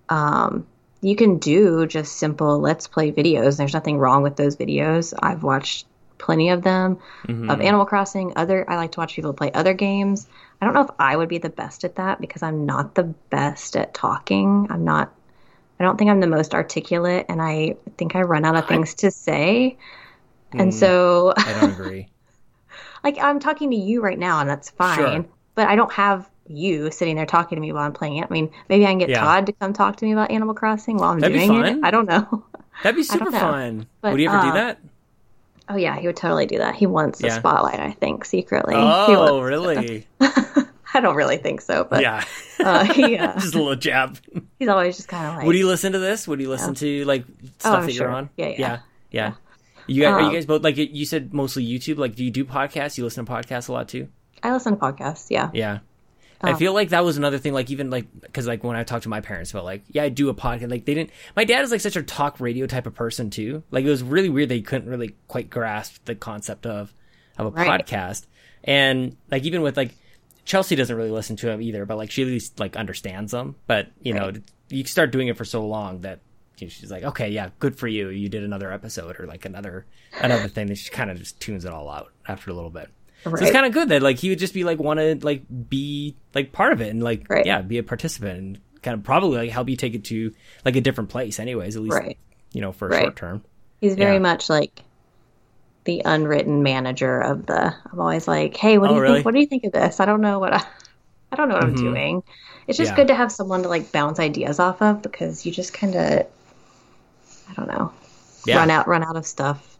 Um, 0.09 0.67
you 1.01 1.15
can 1.15 1.37
do 1.39 1.87
just 1.87 2.17
simple 2.17 2.59
let's 2.59 2.87
play 2.87 3.11
videos. 3.11 3.57
There's 3.57 3.73
nothing 3.73 3.97
wrong 3.97 4.23
with 4.23 4.35
those 4.35 4.57
videos. 4.57 5.13
I've 5.21 5.43
watched 5.43 5.87
plenty 6.17 6.49
of 6.49 6.63
them 6.63 6.97
Mhm. 7.27 7.47
of 7.47 7.61
Animal 7.61 7.85
Crossing. 7.85 8.33
Other 8.35 8.69
I 8.69 8.75
like 8.75 8.91
to 8.93 8.99
watch 8.99 9.15
people 9.15 9.33
play 9.33 9.51
other 9.53 9.73
games. 9.73 10.27
I 10.61 10.65
don't 10.65 10.73
know 10.73 10.81
if 10.81 10.91
I 10.99 11.15
would 11.15 11.29
be 11.29 11.37
the 11.37 11.49
best 11.49 11.83
at 11.85 11.95
that 11.95 12.19
because 12.19 12.43
I'm 12.43 12.65
not 12.65 12.95
the 12.95 13.03
best 13.03 13.77
at 13.77 13.93
talking. 13.93 14.67
I'm 14.69 14.83
not 14.83 15.13
I 15.79 15.83
don't 15.85 15.97
think 15.97 16.11
I'm 16.11 16.19
the 16.19 16.27
most 16.27 16.53
articulate 16.53 17.25
and 17.29 17.41
I 17.41 17.77
think 17.97 18.15
I 18.15 18.21
run 18.21 18.45
out 18.45 18.55
of 18.55 18.67
things 18.67 18.95
to 18.95 19.11
say. 19.11 19.77
And 20.57 20.73
Mm, 20.73 20.73
so 20.73 21.33
I 21.45 21.53
don't 21.53 21.69
agree. 21.69 22.11
Like 23.03 23.17
I'm 23.19 23.39
talking 23.39 23.71
to 23.71 23.75
you 23.77 24.01
right 24.01 24.19
now 24.19 24.39
and 24.39 24.49
that's 24.49 24.69
fine. 24.69 24.97
Sure. 24.97 25.25
But 25.55 25.67
I 25.67 25.75
don't 25.75 25.91
have 25.91 26.29
you 26.47 26.89
sitting 26.91 27.15
there 27.15 27.25
talking 27.25 27.55
to 27.55 27.61
me 27.61 27.71
while 27.71 27.83
I'm 27.83 27.93
playing 27.93 28.17
it. 28.17 28.27
I 28.29 28.33
mean, 28.33 28.51
maybe 28.69 28.85
I 28.85 28.89
can 28.89 28.97
get 28.97 29.09
Yeah. 29.09 29.19
Todd 29.19 29.45
to 29.47 29.53
come 29.53 29.73
talk 29.73 29.97
to 29.97 30.05
me 30.05 30.13
about 30.13 30.31
Animal 30.31 30.55
Crossing 30.55 30.97
while 30.97 31.11
I'm 31.11 31.19
That'd 31.19 31.37
doing 31.37 31.63
it. 31.65 31.79
I 31.83 31.91
don't 31.91 32.07
know. 32.07 32.43
That'd 32.83 32.95
be 32.95 33.03
super 33.03 33.31
fun. 33.31 33.87
But, 34.01 34.13
would 34.13 34.21
you 34.21 34.29
ever 34.29 34.41
do 34.41 34.49
uh, 34.49 34.53
that? 34.53 34.79
Oh 35.69 35.75
yeah, 35.75 35.99
he 35.99 36.07
would 36.07 36.15
totally 36.15 36.47
do 36.47 36.57
that. 36.57 36.75
He 36.75 36.87
wants 36.87 37.19
the 37.19 37.29
spotlight, 37.29 37.79
I 37.79 37.91
think, 37.91 38.25
secretly. 38.25 38.73
Oh, 38.75 39.39
really? 39.41 40.07
I 40.91 41.01
don't 41.01 41.15
really 41.15 41.37
think 41.37 41.61
so, 41.61 41.83
but 41.83 42.01
yeah. 42.01 42.23
uh, 42.59 42.83
he, 42.93 43.15
uh, 43.15 43.33
just 43.39 43.53
a 43.53 43.59
little 43.59 43.75
jab. 43.75 44.17
he's 44.57 44.67
always 44.67 44.95
just 44.95 45.07
kind 45.07 45.27
of 45.27 45.35
like. 45.35 45.45
Would 45.45 45.55
he 45.55 45.63
listen 45.63 45.91
to 45.91 45.99
this? 45.99 46.27
Would 46.27 46.39
he 46.39 46.47
listen 46.47 46.73
to 46.75 47.05
like 47.05 47.25
stuff 47.59 47.83
Oh, 47.83 47.85
that 47.85 47.93
you're 47.93 48.05
sure. 48.05 48.09
on? 48.09 48.29
Yeah, 48.37 48.47
yeah. 48.47 48.55
yeah, 48.57 48.79
yeah. 49.11 49.33
You 49.89 50.03
guys, 50.03 50.13
are 50.13 50.19
you 50.21 50.27
Um, 50.27 50.33
guys 50.33 50.45
both 50.45 50.63
like 50.63 50.77
you 50.77 51.05
said 51.05 51.33
mostly 51.33 51.65
YouTube? 51.65 51.97
Like, 51.97 52.15
do 52.15 52.23
you 52.23 52.31
do 52.31 52.45
podcasts? 52.45 52.97
You 52.97 53.03
listen 53.03 53.25
to 53.25 53.31
podcasts 53.31 53.69
a 53.69 53.71
lot 53.73 53.89
too? 53.89 54.07
I 54.43 54.51
listen 54.53 54.73
to 54.73 54.79
podcasts. 54.79 55.27
Yeah. 55.29 55.49
Yeah. 55.53 55.79
I 56.41 56.51
Oh. 56.51 56.55
feel 56.55 56.73
like 56.73 56.89
that 56.89 57.03
was 57.03 57.17
another 57.17 57.37
thing, 57.37 57.51
like 57.53 57.69
even 57.69 57.89
like 57.89 58.05
because 58.21 58.47
like 58.47 58.63
when 58.63 58.77
I 58.77 58.83
talked 58.85 59.03
to 59.03 59.09
my 59.09 59.19
parents 59.19 59.51
about 59.51 59.65
like 59.65 59.83
yeah 59.89 60.03
I 60.03 60.09
do 60.09 60.29
a 60.29 60.33
podcast 60.33 60.69
like 60.71 60.85
they 60.85 60.93
didn't 60.93 61.09
my 61.35 61.43
dad 61.43 61.65
is 61.65 61.71
like 61.71 61.81
such 61.81 61.97
a 61.97 62.03
talk 62.03 62.39
radio 62.39 62.65
type 62.65 62.87
of 62.87 62.95
person 62.95 63.29
too 63.29 63.63
like 63.71 63.83
it 63.83 63.89
was 63.89 64.01
really 64.03 64.29
weird 64.29 64.47
they 64.47 64.61
couldn't 64.61 64.87
really 64.89 65.15
quite 65.27 65.49
grasp 65.49 66.05
the 66.05 66.15
concept 66.15 66.65
of 66.65 66.93
of 67.37 67.47
a 67.47 67.49
Right. 67.49 67.85
podcast 67.85 68.25
and 68.63 69.17
like 69.29 69.43
even 69.43 69.61
with 69.61 69.75
like 69.75 69.95
Chelsea 70.45 70.77
doesn't 70.77 70.95
really 70.95 71.11
listen 71.11 71.35
to 71.35 71.45
them 71.47 71.61
either 71.61 71.85
but 71.85 71.97
like 71.97 72.09
she 72.09 72.21
at 72.21 72.29
least 72.29 72.57
like 72.57 72.77
understands 72.77 73.33
them 73.33 73.55
but 73.67 73.87
you 74.01 74.13
know 74.13 74.31
you 74.69 74.85
start 74.85 75.11
doing 75.11 75.27
it 75.27 75.35
for 75.35 75.43
so 75.45 75.65
long 75.67 75.99
that 76.01 76.19
she's 76.67 76.91
like 76.91 77.03
okay 77.03 77.29
yeah 77.29 77.49
good 77.59 77.75
for 77.77 77.87
you 77.87 78.09
you 78.09 78.27
did 78.27 78.43
another 78.43 78.71
episode 78.71 79.19
or 79.19 79.25
like 79.27 79.45
another 79.45 79.85
another 80.19 80.47
thing 80.49 80.67
that 80.67 80.77
she 80.77 80.89
kind 80.89 81.09
of 81.09 81.17
just 81.17 81.39
tunes 81.39 81.63
it 81.65 81.71
all 81.71 81.89
out 81.89 82.11
after 82.27 82.51
a 82.51 82.53
little 82.53 82.69
bit 82.69 82.89
so 83.23 83.33
it's 83.35 83.51
kind 83.51 83.65
of 83.65 83.71
good 83.73 83.89
that 83.89 84.01
like 84.01 84.17
he 84.17 84.29
would 84.29 84.39
just 84.39 84.53
be 84.53 84.63
like 84.63 84.79
want 84.79 84.99
to 84.99 85.17
like 85.25 85.43
be 85.69 86.15
like 86.35 86.51
part 86.51 86.73
of 86.73 86.81
it 86.81 86.89
and 86.89 87.01
like 87.03 87.25
Right. 87.29 87.45
yeah 87.45 87.61
be 87.61 87.77
a 87.77 87.83
participant 87.83 88.37
and 88.39 88.59
kind 88.81 88.95
of 88.97 89.03
probably 89.03 89.37
like 89.37 89.49
help 89.51 89.69
you 89.69 89.75
take 89.75 89.93
it 89.93 90.03
to 90.05 90.33
like 90.65 90.75
a 90.75 90.81
different 90.81 91.09
place 91.09 91.39
anyways 91.39 91.75
at 91.75 91.81
least 91.81 91.95
Right. 91.95 92.17
you 92.53 92.61
know 92.61 92.71
for 92.71 92.87
Right. 92.89 93.03
short 93.03 93.15
term 93.15 93.43
He's 93.81 93.95
very 93.95 94.13
Yeah. 94.15 94.19
much 94.19 94.49
like 94.49 94.81
the 95.85 96.01
unwritten 96.03 96.61
manager 96.63 97.19
of 97.19 97.45
the. 97.45 97.73
I'm 97.91 97.99
always 97.99 98.27
like, 98.27 98.55
hey, 98.57 98.77
what 98.77 98.87
do 98.89 98.93
Oh, 98.93 98.95
you 98.97 99.01
really? 99.01 99.13
think? 99.15 99.25
What 99.25 99.33
do 99.33 99.39
you 99.39 99.47
think 99.47 99.63
of 99.63 99.71
this? 99.71 99.99
I 100.01 100.05
don't 100.05 100.19
know 100.21 100.37
what 100.39 100.53
I. 100.53 100.61
I 101.31 101.35
don't 101.37 101.47
know 101.47 101.55
what 101.55 101.63
Mhm. 101.63 101.67
I'm 101.67 101.75
doing. 101.75 102.23
It's 102.67 102.77
just 102.77 102.91
Yeah. 102.91 102.95
good 102.97 103.07
to 103.07 103.15
have 103.15 103.31
someone 103.31 103.63
to 103.63 103.69
like 103.69 103.91
bounce 103.93 104.19
ideas 104.19 104.59
off 104.59 104.81
of 104.81 105.01
because 105.01 105.45
you 105.45 105.51
just 105.53 105.73
kind 105.73 105.95
of. 105.95 106.25
I 107.49 107.53
don't 107.53 107.67
know. 107.67 107.91
yeah 108.45 108.57
Run 108.59 108.69
out, 108.71 108.87
run 108.87 109.03
out 109.03 109.15
of 109.17 109.25
stuff. 109.25 109.77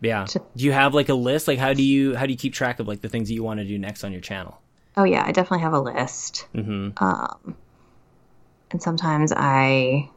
yeah 0.00 0.26
do 0.56 0.64
you 0.64 0.72
have 0.72 0.94
like 0.94 1.08
a 1.08 1.14
list 1.14 1.48
like 1.48 1.58
how 1.58 1.72
do 1.72 1.82
you 1.82 2.14
how 2.14 2.24
do 2.26 2.32
you 2.32 2.38
keep 2.38 2.54
track 2.54 2.78
of 2.80 2.86
like 2.86 3.00
the 3.00 3.08
things 3.08 3.28
that 3.28 3.34
you 3.34 3.42
want 3.42 3.58
to 3.60 3.64
do 3.66 3.78
next 3.78 4.04
on 4.04 4.12
your 4.12 4.20
channel 4.20 4.58
Oh 4.96 5.04
yeah, 5.04 5.22
I 5.24 5.30
definitely 5.30 5.60
have 5.62 5.74
a 5.74 5.80
list. 5.80 6.46
mm-hmm 6.54 6.90
Um, 7.04 7.56
and 8.72 8.82
sometimes 8.82 9.32
I 9.34 10.10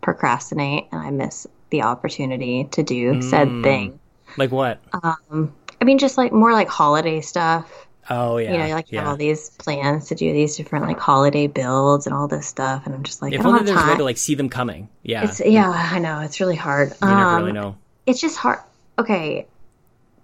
procrastinate 0.00 0.86
and 0.92 1.00
I 1.00 1.10
miss 1.10 1.46
the 1.70 1.82
opportunity 1.82 2.64
to 2.72 2.82
do 2.82 3.20
said 3.20 3.48
Mm. 3.48 3.62
thing. 3.62 4.00
like 4.36 4.50
what 4.50 4.80
Um, 5.02 5.54
I 5.80 5.84
mean, 5.84 5.98
just 5.98 6.18
like 6.18 6.32
more 6.32 6.52
like 6.52 6.68
holiday 6.68 7.20
stuff. 7.20 7.83
Oh 8.10 8.36
yeah 8.38 8.52
you 8.52 8.58
know, 8.58 8.66
you 8.66 8.74
like 8.74 8.90
you 8.92 8.96
yeah 8.96 9.02
have 9.02 9.10
all 9.12 9.16
these 9.16 9.50
plans 9.50 10.08
to 10.08 10.14
do 10.14 10.32
these 10.32 10.56
different 10.56 10.86
like 10.86 10.98
holiday 10.98 11.46
builds 11.46 12.06
and 12.06 12.14
all 12.14 12.28
this 12.28 12.46
stuff, 12.46 12.84
and 12.86 12.94
I'm 12.94 13.02
just 13.02 13.22
like, 13.22 13.32
if 13.32 13.40
I 13.40 13.42
don't 13.44 13.52
only 13.52 13.58
have 13.60 13.66
there 13.66 13.74
was 13.74 13.84
a 13.84 13.88
way 13.88 13.96
to 13.96 14.04
like 14.04 14.18
see 14.18 14.34
them 14.34 14.48
coming 14.48 14.88
yeah 15.02 15.24
It's 15.24 15.40
yeah, 15.40 15.70
I 15.70 15.98
know 15.98 16.20
it's 16.20 16.40
really 16.40 16.56
hard. 16.56 16.90
you 17.00 17.08
never 17.08 17.30
Um, 17.30 17.36
really 17.36 17.52
know 17.52 17.76
It's 18.06 18.20
just 18.20 18.36
hard. 18.36 18.58
Okay, 18.98 19.46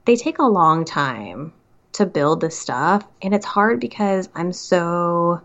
they 0.04 0.16
take 0.16 0.38
a 0.38 0.44
long 0.46 0.84
time 0.84 1.52
to 1.92 2.06
build 2.06 2.40
this 2.40 2.56
stuff, 2.58 3.04
and 3.22 3.34
it's 3.34 3.46
hard 3.46 3.80
because 3.80 4.28
I'm 4.34 4.52
so. 4.52 5.40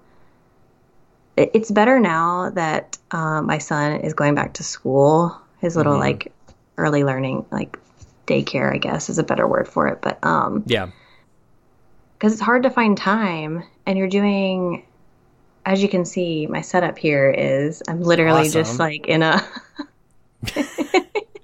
It's 1.37 1.69
better 1.69 1.99
now 1.99 2.49
that 2.51 2.97
um, 3.11 3.45
my 3.47 3.57
son 3.57 3.99
is 3.99 4.13
going 4.13 4.35
back 4.35 4.53
to 4.53 4.63
school. 4.63 5.37
His 5.59 5.75
little 5.75 5.95
Mhm. 5.95 5.99
like 5.99 6.31
early 6.77 7.03
learning 7.03 7.45
like 7.51 7.77
daycare, 8.27 8.73
I 8.73 8.77
guess, 8.77 9.09
is 9.09 9.17
a 9.17 9.23
better 9.23 9.47
word 9.47 9.67
for 9.67 9.87
it. 9.87 10.01
But 10.01 10.23
um, 10.23 10.63
yeah 10.65 10.87
because 12.17 12.33
it's 12.33 12.41
hard 12.41 12.63
to 12.63 12.69
find 12.69 12.97
time 12.97 13.63
and 13.85 13.97
you're 13.97 14.07
doing 14.07 14.85
as 15.65 15.81
you 15.81 15.89
can 15.89 16.05
see 16.05 16.47
my 16.47 16.61
setup 16.61 16.97
here 16.97 17.29
is 17.31 17.81
i'm 17.87 18.01
literally 18.01 18.49
just 18.49 18.79
like 18.79 19.07
in 19.07 19.23
a, 19.23 19.41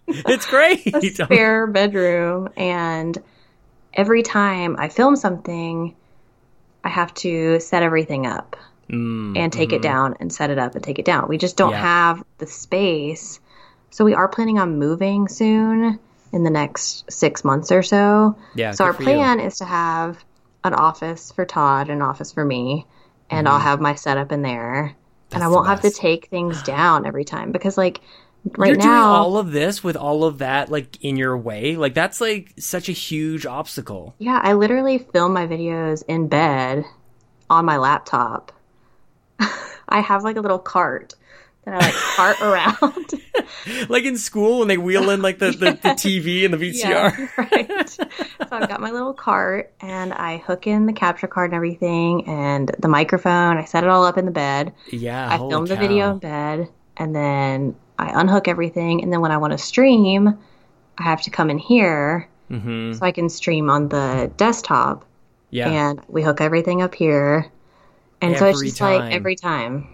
it's 0.07 0.45
great 0.45 0.81
a 0.93 1.01
spare 1.25 1.67
bedroom 1.67 2.49
and 2.57 3.17
every 3.93 4.23
time 4.23 4.75
i 4.79 4.89
film 4.89 5.15
something 5.15 5.95
i 6.83 6.89
have 6.89 7.13
to 7.13 7.59
set 7.59 7.83
everything 7.83 8.25
up 8.25 8.55
and 9.33 9.53
take 9.53 9.71
it 9.71 9.81
down 9.81 10.15
and 10.19 10.33
set 10.33 10.49
it 10.49 10.59
up 10.59 10.75
and 10.75 10.83
take 10.83 10.99
it 10.99 11.05
down. 11.05 11.29
We 11.29 11.37
just 11.37 11.55
don't 11.55 11.69
Mm, 11.69 11.75
Yeah. 11.75 11.81
have 11.81 12.23
the 12.39 12.47
space. 12.47 13.39
So 13.89 14.03
we 14.03 14.13
are 14.13 14.27
planning 14.27 14.59
on 14.59 14.77
moving 14.77 15.29
soon 15.29 15.97
in 16.33 16.43
the 16.43 16.49
next 16.49 17.09
six 17.09 17.45
months 17.45 17.71
or 17.71 17.81
so. 17.81 18.35
Yeah, 18.55 18.71
So 18.71 18.83
our 18.83 18.91
for 18.91 19.03
you. 19.03 19.07
plan 19.09 19.39
is 19.39 19.59
to 19.59 19.65
have 19.65 20.21
an 20.63 20.73
office 20.73 21.31
for 21.31 21.45
Todd, 21.45 21.89
an 21.89 22.01
office 22.01 22.31
for 22.31 22.45
me, 22.45 22.85
and 23.29 23.47
I'll 23.47 23.59
have 23.59 23.81
my 23.81 23.95
setup 23.95 24.31
in 24.31 24.41
there. 24.41 24.95
and 25.33 25.43
Mm-hmm. 25.43 25.43
I 25.43 25.47
won't 25.47 25.67
have 25.67 25.81
to 25.81 25.91
take 25.91 26.27
things 26.29 26.61
down 26.63 27.05
every 27.05 27.25
time 27.25 27.51
because 27.51 27.77
like 27.77 28.01
right 28.57 28.69
You're 28.69 28.77
doing 28.77 29.05
now 29.05 29.11
all 29.11 29.37
of 29.37 29.51
this 29.51 29.83
with 29.83 29.95
all 29.95 30.23
of 30.23 30.39
that 30.39 30.69
like 30.69 30.97
in 31.03 31.15
your 31.17 31.37
way. 31.37 31.75
Like 31.75 31.93
that's 31.93 32.21
like 32.21 32.53
such 32.59 32.89
a 32.89 32.93
huge 32.93 33.45
obstacle. 33.45 34.15
Yeah, 34.19 34.39
I 34.43 34.53
literally 34.53 34.99
film 34.99 35.33
my 35.33 35.47
videos 35.47 36.03
in 36.07 36.27
bed 36.27 36.85
on 37.49 37.65
my 37.65 37.77
laptop. 37.77 38.51
I 39.89 39.99
have 40.01 40.23
like 40.23 40.37
a 40.37 40.41
little 40.41 40.59
cart 40.59 41.15
that 41.65 41.75
I 41.75 41.85
like 41.85 41.93
cart 41.93 42.41
around. 42.41 43.13
Like 43.89 44.05
in 44.05 44.17
school 44.17 44.59
when 44.59 44.67
they 44.67 44.77
wheel 44.77 45.09
in 45.11 45.21
like 45.21 45.37
the, 45.37 45.51
the, 45.51 45.71
the 45.71 45.89
TV 45.89 46.45
and 46.45 46.53
the 46.53 46.57
VCR. 46.57 46.83
Yeah, 46.83 47.27
right. 47.37 47.89
So 47.89 48.03
I've 48.51 48.67
got 48.67 48.81
my 48.81 48.89
little 48.91 49.13
cart 49.13 49.71
and 49.81 50.13
I 50.13 50.37
hook 50.37 50.65
in 50.67 50.85
the 50.87 50.93
capture 50.93 51.27
card 51.27 51.51
and 51.51 51.55
everything 51.55 52.27
and 52.27 52.71
the 52.79 52.87
microphone. 52.87 53.57
I 53.57 53.65
set 53.65 53.83
it 53.83 53.89
all 53.89 54.03
up 54.03 54.17
in 54.17 54.25
the 54.25 54.31
bed. 54.31 54.73
Yeah, 54.91 55.27
I 55.29 55.35
holy 55.37 55.51
film 55.51 55.65
the 55.67 55.75
video 55.75 56.11
in 56.11 56.17
bed 56.19 56.69
and 56.97 57.15
then 57.15 57.75
I 57.99 58.19
unhook 58.19 58.47
everything. 58.47 59.03
And 59.03 59.13
then 59.13 59.21
when 59.21 59.31
I 59.31 59.37
want 59.37 59.51
to 59.51 59.57
stream, 59.59 60.39
I 60.97 61.03
have 61.03 61.21
to 61.23 61.29
come 61.29 61.49
in 61.51 61.57
here 61.59 62.27
Mhm. 62.49 62.97
so 62.97 63.05
I 63.05 63.11
can 63.11 63.29
stream 63.29 63.69
on 63.69 63.89
the 63.89 64.31
desktop. 64.37 65.05
Yeah. 65.51 65.69
and 65.69 66.01
we 66.07 66.23
hook 66.23 66.41
everything 66.41 66.81
up 66.81 66.95
here. 66.95 67.51
And 68.21 68.37
so 68.37 68.45
it's 68.47 68.61
just 68.61 68.77
time. 68.77 69.01
like 69.01 69.13
every 69.13 69.35
time. 69.35 69.87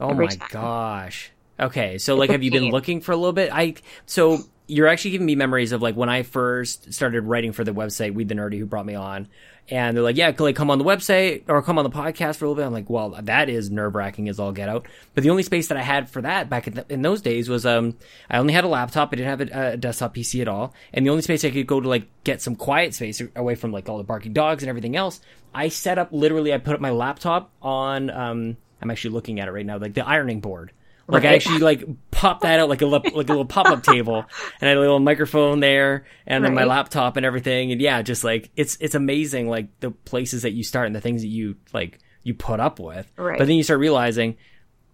Oh 0.00 0.14
my 0.14 0.26
time. 0.26 0.48
gosh. 0.50 1.30
Okay, 1.60 1.98
so 1.98 2.14
It's 2.14 2.18
like 2.20 2.30
have 2.30 2.42
you 2.42 2.50
been 2.50 2.70
looking 2.70 3.00
for 3.00 3.12
a 3.12 3.16
little 3.16 3.32
bit? 3.32 3.50
I 3.52 3.74
so 4.06 4.38
you're 4.68 4.86
actually 4.86 5.12
giving 5.12 5.26
me 5.26 5.34
memories 5.34 5.72
of 5.72 5.80
like 5.82 5.96
when 5.96 6.08
I 6.10 6.22
first 6.22 6.92
started 6.92 7.22
writing 7.22 7.52
for 7.52 7.64
the 7.64 7.72
website, 7.72 8.14
We 8.14 8.24
the 8.24 8.34
Nerdy 8.34 8.58
who 8.58 8.66
brought 8.66 8.86
me 8.86 8.94
on. 8.94 9.28
And 9.70 9.96
they're 9.96 10.04
like, 10.04 10.16
Yeah, 10.16 10.32
like 10.38 10.56
come 10.56 10.70
on 10.70 10.78
the 10.78 10.84
website 10.84 11.44
or 11.48 11.60
come 11.62 11.78
on 11.78 11.84
the 11.84 11.90
podcast 11.90 12.36
for 12.36 12.44
a 12.44 12.48
little 12.48 12.54
bit. 12.62 12.66
I'm 12.66 12.72
like, 12.72 12.88
Well, 12.88 13.18
that 13.22 13.48
is 13.48 13.70
nerve 13.70 13.94
wracking 13.94 14.28
as 14.28 14.38
all 14.38 14.52
get 14.52 14.68
out. 14.68 14.86
But 15.14 15.24
the 15.24 15.30
only 15.30 15.42
space 15.42 15.68
that 15.68 15.76
I 15.78 15.82
had 15.82 16.08
for 16.08 16.22
that 16.22 16.48
back 16.48 16.66
in, 16.68 16.74
th- 16.74 16.86
in 16.90 17.02
those 17.02 17.22
days 17.22 17.48
was 17.48 17.66
um 17.66 17.96
I 18.30 18.38
only 18.38 18.52
had 18.52 18.64
a 18.64 18.68
laptop, 18.68 19.08
I 19.12 19.16
didn't 19.16 19.38
have 19.38 19.40
a, 19.40 19.72
a 19.72 19.76
desktop 19.76 20.14
PC 20.14 20.40
at 20.42 20.48
all. 20.48 20.74
And 20.92 21.04
the 21.04 21.10
only 21.10 21.22
space 21.22 21.44
I 21.44 21.50
could 21.50 21.66
go 21.66 21.80
to 21.80 21.88
like 21.88 22.06
get 22.24 22.40
some 22.40 22.54
quiet 22.54 22.94
space 22.94 23.20
away 23.34 23.56
from 23.56 23.72
like 23.72 23.88
all 23.88 23.98
the 23.98 24.04
barking 24.04 24.32
dogs 24.32 24.62
and 24.62 24.68
everything 24.70 24.96
else, 24.96 25.20
I 25.54 25.68
set 25.68 25.98
up 25.98 26.10
literally 26.12 26.54
I 26.54 26.58
put 26.58 26.74
up 26.74 26.80
my 26.80 26.90
laptop 26.90 27.50
on 27.60 28.10
um 28.10 28.56
I'm 28.80 28.90
actually 28.90 29.10
looking 29.10 29.40
at 29.40 29.48
it 29.48 29.52
right 29.52 29.66
now, 29.66 29.78
like 29.78 29.94
the 29.94 30.06
ironing 30.06 30.40
board. 30.40 30.72
Like 31.10 31.24
I 31.24 31.34
actually 31.34 31.60
like 31.60 31.84
popped 32.10 32.42
that 32.42 32.60
out 32.60 32.68
like 32.68 32.82
a 32.82 32.86
li- 32.86 33.00
like 33.14 33.30
a 33.30 33.32
little 33.32 33.46
pop 33.46 33.66
up 33.66 33.82
table, 33.82 34.18
and 34.60 34.68
I 34.68 34.68
had 34.68 34.76
a 34.76 34.80
little 34.80 35.00
microphone 35.00 35.60
there, 35.60 36.04
and 36.26 36.44
then 36.44 36.52
my 36.52 36.64
laptop 36.64 37.16
and 37.16 37.24
everything, 37.24 37.72
and 37.72 37.80
yeah, 37.80 38.02
just 38.02 38.24
like 38.24 38.50
it's 38.56 38.76
it's 38.78 38.94
amazing 38.94 39.48
like 39.48 39.68
the 39.80 39.90
places 39.90 40.42
that 40.42 40.52
you 40.52 40.62
start 40.62 40.86
and 40.86 40.94
the 40.94 41.00
things 41.00 41.22
that 41.22 41.28
you 41.28 41.56
like 41.72 41.98
you 42.24 42.34
put 42.34 42.60
up 42.60 42.78
with. 42.78 43.10
Right. 43.16 43.38
But 43.38 43.46
then 43.46 43.56
you 43.56 43.62
start 43.62 43.80
realizing 43.80 44.36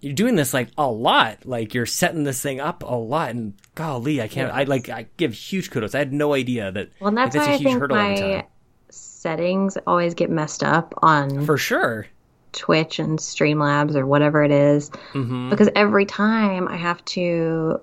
you're 0.00 0.12
doing 0.12 0.36
this 0.36 0.54
like 0.54 0.68
a 0.78 0.88
lot, 0.88 1.46
like 1.46 1.74
you're 1.74 1.84
setting 1.84 2.22
this 2.22 2.40
thing 2.40 2.60
up 2.60 2.84
a 2.84 2.94
lot, 2.94 3.30
and 3.30 3.54
golly, 3.74 4.22
I 4.22 4.28
can't. 4.28 4.52
I 4.52 4.64
like 4.64 4.88
I 4.88 5.06
give 5.16 5.34
huge 5.34 5.72
kudos. 5.72 5.96
I 5.96 5.98
had 5.98 6.12
no 6.12 6.32
idea 6.34 6.70
that. 6.70 6.90
Well, 7.00 7.10
that's 7.10 7.34
like, 7.34 7.44
why 7.44 7.52
I 7.52 7.54
a 7.54 7.58
huge 7.58 7.68
think 7.70 7.80
hurdle 7.80 7.96
every 7.96 8.14
my 8.14 8.20
time. 8.20 8.44
settings 8.90 9.76
always 9.84 10.14
get 10.14 10.30
messed 10.30 10.62
up 10.62 10.94
on 10.98 11.44
For 11.44 11.56
sure. 11.58 12.06
Twitch 12.54 12.98
and 12.98 13.18
Streamlabs 13.18 13.94
or 13.94 14.06
whatever 14.06 14.42
it 14.42 14.50
is. 14.50 14.90
hmm 15.12 15.50
Because 15.50 15.68
every 15.76 16.06
time 16.06 16.68
I 16.68 16.76
have 16.76 17.04
to 17.06 17.80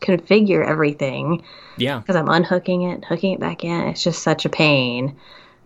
reconfigure 0.00 0.66
everything 0.66 1.42
Yeah. 1.76 1.98
because 1.98 2.16
I'm 2.16 2.28
unhooking 2.28 2.82
it, 2.82 3.04
hooking 3.04 3.32
it 3.34 3.40
back 3.40 3.64
in. 3.64 3.88
It's 3.88 4.02
just 4.02 4.22
such 4.22 4.44
a 4.44 4.48
pain. 4.48 5.16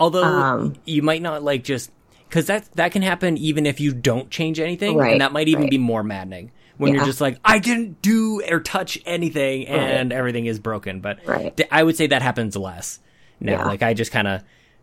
Although 0.00 0.24
Um, 0.24 0.74
you 0.84 1.02
might 1.02 1.22
not 1.22 1.42
like 1.42 1.64
just 1.64 1.90
because 2.28 2.46
that 2.46 2.64
that 2.74 2.92
can 2.92 3.02
happen 3.02 3.36
even 3.36 3.66
if 3.66 3.78
you 3.80 3.92
don't 3.92 4.30
change 4.30 4.58
anything, 4.58 4.96
Right, 4.96 5.12
and 5.12 5.20
that 5.20 5.32
might 5.32 5.48
even 5.48 5.62
right. 5.64 5.70
be 5.70 5.78
more 5.78 6.02
maddening 6.02 6.50
when 6.78 6.94
you're 6.94 7.04
just 7.04 7.20
like, 7.20 7.36
I 7.44 7.58
didn't 7.58 8.00
do 8.02 8.42
or 8.50 8.58
touch 8.58 8.98
anything, 9.06 9.68
and 9.68 10.12
everything 10.12 10.46
is 10.46 10.58
broken. 10.58 11.00
But 11.00 11.18
Right. 11.26 11.58
I 11.70 11.82
would 11.82 11.96
say 11.96 12.08
that 12.08 12.22
happens 12.22 12.56
less 12.56 12.98
now. 13.38 13.52
Yeah. 13.52 13.64
Like 13.66 13.82
I 13.82 13.94
just 13.94 14.10
kind 14.10 14.26
of, 14.26 14.42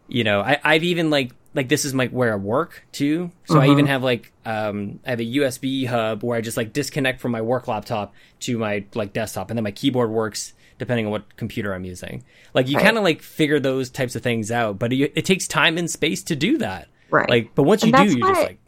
you 0.10 0.24
know, 0.24 0.42
I, 0.42 0.60
I've 0.64 0.84
even 0.84 1.10
like 1.10 1.36
like 1.54 1.70
this 1.70 1.86
is 1.86 1.94
my 1.94 2.08
where 2.08 2.34
I 2.34 2.36
work 2.38 2.86
too. 2.92 3.32
So 3.46 3.60
Mm-hmm. 3.60 3.60
I 3.60 3.68
even 3.68 3.86
have 3.88 4.04
like 4.04 4.34
um 4.46 5.00
I 5.06 5.12
have 5.12 5.20
a 5.20 5.24
USB 5.24 5.86
hub 5.86 6.24
where 6.24 6.38
I 6.38 6.42
just 6.42 6.58
like 6.58 6.74
disconnect 6.74 7.22
from 7.22 7.32
my 7.32 7.42
work 7.42 7.68
laptop 7.68 8.14
to 8.42 8.58
my 8.58 8.86
like 8.96 9.14
desktop, 9.14 9.50
and 9.52 9.58
then 9.58 9.64
my 9.64 9.72
keyboard 9.72 10.12
works 10.12 10.54
depending 10.78 11.06
on 11.06 11.12
what 11.12 11.36
computer 11.38 11.74
I'm 11.74 11.86
using. 11.86 12.24
Like 12.54 12.68
you 12.70 12.78
Right. 12.78 12.80
kind 12.80 12.98
of 12.98 13.04
like 13.04 13.22
figure 13.22 13.60
those 13.60 13.90
types 13.90 14.16
of 14.16 14.22
things 14.24 14.52
out, 14.52 14.80
but 14.80 14.94
it, 14.94 15.14
it 15.16 15.26
takes 15.26 15.48
time 15.48 15.78
and 15.78 15.90
space 15.92 16.24
to 16.24 16.36
do 16.36 16.58
that. 16.60 16.90
Right. 17.10 17.30
Like, 17.30 17.54
but 17.56 17.64
once 17.64 17.84
you 17.86 17.92
do, 17.94 18.10
you're 18.10 18.26
just 18.26 18.42
like, 18.44 18.60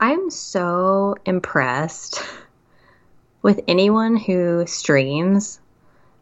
I'm 0.00 0.28
so 0.30 1.16
impressed 1.24 2.22
with 3.42 3.60
anyone 3.68 4.16
who 4.16 4.66
streams 4.66 5.60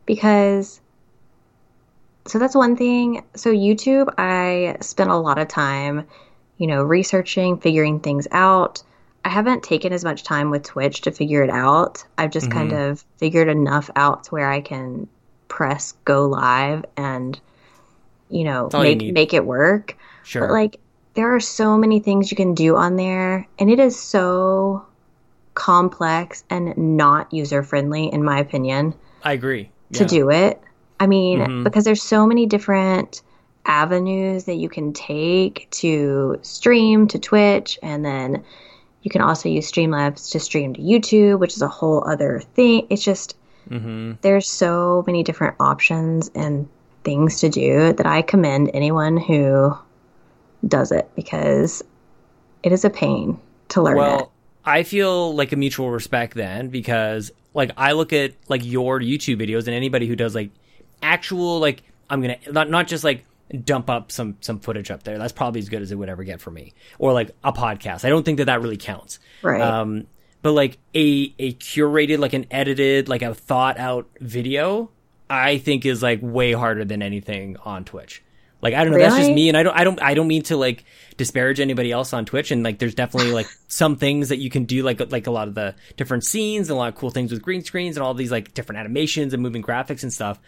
because 0.06 0.79
so 2.30 2.38
that's 2.38 2.54
one 2.54 2.76
thing. 2.76 3.24
So 3.34 3.52
YouTube, 3.52 4.12
I 4.18 4.76
spent 4.80 5.10
a 5.10 5.16
lot 5.16 5.38
of 5.38 5.48
time, 5.48 6.06
you 6.58 6.66
know, 6.66 6.82
researching, 6.82 7.58
figuring 7.58 8.00
things 8.00 8.26
out. 8.30 8.82
I 9.24 9.28
haven't 9.28 9.62
taken 9.62 9.92
as 9.92 10.04
much 10.04 10.22
time 10.24 10.50
with 10.50 10.62
Twitch 10.62 11.02
to 11.02 11.10
figure 11.10 11.42
it 11.42 11.50
out. 11.50 12.04
I've 12.16 12.30
just 12.30 12.50
kind 12.50 12.70
Mm-hmm. 12.72 12.90
of 12.92 13.04
figured 13.18 13.48
enough 13.48 13.90
out 13.96 14.24
to 14.24 14.30
where 14.30 14.50
I 14.50 14.60
can 14.60 15.08
press 15.48 15.92
go 16.04 16.26
live 16.28 16.84
and 16.96 17.38
you 18.28 18.44
know, 18.44 18.70
all 18.72 18.84
you 18.84 18.96
make 18.96 19.12
make 19.12 19.34
it 19.34 19.44
work. 19.44 19.96
sure. 20.22 20.42
But 20.42 20.52
like 20.52 20.78
there 21.14 21.34
are 21.34 21.40
so 21.40 21.76
many 21.76 21.98
things 22.00 22.30
you 22.30 22.36
can 22.36 22.54
do 22.54 22.76
on 22.76 22.96
there 22.96 23.48
and 23.58 23.68
it 23.70 23.80
is 23.80 23.98
so 23.98 24.86
complex 25.54 26.44
and 26.48 26.76
not 26.96 27.32
user 27.32 27.62
friendly 27.62 28.06
in 28.12 28.22
my 28.24 28.38
opinion 28.38 28.94
I 29.24 29.32
agree. 29.32 29.70
to 29.94 30.04
do 30.04 30.30
it. 30.30 30.62
I 31.00 31.06
mean, 31.06 31.40
Mhm. 31.40 31.64
because 31.64 31.84
there's 31.84 32.02
so 32.02 32.26
many 32.26 32.46
different 32.46 33.22
avenues 33.66 34.44
that 34.44 34.54
you 34.56 34.68
can 34.68 34.92
take 34.92 35.66
to 35.70 36.38
stream 36.42 37.06
to 37.08 37.18
Twitch 37.18 37.78
and 37.82 38.04
then 38.04 38.42
you 39.02 39.10
can 39.10 39.22
also 39.22 39.48
use 39.48 39.70
Streamlabs 39.70 40.30
to 40.32 40.40
stream 40.40 40.74
to 40.74 40.80
YouTube, 40.80 41.38
which 41.40 41.54
is 41.56 41.62
a 41.62 41.68
whole 41.68 42.04
other 42.06 42.42
thing. 42.54 42.86
It's 42.90 43.02
just 43.02 43.34
Mhm. 43.70 44.18
there's 44.20 44.48
so 44.48 45.02
many 45.06 45.22
different 45.22 45.54
options 45.58 46.30
and 46.34 46.68
things 47.04 47.40
to 47.40 47.48
do 47.48 47.92
that 47.94 48.06
I 48.06 48.20
commend 48.22 48.70
anyone 48.74 49.16
who 49.16 49.72
does 50.66 50.92
it 50.92 51.08
because 51.16 51.82
it 52.62 52.72
is 52.72 52.84
a 52.84 52.90
pain 52.90 53.38
to 53.70 53.80
learn 53.80 53.98
it. 53.98 54.28
I 54.66 54.82
feel 54.82 55.34
like 55.34 55.52
a 55.52 55.56
mutual 55.56 55.90
respect 55.90 56.34
then 56.34 56.68
because 56.68 57.30
like 57.54 57.70
I 57.78 57.92
look 57.92 58.12
at 58.12 58.32
like 58.48 58.64
your 58.64 59.00
YouTube 59.00 59.40
videos 59.40 59.66
and 59.66 59.70
anybody 59.74 60.06
who 60.06 60.14
does 60.16 60.34
like 60.34 60.50
actual 61.02 61.58
like 61.58 61.82
I'm 62.08 62.20
gonna 62.20 62.38
not 62.50 62.70
not 62.70 62.86
just 62.86 63.04
like 63.04 63.24
dump 63.64 63.90
up 63.90 64.12
some 64.12 64.36
some 64.40 64.60
footage 64.60 64.90
up 64.90 65.02
there. 65.02 65.18
That's 65.18 65.32
probably 65.32 65.60
as 65.60 65.68
good 65.68 65.82
as 65.82 65.92
it 65.92 65.96
would 65.96 66.08
ever 66.08 66.24
get 66.24 66.40
for 66.40 66.50
me. 66.50 66.74
Or 66.98 67.12
like 67.12 67.30
a 67.42 67.52
podcast. 67.52 68.04
I 68.04 68.08
don't 68.08 68.24
think 68.24 68.38
that 68.38 68.46
that 68.46 68.60
really 68.62 68.76
counts. 68.76 69.18
Right. 69.42 69.60
Um, 69.60 70.06
but 70.42 70.52
like 70.52 70.78
a 70.94 71.34
a 71.38 71.52
curated 71.54 72.18
like 72.18 72.32
an 72.32 72.46
edited 72.50 73.08
like 73.08 73.22
a 73.22 73.34
thought 73.34 73.78
out 73.78 74.08
video, 74.20 74.90
I 75.28 75.58
think 75.58 75.84
is 75.84 76.02
like 76.02 76.20
way 76.22 76.52
harder 76.52 76.84
than 76.84 77.02
anything 77.02 77.56
on 77.64 77.84
Twitch. 77.84 78.22
Like 78.62 78.74
I 78.74 78.84
don't 78.84 78.92
know, 78.92 78.98
that's 78.98 79.16
just 79.16 79.30
me, 79.30 79.48
and 79.48 79.56
I 79.56 79.62
don't, 79.62 79.74
I 79.74 79.84
don't, 79.84 80.02
I 80.02 80.12
don't 80.12 80.28
mean 80.28 80.42
to 80.44 80.56
like 80.56 80.84
disparage 81.16 81.60
anybody 81.60 81.92
else 81.92 82.12
on 82.12 82.26
Twitch. 82.26 82.50
And 82.50 82.62
like, 82.62 82.78
there's 82.78 82.94
definitely 82.94 83.32
like 83.32 83.46
some 83.68 83.96
things 83.96 84.28
that 84.28 84.38
you 84.38 84.50
can 84.50 84.64
do, 84.64 84.82
like 84.82 85.00
like 85.10 85.26
a 85.26 85.30
lot 85.30 85.48
of 85.48 85.54
the 85.54 85.74
different 85.96 86.24
scenes 86.24 86.68
and 86.68 86.76
a 86.76 86.78
lot 86.78 86.88
of 86.88 86.94
cool 86.94 87.10
things 87.10 87.32
with 87.32 87.40
green 87.40 87.62
screens 87.64 87.96
and 87.96 88.04
all 88.04 88.12
these 88.12 88.30
like 88.30 88.52
different 88.52 88.78
animations 88.78 89.32
and 89.32 89.42
moving 89.42 89.62
graphics 89.62 90.02
and 90.02 90.12
stuff. 90.12 90.38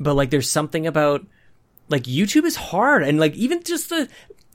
But 0.00 0.14
like, 0.14 0.30
there's 0.30 0.50
something 0.50 0.86
about 0.86 1.24
like 1.88 2.04
YouTube 2.04 2.44
is 2.44 2.56
hard, 2.56 3.02
and 3.02 3.20
like 3.20 3.34
even 3.36 3.62
just 3.62 3.90
the 3.90 4.08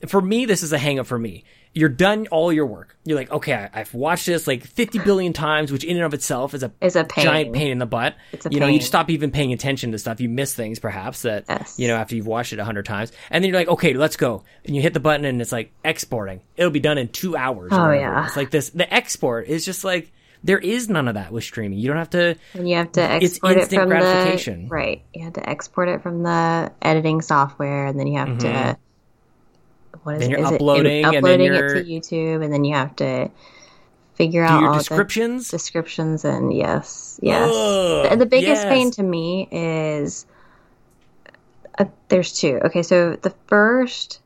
for 0.06 0.20
me, 0.20 0.44
this 0.44 0.62
is 0.62 0.72
a 0.72 0.78
hang 0.78 0.98
up 0.98 1.06
for 1.06 1.18
me. 1.18 1.44
You're 1.72 1.88
done 1.90 2.26
all 2.28 2.50
your 2.52 2.64
work. 2.64 2.96
You're 3.04 3.18
like, 3.18 3.30
okay, 3.30 3.52
I, 3.52 3.80
I've 3.80 3.92
watched 3.92 4.24
this 4.24 4.46
like 4.46 4.64
50 4.64 5.00
billion 5.00 5.34
times, 5.34 5.70
which 5.70 5.84
in 5.84 5.96
and 5.98 6.06
of 6.06 6.14
itself 6.14 6.54
is 6.54 6.62
a 6.62 6.72
Is 6.80 6.96
a 6.96 7.04
pain. 7.04 7.24
giant 7.24 7.52
pain 7.52 7.70
in 7.70 7.78
the 7.78 7.84
butt. 7.86 8.14
It's 8.32 8.46
a 8.46 8.50
you 8.50 8.60
know, 8.60 8.66
you 8.66 8.80
stop 8.80 9.10
even 9.10 9.30
paying 9.30 9.52
attention 9.52 9.92
to 9.92 9.98
stuff. 9.98 10.18
You 10.18 10.30
miss 10.30 10.54
things 10.54 10.78
perhaps 10.78 11.22
that 11.22 11.44
Yes. 11.48 11.78
you 11.78 11.86
know 11.88 11.96
after 11.96 12.16
you've 12.16 12.26
watched 12.26 12.54
it 12.54 12.58
a 12.58 12.64
hundred 12.64 12.86
times, 12.86 13.12
and 13.30 13.44
then 13.44 13.50
you're 13.50 13.58
like, 13.60 13.68
okay, 13.68 13.92
let's 13.92 14.16
go, 14.16 14.42
and 14.64 14.74
you 14.74 14.80
hit 14.80 14.94
the 14.94 15.00
button 15.00 15.26
and 15.26 15.40
it's 15.42 15.52
like 15.52 15.70
exporting. 15.84 16.40
It'll 16.56 16.70
be 16.70 16.80
done 16.80 16.96
in 16.98 17.08
two 17.08 17.36
hours. 17.36 17.72
Oh, 17.74 17.90
yeah. 17.90 18.26
it's 18.26 18.36
like 18.36 18.50
this. 18.50 18.70
The 18.70 18.92
export 18.92 19.46
is 19.48 19.64
just 19.66 19.84
like 19.84 20.10
there 20.46 20.58
is 20.58 20.88
none 20.88 21.08
of 21.08 21.14
that 21.14 21.30
with 21.32 21.44
streaming. 21.44 21.78
You 21.78 21.88
don't 21.88 21.96
have 21.98 22.10
to. 22.10 22.36
and 22.54 22.68
you 22.68 22.76
have 22.76 22.92
to 22.92 23.16
It's 23.16 23.24
export 23.34 23.52
it 23.56 23.58
instant 23.60 23.80
from 23.82 23.88
gratification. 23.90 24.62
the 24.64 24.68
right. 24.68 25.02
You 25.14 25.24
have 25.24 25.32
to 25.34 25.48
export 25.48 25.88
it 25.88 26.02
from 26.02 26.22
the 26.22 26.72
editing 26.82 27.20
software, 27.22 27.86
and 27.86 27.98
then 28.00 28.06
you 28.06 28.18
have 28.18 28.28
Mm-hmm. 28.28 28.38
to 28.38 28.78
what 30.02 30.14
is 30.16 30.20
Then 30.20 30.30
it? 30.30 30.38
you're 30.38 30.46
Is 30.46 30.50
it- 30.52 30.54
uploading, 30.54 31.04
and 31.04 31.14
then 31.14 31.24
uploading 31.24 31.46
you're- 31.54 31.80
it 31.80 31.84
to 31.84 31.90
YouTube, 31.90 32.44
and 32.44 32.52
then 32.52 32.64
you 32.64 32.74
have 32.74 32.94
to 32.96 33.30
figure 34.14 34.46
Do 34.46 34.52
out 34.52 34.60
your 34.60 34.70
all 34.70 34.78
descriptions? 34.78 35.50
the 35.50 35.56
descriptions 35.58 36.24
and 36.24 36.52
yes, 36.52 37.18
yes. 37.22 37.50
Ugh, 37.52 38.10
the, 38.10 38.16
the 38.16 38.26
biggest 38.26 38.62
yes. 38.62 38.72
pain 38.72 38.90
to 38.92 39.02
me 39.02 39.46
is 39.50 40.24
uh, 41.78 41.84
there's 42.08 42.38
two. 42.38 42.60
Okay, 42.64 42.82
so 42.82 43.16
the 43.20 43.34
first 43.48 44.20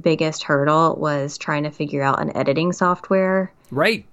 biggest 0.00 0.42
hurdle 0.44 0.96
was 0.96 1.36
trying 1.38 1.64
to 1.64 1.70
figure 1.70 2.02
out 2.02 2.20
an 2.20 2.34
editing 2.36 2.72
software. 2.72 3.52
right. 3.70 4.04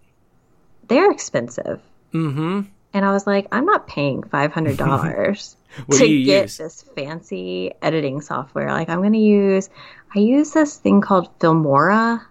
They're 0.90 1.12
expensive. 1.12 1.80
Mm-hmm. 2.14 2.62
And 2.94 3.06
I 3.06 3.12
was 3.12 3.28
like, 3.28 3.48
I'm 3.52 3.66
not 3.66 3.88
paying 3.88 4.24
five 4.24 4.52
hundred 4.52 4.78
dollars 4.78 5.56
to 5.92 6.00
get 6.00 6.44
use? 6.44 6.58
this 6.58 6.82
fancy 6.96 7.72
editing 7.82 8.22
software. 8.22 8.72
Like 8.72 8.90
I'm 8.90 9.02
gonna 9.02 9.18
use 9.18 9.70
I 10.16 10.20
use 10.20 10.52
this 10.52 10.78
thing 10.78 11.02
called 11.02 11.30
Filmora. 11.40 12.26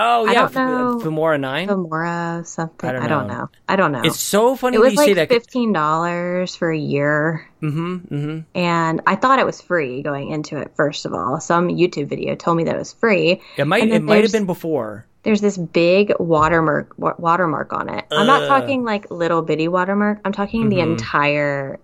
Oh 0.00 0.26
I 0.26 0.32
yeah, 0.32 0.48
don't 0.48 0.54
know. 0.54 1.00
Filmora 1.02 1.38
Nine. 1.38 1.68
Filmora 1.68 2.46
something. 2.46 2.88
I 2.88 2.92
don't 2.92 3.02
I 3.02 3.08
don't 3.08 3.26
know. 3.26 3.50
I 3.68 3.76
don't 3.76 3.92
know. 3.92 4.02
It's 4.04 4.18
so 4.20 4.56
funny 4.56 4.76
it 4.76 4.80
was 4.80 4.92
you 4.92 4.98
like 4.98 5.06
say 5.08 5.14
that. 5.14 5.28
fifteen 5.28 5.72
dollars 5.72 6.56
for 6.56 6.70
a 6.70 6.78
year. 6.78 7.46
Mm-hmm. 7.60 8.14
Mm-hmm. 8.14 8.38
And 8.54 9.00
I 9.06 9.16
thought 9.16 9.40
it 9.40 9.46
was 9.46 9.60
free 9.60 10.02
going 10.02 10.30
into 10.30 10.56
it, 10.56 10.72
first 10.74 11.04
of 11.04 11.12
all. 11.12 11.40
Some 11.40 11.68
YouTube 11.68 12.08
video 12.08 12.34
told 12.34 12.56
me 12.56 12.64
that 12.64 12.76
it 12.76 12.78
was 12.78 12.92
free. 12.94 13.42
It 13.56 13.66
might. 13.66 13.88
It 13.88 14.02
might 14.02 14.22
have 14.22 14.32
been 14.32 14.46
before. 14.46 15.04
There's 15.28 15.42
this 15.42 15.58
big 15.58 16.14
watermark 16.18 16.94
watermark 16.96 17.74
on 17.74 17.90
it. 17.90 18.06
I'm 18.10 18.26
not 18.26 18.44
Ugh. 18.44 18.48
talking 18.48 18.82
like 18.82 19.10
little 19.10 19.42
bitty 19.42 19.68
watermark. 19.68 20.20
I'm 20.24 20.32
talking 20.32 20.70
the 20.70 20.78
Mhm. 20.78 20.92
entire 20.92 21.78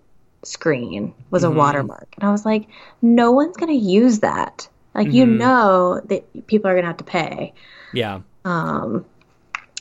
screen 0.44 1.12
was 1.30 1.44
a 1.44 1.48
Mhm. 1.48 1.56
watermark. 1.56 2.08
And 2.16 2.26
I 2.26 2.32
was 2.32 2.46
like, 2.46 2.68
no 3.02 3.32
one's 3.32 3.58
going 3.58 3.70
to 3.70 3.78
use 3.78 4.20
that. 4.20 4.66
Like, 4.94 5.12
you 5.12 5.26
Mhm. 5.26 5.36
know 5.36 6.00
that 6.06 6.46
people 6.46 6.70
are 6.70 6.72
going 6.72 6.84
to 6.84 6.86
have 6.86 6.96
to 6.96 7.04
pay. 7.04 7.52
Yeah. 7.92 8.20
Um, 8.46 9.04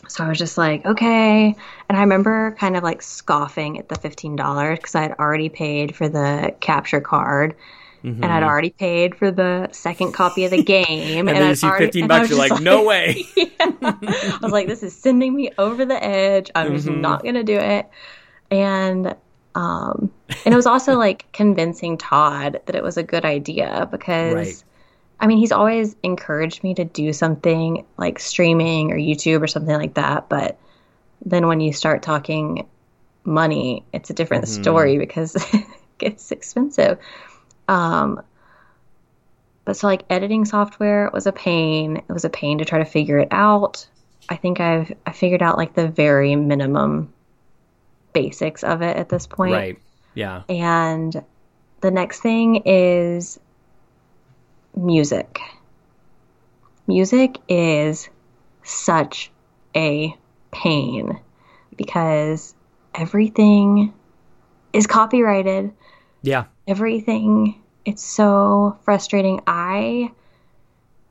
so 0.09 0.25
I 0.25 0.27
was 0.27 0.37
just 0.37 0.57
like, 0.57 0.85
okay. 0.85 1.55
And 1.87 1.97
I 1.97 2.01
remember 2.01 2.57
kind 2.59 2.75
of 2.75 2.83
like 2.83 3.01
scoffing 3.01 3.79
at 3.79 3.87
the 3.87 3.95
$15 3.95 4.79
because 4.79 4.95
I 4.95 5.03
had 5.03 5.13
already 5.19 5.47
paid 5.47 5.95
for 5.95 6.09
the 6.09 6.53
capture 6.59 6.99
card 6.99 7.55
Mhm. 8.03 8.15
and 8.21 8.25
I'd 8.25 8.43
already 8.43 8.69
paid 8.71 9.15
for 9.15 9.31
the 9.31 9.69
second 9.71 10.11
copy 10.13 10.43
of 10.45 10.51
the 10.51 10.61
game. 10.75 11.27
And, 11.27 11.37
then 11.37 11.49
you 11.49 11.55
see 11.55 11.67
already- 11.67 11.85
fifteen 11.85 12.07
bucks, 12.09 12.29
was 12.29 12.37
you're 12.37 12.47
just 12.47 12.51
like, 12.51 12.61
no 12.61 12.83
way. 12.83 13.23
Yeah. 13.35 13.47
I 13.59 14.39
was 14.41 14.51
like, 14.51 14.67
this 14.67 14.83
is 14.83 14.95
sending 14.95 15.33
me 15.35 15.51
over 15.57 15.85
the 15.85 16.03
edge. 16.03 16.51
I'm 16.55 16.73
just 16.75 16.87
Mhm. 16.87 16.99
not 17.01 17.23
going 17.23 17.35
to 17.35 17.43
do 17.43 17.57
it. 17.57 17.87
And, 18.51 19.15
um, 19.55 20.11
and 20.45 20.53
it 20.53 20.55
was 20.55 20.65
also 20.65 20.95
like 20.97 21.25
convincing 21.31 21.97
Todd 21.97 22.59
that 22.65 22.75
it 22.75 22.83
was 22.83 22.97
a 22.97 23.03
good 23.03 23.23
idea 23.25 23.87
because, 23.91 24.33
Right. 24.35 24.63
I 25.19 25.27
mean, 25.27 25.37
he's 25.37 25.51
always 25.53 25.95
encouraged 26.03 26.63
me 26.63 26.73
to 26.75 26.83
do 26.83 27.13
something 27.13 27.85
like 27.97 28.19
streaming 28.19 28.91
or 28.91 28.97
YouTube 28.97 29.41
or 29.41 29.47
something 29.47 29.75
like 29.75 29.93
that. 29.93 30.27
But 30.27 30.57
then 31.25 31.47
when 31.47 31.61
you 31.61 31.71
start 31.71 32.01
talking 32.03 32.65
money, 33.23 33.85
it's 33.93 34.09
a 34.09 34.13
different 34.13 34.43
Mhm. 34.45 34.61
story 34.61 34.97
because 34.97 35.35
it 35.53 35.65
gets 35.97 36.31
expensive. 36.31 36.97
Um, 37.67 38.21
but 39.65 39.77
so 39.77 39.87
like 39.87 40.03
editing 40.09 40.45
software 40.45 41.09
was 41.13 41.25
a 41.27 41.31
pain. 41.31 41.97
It 41.97 42.11
was 42.11 42.25
a 42.25 42.29
pain 42.29 42.57
to 42.57 42.65
try 42.65 42.79
to 42.79 42.85
figure 42.85 43.17
it 43.17 43.29
out. 43.31 43.87
I 44.29 44.35
think 44.35 44.59
I've 44.59 44.91
I 45.05 45.11
figured 45.11 45.41
out 45.41 45.57
like 45.57 45.73
the 45.73 45.87
very 45.87 46.35
minimum 46.35 47.13
basics 48.13 48.63
of 48.63 48.81
it 48.81 48.97
at 48.97 49.09
this 49.09 49.27
point. 49.27 49.53
Right. 49.53 49.79
Yeah. 50.13 50.43
And 50.49 51.23
the 51.81 51.91
next 51.91 52.21
thing 52.21 52.63
is 52.65 53.39
music. 54.75 55.39
Music 56.87 57.37
is 57.47 58.09
such 58.63 59.31
a 59.75 60.15
pain 60.51 61.19
because 61.75 62.53
everything 62.93 63.93
is 64.71 64.87
copyrighted 64.87 65.71
Yeah. 66.21 66.45
Everything 66.67 67.61
it's 67.85 68.03
so 68.03 68.77
frustrating 68.83 69.41
i 69.47 70.09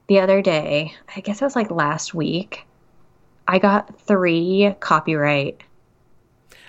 the 0.09 0.21
other 0.21 0.41
day 0.43 0.93
i 1.17 1.21
guess 1.21 1.41
it 1.41 1.45
was 1.45 1.57
like 1.57 1.71
last 1.71 2.15
week 2.15 2.65
i 3.47 3.59
got 3.59 4.01
three 4.01 4.75
copyright 4.81 5.61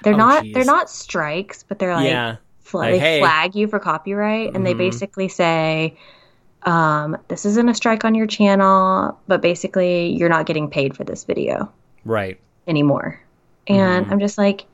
they're 0.03 0.13
Oh, 0.13 0.17
not 0.17 0.43
geez. 0.43 0.53
they're 0.53 0.65
not 0.65 0.89
strikes 0.89 1.63
but 1.63 1.79
they're 1.79 1.95
like, 1.95 2.07
yeah. 2.07 2.36
fla- 2.61 2.79
Like, 2.81 2.91
they 2.91 2.99
hey. 2.99 3.19
flag 3.19 3.55
you 3.55 3.67
for 3.67 3.79
copyright 3.79 4.53
and 4.53 4.65
they 4.65 4.73
Mhm. 4.73 4.77
basically 4.79 5.29
say 5.29 5.97
um, 6.65 7.17
this 7.27 7.45
isn't 7.45 7.67
a 7.67 7.73
strike 7.75 8.05
on 8.05 8.15
your 8.15 8.27
channel 8.27 9.17
but 9.27 9.41
basically 9.41 10.13
you're 10.13 10.29
not 10.29 10.45
getting 10.45 10.69
paid 10.69 10.95
for 10.95 11.03
this 11.03 11.23
video 11.25 11.69
Right. 12.05 12.39
anymore. 12.67 13.19
And 13.67 14.05
Mhm. 14.07 14.11
I'm 14.11 14.19
just 14.19 14.38
like, 14.38 14.65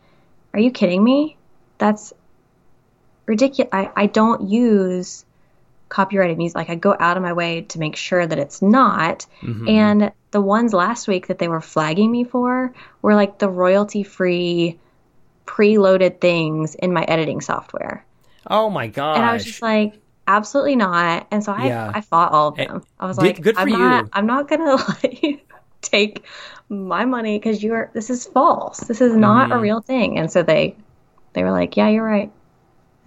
are 0.53 0.60
you 0.60 0.70
kidding 0.72 1.03
me? 1.03 1.38
That's 1.80 2.14
ridiculous. 3.30 3.69
I, 3.71 3.89
I 3.95 4.05
don't 4.07 4.49
use 4.49 5.23
copyrighted 5.88 6.38
music. 6.38 6.55
Like, 6.57 6.69
I 6.69 6.75
go 6.75 6.95
out 6.99 7.15
of 7.17 7.23
my 7.23 7.34
way 7.34 7.61
to 7.61 7.80
make 7.80 7.95
sure 7.95 8.25
that 8.25 8.38
it's 8.38 8.61
not. 8.61 9.25
Mhm. 9.41 9.69
And 9.69 10.11
the 10.32 10.41
ones 10.41 10.73
last 10.73 11.07
week 11.07 11.27
that 11.27 11.39
they 11.39 11.47
were 11.47 11.61
flagging 11.61 12.11
me 12.11 12.23
for 12.25 12.73
were 13.01 13.15
like 13.15 13.39
the 13.39 13.49
royalty 13.49 14.03
free, 14.03 14.77
preloaded 15.47 16.19
things 16.21 16.75
in 16.75 16.93
my 16.93 17.03
editing 17.03 17.41
software. 17.41 18.05
oh 18.47 18.69
my 18.69 18.88
gosh. 18.88 19.17
And 19.17 19.25
I 19.25 19.34
was 19.34 19.43
just 19.45 19.61
like, 19.61 19.93
absolutely 20.27 20.75
not. 20.75 21.27
And 21.32 21.43
so 21.43 21.51
I, 21.51 21.67
Yeah. 21.67 21.91
I 21.93 22.01
fought 22.01 22.32
all 22.32 22.49
of 22.49 22.55
them. 22.55 22.84
I 22.99 23.05
was 23.07 23.17
like, 23.17 23.41
good 23.41 23.55
for 23.55 23.61
I'm 23.61 23.67
you. 23.69 23.77
not, 23.77 24.05
I'm 24.13 24.25
not 24.27 24.47
gonna 24.47 24.75
let 25.03 25.23
you 25.23 25.39
take 25.82 26.25
my 26.69 27.05
money 27.05 27.38
because 27.39 27.61
you 27.63 27.73
are. 27.73 27.89
This 27.93 28.09
is 28.09 28.25
false. 28.27 28.80
This 28.82 29.01
is 29.01 29.15
not 29.15 29.51
a 29.51 29.55
Mhm. 29.55 29.61
real 29.61 29.82
thing. 29.82 30.17
And 30.19 30.32
so 30.32 30.43
they, 30.43 30.75
they 31.34 31.43
were 31.43 31.51
like, 31.51 31.77
yeah, 31.77 31.89
you're 31.89 32.05
right. 32.05 32.32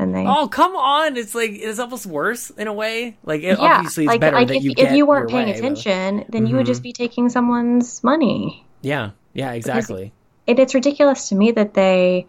And 0.02 0.14
they, 0.14 0.24
Oh 0.26 0.48
come 0.48 0.74
on! 0.76 1.16
It's 1.16 1.34
like 1.34 1.50
it's 1.52 1.78
almost 1.78 2.06
worse 2.06 2.50
in 2.50 2.66
a 2.66 2.72
way. 2.72 3.16
Like 3.24 3.42
it, 3.42 3.58
yeah, 3.58 3.76
obviously, 3.76 4.04
it's 4.04 4.08
like 4.12 4.20
better 4.20 4.36
like 4.36 4.48
that 4.48 4.56
if 4.56 4.64
you 4.64 4.74
if 4.76 4.92
you 4.92 5.06
weren't 5.06 5.30
paying 5.30 5.46
way, 5.46 5.52
but- 5.52 5.58
attention, 5.58 6.24
then 6.28 6.46
you 6.46 6.56
would 6.56 6.66
just 6.66 6.82
be 6.82 6.92
taking 6.92 7.28
someone's 7.28 8.02
money. 8.02 8.64
Yeah, 8.80 9.10
yeah, 9.32 9.52
exactly. 9.52 10.12
It, 10.46 10.58
it's 10.58 10.74
ridiculous 10.74 11.28
to 11.28 11.36
me 11.36 11.52
that 11.52 11.74
they, 11.74 12.26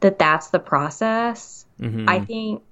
that 0.00 0.18
that's 0.18 0.50
the 0.50 0.58
process. 0.60 1.66
Mhm. 1.80 2.08
I 2.08 2.20
think 2.20 2.62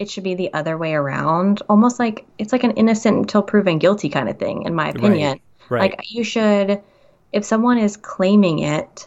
it 0.00 0.10
should 0.10 0.24
be 0.24 0.34
the 0.34 0.52
other 0.52 0.76
way 0.76 0.94
around. 0.94 1.62
Almost 1.68 1.98
like 2.00 2.26
it's 2.38 2.52
like 2.52 2.64
an 2.64 2.72
innocent 2.72 3.16
until 3.16 3.42
proven 3.42 3.78
guilty 3.78 4.08
kind 4.08 4.28
of 4.28 4.38
thing, 4.38 4.62
in 4.64 4.74
my 4.74 4.88
opinion. 4.88 5.38
right. 5.70 5.80
Like 5.92 6.10
you 6.10 6.24
should, 6.24 6.82
if 7.32 7.44
someone 7.44 7.78
is 7.78 7.96
claiming 7.96 8.58
it, 8.58 9.06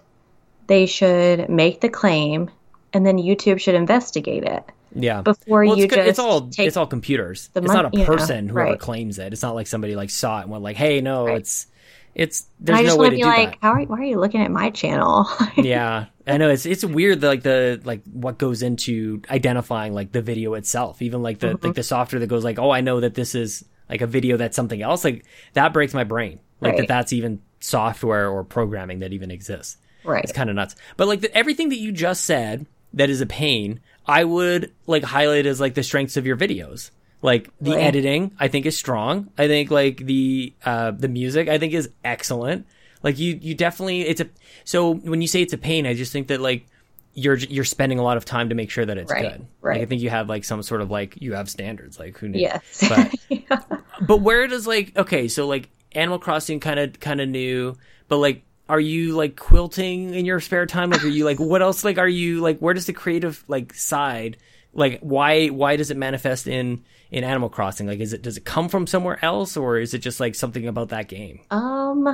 they 0.68 0.86
should 0.86 1.50
make 1.50 1.82
the 1.82 1.90
claim, 1.90 2.50
and 2.94 3.06
then 3.06 3.18
YouTube 3.18 3.60
should 3.60 3.76
investigate 3.76 4.44
it 4.44 4.64
yeah. 4.96 5.22
before 5.22 5.66
Well, 5.66 5.78
you 5.78 5.84
it's, 5.86 5.94
good- 5.94 5.98
just 6.00 6.10
it's 6.10 6.20
all 6.20 6.50
it's 6.58 6.78
all 6.78 6.88
computers. 6.88 7.50
It's 7.56 7.68
not 7.68 7.86
a 7.86 7.90
you 7.94 8.00
know, 8.00 8.06
person 8.06 8.50
whoever 8.50 8.72
right. 8.72 8.80
claims 8.80 9.20
it. 9.20 9.34
It's 9.34 9.42
not 9.42 9.56
like 9.56 9.68
somebody 9.68 9.96
like 9.96 10.10
saw 10.10 10.40
it 10.40 10.44
and 10.44 10.52
went 10.52 10.64
like, 10.64 10.78
"Hey, 10.78 11.02
no, 11.02 11.26
Right. 11.26 11.38
it's 11.38 11.68
it's." 12.16 12.46
There's 12.60 12.80
I 12.80 12.82
no 12.84 12.96
way 12.96 12.98
want 12.98 13.12
to 13.12 13.16
be 13.18 13.22
do 13.24 13.28
like, 13.28 13.52
that. 13.52 13.58
how 13.62 13.72
are 13.74 13.82
why 13.84 14.00
are 14.00 14.04
you 14.04 14.20
looking 14.20 14.42
at 14.42 14.50
my 14.52 14.70
channel? 14.72 15.28
yeah, 15.58 16.06
I 16.26 16.38
know 16.38 16.50
it's 16.50 16.66
it's 16.66 16.84
weird 16.86 17.22
like 17.22 17.44
the 17.44 17.80
like 17.84 18.02
what 18.12 18.38
goes 18.38 18.62
into 18.64 19.22
identifying 19.30 19.94
like 19.94 20.12
the 20.12 20.22
video 20.22 20.54
itself. 20.56 21.02
Even 21.02 21.22
like 21.22 21.40
the 21.40 21.48
Mm-hmm. 21.48 21.66
like 21.68 21.76
the 21.76 21.84
software 21.84 22.20
that 22.20 22.28
goes 22.28 22.44
like, 22.44 22.58
"Oh, 22.60 22.72
I 22.72 22.82
know 22.82 23.00
that 23.02 23.14
this 23.14 23.36
is 23.36 23.66
like 23.90 24.02
a 24.02 24.08
video 24.08 24.38
that's 24.38 24.56
something 24.56 24.82
else." 24.82 25.04
Like 25.04 25.26
that 25.54 25.74
breaks 25.74 25.94
my 25.94 26.04
brain. 26.06 26.40
Like 26.60 26.78
that 26.78 26.88
that's 26.88 27.14
even 27.14 27.42
software 27.60 28.30
or 28.30 28.44
programming 28.44 29.00
that 29.00 29.14
even 29.14 29.30
exists. 29.30 29.78
right. 30.04 30.24
It's 30.24 30.34
kind 30.34 30.50
of 30.50 30.56
nuts. 30.56 30.76
But 30.96 31.08
like 31.08 31.22
the, 31.22 31.38
everything 31.38 31.70
that 31.70 31.78
you 31.78 31.92
just 31.92 32.24
said 32.24 32.66
that 32.98 33.10
is 33.10 33.22
a 33.22 33.26
pain, 33.26 33.80
I 34.06 34.24
would 34.24 34.72
like 34.86 35.04
highlight 35.04 35.46
as 35.46 35.60
like 35.60 35.74
the 35.74 35.84
strengths 35.84 36.18
of 36.18 36.26
your 36.26 36.38
videos. 36.38 36.92
Like 37.22 37.50
the 37.60 37.72
Right. 37.72 37.84
editing, 37.84 38.32
I 38.40 38.48
think 38.48 38.66
is 38.68 38.78
strong. 38.78 39.30
I 39.38 39.48
think 39.48 39.72
like 39.72 39.98
the 39.98 40.54
uh 40.66 40.92
the 40.92 41.08
music, 41.08 41.50
I 41.50 41.58
think 41.58 41.74
is 41.74 41.90
excellent. 42.04 42.68
Like 43.04 43.18
you 43.18 43.40
you 43.42 43.56
definitely 43.56 44.02
it's 44.02 44.22
a 44.22 44.28
so 44.66 44.94
when 44.94 45.22
you 45.22 45.28
say 45.28 45.42
it's 45.42 45.54
a 45.54 45.58
pain, 45.58 45.88
I 45.88 45.94
just 45.96 46.12
think 46.12 46.28
that 46.28 46.42
like 46.42 46.68
you're 47.16 47.38
you're 47.38 47.64
spending 47.66 47.98
a 47.98 48.04
lot 48.04 48.18
of 48.18 48.26
time 48.26 48.50
to 48.50 48.56
make 48.56 48.70
sure 48.70 48.86
that 48.86 48.98
it's 49.00 49.12
Right, 49.12 49.24
good. 49.24 49.40
Like, 49.42 49.48
right. 49.62 49.82
I 49.82 49.86
think 49.86 50.02
you 50.04 50.12
have 50.12 50.30
like 50.30 50.44
some 50.46 50.62
sort 50.62 50.82
of 50.82 50.92
like 50.92 51.20
you 51.20 51.34
have 51.34 51.50
standards. 51.50 51.98
Like 52.00 52.18
who 52.20 52.28
knew? 52.30 52.40
Yes. 52.40 52.86
But 52.88 53.16
Yeah. 53.30 53.62
but 54.02 54.18
where 54.22 54.46
does 54.48 54.68
like 54.68 54.96
okay, 54.96 55.28
so 55.28 55.48
like 55.48 55.70
Animal 55.94 56.20
Crossing 56.20 56.60
kind 56.60 56.80
of 56.80 57.00
kind 57.00 57.20
of 57.20 57.28
new, 57.30 57.76
but 58.08 58.18
like 58.18 58.44
are 58.70 58.80
you 58.80 59.16
like 59.16 59.36
quilting 59.38 60.14
in 60.14 60.26
your 60.26 60.40
spare 60.40 60.66
time? 60.66 60.90
Like 60.92 61.04
are 61.04 61.08
you 61.08 61.26
like 61.26 61.40
what 61.40 61.62
else 61.62 61.84
like 61.84 61.98
are 61.98 62.08
you 62.08 62.42
like 62.42 62.60
where 62.60 62.74
does 62.74 62.86
the 62.86 62.94
creative 62.94 63.44
like 63.48 63.74
side 63.74 64.38
like 64.74 65.00
why 65.02 65.48
why 65.48 65.76
does 65.78 65.92
it 65.92 65.98
manifest 65.98 66.48
in 66.48 66.84
in 67.12 67.24
Animal 67.24 67.50
Crossing? 67.50 67.88
Like 67.88 68.00
is 68.00 68.14
it 68.14 68.22
does 68.22 68.38
it 68.38 68.46
come 68.46 68.70
from 68.70 68.88
somewhere 68.88 69.24
else 69.24 69.58
or 69.58 69.78
is 69.78 69.94
it 69.94 70.00
just 70.00 70.20
like 70.20 70.36
something 70.36 70.68
about 70.68 70.90
that 70.90 71.08
game? 71.08 71.40
Um, 71.50 72.08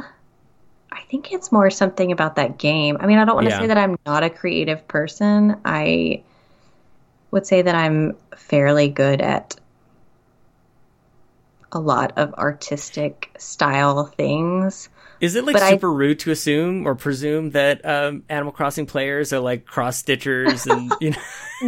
I 0.92 1.02
think 1.10 1.32
it's 1.32 1.52
more 1.52 1.70
something 1.70 2.12
about 2.12 2.36
that 2.36 2.58
game. 2.58 2.98
I 3.00 3.08
mean, 3.08 3.18
I 3.18 3.26
don't 3.26 3.36
want 3.36 3.48
to 3.48 3.52
Yeah. 3.52 3.58
say 3.58 3.68
that 3.68 3.78
I'm 3.78 3.98
not 4.06 4.24
a 4.24 4.30
creative 4.30 4.88
person. 4.88 5.60
I 5.66 6.24
would 7.32 7.48
say 7.48 7.62
that 7.64 7.76
I'm 7.76 8.16
fairly 8.36 8.90
good 8.90 9.22
at 9.22 9.56
a 11.72 11.80
lot 11.80 12.14
of 12.18 12.34
artistic 12.36 13.32
style 13.38 14.06
things. 14.06 14.90
Is 15.24 15.36
it 15.36 15.46
like 15.46 15.54
But 15.54 15.62
I- 15.64 15.70
super 15.72 15.92
rude 15.92 16.20
to 16.20 16.32
assume 16.32 16.86
or 16.86 16.96
presume 16.96 17.52
that 17.52 17.86
um, 17.86 18.24
Animal 18.30 18.52
Crossing 18.52 18.86
players 18.86 19.32
are 19.32 19.40
like 19.40 19.66
cross 19.66 20.02
stitchers 20.04 20.70
and 20.70 20.92
you 21.02 21.12
know 21.12 21.18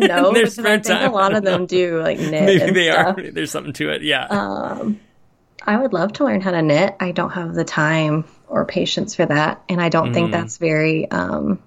No, 0.07 0.31
their 0.33 0.45
I 0.45 0.49
spare 0.49 0.63
think 0.79 0.85
time? 0.85 1.09
a 1.11 1.13
lot 1.13 1.33
of 1.33 1.43
them 1.43 1.65
do 1.65 2.01
like 2.01 2.19
knit. 2.19 2.31
maybe 2.45 2.71
they 2.71 2.91
stuff. 2.91 3.17
are. 3.17 3.31
There's 3.31 3.51
something 3.51 3.73
to 3.73 3.89
it. 3.91 4.01
Yeah. 4.01 4.25
Um, 4.25 4.99
I 5.65 5.77
would 5.77 5.93
love 5.93 6.13
to 6.13 6.25
learn 6.25 6.41
how 6.41 6.51
to 6.51 6.61
knit. 6.61 6.95
I 6.99 7.11
don't 7.11 7.31
have 7.31 7.53
the 7.55 7.63
time 7.63 8.25
or 8.47 8.65
patience 8.65 9.15
for 9.15 9.25
that, 9.25 9.63
and 9.69 9.81
I 9.81 9.89
don't 9.89 10.11
Mm. 10.11 10.13
think 10.13 10.31
that's 10.31 10.57
very 10.57 11.09
um, 11.09 11.57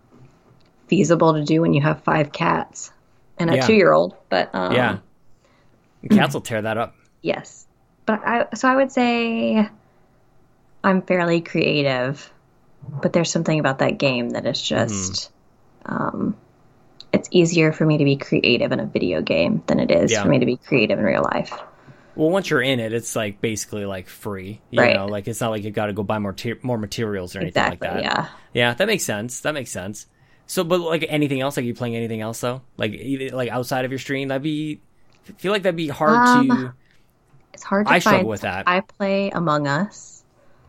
feasible 0.89 1.34
to 1.34 1.45
do 1.45 1.61
when 1.62 1.72
you 1.74 1.80
have 1.82 2.03
five 2.05 2.30
cats 2.32 2.93
and 3.39 3.51
a 3.51 3.57
Yeah. 3.57 3.66
two-year-old. 3.66 4.14
But 4.28 4.55
um, 4.55 4.72
yeah. 4.72 4.99
Cats 6.11 6.34
will 6.34 6.43
tear 6.43 6.62
that 6.62 6.76
up. 6.78 6.95
yes. 7.22 7.66
But 8.07 8.20
I 8.26 8.47
so 8.55 8.68
I 8.68 8.76
would 8.76 8.93
say 8.93 9.68
I'm 10.84 11.02
fairly 11.02 11.40
creative, 11.40 12.32
but 12.88 13.12
there's 13.12 13.30
something 13.30 13.58
about 13.58 13.78
that 13.80 13.98
game 13.98 14.30
that 14.30 14.46
is 14.46 14.60
just. 14.62 15.30
Um, 15.84 16.36
it's 17.12 17.28
easier 17.30 17.72
for 17.72 17.86
me 17.86 17.98
to 17.98 18.04
be 18.04 18.16
creative 18.16 18.70
in 18.72 18.80
a 18.80 18.86
video 18.86 19.22
game 19.22 19.62
than 19.66 19.80
it 19.80 19.90
is 19.90 20.12
Yeah. 20.12 20.22
for 20.22 20.28
me 20.28 20.38
to 20.40 20.46
be 20.46 20.56
creative 20.58 20.98
in 20.98 21.04
real 21.04 21.22
life. 21.22 21.52
Well, 22.14 22.30
once 22.30 22.50
you're 22.50 22.60
in 22.60 22.80
it, 22.80 22.92
it's 22.92 23.14
like 23.16 23.40
basically 23.40 23.86
like 23.86 24.08
free. 24.08 24.60
You 24.70 24.82
Right. 24.82 24.94
know, 24.94 25.06
like 25.06 25.26
it's 25.28 25.40
not 25.40 25.50
like 25.50 25.62
you 25.64 25.70
got 25.70 25.86
to 25.86 25.92
go 25.94 26.02
buy 26.02 26.18
more 26.18 26.32
ter- 26.34 26.58
more 26.62 26.76
materials 26.76 27.34
or 27.34 27.40
anything 27.40 27.62
Exactly. 27.62 27.88
like 27.88 28.02
that. 28.02 28.02
yeah. 28.02 28.28
Yeah, 28.52 28.74
that 28.74 28.86
makes 28.86 29.04
sense. 29.04 29.40
That 29.40 29.54
makes 29.54 29.70
sense. 29.70 30.06
So, 30.46 30.64
but 30.64 30.80
like 30.80 31.06
anything 31.08 31.40
else, 31.40 31.56
like 31.56 31.64
you 31.66 31.74
playing 31.74 31.96
anything 31.96 32.20
else 32.20 32.40
though, 32.40 32.62
like 32.76 32.92
either, 32.92 33.34
like 33.36 33.50
outside 33.50 33.84
of 33.84 33.90
your 33.92 33.98
stream, 33.98 34.28
that'd 34.28 34.42
be. 34.42 34.80
I 35.28 35.32
feel 35.32 35.52
like 35.52 35.62
that'd 35.62 35.76
be 35.76 35.88
hard 35.88 36.46
to. 36.46 36.52
Um, 36.52 36.72
It's 37.54 37.62
hard 37.62 37.86
to 37.86 37.92
I 37.92 37.98
struggle 38.00 38.28
with 38.28 38.42
that. 38.42 38.64
I 38.68 38.80
play 38.80 39.30
Among 39.30 39.66
Us 39.66 40.17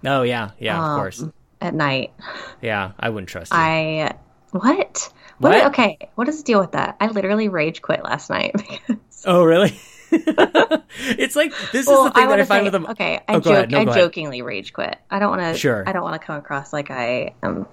Oh 0.05 0.21
yeah, 0.23 0.51
yeah, 0.59 0.77
of 0.77 0.83
um, 0.83 0.99
course. 0.99 1.23
at 1.61 1.73
night. 1.73 2.13
Yeah, 2.61 2.91
I 2.99 3.09
wouldn't 3.09 3.29
trust 3.29 3.51
you. 3.51 3.57
I 3.59 4.15
what? 4.51 4.63
What? 4.63 5.11
What? 5.39 5.65
Okay, 5.67 5.97
what 6.15 6.27
is 6.27 6.37
the 6.37 6.43
deal 6.43 6.59
with 6.59 6.71
that? 6.73 6.97
I 6.99 7.07
literally 7.07 7.49
rage 7.49 7.81
quit 7.81 8.03
last 8.03 8.29
night. 8.29 8.53
because- 8.87 9.23
oh 9.25 9.43
really? 9.43 9.77
it's 10.11 11.35
like 11.35 11.53
this 11.71 11.85
well, 11.85 12.07
is 12.07 12.13
the 12.13 12.19
thing 12.19 12.29
that 12.29 12.39
I 12.39 12.45
find 12.45 12.61
say- 12.61 12.63
with 12.63 12.73
them. 12.73 12.87
Okay, 12.87 13.19
I 13.27 13.35
Oh, 13.35 13.39
joke. 13.39 13.69
No, 13.69 13.79
I 13.79 13.85
jokingly 13.85 14.41
rage 14.41 14.73
quit. 14.73 14.97
I 15.11 15.19
don't 15.19 15.29
want 15.29 15.41
to. 15.53 15.59
Sure. 15.59 15.83
I 15.87 15.91
don't 15.91 16.03
want 16.03 16.19
to 16.19 16.25
come 16.25 16.37
across 16.37 16.73
like 16.73 16.89
I 16.91 17.35
am 17.43 17.67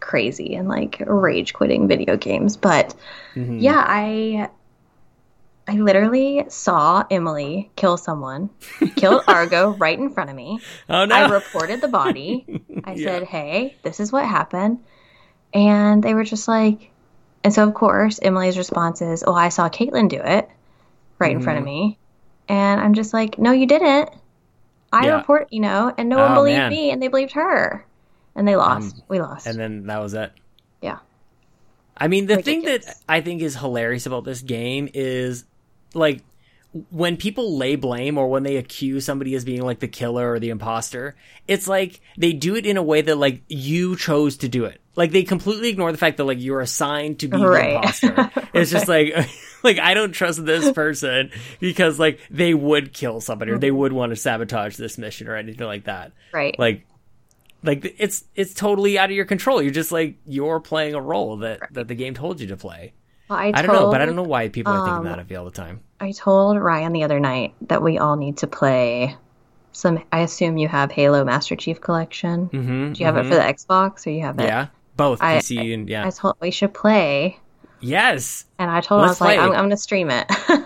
crazy 0.00 0.54
and 0.54 0.68
like 0.68 1.02
rage 1.06 1.52
quitting 1.52 1.88
video 1.88 2.16
games, 2.16 2.56
but 2.56 2.94
Mhm. 3.34 3.60
yeah, 3.60 3.82
I. 3.86 4.48
I 5.66 5.76
literally 5.76 6.44
saw 6.48 7.04
Emily 7.10 7.70
kill 7.76 7.96
someone, 7.96 8.50
killed 8.96 9.22
Argo 9.28 9.70
right 9.70 9.98
in 9.98 10.10
front 10.10 10.30
of 10.30 10.36
me. 10.36 10.60
Oh 10.88 11.04
no. 11.06 11.14
I 11.14 11.26
reported 11.32 11.80
the 11.80 11.88
body. 11.88 12.46
I 12.84 12.94
Yeah. 12.94 13.04
said, 13.04 13.22
"Hey, 13.24 13.76
this 13.82 13.98
is 14.00 14.12
what 14.12 14.26
happened," 14.26 14.80
and 15.54 16.02
they 16.02 16.12
were 16.14 16.24
just 16.24 16.48
like, 16.48 16.90
and 17.42 17.52
so 17.52 17.66
of 17.66 17.74
course 17.74 18.18
Emily's 18.20 18.58
response 18.58 19.00
is, 19.00 19.24
"Oh, 19.26 19.32
I 19.34 19.48
saw 19.48 19.68
Caitlin 19.70 20.08
do 20.10 20.20
it 20.20 20.48
right 21.18 21.32
in 21.32 21.40
front 21.40 21.58
of 21.58 21.64
Mm-hmm. 21.64 21.72
me," 21.72 21.98
and 22.48 22.80
I'm 22.80 22.92
just 22.94 23.14
like, 23.14 23.38
"No, 23.38 23.52
you 23.52 23.66
didn't. 23.66 24.10
I 24.92 25.06
Yeah. 25.06 25.16
report, 25.16 25.48
you 25.50 25.60
know, 25.60 25.92
and 25.96 26.08
no 26.10 26.18
one 26.18 26.32
Oh, 26.32 26.34
believed 26.34 26.58
man. 26.58 26.70
me, 26.70 26.90
and 26.90 27.02
they 27.02 27.08
believed 27.08 27.32
her, 27.32 27.86
and 28.36 28.46
they 28.46 28.54
lost. 28.56 28.96
Um, 28.96 29.02
we 29.08 29.18
lost. 29.20 29.46
and 29.46 29.58
then 29.58 29.86
that 29.86 29.98
was 30.02 30.12
it. 30.14 30.30
yeah, 30.82 30.98
I 31.96 32.08
mean, 32.08 32.26
the 32.26 32.36
thing 32.42 32.62
that 32.62 32.84
I 33.08 33.20
think 33.22 33.40
is 33.40 33.56
hilarious 33.56 34.04
about 34.06 34.24
this 34.24 34.42
game 34.42 34.88
is 34.92 35.44
like 35.94 36.22
when 36.90 37.16
people 37.16 37.56
lay 37.56 37.76
blame 37.76 38.18
or 38.18 38.28
when 38.28 38.42
they 38.42 38.56
accuse 38.56 39.04
somebody 39.04 39.34
as 39.34 39.44
being 39.44 39.62
like 39.62 39.78
the 39.78 39.88
killer 39.88 40.32
or 40.32 40.38
the 40.40 40.50
imposter, 40.50 41.14
it's 41.46 41.68
like 41.68 42.00
they 42.16 42.32
do 42.32 42.56
it 42.56 42.66
in 42.66 42.76
a 42.76 42.82
way 42.82 43.00
that 43.00 43.16
like 43.16 43.42
you 43.48 43.96
chose 43.96 44.38
to 44.38 44.48
do 44.48 44.64
it. 44.64 44.80
Like 44.96 45.12
they 45.12 45.22
completely 45.22 45.68
ignore 45.68 45.92
the 45.92 45.98
fact 45.98 46.16
that 46.16 46.24
like 46.24 46.40
you're 46.40 46.60
assigned 46.60 47.20
to 47.20 47.28
be 47.28 47.36
the 47.36 47.48
Right. 47.48 47.74
imposter. 47.74 48.30
It's 48.54 48.70
just 48.70 48.88
like 48.88 49.14
like 49.64 49.78
I 49.78 49.94
don't 49.94 50.12
trust 50.12 50.44
this 50.44 50.70
person 50.72 51.30
because 51.58 51.98
like 51.98 52.20
they 52.30 52.54
would 52.54 52.92
kill 52.92 53.20
somebody 53.20 53.50
or 53.50 53.58
they 53.58 53.68
mm-hmm. 53.68 53.78
would 53.78 53.92
want 53.92 54.10
to 54.10 54.16
sabotage 54.16 54.76
this 54.76 54.98
mission 54.98 55.26
or 55.26 55.36
anything 55.36 55.66
like 55.66 55.84
that 55.84 56.12
right. 56.32 56.56
like 56.58 56.86
like 57.64 57.96
it's 57.98 58.24
it's 58.36 58.54
totally 58.54 58.98
out 58.98 59.10
of 59.10 59.16
your 59.16 59.24
control 59.24 59.60
you're 59.60 59.72
just 59.72 59.90
like 59.90 60.16
you're 60.26 60.60
playing 60.60 60.94
a 60.94 61.00
role 61.00 61.38
that 61.38 61.60
that 61.72 61.88
the 61.88 61.94
game 61.94 62.14
told 62.14 62.40
you 62.40 62.46
to 62.46 62.56
play 62.56 62.92
Well, 63.34 63.54
i 63.54 63.62
don't 63.62 63.74
know 63.74 63.90
but 63.90 64.00
i 64.00 64.06
don't 64.06 64.16
know 64.16 64.22
why 64.22 64.48
people 64.48 64.72
are 64.72 64.84
thinking 64.84 64.98
um, 64.98 65.04
that 65.04 65.18
of 65.18 65.30
you 65.30 65.38
all 65.38 65.44
the 65.44 65.50
time 65.50 65.80
I 66.00 66.12
told 66.12 66.58
Ryan 66.58 66.92
the 66.92 67.04
other 67.04 67.18
night 67.20 67.54
that 67.68 67.80
we 67.82 67.96
all 67.98 68.16
need 68.16 68.38
to 68.38 68.46
play 68.46 69.16
some. 69.72 70.02
I 70.12 70.20
assume 70.20 70.58
you 70.58 70.68
have 70.68 70.92
Halo 70.92 71.24
Master 71.24 71.56
Chief 71.56 71.80
Collection. 71.80 72.50
mm-hmm, 72.50 72.92
Do 72.92 72.98
you 73.00 73.06
have 73.06 73.16
it 73.16 73.22
for 73.24 73.34
the 73.36 73.40
Xbox 73.40 74.06
or 74.06 74.10
you 74.10 74.20
have 74.22 74.38
it? 74.38 74.44
yeah 74.44 74.66
both 74.96 75.22
I- 75.22 75.38
pc 75.38 75.72
and 75.72 75.88
yeah 75.88 76.06
I 76.06 76.10
told 76.10 76.36
we 76.40 76.50
should 76.50 76.74
play, 76.74 77.38
yes 77.80 78.44
and 78.58 78.70
I 78.70 78.80
told 78.82 79.00
him 79.00 79.06
I 79.06 79.08
was 79.08 79.20
like, 79.20 79.38
play. 79.38 79.44
I'm, 79.44 79.52
I'm 79.52 79.58
going 79.60 79.70
to 79.70 79.76
stream 79.78 80.10
it. 80.10 80.30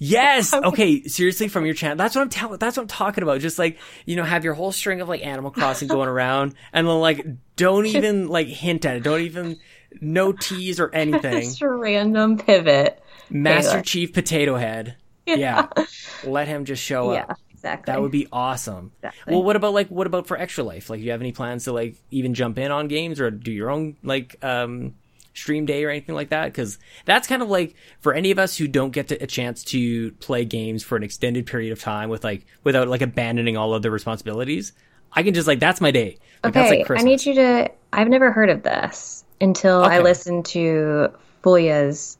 yes 0.00 0.54
okay 0.54 1.02
seriously 1.04 1.48
from 1.48 1.66
your 1.66 1.74
channel 1.74 1.96
that's 1.96 2.14
what 2.14 2.22
i'm 2.22 2.28
telling 2.28 2.56
that's 2.58 2.76
what 2.76 2.84
i'm 2.84 2.88
talking 2.88 3.24
about 3.24 3.40
just 3.40 3.58
like 3.58 3.78
you 4.06 4.14
know 4.14 4.22
have 4.22 4.44
your 4.44 4.54
whole 4.54 4.70
string 4.70 5.00
of 5.00 5.08
like 5.08 5.26
animal 5.26 5.50
crossing 5.50 5.88
going 5.96 6.08
around 6.08 6.54
and 6.72 6.86
then 6.86 7.00
like 7.00 7.26
don't 7.56 7.84
even 7.84 8.28
like 8.28 8.46
hint 8.46 8.84
at 8.84 8.96
it 8.96 9.02
don't 9.02 9.22
even 9.22 9.58
no 10.00 10.32
tease 10.32 10.80
or 10.80 10.90
anything 10.94 11.42
Just 11.42 11.62
a 11.62 11.68
random 11.68 12.38
pivot. 12.38 13.02
master 13.30 13.82
chief 13.82 14.12
potato 14.12 14.56
head 14.56 14.96
yeah 15.26 15.66
let 16.24 16.48
him 16.48 16.64
just 16.64 16.82
show 16.82 17.10
up. 17.10 17.16
Yeah, 17.16 17.32
up 17.32 17.38
exactly. 17.58 17.92
That 17.92 18.00
would 18.00 18.10
be 18.12 18.26
awesome. 18.32 18.92
Exactly. 18.98 19.34
Well, 19.34 19.42
what 19.42 19.56
about 19.56 19.74
like 19.74 19.88
what 19.88 20.06
about 20.06 20.26
for 20.26 20.36
extra 20.36 20.64
life? 20.64 20.90
Like, 20.90 21.00
do 21.00 21.04
you 21.04 21.12
have 21.12 21.20
any 21.20 21.32
plans 21.32 21.64
to 21.64 21.72
like 21.72 21.96
even 22.10 22.34
jump 22.34 22.58
in 22.58 22.70
on 22.70 22.88
games 22.88 23.20
or 23.20 23.30
do 23.30 23.52
your 23.52 23.70
own 23.70 23.96
like 24.02 24.36
um 24.42 24.94
stream 25.34 25.66
day 25.66 25.84
or 25.84 25.90
anything 25.90 26.14
like 26.14 26.30
that? 26.30 26.46
Because 26.46 26.78
that's 27.04 27.28
kind 27.28 27.42
of 27.42 27.50
like 27.50 27.74
for 28.00 28.14
any 28.14 28.30
of 28.30 28.38
us 28.38 28.56
who 28.56 28.68
don't 28.68 28.90
get 28.90 29.08
to, 29.08 29.22
a 29.22 29.26
chance 29.26 29.64
to 29.64 30.12
play 30.12 30.44
games 30.44 30.82
for 30.82 30.96
an 30.96 31.02
extended 31.02 31.46
period 31.46 31.72
of 31.72 31.80
time 31.80 32.08
with 32.08 32.24
like 32.24 32.46
without 32.64 32.88
like 32.88 33.02
abandoning 33.02 33.56
all 33.56 33.74
of 33.74 33.82
the 33.82 33.90
responsibilities. 33.90 34.72
I 35.12 35.22
can 35.22 35.34
just 35.34 35.48
like 35.48 35.60
that's 35.60 35.80
my 35.80 35.90
day. 35.90 36.18
Like, 36.44 36.56
okay, 36.56 36.84
like 36.84 36.90
I 36.90 37.02
need 37.02 37.24
you 37.24 37.34
to. 37.34 37.70
I've 37.92 38.08
never 38.08 38.30
heard 38.30 38.50
of 38.50 38.62
this 38.62 39.24
until 39.40 39.82
I 39.82 40.00
listened 40.00 40.46
to 40.46 41.12
Fuya's 41.42 42.18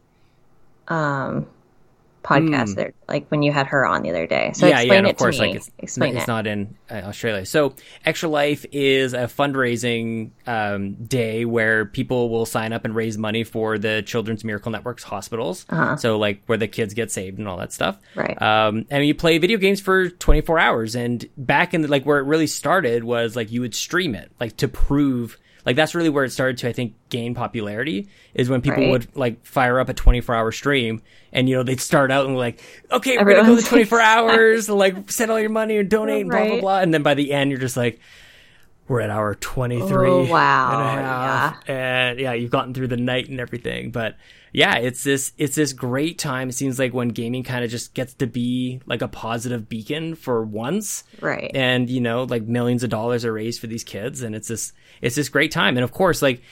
um, 0.89 1.47
podcast. 2.29 2.75
There, 2.75 2.93
like 3.09 3.29
when 3.29 3.43
you 3.43 3.53
had 3.53 3.69
her 3.69 3.87
on 3.87 4.03
the 4.03 4.11
other 4.11 4.27
day. 4.27 4.53
So 4.55 4.66
yeah, 4.66 4.81
explain 4.81 4.89
yeah, 4.89 4.99
and 4.99 5.07
it 5.07 5.11
of 5.11 5.16
course, 5.16 5.37
to 5.37 5.43
me. 5.43 5.49
like 5.49 5.57
it's 5.57 5.71
explain 5.79 6.14
it's 6.16 6.25
it. 6.25 6.29
not 6.29 6.47
in 6.47 6.77
uh, 6.91 6.95
Australia. 6.95 7.47
So, 7.47 7.75
Extra 8.05 8.29
Life 8.29 8.66
is 8.73 9.14
a 9.14 9.21
fundraising 9.21 10.31
um, 10.47 10.95
day 10.95 11.45
where 11.45 11.87
people 11.87 12.29
will 12.29 12.47
sign 12.47 12.73
up 12.73 12.85
and 12.85 12.95
raise 12.95 13.16
money 13.16 13.45
for 13.45 13.79
the 13.79 14.03
Children's 14.03 14.45
Miracle 14.45 14.71
Network's 14.73 15.05
hospitals. 15.05 15.66
So, 15.99 16.19
like 16.19 16.43
where 16.47 16.59
the 16.59 16.69
kids 16.69 16.95
get 16.95 17.11
saved 17.11 17.39
and 17.39 17.49
all 17.49 17.57
that 17.59 17.73
stuff. 17.73 17.97
Uh-huh. 18.16 18.21
Right. 18.23 18.43
Um, 18.43 18.87
and 18.91 19.07
you 19.07 19.14
play 19.14 19.39
video 19.39 19.59
games 19.59 19.81
for 19.81 20.09
24 20.11 20.59
hours. 20.59 20.95
And 20.97 21.27
back 21.37 21.75
in 21.75 21.83
the, 21.83 21.89
like 21.89 22.05
where 22.05 22.19
it 22.19 22.25
really 22.25 22.47
started 22.47 23.05
was 23.05 23.37
like 23.37 23.51
you 23.51 23.61
would 23.62 23.75
stream 23.75 24.14
it, 24.14 24.31
like 24.41 24.57
to 24.59 24.69
prove. 24.69 25.39
Like 25.66 25.76
that's 25.76 25.94
really 25.94 26.09
where 26.09 26.24
it 26.24 26.30
started 26.30 26.56
to, 26.59 26.68
I 26.68 26.72
think, 26.72 26.94
gain 27.11 27.34
popularity 27.34 28.09
is 28.34 28.48
when 28.48 28.61
people 28.62 28.82
Right. 28.84 28.90
would 28.90 29.16
like 29.16 29.44
fire 29.44 29.80
up 29.80 29.88
a 29.88 29.94
24 29.94 30.34
hour 30.34 30.52
stream 30.52 31.02
and, 31.32 31.48
you 31.48 31.56
know, 31.56 31.62
they'd 31.62 31.80
start 31.80 32.11
out 32.11 32.26
and 32.26 32.36
like, 32.36 32.61
okay, 32.90 33.18
we're 33.18 33.24
going 33.24 33.28
to 33.28 33.34
go 33.34 33.40
Everyone's 33.40 33.64
to 33.64 33.68
24 33.70 34.00
hours, 34.00 34.68
like 34.68 35.11
send 35.11 35.30
all 35.30 35.40
your 35.40 35.50
money 35.50 35.76
and 35.78 35.90
donate 35.90 36.22
and 36.22 36.30
blah, 36.30 36.44
blah, 36.46 36.61
blah. 36.61 36.78
And 36.80 36.94
then 36.94 37.02
by 37.02 37.14
the 37.14 37.32
end, 37.32 37.50
you're 37.50 37.61
just 37.61 37.76
like, 37.76 38.00
we're 38.86 39.00
at 39.02 39.11
hour 39.11 39.34
23 39.34 40.09
Oh, 40.09 40.24
wow, 40.24 40.72
and 40.72 40.80
a 40.82 41.02
half. 41.02 41.68
And 41.68 42.18
yeah, 42.18 42.32
you've 42.32 42.50
gotten 42.50 42.72
through 42.72 42.86
the 42.88 42.96
night 42.96 43.28
and 43.28 43.38
everything. 43.38 43.90
But 43.90 44.16
yeah, 44.53 44.76
it's 44.76 45.05
this, 45.05 45.32
it's 45.38 45.55
this 45.55 45.72
great 45.72 46.18
time. 46.18 46.49
It 46.49 46.53
seems 46.53 46.78
like 46.78 46.94
when 46.94 47.09
gaming 47.09 47.42
kind 47.42 47.64
of 47.64 47.70
just 47.70 47.94
gets 47.94 48.14
to 48.14 48.26
be 48.26 48.81
like 48.86 49.02
a 49.02 49.09
positive 49.09 49.68
beacon 49.68 50.14
for 50.14 50.44
once. 50.44 51.05
Right. 51.20 51.51
and 51.55 51.90
you 51.90 52.01
know 52.01 52.24
like 52.24 52.44
millions 52.44 52.82
of 52.82 52.90
dollars 52.90 53.24
are 53.24 53.32
raised 53.32 53.60
for 53.60 53.66
these 53.66 53.85
kids 53.85 54.23
and 54.23 54.35
it's 54.35 54.48
this 54.48 54.73
it's 55.01 55.16
this 55.16 55.28
great 55.28 55.51
time. 55.51 55.77
And 55.77 55.85
of 55.85 55.93
course 55.93 56.23
like 56.23 56.43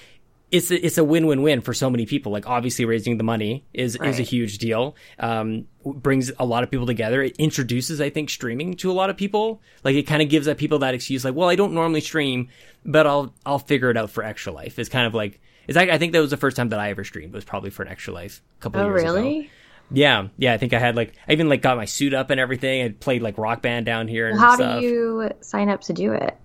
it's 0.52 0.70
a, 0.70 0.86
it's 0.86 0.96
a 0.96 1.02
win-win-win 1.04 1.60
for 1.60 1.74
so 1.74 1.90
many 1.90 2.06
people. 2.06 2.30
Like 2.30 2.48
obviously 2.48 2.84
raising 2.84 3.18
the 3.18 3.24
money 3.24 3.64
is 3.72 3.96
is 3.96 4.18
a 4.18 4.22
huge 4.22 4.58
deal. 4.58 4.96
Um 5.18 5.66
brings 5.84 6.32
a 6.38 6.44
lot 6.44 6.62
of 6.62 6.70
people 6.70 6.86
together. 6.86 7.22
It 7.22 7.36
introduces 7.36 8.00
i 8.00 8.10
think 8.10 8.28
streaming 8.30 8.74
to 8.76 8.90
a 8.90 8.94
lot 8.94 9.10
of 9.10 9.16
people. 9.16 9.60
Like 9.84 9.96
it 9.96 10.04
kind 10.04 10.22
of 10.22 10.28
gives 10.28 10.46
that 10.46 10.58
people 10.58 10.78
that 10.80 10.94
excuse 10.94 11.24
like 11.24 11.34
well 11.34 11.48
i 11.48 11.56
don't 11.56 11.72
normally 11.72 12.00
stream 12.00 12.48
but 12.84 13.06
i'll 13.06 13.34
i'll 13.44 13.58
figure 13.58 13.90
it 13.90 13.96
out 13.96 14.10
for 14.10 14.22
extra 14.22 14.52
life. 14.52 14.78
It's 14.78 14.88
kind 14.88 15.06
of 15.06 15.14
like 15.14 15.40
it's 15.66 15.76
like 15.76 15.88
i 15.90 15.98
think 15.98 16.12
that 16.12 16.20
was 16.20 16.30
the 16.30 16.36
first 16.36 16.56
time 16.56 16.68
that 16.70 16.78
i 16.78 16.90
ever 16.90 17.04
streamed 17.04 17.32
It 17.32 17.36
was 17.36 17.44
probably 17.44 17.70
for 17.70 17.82
an 17.82 17.88
extra 17.88 18.12
life 18.12 18.42
a 18.58 18.62
couple 18.62 18.80
oh, 18.80 18.86
years 18.86 19.02
ago 19.02 19.14
really? 19.14 19.50
yeah 19.90 20.28
yeah 20.36 20.52
i 20.52 20.58
think 20.58 20.72
i 20.72 20.78
had 20.78 20.96
like 20.96 21.12
i 21.28 21.32
even 21.32 21.48
like 21.48 21.62
got 21.62 21.76
my 21.76 21.84
suit 21.84 22.12
up 22.14 22.30
and 22.30 22.40
everything 22.40 22.82
i 22.84 22.88
played 22.90 23.22
like 23.22 23.38
rock 23.38 23.62
band 23.62 23.86
down 23.86 24.08
here 24.08 24.28
and 24.28 24.38
How 24.38 24.56
stuff. 24.56 24.80
do 24.80 24.86
you 24.86 25.30
sign 25.40 25.68
up 25.68 25.82
to 25.82 25.92
do 25.92 26.12
it? 26.12 26.36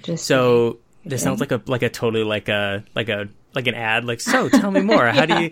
Just 0.00 0.26
So 0.26 0.78
this 1.04 1.22
sounds 1.22 1.40
like 1.40 1.52
a 1.52 1.60
like 1.66 1.82
a 1.82 1.88
totally 1.88 2.22
like 2.24 2.48
a 2.48 2.84
like 2.94 3.08
a 3.08 3.28
like 3.54 3.66
an 3.66 3.74
ad, 3.74 4.04
like 4.04 4.20
so. 4.20 4.48
Tell 4.50 4.70
me 4.70 4.82
more. 4.82 5.06
How 5.06 5.24
do 5.24 5.42
you? 5.42 5.50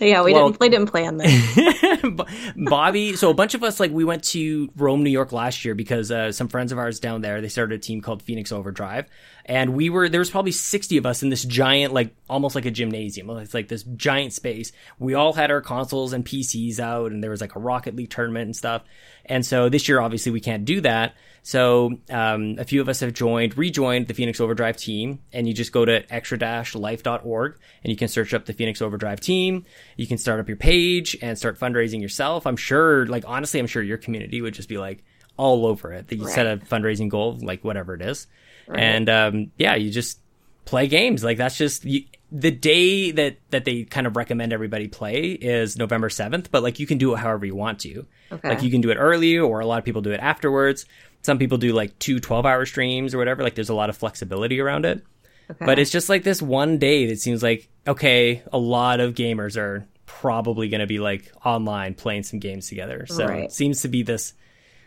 yeah, 0.00 0.22
we 0.22 0.32
Well- 0.32 0.48
didn't 0.48 0.60
we 0.60 0.68
didn't 0.70 0.86
plan 0.90 1.18
this. 1.18 2.02
Bobby. 2.56 3.16
So 3.16 3.30
a 3.30 3.34
bunch 3.34 3.54
of 3.54 3.62
us 3.62 3.78
like 3.78 3.90
we 3.90 4.04
went 4.04 4.24
to 4.24 4.70
Rome, 4.76 5.02
New 5.02 5.10
York 5.10 5.30
last 5.30 5.64
year 5.64 5.74
because 5.74 6.10
uh, 6.10 6.32
some 6.32 6.48
friends 6.48 6.72
of 6.72 6.78
ours 6.78 7.00
down 7.00 7.20
there 7.20 7.40
they 7.40 7.48
started 7.48 7.74
a 7.76 7.78
team 7.78 8.00
called 8.00 8.22
Phoenix 8.22 8.50
Overdrive, 8.50 9.06
and 9.44 9.74
we 9.74 9.90
were 9.90 10.08
there 10.08 10.20
was 10.20 10.30
probably 10.30 10.52
sixty 10.52 10.96
of 10.96 11.06
us 11.06 11.22
in 11.22 11.30
this 11.30 11.44
giant 11.44 11.92
like 11.92 12.14
almost 12.28 12.54
like 12.54 12.66
a 12.66 12.70
gymnasium. 12.70 13.30
It's 13.30 13.54
like 13.54 13.68
this 13.68 13.82
giant 13.82 14.32
space. 14.32 14.72
We 14.98 15.14
all 15.14 15.32
had 15.32 15.50
our 15.50 15.60
consoles 15.60 16.12
and 16.12 16.24
PCs 16.24 16.78
out, 16.78 17.12
and 17.12 17.22
there 17.22 17.30
was 17.30 17.40
like 17.40 17.54
a 17.54 17.60
Rocket 17.60 17.96
League 17.96 18.10
tournament 18.10 18.46
and 18.46 18.56
stuff. 18.56 18.82
And 19.24 19.44
so 19.46 19.68
this 19.68 19.88
year, 19.88 20.00
obviously, 20.00 20.32
we 20.32 20.40
can't 20.40 20.64
do 20.64 20.80
that. 20.80 21.14
So 21.42 21.98
um, 22.10 22.56
a 22.58 22.64
few 22.64 22.80
of 22.80 22.88
us 22.88 23.00
have 23.00 23.12
joined, 23.12 23.58
rejoined 23.58 24.06
the 24.06 24.14
Phoenix 24.14 24.40
Overdrive 24.40 24.76
team, 24.76 25.18
and 25.32 25.48
you 25.48 25.54
just 25.54 25.72
go 25.72 25.84
to 25.84 26.04
extra-life.org 26.12 27.58
and 27.82 27.90
you 27.90 27.96
can 27.96 28.08
search 28.08 28.32
up 28.32 28.46
the 28.46 28.52
Phoenix 28.52 28.80
Overdrive 28.80 29.18
team. 29.20 29.64
You 29.96 30.06
can 30.06 30.18
start 30.18 30.38
up 30.38 30.46
your 30.46 30.56
page 30.56 31.16
and 31.20 31.36
start 31.36 31.58
fundraising 31.58 32.00
yourself. 32.00 32.46
I'm 32.46 32.56
sure, 32.56 33.06
like 33.06 33.24
honestly, 33.26 33.58
I'm 33.58 33.66
sure 33.66 33.82
your 33.82 33.98
community 33.98 34.40
would 34.40 34.54
just 34.54 34.68
be 34.68 34.78
like 34.78 35.04
all 35.36 35.66
over 35.66 35.92
it. 35.92 36.08
That 36.08 36.16
you 36.16 36.28
set 36.28 36.46
a 36.46 36.58
fundraising 36.58 37.08
goal, 37.08 37.38
like 37.42 37.64
whatever 37.64 37.94
it 37.94 38.02
is, 38.02 38.28
and 38.68 39.08
um, 39.08 39.50
yeah, 39.56 39.74
you 39.74 39.90
just 39.90 40.18
play 40.64 40.86
games. 40.88 41.22
Like 41.24 41.38
that's 41.38 41.56
just 41.56 41.84
you, 41.84 42.04
the 42.30 42.50
day 42.50 43.10
that 43.10 43.36
that 43.50 43.64
they 43.64 43.84
kind 43.84 44.06
of 44.06 44.16
recommend 44.16 44.52
everybody 44.52 44.88
play 44.88 45.32
is 45.32 45.76
November 45.76 46.08
7th, 46.08 46.46
but 46.50 46.62
like 46.62 46.78
you 46.78 46.86
can 46.86 46.98
do 46.98 47.12
it 47.14 47.18
however 47.18 47.44
you 47.46 47.54
want 47.54 47.80
to. 47.80 48.06
Okay. 48.30 48.48
Like 48.48 48.62
you 48.62 48.70
can 48.70 48.80
do 48.80 48.90
it 48.90 48.96
early 48.96 49.38
or 49.38 49.60
a 49.60 49.66
lot 49.66 49.78
of 49.78 49.84
people 49.84 50.00
do 50.02 50.12
it 50.12 50.20
afterwards. 50.20 50.86
Some 51.22 51.38
people 51.38 51.58
do 51.58 51.72
like 51.72 51.98
two 51.98 52.18
12 52.20 52.46
hour 52.46 52.64
streams 52.66 53.14
or 53.14 53.18
whatever. 53.18 53.42
Like 53.42 53.54
there's 53.54 53.68
a 53.68 53.74
lot 53.74 53.90
of 53.90 53.96
flexibility 53.96 54.60
around 54.60 54.86
it. 54.86 55.04
Okay. 55.50 55.66
But 55.66 55.78
it's 55.78 55.90
just 55.90 56.08
like 56.08 56.22
this 56.22 56.40
one 56.40 56.78
day 56.78 57.06
that 57.06 57.20
seems 57.20 57.42
like, 57.42 57.68
okay, 57.86 58.42
a 58.52 58.58
lot 58.58 59.00
of 59.00 59.14
gamers 59.14 59.56
are 59.56 59.86
probably 60.06 60.68
going 60.68 60.80
to 60.80 60.86
be 60.86 60.98
like 60.98 61.30
online 61.44 61.94
playing 61.94 62.22
some 62.22 62.38
games 62.38 62.68
together. 62.68 63.06
So 63.06 63.26
Right. 63.26 63.44
it 63.44 63.52
seems 63.52 63.82
to 63.82 63.88
be 63.88 64.02
this 64.02 64.34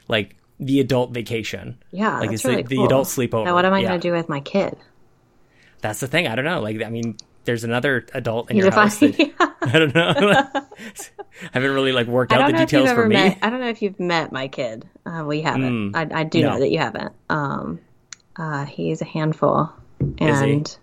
like 0.08 0.36
the 0.60 0.80
adult 0.80 1.12
vacation. 1.12 1.78
yeah, 1.92 2.20
like 2.20 2.32
it's 2.32 2.46
really 2.46 2.62
the, 2.64 2.78
the 2.78 2.84
adult 2.84 3.08
sleepover. 3.08 3.46
Now, 3.46 3.56
what 3.56 3.66
am 3.66 3.74
I 3.74 3.80
Yeah. 3.82 3.90
going 3.90 4.00
to 4.02 4.08
do 4.08 4.14
with 4.14 4.30
my 4.30 4.40
kid? 4.40 4.76
That's 5.82 6.00
the 6.00 6.08
thing. 6.08 6.28
I 6.28 6.36
don't 6.36 6.46
know. 6.46 6.62
Like, 6.62 6.82
I 6.82 6.90
mean, 6.90 7.18
there's 7.44 7.64
another 7.64 8.06
adult 8.14 8.50
in 8.50 8.58
You 8.58 8.64
your 8.64 8.72
house. 8.72 8.98
That, 9.00 9.32
I 9.62 9.80
don't 9.80 9.94
know. 9.94 10.14
I 11.44 11.50
haven't 11.52 11.72
really 11.72 11.92
like 11.92 12.08
worked 12.08 12.32
out 12.34 12.50
the 12.52 12.58
details 12.58 12.92
for 12.92 13.08
me. 13.08 13.16
met. 13.16 13.38
I 13.42 13.50
don't 13.50 13.60
know 13.60 13.70
if 13.70 13.82
you've 13.82 14.00
met 14.00 14.32
my 14.32 14.48
kid. 14.48 14.88
Uh, 15.06 15.24
we 15.28 15.42
haven't. 15.42 15.96
I, 15.96 16.08
I 16.12 16.24
do 16.24 16.42
no. 16.42 16.52
know 16.54 16.60
that 16.60 16.72
you 16.72 16.80
haven't. 16.80 17.14
Um, 17.30 17.80
uh, 18.38 18.66
he's 18.66 19.02
a 19.02 19.06
handful, 19.06 19.70
and 20.18 20.78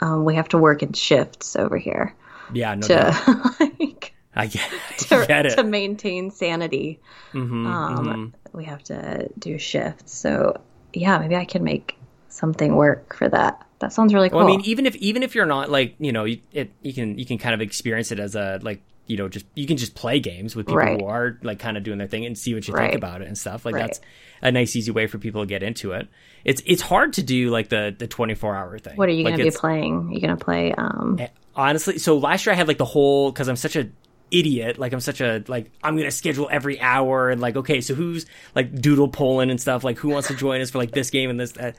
um, 0.00 0.24
we 0.24 0.34
have 0.36 0.48
to 0.48 0.58
work 0.58 0.82
in 0.82 0.92
shifts 0.92 1.56
over 1.56 1.76
here 1.78 2.14
Yeah, 2.52 2.74
no 2.74 2.86
to 2.86 3.54
like 3.60 4.14
I 4.38 4.46
get, 4.46 4.70
to, 4.98 5.16
I 5.16 5.26
get 5.26 5.46
it. 5.46 5.56
to 5.56 5.64
maintain 5.64 6.30
sanity. 6.30 7.00
Mhm, 7.32 7.66
Um, 7.66 8.06
mhm. 8.06 8.54
We 8.54 8.64
have 8.64 8.82
to 8.84 9.28
do 9.38 9.58
shifts. 9.58 10.14
So 10.14 10.60
yeah, 10.94 11.18
maybe 11.18 11.36
I 11.36 11.44
can 11.44 11.62
make 11.64 11.96
something 12.28 12.74
work 12.76 13.14
for 13.14 13.28
that. 13.28 13.66
That 13.80 13.92
sounds 13.92 14.14
really 14.14 14.30
cool. 14.30 14.38
Well, 14.38 14.46
I 14.48 14.50
mean, 14.50 14.62
even 14.62 14.86
if 14.86 14.96
even 14.96 15.22
if 15.22 15.34
you're 15.34 15.46
not 15.46 15.70
like 15.70 15.94
you 15.98 16.12
know, 16.12 16.24
you, 16.24 16.40
it 16.52 16.70
you 16.82 16.92
can 16.94 17.18
you 17.18 17.26
can 17.26 17.38
kind 17.38 17.54
of 17.54 17.60
experience 17.60 18.10
it 18.12 18.18
as 18.18 18.34
a 18.34 18.58
like 18.62 18.80
you 19.06 19.16
know 19.16 19.28
just 19.28 19.46
you 19.54 19.66
can 19.66 19.76
just 19.76 19.94
play 19.94 20.18
games 20.20 20.54
with 20.56 20.66
people 20.66 20.78
Right. 20.78 21.00
who 21.00 21.06
are 21.06 21.38
like 21.42 21.58
kind 21.58 21.76
of 21.76 21.82
doing 21.82 21.98
their 21.98 22.08
thing 22.08 22.26
and 22.26 22.36
see 22.36 22.54
what 22.54 22.66
you 22.68 22.74
Right. 22.74 22.90
think 22.90 22.96
about 23.02 23.22
it 23.22 23.28
and 23.28 23.36
stuff. 23.38 23.64
Like 23.64 23.74
Right. 23.74 23.82
that's 23.82 24.00
a 24.42 24.50
nice 24.52 24.74
easy 24.76 24.90
way 24.90 25.06
for 25.06 25.18
people 25.18 25.42
to 25.42 25.46
get 25.46 25.62
into 25.62 25.92
it. 25.92 26.08
It's 26.44 26.62
it's 26.66 26.82
hard 26.82 27.12
to 27.14 27.22
do 27.22 27.50
like 27.50 27.68
the 27.68 27.94
the 27.96 28.06
24 28.06 28.56
hour 28.56 28.78
thing. 28.78 28.96
what 28.96 29.08
are 29.08 29.12
you 29.12 29.24
Like, 29.24 29.36
going 29.36 29.46
to 29.46 29.52
be 29.52 29.56
playing? 29.56 30.10
you're 30.12 30.20
going 30.20 30.36
to 30.38 30.44
play? 30.44 30.72
Um, 30.72 31.18
honestly 31.54 31.98
so 31.98 32.16
last 32.18 32.46
year 32.46 32.52
i 32.52 32.56
had 32.56 32.68
like 32.68 32.78
the 32.78 32.84
whole 32.84 33.32
because 33.32 33.48
i'm 33.48 33.56
such 33.56 33.74
a 33.74 33.88
idiot 34.30 34.78
like 34.78 34.92
i'm 34.92 35.00
such 35.00 35.20
a 35.20 35.42
like 35.48 35.70
i'm 35.82 35.96
gonna 35.96 36.10
schedule 36.10 36.48
every 36.50 36.80
hour 36.80 37.30
and 37.30 37.40
like 37.40 37.56
okay 37.56 37.80
so 37.80 37.94
who's 37.94 38.26
like 38.54 38.80
doodle 38.80 39.08
polling 39.08 39.50
and 39.50 39.60
stuff 39.60 39.84
like 39.84 39.98
who 39.98 40.08
wants 40.08 40.28
to 40.28 40.34
join 40.34 40.60
us 40.60 40.70
for 40.70 40.78
like 40.78 40.90
this 40.90 41.10
game 41.10 41.30
and 41.30 41.40
this 41.40 41.56
uh, 41.56 41.72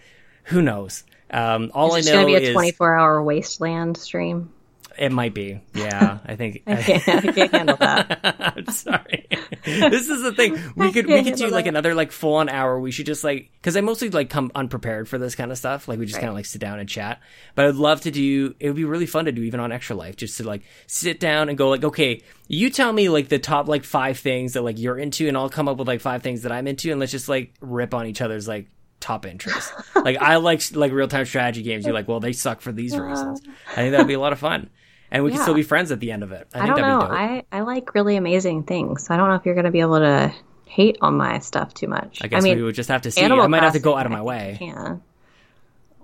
who 0.46 0.62
knows 0.62 1.04
um 1.32 1.72
all 1.74 1.94
i 1.94 2.02
know 2.02 2.12
going 2.12 2.28
to 2.28 2.40
be 2.40 2.46
a 2.46 2.50
is 2.50 2.54
24 2.54 2.98
hour 2.98 3.24
wasteland 3.24 3.98
stream? 3.98 4.52
It 5.00 5.12
might 5.12 5.34
be 5.34 5.60
yeah 5.74 6.20
i 6.26 6.36
think 6.36 6.62
I 6.68 6.76
can't, 6.84 7.08
I 7.08 7.32
can't 7.32 7.52
handle 7.52 7.78
that. 7.78 8.20
I'm 8.58 8.66
sorry. 8.68 9.28
this 9.64 10.10
is 10.10 10.22
the 10.22 10.34
thing. 10.34 10.58
We 10.76 10.92
could 10.92 11.08
we 11.08 11.24
could 11.24 11.36
do 11.36 11.48
like 11.48 11.66
that. 11.66 11.70
another 11.70 11.94
like 11.96 12.12
full 12.12 12.36
on 12.36 12.50
hour. 12.50 12.80
We 12.80 12.92
should 12.92 13.06
just 13.06 13.24
like 13.24 13.50
because 13.54 13.76
I 13.78 13.82
mostly 13.82 14.10
like 14.10 14.30
come 14.30 14.52
unprepared 14.56 15.08
for 15.08 15.18
this 15.18 15.36
kind 15.36 15.52
of 15.52 15.58
stuff. 15.58 15.88
Like 15.88 16.00
we 16.00 16.06
just 16.06 16.16
Right. 16.18 16.22
kind 16.22 16.30
of 16.30 16.36
like 16.36 16.46
sit 16.46 16.60
down 16.62 16.80
and 16.80 16.88
chat. 16.90 17.22
But 17.56 17.66
I'd 17.68 17.76
love 17.76 18.02
to 18.02 18.12
do. 18.12 18.56
It 18.60 18.68
would 18.68 18.76
be 18.76 18.84
really 18.86 19.06
fun 19.06 19.26
to 19.26 19.32
do 19.32 19.42
even 19.44 19.60
on 19.60 19.72
Extra 19.72 19.96
Life, 19.96 20.16
just 20.18 20.38
to 20.38 20.44
like 20.44 20.64
sit 20.88 21.20
down 21.20 21.50
and 21.50 21.58
go 21.58 21.70
like, 21.70 21.84
okay, 21.84 22.22
you 22.48 22.70
tell 22.70 22.92
me 22.92 23.10
like 23.10 23.30
the 23.30 23.40
top 23.40 23.68
like 23.68 23.84
five 23.84 24.18
things 24.20 24.54
that 24.54 24.64
like 24.64 24.78
you're 24.80 24.98
into, 24.98 25.28
and 25.28 25.38
I'll 25.38 25.50
come 25.50 25.68
up 25.68 25.78
with 25.78 25.88
like 25.88 26.02
five 26.02 26.22
things 26.24 26.42
that 26.44 26.52
I'm 26.52 26.68
into, 26.68 26.92
and 26.92 27.00
let's 27.00 27.12
just 27.12 27.30
like 27.30 27.54
rip 27.62 27.94
on 27.94 28.08
each 28.08 28.22
other's 28.22 28.48
like 28.48 28.68
top 29.00 29.26
interests. 29.26 29.72
like 29.96 30.18
I 30.18 30.38
like 30.38 30.62
like 30.76 30.92
real 30.92 31.08
time 31.08 31.26
strategy 31.26 31.64
games. 31.64 31.86
You're 31.86 31.94
like, 31.94 32.08
well, 32.08 32.20
they 32.20 32.34
suck 32.34 32.62
for 32.62 32.72
these 32.72 32.98
reasons. 32.98 33.42
I 33.72 33.76
think 33.76 33.92
that'd 33.92 34.08
be 34.08 34.14
a 34.16 34.20
lot 34.20 34.34
of 34.34 34.40
fun. 34.40 34.70
And 35.12 35.24
we 35.24 35.32
can 35.32 35.42
still 35.42 35.54
be 35.56 35.64
friends 35.64 35.92
at 35.92 36.00
the 36.00 36.12
end 36.12 36.22
of 36.24 36.32
it. 36.32 36.48
I, 36.54 36.60
I 36.60 36.64
think 36.66 36.76
don't 36.78 37.00
that'd 37.00 37.10
know. 37.10 37.16
I, 37.16 37.44
I 37.52 37.62
like 37.62 37.96
really 37.96 38.16
amazing 38.16 38.64
things. 38.64 39.06
So 39.08 39.14
I 39.14 39.18
don't 39.18 39.28
know 39.30 39.36
if 39.36 39.46
you're 39.46 39.56
going 39.56 39.66
to 39.66 39.72
be 39.72 39.82
able 39.82 40.00
to 40.00 40.34
hate 40.66 40.98
on 41.02 41.16
my 41.18 41.40
stuff 41.40 41.74
too 41.74 41.88
much. 41.88 42.20
I 42.24 42.28
guess 42.28 42.44
mean, 42.44 42.58
we 42.58 42.64
would 42.64 42.76
just 42.76 42.90
have 42.90 43.02
to 43.04 43.12
see. 43.12 43.22
Animal 43.22 43.44
I 43.44 43.48
might 43.48 43.64
have 43.64 43.74
to 43.74 43.80
go 43.80 43.98
out 43.98 44.06
of 44.06 44.12
my 44.12 44.22
way. 44.22 44.54
I 44.54 44.58
Can. 44.58 45.02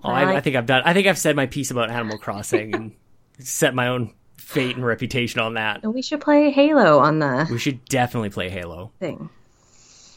Oh, 0.02 0.08
I 0.10 0.22
I, 0.22 0.24
like- 0.24 0.36
I 0.36 0.40
think 0.40 0.56
I've 0.56 0.66
done. 0.66 0.82
I 0.84 0.92
think 0.92 1.06
I've 1.06 1.18
said 1.18 1.36
my 1.36 1.46
piece 1.46 1.70
about 1.70 1.90
Animal 1.90 2.18
Crossing 2.18 2.74
and 2.74 2.92
set 3.38 3.74
my 3.74 3.88
own 3.88 4.12
fate 4.36 4.74
and 4.76 4.84
reputation 4.84 5.40
on 5.40 5.54
that. 5.54 5.84
And 5.84 5.94
we 5.94 6.02
should 6.02 6.20
play 6.20 6.50
Halo 6.50 6.98
on 6.98 7.18
the 7.20 7.46
We 7.50 7.58
should 7.58 7.84
definitely 7.86 8.30
play 8.30 8.48
Halo. 8.50 8.92
thing. 8.98 9.30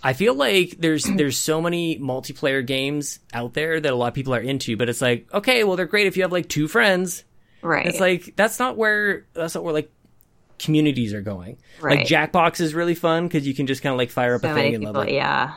I 0.01 0.13
feel 0.13 0.33
like 0.33 0.77
there's 0.79 1.03
there's 1.03 1.37
so 1.37 1.61
many 1.61 1.99
multiplayer 1.99 2.65
games 2.65 3.19
out 3.33 3.53
there 3.53 3.79
that 3.81 3.91
a 3.91 3.95
lot 3.95 4.07
of 4.07 4.13
people 4.13 4.33
are 4.33 4.39
into, 4.39 4.77
but 4.77 4.87
it's 4.89 5.01
like, 5.01 5.27
okay, 5.33 5.63
well 5.63 5.75
they're 5.75 5.85
great 5.85 6.07
if 6.07 6.15
you 6.15 6.23
have 6.23 6.31
like 6.31 6.47
two 6.47 6.67
friends. 6.69 7.23
Right. 7.61 7.85
It's 7.85 7.99
like 7.99 8.33
that's 8.35 8.59
not 8.59 8.77
where 8.77 9.25
that's 9.33 9.55
not 9.55 9.63
where 9.63 9.73
like 9.73 9.91
communities 10.59 11.13
are 11.13 11.21
going. 11.21 11.57
Right. 11.81 11.99
Like 11.99 12.07
Jackbox 12.07 12.59
is 12.61 12.73
really 12.73 12.95
fun 12.95 13.27
because 13.27 13.47
you 13.47 13.53
can 13.53 13.67
just 13.67 13.81
kind 13.81 13.93
of 13.93 13.97
like 13.97 14.11
fire 14.11 14.35
up 14.35 14.41
so 14.41 14.51
a 14.51 14.53
thing 14.53 14.75
and 14.75 14.83
people. 14.83 15.01
like, 15.01 15.11
yeah. 15.11 15.55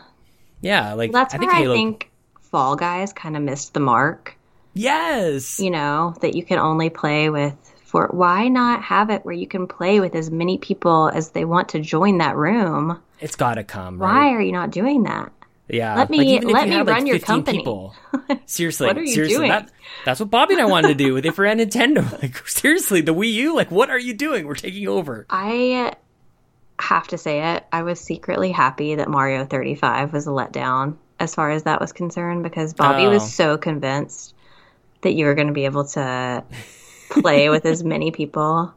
yeah, 0.61 0.95
like 0.95 1.12
That's 1.12 1.35
I 1.35 1.39
where 1.39 1.49
think 1.49 1.59
Halo. 1.62 1.74
I 1.74 1.77
think 1.77 2.11
Fall 2.41 2.77
Guys 2.77 3.12
kind 3.12 3.37
of 3.37 3.43
missed 3.43 3.74
the 3.74 3.81
mark. 3.81 4.37
yes, 4.74 5.59
You 5.59 5.70
know, 5.70 6.15
that 6.20 6.35
you 6.35 6.45
can 6.45 6.59
only 6.59 6.91
play 6.91 7.31
with. 7.31 7.55
For 7.85 8.09
why 8.11 8.49
not 8.49 8.83
have 8.85 9.11
it 9.11 9.23
where 9.27 9.35
you 9.35 9.47
can 9.47 9.66
play 9.66 10.01
with 10.01 10.15
as 10.15 10.31
many 10.31 10.57
people 10.57 11.11
as 11.12 11.31
they 11.33 11.45
want 11.45 11.69
to 11.70 11.81
join 11.81 12.19
that 12.19 12.37
room? 12.37 12.99
it's 13.20 13.37
got 13.37 13.55
to 13.57 13.65
come. 13.65 13.99
Right? 14.01 14.12
Why 14.12 14.29
are 14.31 14.41
you 14.41 14.53
not 14.53 14.70
doing 14.70 15.03
that? 15.03 15.31
Yeah. 15.73 15.97
Let 15.97 16.11
me- 16.11 16.36
like, 16.36 16.44
let 16.44 16.69
me 16.69 16.77
like, 16.77 16.86
run 16.86 17.07
your 17.07 17.16
15 17.19 17.27
company. 17.35 17.59
People. 17.59 17.94
Seriously. 18.47 18.86
What 18.86 18.99
are 18.99 19.03
you 19.03 19.15
seriously. 19.15 19.36
doing? 19.39 19.49
That, 19.51 19.70
that's 20.05 20.20
what 20.20 20.31
Bobby 20.31 20.55
and 20.55 20.62
I 20.62 20.66
wanted 20.66 20.89
to 20.89 20.94
do 20.94 21.15
with 21.15 21.27
it 21.27 21.35
for 21.35 21.44
Nintendo. 21.47 22.03
Like, 22.23 22.47
seriously, 22.47 23.01
the 23.01 23.15
Wii 23.15 23.32
U, 23.32 23.57
like, 23.57 23.70
what 23.70 23.90
are 23.90 23.99
you 23.99 24.15
doing? 24.15 24.47
We're 24.47 24.55
taking 24.55 24.86
over. 24.86 25.27
I 25.31 25.94
have 26.78 27.09
to 27.09 27.19
say 27.19 27.55
it. 27.55 27.65
I 27.73 27.82
was 27.82 28.01
secretly 28.01 28.53
happy 28.53 28.97
that 28.97 29.09
Mario 29.09 29.44
35 29.47 30.12
was 30.12 30.27
a 30.27 30.31
letdown 30.31 30.97
as 31.19 31.35
far 31.35 31.51
as 31.51 31.62
that 31.65 31.81
was 31.81 31.93
concerned 31.93 32.43
because 32.43 32.74
Bobby 32.74 33.07
Oh. 33.07 33.11
was 33.11 33.32
so 33.35 33.57
convinced 33.57 34.35
that 35.03 35.12
you 35.15 35.27
were 35.27 35.35
going 35.35 35.47
to 35.49 35.53
be 35.53 35.65
able 35.65 35.85
to 35.86 36.44
play 37.11 37.49
with 37.49 37.65
as 37.66 37.82
many 37.85 38.11
people 38.11 38.74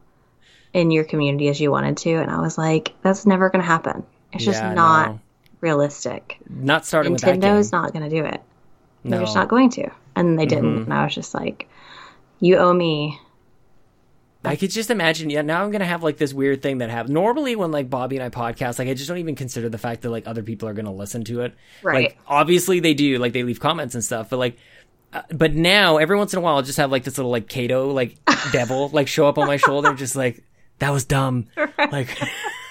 in 0.73 0.91
your 0.91 1.03
community 1.03 1.47
as 1.49 1.59
you 1.59 1.71
wanted 1.71 1.97
to. 1.97 2.11
And 2.15 2.29
I 2.29 2.39
was 2.41 2.57
like, 2.57 2.93
that's 3.01 3.25
never 3.25 3.49
going 3.49 3.61
to 3.61 3.67
happen. 3.67 4.05
It's 4.33 4.43
just 4.45 4.61
not 4.61 5.11
no. 5.11 5.19
Realistic. 5.65 6.37
Not 6.47 6.85
starting 6.85 7.11
with 7.11 7.21
that 7.23 7.39
game. 7.39 7.41
Nintendo's 7.41 7.71
not 7.71 7.91
going 7.91 8.07
to 8.07 8.15
do 8.15 8.23
it. 8.23 8.41
They're 9.03 9.19
just 9.19 9.35
not 9.35 9.49
going 9.49 9.69
to. 9.71 9.89
And 10.15 10.37
they 10.39 10.45
didn't. 10.45 10.75
Mm-hmm. 10.75 10.83
And 10.83 10.93
I 10.93 11.03
was 11.03 11.15
just 11.15 11.33
like, 11.33 11.67
you 12.39 12.57
owe 12.57 12.73
me. 12.73 13.19
I 14.43 14.55
could 14.55 14.69
just 14.69 14.91
imagine. 14.91 15.31
Yeah, 15.31 15.41
now 15.41 15.63
I'm 15.63 15.71
gonna 15.71 15.85
have 15.85 16.03
like 16.03 16.17
this 16.17 16.31
weird 16.31 16.61
thing 16.61 16.77
that 16.77 16.91
happens. 16.91 17.11
Normally, 17.11 17.55
when 17.55 17.71
like 17.71 17.89
Bobby 17.89 18.15
and 18.17 18.23
I 18.23 18.29
podcast, 18.29 18.77
like 18.77 18.87
I 18.87 18.93
just 18.93 19.07
don't 19.07 19.17
even 19.17 19.35
consider 19.35 19.69
the 19.69 19.79
fact 19.79 20.03
that 20.03 20.11
like 20.11 20.27
other 20.27 20.43
people 20.43 20.69
are 20.69 20.73
gonna 20.73 20.93
listen 20.93 21.23
to 21.25 21.41
it. 21.41 21.55
Right. 21.81 21.95
Like 21.95 22.17
obviously 22.27 22.79
they 22.79 22.93
do. 22.93 23.17
Like 23.17 23.33
they 23.33 23.41
leave 23.41 23.59
comments 23.59 23.95
and 23.95 24.03
stuff. 24.03 24.29
But 24.29 24.37
like, 24.37 24.59
uh, 25.13 25.23
but 25.31 25.55
now 25.55 25.97
every 25.97 26.15
once 26.15 26.31
in 26.31 26.37
a 26.37 26.41
while, 26.43 26.57
I'll 26.57 26.61
just 26.61 26.77
have 26.77 26.91
like 26.91 27.03
this 27.03 27.17
little 27.17 27.31
like 27.31 27.49
Kato 27.49 27.89
like 27.89 28.19
devil 28.51 28.89
like 28.89 29.07
show 29.07 29.27
up 29.27 29.39
on 29.39 29.47
my 29.47 29.57
shoulder, 29.57 29.95
just 29.95 30.15
like 30.15 30.43
that 30.77 30.91
was 30.91 31.05
dumb. 31.05 31.47
Like, 31.79 32.15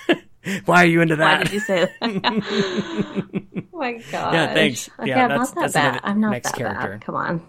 why 0.66 0.82
are 0.82 0.86
you 0.86 1.00
into 1.00 1.16
that? 1.16 1.38
Why 1.38 1.44
did 1.44 1.52
you 1.52 1.60
say 1.60 1.80
that? 1.80 1.92
oh 3.72 3.78
my 3.78 3.92
god. 4.10 4.34
Yeah, 4.34 4.54
thanks. 4.54 4.90
Okay, 4.98 5.08
Yeah, 5.10 5.24
I'm 5.24 5.28
that's- 5.30 5.54
not 5.54 5.54
that 5.54 5.72
that's 5.72 5.72
bad. 5.74 6.00
I'm 6.04 6.20
not 6.20 6.30
next 6.30 6.50
that 6.52 6.58
character. 6.58 6.90
bad. 6.92 7.00
Come 7.04 7.14
on. 7.16 7.42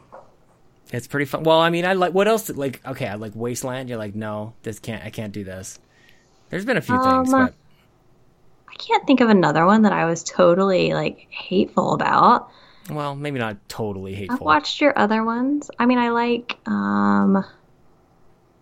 It's 0.93 1.07
pretty 1.07 1.26
fun. 1.26 1.43
Well, 1.43 1.59
I 1.59 1.69
mean, 1.72 1.85
I 1.85 1.93
like 1.93 2.13
what 2.13 2.27
else? 2.27 2.49
Like, 2.49 2.80
okay, 2.85 3.07
I 3.07 3.15
like 3.15 3.34
Wasteland. 3.35 3.89
You're 3.89 3.97
like, 3.97 4.15
no, 4.15 4.53
this 4.63 4.80
can't. 4.80 5.03
I 5.03 5.09
can't 5.09 5.34
do 5.34 5.43
this. 5.43 5.80
There's 6.49 6.63
been 6.65 6.77
a 6.77 6.81
few 6.81 6.95
things, 7.01 7.34
Um, 7.34 7.45
but 7.47 7.53
I 8.69 8.76
can't 8.77 9.05
think 9.07 9.19
of 9.22 9.30
another 9.30 9.65
one 9.65 9.81
that 9.81 9.93
I 9.93 10.05
was 10.05 10.23
totally 10.23 10.93
like 10.93 11.27
hateful 11.31 11.93
about. 11.93 12.49
well, 12.89 13.15
maybe 13.15 13.39
not 13.39 13.57
totally 13.67 14.13
hateful. 14.13 14.35
I've 14.35 14.41
watched 14.41 14.80
your 14.80 14.97
other 14.97 15.23
ones. 15.23 15.72
I 15.80 15.85
mean, 15.88 15.97
I 15.97 16.09
like 16.09 16.57
um 16.67 17.43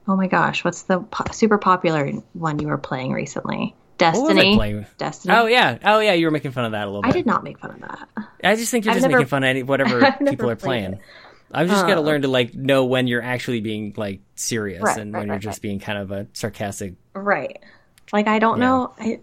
oh 0.07 0.15
my 0.15 0.27
gosh, 0.27 0.63
what's 0.63 0.83
the 0.83 0.99
po- 0.99 1.31
super 1.33 1.57
popular 1.57 2.09
one 2.33 2.59
you 2.59 2.67
were 2.67 2.77
playing 2.77 3.11
recently? 3.11 3.75
What 4.11 4.21
was 4.23 4.37
I 4.37 4.43
Destiny. 4.55 4.85
Destiny. 4.97 5.33
Oh 5.35 5.45
yeah, 5.47 5.77
oh 5.85 5.99
yeah, 5.99 6.13
you 6.13 6.25
were 6.27 6.31
making 6.31 6.51
fun 6.51 6.65
of 6.65 6.71
that 6.73 6.83
a 6.83 6.87
little 6.87 7.01
bit. 7.01 7.09
I 7.09 7.11
did 7.11 7.25
not 7.25 7.43
make 7.43 7.59
fun 7.59 7.71
of 7.71 7.79
that. 7.81 8.07
I 8.43 8.55
just 8.55 8.71
think 8.71 8.85
you're 8.85 8.91
I've 8.93 8.97
just 8.97 9.07
never- 9.07 9.17
making 9.19 9.29
fun 9.29 9.43
of 9.43 9.47
any, 9.49 9.63
whatever 9.63 10.11
people 10.27 10.49
are 10.49 10.55
playing. 10.55 10.93
it. 10.93 10.99
I've 11.55 11.67
just 11.69 11.85
got 11.85 11.95
to 11.95 12.01
uh. 12.01 12.03
learn 12.03 12.23
to 12.23 12.27
like 12.27 12.55
know 12.55 12.85
when 12.85 13.05
you're 13.07 13.21
actually 13.21 13.61
being 13.61 13.93
like 13.95 14.21
serious 14.35 14.81
Right, 14.81 14.97
and 14.97 15.13
right, 15.13 15.19
when 15.19 15.27
you're 15.27 15.35
right, 15.35 15.41
just 15.41 15.57
right. 15.57 15.61
being 15.61 15.79
kind 15.79 15.99
of 15.99 16.11
a 16.11 16.27
sarcastic. 16.33 16.95
Right. 17.13 17.59
Like 18.11 18.27
I 18.27 18.39
don't 18.39 18.57
Yeah. 18.59 18.65
know. 18.67 18.93
I 18.99 19.19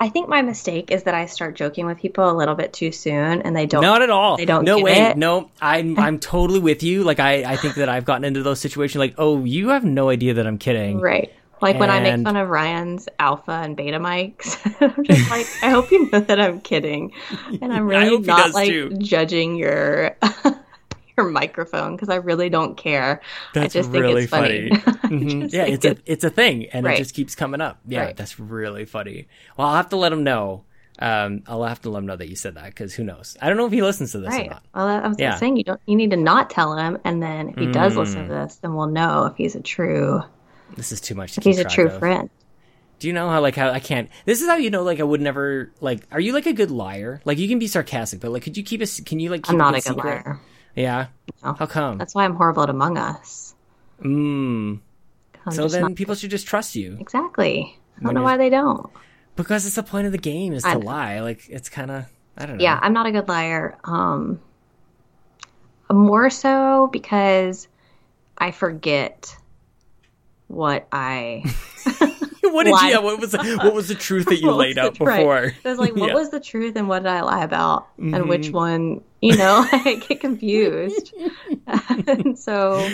I 0.00 0.08
think 0.10 0.28
my 0.28 0.42
mistake 0.42 0.90
is 0.90 1.04
that 1.04 1.14
I 1.14 1.24
start 1.26 1.54
joking 1.56 1.86
with 1.86 1.98
people 1.98 2.30
a 2.30 2.32
little 2.32 2.54
bit 2.54 2.72
too 2.72 2.92
soon 2.92 3.42
and 3.42 3.54
they 3.56 3.64
don't 3.66 3.82
Not 3.82 4.02
at 4.02 4.10
all. 4.10 4.36
They 4.38 4.44
don't 4.46 4.64
No 4.64 4.78
way. 4.78 4.92
it. 5.10 5.16
No, 5.18 5.50
I'm 5.60 5.98
I'm 6.06 6.18
totally 6.18 6.60
with 6.60 6.82
you. 6.82 7.02
Like 7.04 7.20
I 7.20 7.44
I 7.44 7.56
think 7.56 7.74
that 7.76 7.88
I've 7.90 8.04
gotten 8.06 8.24
into 8.24 8.42
those 8.42 8.58
situations. 8.60 8.98
Like 8.98 9.14
oh, 9.18 9.44
you 9.44 9.68
have 9.68 9.84
no 9.84 10.08
idea 10.08 10.34
that 10.34 10.46
I'm 10.46 10.56
kidding. 10.58 11.00
Right. 11.00 11.30
Like 11.62 11.78
when 11.80 11.90
I 11.90 12.00
make 12.00 12.22
fun 12.22 12.36
of 12.36 12.48
Ryan's 12.48 13.08
alpha 13.18 13.50
and 13.52 13.76
beta 13.76 13.98
mics, 13.98 14.58
I'm 14.80 15.04
just 15.04 15.30
like, 15.30 15.46
I 15.62 15.70
hope 15.70 15.90
you 15.90 16.08
know 16.10 16.20
that 16.20 16.38
I'm 16.40 16.60
kidding, 16.60 17.12
and 17.62 17.72
I'm 17.72 17.86
really 17.86 18.18
not 18.20 18.52
like 18.52 18.68
too. 18.68 18.96
judging 18.98 19.56
your 19.56 20.16
your 21.16 21.30
microphone 21.30 21.96
because 21.96 22.10
I 22.10 22.16
really 22.16 22.50
don't 22.50 22.76
care. 22.76 23.22
That's 23.54 23.74
I 23.74 23.78
just 23.80 23.90
think 23.90 24.02
really 24.02 24.22
it's 24.24 24.30
funny. 24.30 24.70
funny. 24.70 24.82
I 24.82 25.08
Mhm. 25.08 25.52
Yeah, 25.52 25.64
it's 25.66 25.84
a 25.84 25.96
it's 26.04 26.24
a 26.24 26.30
thing, 26.30 26.66
and 26.72 26.86
it 26.86 26.96
just 26.96 27.14
keeps 27.14 27.34
coming 27.34 27.60
up. 27.60 27.78
Yeah, 27.86 28.06
Right. 28.06 28.16
that's 28.16 28.38
really 28.38 28.84
funny. 28.84 29.28
Well, 29.56 29.68
I'll 29.68 29.76
have 29.76 29.88
to 29.90 29.96
let 29.96 30.12
him 30.12 30.24
know. 30.24 30.64
Um, 30.98 31.42
I'll 31.46 31.62
have 31.64 31.80
to 31.82 31.90
let 31.90 31.98
him 32.00 32.06
know 32.06 32.16
that 32.16 32.28
you 32.28 32.36
said 32.36 32.54
that 32.54 32.66
because 32.66 32.94
who 32.94 33.04
knows? 33.04 33.36
I 33.40 33.48
don't 33.48 33.56
know 33.58 33.66
if 33.66 33.72
he 33.72 33.82
listens 33.82 34.12
to 34.12 34.18
this 34.18 34.28
or 34.34 34.38
Right. 34.38 34.50
not. 34.50 34.62
Well, 34.74 34.86
I 34.88 35.06
was 35.06 35.18
Yeah. 35.18 35.36
saying 35.36 35.56
you 35.58 35.64
don't. 35.64 35.80
You 35.86 35.94
need 35.96 36.10
to 36.10 36.16
not 36.16 36.50
tell 36.50 36.76
him, 36.76 36.98
and 37.04 37.22
then 37.22 37.50
if 37.50 37.56
he 37.58 37.66
does 37.66 37.94
Mm. 37.94 37.98
listen 37.98 38.22
to 38.28 38.34
this, 38.34 38.56
then 38.56 38.74
we'll 38.74 38.86
know 38.88 39.26
if 39.26 39.36
he's 39.36 39.54
a 39.54 39.60
true 39.62 40.22
This 40.74 40.92
is 40.92 41.00
too 41.00 41.14
much. 41.14 41.32
To 41.34 41.40
he's 41.40 41.58
a 41.58 41.64
true 41.64 41.88
of. 41.88 41.98
friend. 41.98 42.30
Do 42.98 43.08
you 43.08 43.12
know 43.12 43.28
how 43.28 43.40
like 43.40 43.56
how 43.56 43.70
I 43.70 43.80
can't? 43.80 44.08
This 44.24 44.40
is 44.40 44.48
how 44.48 44.56
you 44.56 44.70
know 44.70 44.82
like 44.82 45.00
I 45.00 45.02
would 45.04 45.20
never 45.20 45.70
like. 45.80 46.06
Are 46.10 46.20
you 46.20 46.32
like 46.32 46.46
a 46.46 46.52
good 46.52 46.70
liar? 46.70 47.20
Like 47.24 47.38
you 47.38 47.48
can 47.48 47.58
be 47.58 47.66
sarcastic, 47.66 48.20
but 48.20 48.30
like 48.30 48.42
could 48.42 48.56
you 48.56 48.62
keep 48.62 48.80
a? 48.80 48.86
Can 49.04 49.20
you 49.20 49.30
like? 49.30 49.42
Keep 49.42 49.50
I'm 49.50 49.58
not 49.58 49.74
a 49.74 49.80
good 49.80 49.84
good 49.84 49.94
secret? 49.96 50.24
liar. 50.26 50.40
Yeah. 50.74 51.06
No. 51.44 51.54
How 51.54 51.66
come? 51.66 51.98
That's 51.98 52.14
why 52.14 52.24
I'm 52.24 52.34
horrible 52.34 52.62
at 52.64 52.70
Among 52.70 52.96
Us. 52.98 53.54
Mm. 54.02 54.80
I'm 55.46 55.52
So 55.52 55.68
then 55.68 55.94
people 55.94 56.14
should 56.14 56.30
just 56.30 56.46
trust 56.46 56.74
you 56.74 56.96
exactly. 57.00 57.78
I 57.98 58.00
don't 58.02 58.06
When 58.06 58.14
know 58.14 58.22
why 58.22 58.36
they 58.36 58.50
don't. 58.50 58.90
because 59.36 59.66
it's 59.66 59.76
the 59.76 59.82
point 59.82 60.06
of 60.06 60.12
the 60.12 60.18
game 60.18 60.52
is 60.52 60.62
to 60.64 60.78
lie. 60.78 61.20
Like 61.20 61.48
it's 61.48 61.68
kind 61.68 61.90
of 61.90 62.04
I 62.36 62.46
don't 62.46 62.58
know. 62.58 62.62
Yeah, 62.64 62.78
I'm 62.82 62.92
not 62.92 63.06
a 63.06 63.12
good 63.12 63.28
liar. 63.28 63.78
Um, 63.84 64.40
more 65.90 66.30
so 66.30 66.88
because 66.92 67.68
I 68.38 68.50
forget 68.50 69.36
what 70.48 70.86
I. 70.92 71.42
what 72.42 72.64
did 72.64 72.70
you? 72.80 72.88
Yeah, 72.88 72.98
what 72.98 73.18
was 73.20 73.32
the, 73.32 73.58
what 73.62 73.74
was 73.74 73.88
the 73.88 73.94
truth 73.94 74.26
that 74.26 74.40
you 74.40 74.50
laid 74.52 74.78
out 74.78 74.98
the- 74.98 75.04
right. 75.04 75.18
before? 75.18 75.44
It 75.44 75.54
was 75.64 75.78
like, 75.78 75.94
what 75.96 76.08
Yeah. 76.08 76.14
was 76.14 76.30
the 76.30 76.40
truth 76.40 76.76
and 76.76 76.88
what 76.88 77.00
did 77.02 77.08
I 77.12 77.22
lie 77.22 77.44
about, 77.44 77.88
and 77.98 78.28
which 78.28 78.50
one? 78.50 79.02
You 79.20 79.36
know, 79.36 79.66
I 79.72 80.02
get 80.08 80.20
confused. 80.20 81.12
and 82.06 82.38
so, 82.38 82.88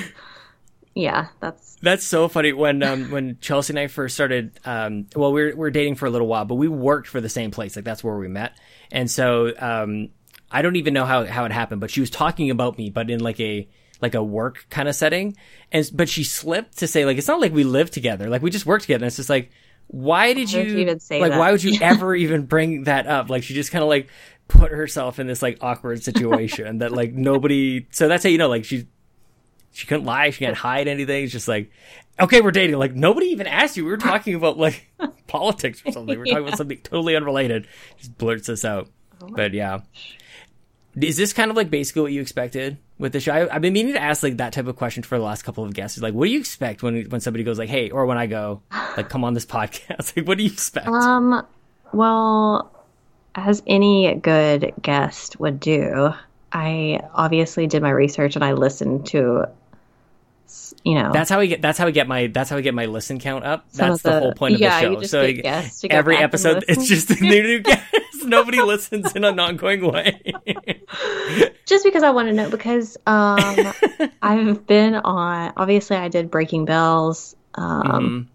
yeah, 0.94 1.28
that's 1.40 1.76
That's 1.82 2.04
so 2.04 2.28
funny. 2.28 2.52
When 2.52 2.82
um, 2.82 3.10
when 3.10 3.38
Chelsea 3.40 3.72
and 3.72 3.78
I 3.78 3.86
first 3.88 4.14
started, 4.14 4.58
um, 4.64 5.06
well, 5.16 5.32
we 5.32 5.42
are 5.42 5.56
we 5.56 5.66
are 5.66 5.70
dating 5.70 5.96
for 5.96 6.06
a 6.06 6.10
little 6.10 6.26
while, 6.28 6.44
but 6.44 6.54
we 6.54 6.68
worked 6.68 7.08
for 7.08 7.20
the 7.20 7.28
same 7.28 7.50
place. 7.50 7.76
Like 7.76 7.84
that's 7.84 8.02
where 8.04 8.16
we 8.16 8.28
met. 8.28 8.52
And 8.90 9.10
so 9.10 9.52
um, 9.58 10.08
I 10.50 10.62
don't 10.62 10.76
even 10.76 10.94
know 10.94 11.04
how 11.04 11.24
how 11.24 11.44
it 11.44 11.52
happened, 11.52 11.80
but 11.80 11.90
she 11.90 12.00
was 12.00 12.10
talking 12.10 12.50
about 12.50 12.78
me, 12.78 12.88
but 12.90 13.10
in 13.10 13.20
like 13.20 13.40
a 13.40 13.68
like 14.02 14.14
a 14.14 14.22
work 14.22 14.66
kind 14.68 14.88
of 14.88 14.94
setting. 14.94 15.36
And 15.70 15.88
but 15.94 16.08
she 16.08 16.24
slipped 16.24 16.78
to 16.78 16.86
say 16.86 17.04
like 17.04 17.16
it's 17.16 17.28
not 17.28 17.40
like 17.40 17.52
we 17.52 17.64
live 17.64 17.90
together, 17.90 18.28
like 18.28 18.42
we 18.42 18.50
just 18.50 18.66
work 18.66 18.82
together. 18.82 19.04
And 19.04 19.08
it's 19.08 19.16
just 19.16 19.30
like. 19.30 19.50
Why 19.88 20.32
did 20.32 20.50
you, 20.50 20.62
you 20.62 20.78
even 20.78 21.00
say 21.00 21.20
like? 21.20 21.32
that? 21.32 21.38
Why 21.38 21.50
would 21.50 21.62
you 21.62 21.78
ever 21.82 22.14
even 22.14 22.46
bring 22.46 22.84
that 22.84 23.06
up? 23.06 23.28
Like, 23.28 23.42
she 23.42 23.52
just 23.52 23.72
kind 23.72 23.82
of 23.82 23.88
like 23.88 24.08
put 24.48 24.70
herself 24.70 25.18
in 25.18 25.26
this 25.26 25.42
like 25.42 25.58
awkward 25.60 26.02
situation 26.02 26.78
that 26.78 26.92
like 26.92 27.12
nobody. 27.12 27.86
So 27.90 28.08
that's 28.08 28.22
how 28.22 28.30
you 28.30 28.38
know, 28.38 28.48
like 28.48 28.64
she 28.64 28.86
she 29.72 29.86
couldn't 29.86 30.04
lie. 30.04 30.30
She 30.30 30.44
can't 30.44 30.56
hide 30.56 30.86
anything. 30.86 31.24
It's 31.24 31.32
just 31.32 31.48
like, 31.48 31.70
okay, 32.20 32.40
we're 32.40 32.50
dating. 32.50 32.76
Like 32.76 32.94
nobody 32.94 33.26
even 33.28 33.46
asked 33.46 33.76
you. 33.76 33.84
We 33.84 33.90
were 33.90 33.96
talking 33.96 34.34
about 34.34 34.58
like 34.58 34.88
politics 35.26 35.82
or 35.84 35.92
something. 35.92 36.18
We 36.18 36.22
are 36.22 36.32
talking 36.32 36.46
about 36.46 36.58
something 36.58 36.78
totally 36.78 37.16
unrelated. 37.16 37.66
Just 37.98 38.16
blurts 38.18 38.46
this 38.46 38.64
out. 38.64 38.88
Oh 39.20 39.28
but 39.28 39.52
yeah, 39.54 39.80
is 41.00 41.16
this 41.16 41.32
kind 41.32 41.50
of 41.50 41.56
like 41.56 41.70
basically 41.70 42.02
what 42.02 42.12
you 42.12 42.20
expected 42.20 42.76
with 42.98 43.12
the 43.12 43.20
show? 43.20 43.32
I, 43.32 43.54
I've 43.54 43.62
been 43.62 43.72
meaning 43.72 43.94
to 43.94 44.02
ask 44.02 44.22
like 44.22 44.36
that 44.36 44.52
type 44.52 44.66
of 44.66 44.76
question 44.76 45.02
for 45.02 45.16
the 45.16 45.24
last 45.24 45.42
couple 45.42 45.64
of 45.64 45.72
guests. 45.72 45.98
Like, 45.98 46.14
what 46.14 46.26
do 46.26 46.32
you 46.32 46.38
expect 46.40 46.82
when 46.82 47.04
when 47.08 47.20
somebody 47.20 47.44
goes 47.44 47.58
like, 47.58 47.68
hey, 47.70 47.90
or 47.90 48.04
when 48.06 48.18
I 48.18 48.26
go 48.26 48.62
like, 48.96 49.08
come 49.08 49.24
on 49.24 49.34
this 49.34 49.46
podcast? 49.58 50.16
Like, 50.16 50.26
what 50.28 50.38
do 50.38 50.44
you 50.44 50.50
expect? 50.50 50.86
um, 50.88 51.46
well, 51.92 52.70
as 53.34 53.62
any 53.66 54.14
good 54.16 54.74
guest 54.82 55.40
would 55.40 55.58
do, 55.60 56.10
I 56.52 57.00
obviously 57.14 57.66
did 57.66 57.82
my 57.82 57.90
research 57.90 58.34
and 58.36 58.44
I 58.44 58.52
listened 58.52 59.06
to, 59.08 59.46
you 60.84 60.94
know, 60.94 61.10
That's 61.12 61.30
how 61.30 61.38
we 61.38 61.48
get. 61.48 61.62
That's 61.62 61.78
how 61.78 61.86
we 61.86 61.92
get 61.92 62.06
my. 62.06 62.26
That's 62.26 62.50
how 62.50 62.56
we 62.56 62.62
get 62.62 62.74
my 62.74 62.84
listen 62.86 63.18
count 63.18 63.44
up. 63.44 63.64
That's 63.72 64.02
the, 64.02 64.10
the- 64.10 64.20
whole 64.20 64.34
point 64.34 64.54
of 64.56 64.60
yeah, 64.60 64.80
the 64.80 64.94
show. 64.96 65.02
so 65.04 65.32
get 65.32 65.42
guests 65.42 65.80
to 65.80 65.88
go 65.88 65.96
every 65.96 66.18
episode, 66.18 66.64
it's 66.68 66.86
just 66.86 67.10
a 67.10 67.14
new, 67.14 67.42
new 67.42 67.58
guest. 67.62 67.82
Nobody 68.28 68.60
listens 68.60 69.12
in 69.14 69.24
an 69.24 69.38
ongoing 69.38 69.84
way. 69.90 70.42
just 71.66 71.84
because 71.84 72.02
I 72.02 72.10
want 72.10 72.28
to 72.28 72.32
know 72.34 72.48
because 72.50 72.96
um, 73.06 73.72
I've 74.22 74.66
been 74.66 74.94
on. 74.94 75.52
Obviously, 75.56 75.96
I 75.96 76.08
did 76.08 76.30
Breaking 76.30 76.64
Bells 76.64 77.34
um, 77.54 77.82
Mhm. 77.82 78.26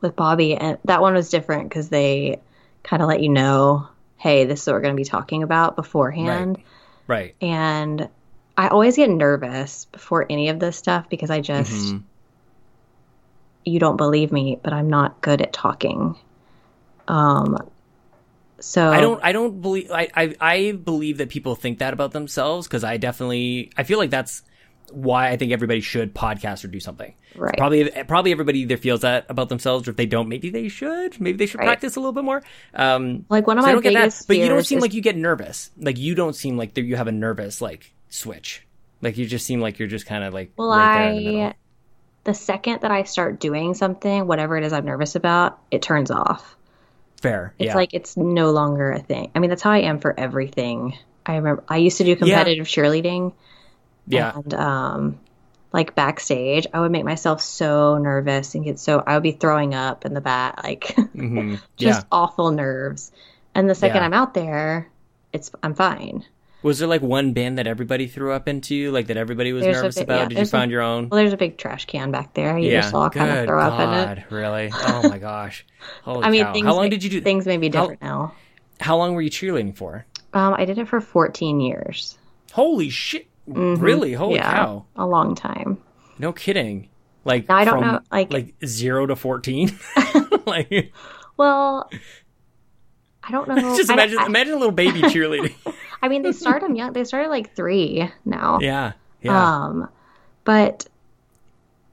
with 0.00 0.16
Bobby, 0.16 0.54
and 0.54 0.78
that 0.84 1.00
one 1.00 1.14
was 1.14 1.28
different 1.30 1.68
because 1.68 1.88
they 1.88 2.40
kind 2.82 3.02
of 3.02 3.08
let 3.08 3.20
you 3.22 3.28
know, 3.28 3.88
hey, 4.16 4.44
this 4.46 4.62
is 4.62 4.66
what 4.66 4.74
we're 4.74 4.80
going 4.80 4.94
to 4.94 5.00
be 5.00 5.04
talking 5.04 5.42
about 5.42 5.76
beforehand. 5.76 6.58
Right. 7.06 7.34
And 7.40 8.08
I 8.56 8.68
always 8.68 8.96
get 8.96 9.10
nervous 9.10 9.86
before 9.86 10.26
any 10.28 10.48
of 10.48 10.58
this 10.60 10.76
stuff 10.76 11.08
because 11.08 11.30
I 11.30 11.40
just 11.40 11.70
Mhm. 11.94 12.02
you 13.64 13.78
don't 13.78 13.96
believe 13.96 14.32
me, 14.32 14.58
but 14.62 14.72
I'm 14.72 14.88
not 14.88 15.20
good 15.20 15.42
at 15.42 15.52
talking. 15.52 16.16
Um, 17.08 17.58
so 18.60 18.88
I 18.90 19.00
don't. 19.00 19.20
I 19.24 19.32
don't 19.32 19.60
believe. 19.60 19.90
I, 19.90 20.08
I. 20.14 20.34
I 20.40 20.72
believe 20.72 21.18
that 21.18 21.28
people 21.28 21.54
think 21.54 21.78
that 21.80 21.92
about 21.92 22.12
themselves 22.12 22.66
because 22.66 22.84
I 22.84 22.96
definitely. 22.96 23.72
I 23.76 23.82
feel 23.82 23.98
like 23.98 24.10
that's 24.10 24.42
why 24.92 25.28
I 25.28 25.36
think 25.36 25.52
everybody 25.52 25.80
should 25.80 26.14
podcast 26.14 26.64
or 26.64 26.68
do 26.68 26.80
something. 26.80 27.14
right. 27.36 27.56
Probably. 27.56 27.88
Probably 28.08 28.32
everybody 28.32 28.60
either 28.60 28.76
feels 28.76 29.00
that 29.02 29.26
about 29.28 29.48
themselves, 29.48 29.86
or 29.86 29.92
if 29.92 29.96
they 29.96 30.06
don't, 30.06 30.28
maybe 30.28 30.50
they 30.50 30.68
should. 30.68 31.20
Maybe 31.20 31.38
they 31.38 31.46
should 31.46 31.58
Right. 31.58 31.66
practice 31.66 31.96
a 31.96 32.00
little 32.00 32.12
bit 32.12 32.24
more. 32.24 32.42
Um, 32.74 33.24
Like 33.28 33.46
one 33.46 33.56
of 33.58 33.62
so 33.64 33.68
I 33.68 33.70
my 33.70 33.74
don't 33.74 33.82
get 33.82 33.94
that. 33.94 34.24
But 34.26 34.36
you 34.38 34.48
don't 34.48 34.64
seem 34.64 34.78
is- 34.78 34.82
like 34.82 34.94
you 34.94 35.00
get 35.02 35.16
nervous. 35.16 35.70
Like 35.78 35.98
you 35.98 36.14
don't 36.14 36.34
seem 36.34 36.56
like 36.56 36.76
you 36.76 36.96
have 36.96 37.06
a 37.08 37.12
nervous 37.12 37.60
like 37.60 37.92
switch. 38.08 38.66
Like 39.00 39.16
you 39.16 39.26
just 39.26 39.46
seem 39.46 39.60
like 39.60 39.78
you're 39.78 39.88
just 39.88 40.06
kind 40.06 40.24
of 40.24 40.34
like 40.34 40.52
Well, 40.56 40.70
right 40.70 41.04
there 41.04 41.12
in 41.12 41.24
the. 41.24 41.40
I 41.42 41.54
the 42.24 42.34
second 42.34 42.82
that 42.82 42.90
I 42.90 43.04
start 43.04 43.40
doing 43.40 43.72
something, 43.74 44.26
whatever 44.26 44.56
it 44.58 44.64
is 44.64 44.72
I'm 44.74 44.84
nervous 44.84 45.14
about, 45.14 45.58
it 45.70 45.80
turns 45.82 46.10
off. 46.10 46.54
Fair. 47.20 47.54
It's 47.58 47.68
yeah. 47.68 47.74
like 47.74 47.92
it's 47.92 48.16
no 48.16 48.50
longer 48.50 48.92
a 48.92 49.00
thing. 49.00 49.30
I 49.34 49.38
mean, 49.38 49.50
that's 49.50 49.62
how 49.62 49.72
I 49.72 49.80
am 49.80 50.00
for 50.00 50.18
everything. 50.18 50.96
I 51.26 51.36
remember 51.36 51.62
I 51.68 51.76
used 51.76 51.98
to 51.98 52.04
do 52.04 52.16
competitive 52.16 52.66
cheerleading, 52.66 53.34
yeah. 54.06 54.32
and 54.34 54.54
um, 54.54 55.20
like 55.72 55.94
backstage, 55.94 56.66
I 56.72 56.80
would 56.80 56.90
make 56.90 57.04
myself 57.04 57.42
so 57.42 57.98
nervous 57.98 58.54
and 58.54 58.64
get 58.64 58.78
so 58.78 59.02
I 59.06 59.14
would 59.14 59.22
be 59.22 59.32
throwing 59.32 59.74
up 59.74 60.06
in 60.06 60.14
the 60.14 60.20
back, 60.20 60.62
like 60.64 60.94
hmm 60.94 61.56
just 61.76 62.00
yeah. 62.00 62.06
awful 62.10 62.50
nerves. 62.50 63.12
And 63.54 63.68
the 63.68 63.74
second 63.74 63.98
Yeah. 63.98 64.06
I'm 64.06 64.14
out 64.14 64.34
there, 64.34 64.90
it's 65.32 65.50
I'm 65.62 65.74
fine. 65.74 66.24
Was 66.62 66.78
there 66.78 66.88
like 66.88 67.00
one 67.00 67.32
bin 67.32 67.54
that 67.54 67.66
everybody 67.66 68.06
threw 68.06 68.32
up 68.32 68.46
into, 68.46 68.90
like 68.90 69.06
that 69.06 69.16
everybody 69.16 69.52
was 69.52 69.62
There's 69.62 69.76
nervous 69.76 69.96
about? 69.98 70.14
yeah, 70.16 70.22
Did 70.24 70.30
you 70.32 70.36
there's 70.36 70.48
a- 70.48 70.50
find 70.52 70.70
your 70.70 70.82
own? 70.82 71.08
Well, 71.08 71.18
there's 71.18 71.32
a 71.32 71.36
big 71.38 71.56
trash 71.56 71.86
can 71.86 72.10
back 72.10 72.34
there. 72.34 72.58
You 72.58 72.70
yeah. 72.70 72.80
just 72.82 72.94
all 72.94 73.08
kind 73.08 73.30
of 73.38 73.46
throw 73.46 73.60
up 73.60 73.80
in 73.80 73.88
it. 73.88 74.04
God, 74.20 74.24
Really? 74.30 74.70
Oh 74.72 75.08
my 75.08 75.18
gosh. 75.18 75.64
Holy 76.04 76.24
I 76.24 76.30
mean, 76.30 76.44
cow. 76.44 76.52
things 76.52 76.66
How 76.66 76.74
long 76.74 76.82
may- 76.84 76.88
did 76.90 77.02
you 77.02 77.10
do? 77.10 77.20
Things 77.22 77.46
may 77.46 77.56
be 77.56 77.68
how- 77.68 77.80
different 77.82 78.02
now. 78.02 78.34
How 78.80 78.96
long 78.96 79.14
were 79.14 79.22
you 79.22 79.30
cheerleading 79.30 79.76
for? 79.76 80.04
Um, 80.32 80.54
I 80.54 80.64
did 80.64 80.78
it 80.78 80.88
for 80.88 81.00
14 81.00 81.60
years. 81.60 82.18
Holy 82.52 82.88
shit! 82.90 83.26
Really? 83.46 84.12
Holy 84.12 84.38
Mm-hmm. 84.38 84.44
yeah, 84.44 84.54
cow! 84.64 84.84
a 84.96 85.06
long 85.06 85.34
time. 85.34 85.78
No 86.18 86.32
kidding. 86.32 86.88
Like 87.24 87.48
Now, 87.48 87.56
I 87.56 87.64
don't 87.64 87.78
from, 87.80 87.92
know, 87.92 88.00
like- 88.12 88.32
like 88.32 88.54
zero 88.66 89.06
to 89.06 89.16
fourteen. 89.16 89.78
like 90.46 90.92
Well, 91.36 91.90
I 93.22 93.30
don't 93.32 93.48
know. 93.48 93.76
just 93.76 93.90
imagine 93.90 94.18
I, 94.18 94.26
imagine 94.26 94.54
a 94.54 94.56
little 94.56 94.72
baby 94.72 95.02
cheerleading. 95.02 95.54
I 96.02 96.08
mean, 96.08 96.22
they 96.22 96.32
start 96.32 96.62
them 96.62 96.74
young. 96.76 96.92
They 96.92 97.04
started 97.04 97.28
like 97.28 97.54
three 97.54 98.10
now. 98.24 98.58
yeah. 98.60 98.92
Yeah. 99.22 99.64
Um, 99.64 99.88
but 100.44 100.86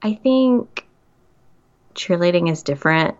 I 0.02 0.14
think 0.14 0.86
cheerleading 1.94 2.50
is 2.50 2.62
different 2.62 3.16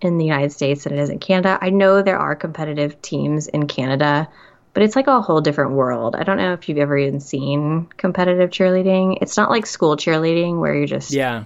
in 0.00 0.18
the 0.18 0.24
United 0.24 0.52
States 0.52 0.84
than 0.84 0.94
it 0.94 0.98
is 0.98 1.10
in 1.10 1.18
Canada. 1.18 1.58
I 1.60 1.70
know 1.70 2.02
there 2.02 2.18
are 2.18 2.34
competitive 2.34 3.00
teams 3.02 3.46
in 3.46 3.66
Canada, 3.66 4.28
but 4.74 4.82
it's 4.82 4.96
like 4.96 5.06
a 5.06 5.20
whole 5.20 5.40
different 5.40 5.72
world. 5.72 6.16
I 6.16 6.22
don't 6.22 6.36
know 6.36 6.52
if 6.52 6.68
you've 6.68 6.78
ever 6.78 6.96
even 6.96 7.20
seen 7.20 7.86
competitive 7.96 8.50
cheerleading. 8.50 9.18
It's 9.20 9.36
not 9.36 9.50
like 9.50 9.66
school 9.66 9.96
cheerleading 9.96 10.58
where 10.60 10.74
you're 10.74 10.86
just 10.86 11.12
yeah. 11.12 11.44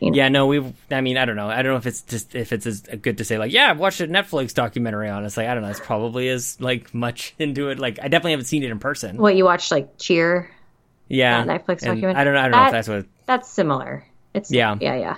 You 0.00 0.10
know? 0.10 0.16
Yeah, 0.16 0.28
no, 0.30 0.46
we've. 0.46 0.72
I 0.90 1.00
mean, 1.02 1.16
I 1.18 1.26
don't 1.26 1.36
know. 1.36 1.48
I 1.48 1.56
don't 1.62 1.72
know 1.72 1.76
if 1.76 1.86
it's 1.86 2.00
just 2.02 2.34
if 2.34 2.52
it's 2.52 2.64
as 2.66 2.80
good 2.80 3.18
to 3.18 3.24
say 3.24 3.36
like, 3.38 3.52
yeah, 3.52 3.70
I've 3.70 3.78
watched 3.78 4.00
a 4.00 4.06
Netflix 4.06 4.54
documentary 4.54 5.08
on. 5.10 5.22
it. 5.22 5.26
It's 5.26 5.36
like 5.36 5.46
I 5.46 5.52
don't 5.54 5.62
know. 5.62 5.68
It's 5.68 5.78
probably 5.80 6.28
as 6.30 6.58
like 6.60 6.94
much 6.94 7.34
into 7.38 7.68
it. 7.68 7.78
Like 7.78 7.98
I 8.00 8.08
definitely 8.08 8.30
haven't 8.32 8.46
seen 8.46 8.62
it 8.62 8.70
in 8.70 8.78
person. 8.78 9.18
What 9.18 9.36
you 9.36 9.44
watched 9.44 9.70
like 9.70 9.98
Cheer? 9.98 10.50
yeah, 11.08 11.44
Netflix 11.44 11.80
documentary? 11.80 12.14
I 12.14 12.24
don't 12.24 12.34
know. 12.34 12.40
I 12.40 12.42
don't 12.48 12.52
know 12.52 12.66
if 12.66 12.72
that's 12.72 12.88
what. 12.88 13.06
That's 13.26 13.48
similar. 13.48 14.04
It's 14.32 14.50
Yeah. 14.50 14.76
yeah, 14.80 14.94
yeah. 14.96 15.16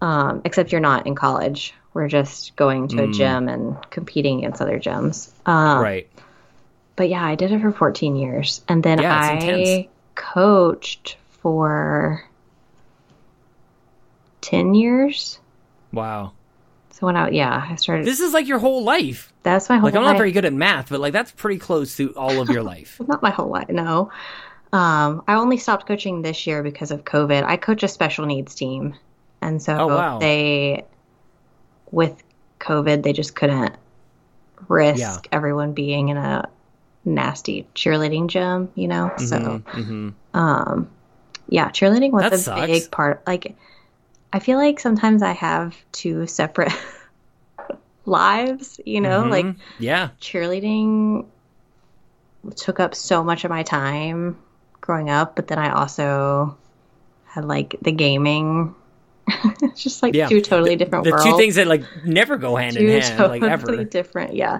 Um, 0.00 0.42
except 0.44 0.72
you're 0.72 0.80
not 0.80 1.06
in 1.06 1.14
college. 1.14 1.74
We're 1.94 2.08
just 2.08 2.54
going 2.56 2.88
to 2.88 3.04
a 3.04 3.06
Mm. 3.08 3.14
gym 3.14 3.48
and 3.48 3.76
competing 3.90 4.38
against 4.38 4.60
other 4.62 4.78
gyms. 4.78 5.30
Um, 5.46 5.80
right. 5.82 6.08
But 6.96 7.08
yeah, 7.08 7.24
I 7.24 7.34
did 7.34 7.50
it 7.52 7.60
for 7.60 7.72
14 7.72 8.16
years, 8.16 8.62
and 8.68 8.82
then 8.82 9.00
Yeah, 9.00 9.18
I 9.18 9.32
intense. 9.34 9.88
coached 10.14 11.16
for 11.40 12.24
10 14.42 14.74
years. 14.74 15.38
Wow. 15.92 16.32
So 16.90 17.06
when 17.06 17.16
I 17.16 17.30
yeah, 17.30 17.66
I 17.70 17.76
started. 17.76 18.06
This 18.06 18.20
is 18.20 18.32
like 18.34 18.46
your 18.46 18.58
whole 18.58 18.84
life. 18.84 19.32
that's 19.42 19.68
my 19.68 19.76
whole 19.76 19.86
life. 19.86 19.94
Like 19.94 19.98
I'm 19.98 20.04
life. 20.04 20.12
not 20.12 20.18
very 20.18 20.32
good 20.32 20.44
at 20.44 20.52
math, 20.52 20.90
but 20.90 21.00
like 21.00 21.12
that's 21.14 21.32
pretty 21.32 21.58
close 21.58 21.96
to 21.96 22.10
all 22.16 22.40
of 22.40 22.50
your 22.50 22.62
life. 22.62 23.00
not 23.08 23.22
my 23.22 23.30
whole 23.30 23.48
life. 23.48 23.68
No. 23.70 24.10
Um, 24.72 25.22
I 25.28 25.34
only 25.34 25.56
stopped 25.56 25.86
coaching 25.86 26.22
this 26.22 26.46
year 26.46 26.62
because 26.62 26.90
of 26.90 27.04
COVID. 27.04 27.44
I 27.44 27.56
coach 27.56 27.82
a 27.82 27.88
special 27.88 28.26
needs 28.26 28.54
team. 28.54 28.94
And 29.42 29.60
so 29.62 29.76
Oh, 29.76 29.86
wow. 29.88 30.18
they, 30.18 30.84
with 31.90 32.22
COVID, 32.60 33.02
they 33.02 33.12
just 33.12 33.34
couldn't 33.34 33.74
risk 34.68 34.98
Yeah. 35.00 35.18
everyone 35.30 35.72
being 35.72 36.08
in 36.08 36.16
a 36.16 36.48
nasty 37.04 37.66
cheerleading 37.74 38.28
gym, 38.28 38.70
you 38.74 38.88
know? 38.88 39.12
So, 39.18 39.62
hmm 39.66 40.10
um, 40.34 40.88
yeah, 41.48 41.68
cheerleading 41.70 42.12
was 42.12 42.22
That 42.22 42.32
a 42.32 42.38
sucks. 42.38 42.66
big 42.66 42.90
part. 42.90 43.22
Like, 43.26 43.56
I 44.32 44.38
feel 44.38 44.58
like 44.58 44.80
sometimes 44.80 45.22
I 45.22 45.32
have 45.32 45.76
two 45.92 46.26
separate 46.26 46.72
lives, 48.04 48.80
you 48.84 49.00
know? 49.00 49.26
Like, 49.28 49.46
Mm-hmm. 49.46 49.60
yeah, 49.78 50.10
cheerleading 50.20 51.26
took 52.56 52.80
up 52.80 52.94
so 52.94 53.22
much 53.22 53.44
of 53.44 53.50
my 53.50 53.62
time 53.62 54.36
growing 54.80 55.10
up, 55.10 55.36
but 55.36 55.46
then 55.46 55.58
I 55.58 55.70
also 55.72 56.56
had 57.24 57.44
like 57.44 57.76
the 57.82 57.92
gaming. 57.92 58.74
it's 59.28 59.82
just 59.82 60.02
like 60.02 60.14
Yeah. 60.14 60.28
two 60.28 60.40
totally 60.40 60.76
different 60.76 61.04
the 61.04 61.12
worlds. 61.12 61.24
two 61.24 61.36
things 61.36 61.54
that 61.56 61.66
like 61.66 61.84
never 62.04 62.36
go 62.36 62.56
hand 62.56 62.76
two 62.76 62.82
in 62.82 62.88
hand, 62.88 63.16
totally 63.16 63.40
like 63.40 63.52
ever. 63.52 63.84
different. 63.84 64.34
Yeah, 64.34 64.58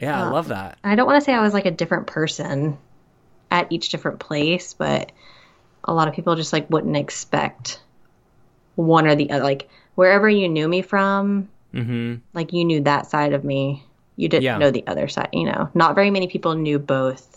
Yeah, 0.00 0.18
I 0.20 0.22
love 0.22 0.48
that. 0.48 0.78
I 0.84 0.94
don't 0.94 1.06
want 1.06 1.20
to 1.20 1.24
say 1.24 1.32
I 1.34 1.42
was 1.42 1.54
like 1.54 1.66
a 1.66 1.70
different 1.70 2.06
person 2.06 2.78
at 3.50 3.72
each 3.72 3.90
different 3.90 4.20
place, 4.20 4.74
but 4.74 5.12
a 5.84 5.94
lot 5.94 6.08
of 6.08 6.14
people 6.14 6.36
just 6.36 6.52
like 6.52 6.70
wouldn't 6.70 6.96
expect 6.96 7.80
one 8.76 9.06
or 9.06 9.14
the 9.14 9.30
other. 9.30 9.44
Like 9.44 9.68
wherever 9.94 10.28
you 10.28 10.48
knew 10.48 10.68
me 10.68 10.82
from, 10.82 11.48
hmm 11.72 12.16
like 12.34 12.52
you 12.52 12.64
knew 12.64 12.80
that 12.82 13.06
side 13.10 13.32
of 13.32 13.44
me. 13.44 13.84
You 14.16 14.28
didn't 14.28 14.44
Yeah. 14.44 14.58
know 14.58 14.70
the 14.70 14.86
other 14.86 15.08
side. 15.08 15.30
You 15.32 15.46
know, 15.46 15.70
not 15.74 15.94
very 15.94 16.10
many 16.10 16.28
people 16.28 16.54
knew 16.54 16.78
both. 16.78 17.28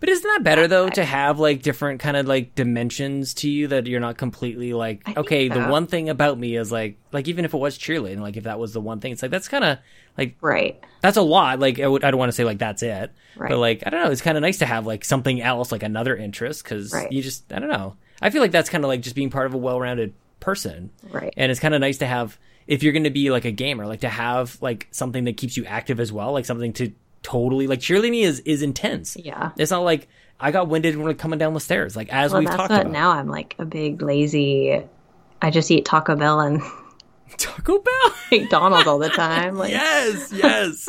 But 0.00 0.08
isn't 0.08 0.26
that 0.26 0.42
better 0.42 0.66
though 0.66 0.90
to 0.90 1.04
have 1.04 1.38
like 1.38 1.62
different 1.62 2.00
kind 2.00 2.16
of 2.16 2.26
like 2.26 2.56
dimensions 2.56 3.34
to 3.34 3.48
you 3.48 3.68
that 3.68 3.86
you're 3.86 4.00
not 4.00 4.16
completely 4.18 4.72
like 4.72 5.04
think 5.04 5.16
okay, 5.18 5.48
the 5.48 5.60
one 5.68 5.86
thing 5.86 6.08
about 6.08 6.38
me 6.40 6.56
is 6.56 6.72
like 6.72 6.98
like 7.12 7.28
even 7.28 7.44
if 7.44 7.54
it 7.54 7.58
was 7.58 7.78
cheerleading, 7.78 8.18
like 8.18 8.36
if 8.36 8.44
that 8.44 8.58
was 8.58 8.72
the 8.72 8.80
one 8.80 8.98
thing, 8.98 9.12
it's 9.12 9.22
like 9.22 9.30
that's 9.30 9.46
kind 9.48 9.62
of 9.62 9.78
like 10.18 10.34
Right. 10.40 10.82
that's 11.02 11.16
a 11.16 11.22
lot. 11.22 11.60
Like 11.60 11.78
I, 11.78 11.86
would, 11.86 12.02
I 12.02 12.10
don't 12.10 12.18
want 12.18 12.30
to 12.30 12.34
say 12.34 12.42
like 12.44 12.58
that's 12.58 12.82
it, 12.82 13.12
Right. 13.36 13.48
but 13.50 13.58
like 13.58 13.84
I 13.86 13.90
don't 13.90 14.02
know, 14.04 14.10
it's 14.10 14.22
kind 14.22 14.36
of 14.36 14.42
nice 14.42 14.58
to 14.58 14.66
have 14.66 14.86
like 14.86 15.04
something 15.04 15.40
else, 15.40 15.70
like 15.70 15.84
another 15.84 16.16
interest, 16.16 16.64
because 16.64 16.92
Right. 16.92 17.10
you 17.12 17.22
just 17.22 17.52
I 17.52 17.60
don't 17.60 17.70
know. 17.70 17.94
I 18.20 18.30
feel 18.30 18.42
like 18.42 18.50
that's 18.52 18.70
kind 18.70 18.82
of 18.84 18.88
like 18.88 19.02
just 19.02 19.14
being 19.14 19.30
part 19.30 19.46
of 19.46 19.54
a 19.54 19.58
well-rounded 19.58 20.14
person, 20.42 20.90
Right. 21.10 21.32
and 21.38 21.50
it's 21.50 21.60
kind 21.60 21.72
of 21.74 21.80
nice 21.80 21.96
to 21.98 22.06
have 22.06 22.38
if 22.66 22.82
you're 22.82 22.92
going 22.92 23.04
to 23.04 23.10
be 23.10 23.30
like 23.30 23.44
a 23.46 23.50
gamer, 23.50 23.86
like 23.86 24.00
to 24.00 24.08
have 24.10 24.56
like 24.60 24.86
something 24.90 25.24
that 25.24 25.36
keeps 25.38 25.56
you 25.56 25.64
active 25.64 25.98
as 25.98 26.12
well, 26.12 26.32
like 26.32 26.44
something 26.44 26.74
to 26.74 26.92
totally 27.22 27.66
like 27.66 27.78
cheerleading 27.80 28.22
is 28.22 28.40
is 28.40 28.62
intense. 28.62 29.16
Yeah. 29.16 29.52
It's 29.56 29.70
not 29.70 29.80
like 29.84 30.08
I 30.38 30.50
got 30.50 30.68
winded 30.68 30.96
when 30.96 31.06
we're 31.06 31.14
coming 31.14 31.38
down 31.38 31.54
the 31.54 31.60
stairs, 31.60 31.96
like 31.96 32.12
as 32.12 32.32
Well, 32.32 32.40
we've 32.40 32.50
talked 32.50 32.70
about. 32.72 32.90
now 32.90 33.10
I'm 33.12 33.28
like 33.28 33.54
a 33.58 33.64
big 33.64 34.02
lazy. 34.02 34.82
I 35.40 35.50
just 35.50 35.70
eat 35.70 35.84
Taco 35.84 36.14
Bell 36.16 36.40
and 36.40 36.60
Taco 37.38 37.78
Bell. 37.78 38.14
McDonald's 38.30 38.86
all 38.86 38.98
the 38.98 39.08
time. 39.08 39.56
Like, 39.56 39.70
yes, 39.70 40.32
yes. 40.32 40.88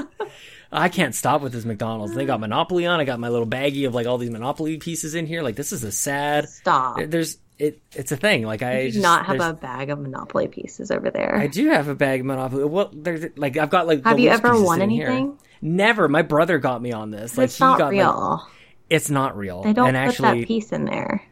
I 0.72 0.90
can't 0.90 1.14
stop 1.14 1.42
with 1.42 1.54
this 1.54 1.66
McDonald's. 1.66 2.16
They 2.16 2.26
got 2.26 2.40
Monopoly 2.40 2.86
on. 2.88 3.00
I 3.00 3.04
got 3.04 3.20
my 3.20 3.30
little 3.30 3.46
baggie 3.48 3.86
of 3.86 3.94
like 3.94 4.08
all 4.08 4.18
these 4.18 4.32
Monopoly 4.32 4.78
pieces 4.78 5.14
in 5.14 5.28
here. 5.28 5.44
Like 5.44 5.56
this 5.56 5.72
is 5.72 5.84
a 5.84 5.92
sad. 5.92 6.50
stop. 6.50 7.00
There's 7.06 7.38
it. 7.64 7.82
It's 7.94 8.12
a 8.12 8.18
thing. 8.18 8.44
Like 8.44 8.62
I 8.62 8.90
just, 8.90 9.02
not 9.02 9.26
have 9.26 9.40
a 9.40 9.54
bag 9.54 9.90
of 9.90 10.00
Monopoly 10.00 10.48
pieces 10.48 10.92
over 10.92 11.10
there. 11.10 11.36
I 11.36 11.48
do 11.48 11.70
have 11.70 11.88
a 11.88 11.96
bag 11.96 12.22
of 12.22 12.26
Monopoly. 12.26 12.66
Well, 12.66 12.90
there's 12.94 13.26
like 13.38 13.58
I've 13.58 13.70
got 13.70 13.88
like. 13.88 14.04
Have 14.04 14.20
you 14.20 14.30
ever 14.30 14.62
won 14.62 14.80
sitting 14.80 14.90
here. 14.90 15.08
anything? 15.08 15.40
Never. 15.62 16.08
My 16.08 16.22
brother 16.22 16.58
got 16.60 16.82
me 16.82 16.92
on 16.92 17.12
this. 17.12 17.38
Like 17.38 17.46
it's 17.46 17.58
he 17.58 17.64
not 17.64 17.80
got 17.80 17.92
real. 17.92 18.44
Like, 18.44 18.54
it's 18.90 19.10
not 19.10 19.38
real. 19.38 19.64
they 19.64 19.74
don't 19.74 19.88
and 19.88 19.96
put 19.96 20.10
actually, 20.10 20.42
that 20.42 20.48
piece 20.48 20.72
in 20.72 20.86
there. 20.86 21.24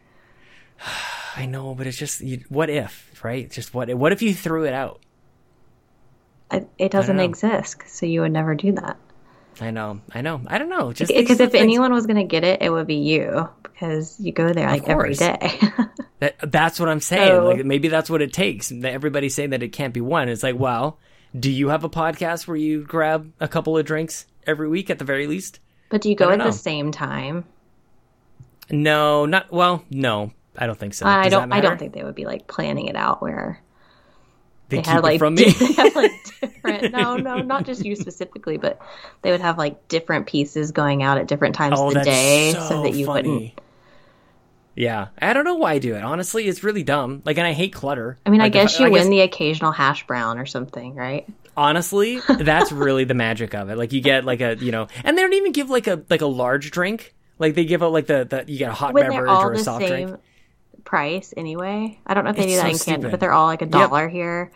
I 1.35 1.45
know, 1.45 1.75
but 1.75 1.87
it's 1.87 1.97
just 1.97 2.21
you, 2.21 2.43
what 2.49 2.69
if, 2.69 3.23
right? 3.23 3.49
Just 3.49 3.73
what? 3.73 3.93
What 3.93 4.11
if 4.11 4.21
you 4.21 4.33
threw 4.33 4.65
it 4.65 4.73
out? 4.73 4.99
It, 6.51 6.67
it 6.77 6.91
doesn't 6.91 7.19
exist, 7.19 7.83
so 7.87 8.05
you 8.05 8.21
would 8.21 8.33
never 8.33 8.55
do 8.55 8.73
that. 8.73 8.97
I 9.61 9.71
know. 9.71 10.01
I 10.11 10.21
know. 10.21 10.41
I 10.47 10.57
don't 10.57 10.69
know. 10.69 10.91
Just 10.91 11.13
Because 11.13 11.39
if 11.39 11.51
things- 11.51 11.63
anyone 11.63 11.93
was 11.93 12.05
going 12.05 12.17
to 12.17 12.23
get 12.23 12.43
it, 12.43 12.61
it 12.61 12.69
would 12.69 12.87
be 12.87 12.95
you 12.95 13.49
because 13.81 14.19
you 14.19 14.31
go 14.31 14.53
there 14.53 14.67
like 14.67 14.87
every 14.87 15.15
day. 15.15 15.59
That, 16.19 16.35
that's 16.51 16.79
what 16.79 16.87
I'm 16.87 16.99
saying. 16.99 17.29
So- 17.31 17.45
like 17.45 17.65
maybe 17.65 17.87
that's 17.87 18.07
what 18.07 18.21
it 18.21 18.31
takes. 18.31 18.71
Everybody's 18.71 19.33
saying 19.33 19.49
that 19.49 19.63
it 19.63 19.69
can't 19.69 19.91
be 19.91 20.01
one. 20.01 20.29
It's 20.29 20.43
like, 20.43 20.55
well, 20.55 20.99
do 21.37 21.49
you 21.49 21.69
have 21.69 21.83
a 21.83 21.89
podcast 21.89 22.45
where 22.45 22.55
you 22.55 22.83
grab 22.83 23.33
a 23.39 23.47
couple 23.47 23.75
of 23.75 23.87
drinks 23.87 24.27
every 24.45 24.69
week 24.69 24.91
at 24.91 24.99
the 24.99 25.03
very 25.03 25.25
least? 25.25 25.59
but 25.89 26.01
do 26.01 26.09
you 26.11 26.15
go 26.15 26.29
at 26.29 26.37
don't 26.37 26.45
the 26.45 26.53
same 26.53 26.91
time? 26.91 27.43
No, 28.69 29.25
not 29.25 29.51
well. 29.51 29.83
No, 29.89 30.31
I 30.55 30.67
don't 30.67 30.77
think 30.77 30.93
so. 30.93 31.07
I 31.07 31.27
don't. 31.29 31.51
I 31.51 31.59
don't 31.59 31.79
think 31.79 31.93
they 31.93 32.03
would 32.03 32.13
be 32.13 32.25
like 32.25 32.45
planning 32.45 32.85
it 32.85 32.95
out 32.95 33.19
where 33.19 33.59
they, 34.69 34.77
they 34.77 34.89
had 34.91 35.01
like 35.01 35.17
from 35.17 35.33
me. 35.33 35.45
they 35.51 35.73
have 35.73 35.95
like 35.95 36.11
different 36.39 36.91
no 36.93 37.17
no 37.17 37.37
not 37.39 37.65
just 37.65 37.85
you 37.85 37.95
specifically 37.95 38.57
but 38.57 38.79
they 39.21 39.31
would 39.31 39.41
have 39.41 39.57
like 39.57 39.87
different 39.87 40.27
pieces 40.27 40.71
going 40.71 41.03
out 41.03 41.17
at 41.17 41.27
different 41.27 41.55
times 41.55 41.79
oh, 41.79 41.87
of 41.87 41.93
the 41.93 42.01
day 42.01 42.53
so, 42.53 42.59
so, 42.67 42.83
that 42.83 42.93
you 42.93 43.05
funny. 43.05 43.29
wouldn't 43.29 43.61
Yeah, 44.81 45.09
I 45.21 45.33
don't 45.33 45.45
know 45.45 45.55
why 45.55 45.73
I 45.73 45.77
do 45.79 45.93
it. 45.95 46.03
Honestly, 46.03 46.47
it's 46.47 46.63
really 46.63 46.81
dumb. 46.81 47.21
Like, 47.23 47.37
and 47.37 47.45
I 47.45 47.53
hate 47.53 47.71
clutter. 47.71 48.17
i 48.25 48.29
mean 48.31 48.39
Like, 48.39 48.47
i 48.47 48.49
guess 48.49 48.79
you 48.79 48.87
I 48.87 48.89
win 48.89 49.09
the 49.11 49.21
occasional 49.21 49.71
hash 49.71 50.07
brown 50.07 50.39
or 50.39 50.45
something 50.47 50.95
right 50.95 51.27
honestly 51.55 52.19
that's 52.39 52.71
really 52.71 53.03
the 53.03 53.13
magic 53.13 53.53
of 53.53 53.69
it 53.69 53.77
like 53.77 53.91
you 53.91 53.99
get 54.01 54.23
like 54.25 54.39
a 54.41 54.55
you 54.57 54.71
know 54.71 54.87
and 55.03 55.17
they 55.17 55.21
don't 55.21 55.33
even 55.33 55.51
give 55.51 55.69
like 55.69 55.85
a 55.85 56.01
like 56.09 56.21
a 56.21 56.25
large 56.25 56.71
drink 56.71 57.13
like 57.39 57.55
they 57.55 57.65
give 57.65 57.83
out 57.83 57.91
like 57.91 58.07
the, 58.07 58.23
the 58.25 58.45
you 58.51 58.57
get 58.57 58.71
a 58.71 58.73
hot 58.73 58.93
when 58.93 59.09
beverage 59.09 59.29
or 59.29 59.51
a 59.53 59.57
the 59.57 59.63
soft 59.63 59.85
same 59.85 60.07
drink 60.07 60.21
price 60.85 61.33
anyway 61.37 61.99
i 62.07 62.13
don't 62.13 62.23
know 62.23 62.29
if 62.31 62.37
they 62.37 62.43
It's 62.43 62.53
do 62.53 62.55
that 62.55 62.61
so 62.63 62.67
in 62.71 62.77
canada 62.79 63.01
stupid. 63.01 63.11
but 63.11 63.19
they're 63.19 63.33
all 63.33 63.47
like 63.47 63.61
a 63.61 63.65
dollar 63.65 64.07
here 64.07 64.51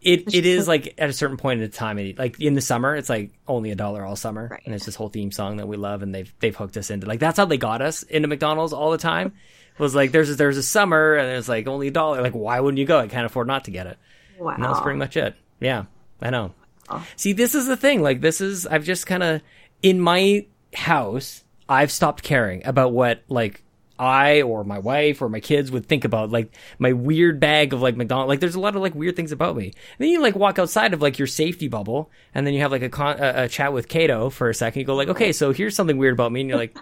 it 0.00 0.32
it 0.34 0.46
is 0.46 0.68
like 0.68 0.94
at 0.98 1.10
a 1.10 1.12
certain 1.12 1.36
point 1.36 1.60
in 1.60 1.68
the 1.68 1.76
time 1.76 1.98
like 2.16 2.40
in 2.40 2.54
the 2.54 2.60
summer 2.60 2.94
it's 2.94 3.08
like 3.10 3.32
only 3.48 3.72
a 3.72 3.74
dollar 3.76 4.04
all 4.04 4.14
summer 4.16 4.46
Right. 4.52 4.62
and 4.64 4.74
it's 4.74 4.86
this 4.86 4.94
whole 4.94 5.08
theme 5.08 5.32
song 5.32 5.56
that 5.56 5.66
we 5.66 5.76
love 5.76 6.02
and 6.02 6.14
they've 6.14 6.32
they've 6.38 6.54
hooked 6.56 6.76
us 6.76 6.90
into 6.90 7.06
like 7.08 7.18
that's 7.20 7.36
how 7.38 7.44
they 7.44 7.58
got 7.58 7.82
us 7.82 8.04
into 8.04 8.28
mcdonald's 8.28 8.72
all 8.72 8.92
the 8.92 8.98
time 8.98 9.32
was 9.78 9.94
like 9.94 10.12
there's 10.12 10.36
there's 10.36 10.56
a 10.56 10.62
summer 10.62 11.14
and 11.14 11.28
it's 11.36 11.48
like 11.48 11.66
only 11.66 11.88
a 11.88 11.90
dollar 11.90 12.22
like 12.22 12.32
why 12.32 12.60
wouldn't 12.60 12.78
you 12.78 12.86
go 12.86 12.98
i 12.98 13.08
can't 13.08 13.26
afford 13.26 13.46
not 13.46 13.64
to 13.64 13.70
get 13.70 13.86
it 13.86 13.98
wow 14.38 14.54
And 14.54 14.64
that 14.64 14.70
was 14.70 14.80
pretty 14.80 14.98
much 14.98 15.16
it. 15.16 15.34
Yeah, 15.60 15.84
I 16.20 16.30
know. 16.30 16.52
Oh. 16.88 17.04
See, 17.16 17.32
this 17.32 17.54
is 17.54 17.66
the 17.66 17.76
thing. 17.76 18.02
Like, 18.02 18.20
this 18.20 18.40
is, 18.40 18.66
I've 18.66 18.84
just 18.84 19.06
kind 19.06 19.22
of, 19.22 19.40
in 19.82 19.98
my 19.98 20.46
house, 20.74 21.42
I've 21.68 21.90
stopped 21.90 22.22
caring 22.22 22.64
about 22.66 22.92
what, 22.92 23.22
like, 23.28 23.62
I 23.98 24.42
or 24.42 24.62
my 24.62 24.78
wife 24.78 25.22
or 25.22 25.30
my 25.30 25.40
kids 25.40 25.72
would 25.72 25.86
think 25.86 26.04
about, 26.04 26.30
like, 26.30 26.54
my 26.78 26.92
weird 26.92 27.40
bag 27.40 27.72
of, 27.72 27.80
like, 27.80 27.96
McDonald's. 27.96 28.28
Like, 28.28 28.40
there's 28.40 28.54
a 28.54 28.60
lot 28.60 28.76
of, 28.76 28.82
like, 28.82 28.94
weird 28.94 29.16
things 29.16 29.32
about 29.32 29.56
me. 29.56 29.64
And 29.64 29.72
then 29.98 30.10
you, 30.10 30.20
like, 30.20 30.36
walk 30.36 30.58
outside 30.58 30.92
of, 30.92 31.00
like, 31.00 31.18
your 31.18 31.26
safety 31.26 31.68
bubble, 31.68 32.10
and 32.34 32.46
then 32.46 32.52
you 32.52 32.60
have, 32.60 32.70
like, 32.70 32.82
a, 32.82 32.90
con- 32.90 33.18
a, 33.18 33.44
a 33.44 33.48
chat 33.48 33.72
with 33.72 33.88
Kato 33.88 34.28
for 34.28 34.50
a 34.50 34.54
second. 34.54 34.80
You 34.80 34.86
go, 34.86 34.94
like, 34.94 35.08
okay, 35.08 35.32
so 35.32 35.52
here's 35.52 35.74
something 35.74 35.96
weird 35.96 36.12
about 36.12 36.30
me. 36.30 36.42
And 36.42 36.50
you're 36.50 36.58
like, 36.58 36.76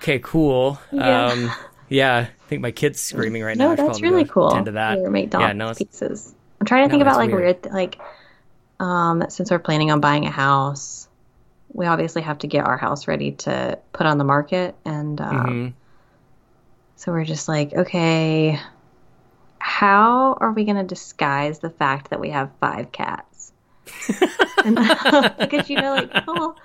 okay, 0.00 0.18
cool. 0.18 0.78
Yeah. 0.92 1.26
Um, 1.28 1.50
yeah, 1.88 2.16
I 2.18 2.46
think 2.48 2.62
my 2.62 2.70
kid's 2.70 3.00
screaming 3.00 3.42
right 3.42 3.56
now. 3.56 3.74
no 3.74 3.76
that's 3.76 4.00
really 4.02 4.24
cool 4.24 4.50
Tend 4.50 4.66
to 4.66 4.72
that. 4.72 4.98
your 4.98 5.10
mcdonald's 5.10 5.48
yeah, 5.50 5.52
no, 5.52 5.74
pieces 5.74 6.34
i'm 6.60 6.66
trying 6.66 6.82
to 6.82 6.88
No, 6.88 6.90
think 6.92 7.02
about 7.02 7.16
like 7.16 7.30
weird. 7.30 7.62
weird 7.64 7.72
like 7.74 8.00
um 8.80 9.24
since 9.28 9.50
we're 9.50 9.58
planning 9.58 9.90
on 9.90 10.00
buying 10.00 10.26
a 10.26 10.30
house 10.30 11.08
we 11.72 11.86
obviously 11.86 12.22
have 12.22 12.38
to 12.38 12.46
get 12.48 12.64
our 12.64 12.76
house 12.76 13.06
ready 13.06 13.32
to 13.32 13.78
put 13.92 14.06
on 14.06 14.18
the 14.18 14.24
market 14.24 14.74
and 14.84 15.20
um, 15.20 15.46
Mhm. 15.46 15.72
So 16.96 17.12
we're 17.12 17.24
just 17.24 17.48
like, 17.48 17.72
okay, 17.72 18.60
how 19.58 20.36
are 20.38 20.52
we 20.52 20.64
going 20.64 20.76
to 20.76 20.82
disguise 20.84 21.58
the 21.60 21.70
fact 21.70 22.10
that 22.10 22.20
we 22.20 22.28
have 22.28 22.50
five 22.60 22.92
cats? 22.92 23.52
and, 24.64 24.76
because 25.38 25.70
you 25.70 25.76
know, 25.80 25.94
like 25.94 26.12
people 26.12 26.56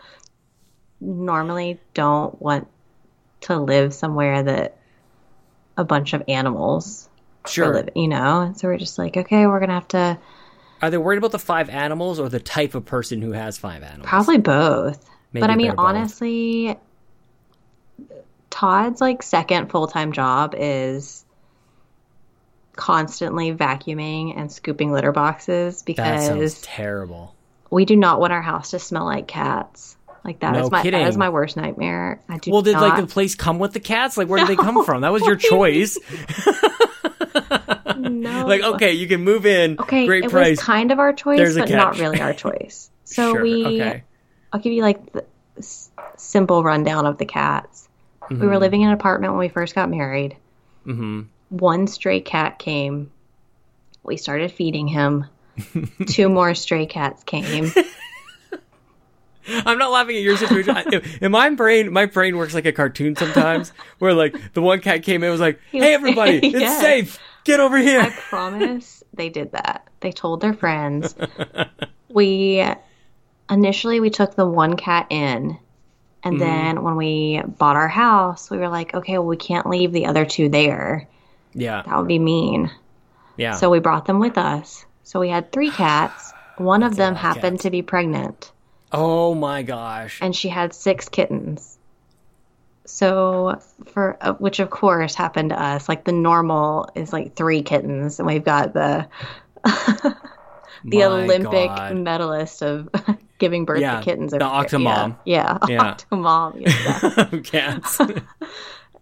normally 0.99 1.79
don't 1.93 2.41
want 2.41 2.67
to 3.45 3.59
live 3.59 3.93
somewhere 3.93 4.43
that 4.43 4.77
a 5.77 5.83
bunch 5.83 6.13
of 6.13 6.23
animals 6.27 7.09
Sure. 7.47 7.73
living, 7.73 7.93
you 7.95 8.07
know. 8.07 8.41
And 8.41 8.57
so 8.57 8.67
we're 8.67 8.77
just 8.77 8.97
like, 8.97 9.17
okay, 9.17 9.45
we're 9.47 9.59
gonna 9.59 9.73
have 9.73 9.87
to 9.89 10.17
Are 10.81 10.89
they 10.89 10.97
worried 10.97 11.17
about 11.17 11.31
the 11.31 11.39
five 11.39 11.69
animals 11.69 12.19
or 12.19 12.27
the 12.29 12.39
type 12.39 12.75
of 12.75 12.85
person 12.85 13.21
who 13.21 13.31
has 13.33 13.57
five 13.57 13.83
animals? 13.83 14.07
probably 14.07 14.37
both. 14.37 15.03
Maybe 15.33 15.41
but 15.41 15.49
i 15.49 15.55
mean, 15.55 15.69
both. 15.71 15.79
honestly, 15.79 16.77
Todd's 18.49 19.01
like 19.01 19.21
second 19.21 19.69
full 19.69 19.87
time 19.87 20.11
job 20.13 20.55
is 20.57 21.25
constantly 22.75 23.53
vacuuming 23.53 24.37
and 24.37 24.51
scooping 24.51 24.91
litter 24.91 25.11
boxes 25.11 25.81
That 25.83 25.95
sounds 26.21 26.39
because 26.39 26.61
terrible. 26.61 27.35
we 27.69 27.85
do 27.85 27.95
not 27.95 28.19
want 28.19 28.33
our 28.33 28.41
house 28.41 28.71
to 28.71 28.79
smell 28.79 29.05
like 29.05 29.27
cats. 29.27 29.97
Like 30.25 30.39
that 30.39 30.55
is 30.55 30.63
No 30.63 30.69
my 30.71 30.81
that 30.83 30.93
is 30.93 31.05
kidding. 31.05 31.19
my 31.19 31.29
worst 31.29 31.55
nightmare. 31.55 32.19
I 32.27 32.37
do 32.39 32.51
Well, 32.51 32.61
did 32.63 32.73
not. 32.73 32.81
like 32.81 32.99
the 32.99 33.07
place 33.07 33.35
come 33.35 33.59
with 33.59 33.71
the 33.73 33.79
cats? 33.79 34.17
Like, 34.17 34.27
where 34.27 34.39
did 34.39 34.47
they 34.49 34.55
come 34.55 34.83
from? 34.83 35.01
That 35.01 35.13
was 35.13 35.23
your 35.23 35.35
choice. 35.51 35.97
no. 37.97 38.45
like, 38.47 38.61
okay, 38.63 38.93
you 38.93 39.07
can 39.07 39.21
move 39.23 39.45
in. 39.45 39.79
Okay, 39.79 40.05
great 40.05 40.25
it 40.25 40.31
price. 40.31 40.57
was 40.57 40.59
kind 40.61 40.91
of 40.91 40.99
our 40.99 41.13
choice, 41.13 41.55
but 41.57 41.69
not 41.69 41.99
really 41.99 42.19
our 42.21 42.33
choice. 42.33 42.89
So 43.07 43.33
Sure, 43.33 43.43
we, 43.43 43.63
okay. 43.67 44.03
I'll 44.51 44.59
give 44.59 44.73
you 44.73 44.81
like 44.81 45.13
the 45.13 45.23
s- 45.59 45.91
simple 46.17 46.63
rundown 46.63 47.05
of 47.05 47.19
the 47.19 47.25
cats. 47.25 47.87
We 48.31 48.35
Mm-hmm. 48.37 48.45
were 48.47 48.57
living 48.57 48.81
in 48.81 48.87
an 48.87 48.95
apartment 48.95 49.33
when 49.33 49.39
we 49.41 49.49
first 49.49 49.75
got 49.75 49.91
married. 49.91 50.35
hmm 50.85 51.21
One 51.49 51.85
stray 51.85 52.21
cat 52.21 52.57
came. 52.57 53.11
We 54.01 54.17
started 54.17 54.51
feeding 54.51 54.87
him. 54.87 55.25
Two 56.07 56.29
more 56.29 56.55
stray 56.55 56.87
cats 56.87 57.23
came. 57.23 57.71
I'm 59.47 59.77
not 59.77 59.91
laughing 59.91 60.15
at 60.17 60.21
your 60.21 60.37
situation. 60.37 60.75
I- 60.75 61.01
In 61.21 61.31
my 61.31 61.49
brain, 61.51 61.91
my 61.93 62.05
brain 62.05 62.37
works 62.37 62.53
like 62.53 62.65
a 62.65 62.71
cartoon 62.71 63.15
sometimes, 63.15 63.71
where 63.99 64.13
like 64.13 64.53
the 64.53 64.61
one 64.61 64.81
cat 64.81 65.03
came 65.03 65.21
in 65.21 65.25
and 65.25 65.31
was 65.31 65.41
like, 65.41 65.59
"Hey, 65.71 65.93
everybody, 65.93 66.37
it's 66.43 66.59
Yes. 66.59 66.81
safe. 66.81 67.19
Get 67.43 67.59
over 67.59 67.77
here." 67.77 68.01
I 68.01 68.09
promise 68.09 69.03
they 69.13 69.29
did 69.29 69.51
that. 69.53 69.87
They 70.01 70.11
told 70.11 70.41
their 70.41 70.53
friends. 70.53 71.15
we 72.09 72.65
initially 73.49 73.99
we 73.99 74.09
took 74.09 74.35
the 74.35 74.45
one 74.47 74.75
cat 74.77 75.07
in. 75.09 75.57
And 76.23 76.37
mm-hmm. 76.37 76.39
then 76.39 76.83
when 76.83 76.95
we 76.95 77.41
bought 77.45 77.75
our 77.75 77.87
house, 77.87 78.49
we 78.49 78.57
were 78.57 78.67
like, 78.69 78.95
okay, 78.95 79.13
well, 79.19 79.27
we 79.27 79.37
can't 79.37 79.67
leave 79.69 79.91
the 79.91 80.07
other 80.07 80.25
two 80.25 80.49
there. 80.49 81.07
Yeah, 81.53 81.83
That 81.85 81.97
would 81.97 82.07
be 82.07 82.17
mean. 82.19 82.71
yeah. 83.37 83.53
So 83.53 83.69
we 83.69 83.79
brought 83.79 84.05
them 84.05 84.19
with 84.19 84.37
us. 84.37 84.85
So 85.03 85.19
we 85.19 85.29
had 85.29 85.51
three 85.51 85.69
cats. 85.69 86.33
One 86.57 86.81
of 86.83 86.95
them 86.95 87.13
happened 87.15 87.57
cats. 87.57 87.63
to 87.63 87.69
be 87.69 87.83
pregnant, 87.83 88.51
oh 88.95 89.35
my 89.35 89.63
gosh. 89.63 90.19
and 90.21 90.35
she 90.35 90.49
had 90.49 90.73
six 90.73 91.09
kittens. 91.09 91.77
So 92.85 93.59
for 93.87 94.17
uh, 94.21 94.33
which 94.33 94.59
of 94.59 94.69
course 94.69 95.15
happened 95.15 95.49
to 95.49 95.61
us. 95.61 95.89
Like 95.89 96.03
the 96.05 96.11
normal 96.11 96.89
is 96.95 97.11
like 97.11 97.35
three 97.35 97.61
kittens, 97.63 98.19
and 98.19 98.27
we've 98.27 98.43
got 98.43 98.73
the 98.73 99.07
the 99.63 100.15
My 100.99 101.03
Olympic 101.05 101.67
God. 101.67 101.95
medalist 101.97 102.61
of 102.61 102.87
giving 103.39 103.65
birth 103.65 103.81
Yeah, 103.81 103.97
to 103.99 104.03
kittens. 104.03 104.31
the. 104.31 104.37
Octomom. 104.39 105.17
Yeah, 105.25 105.57
yeah, 105.67 105.67
Yeah. 105.69 105.95
Octomom. 105.95 106.61
Yeah. 106.61 107.39
cats. 107.41 107.99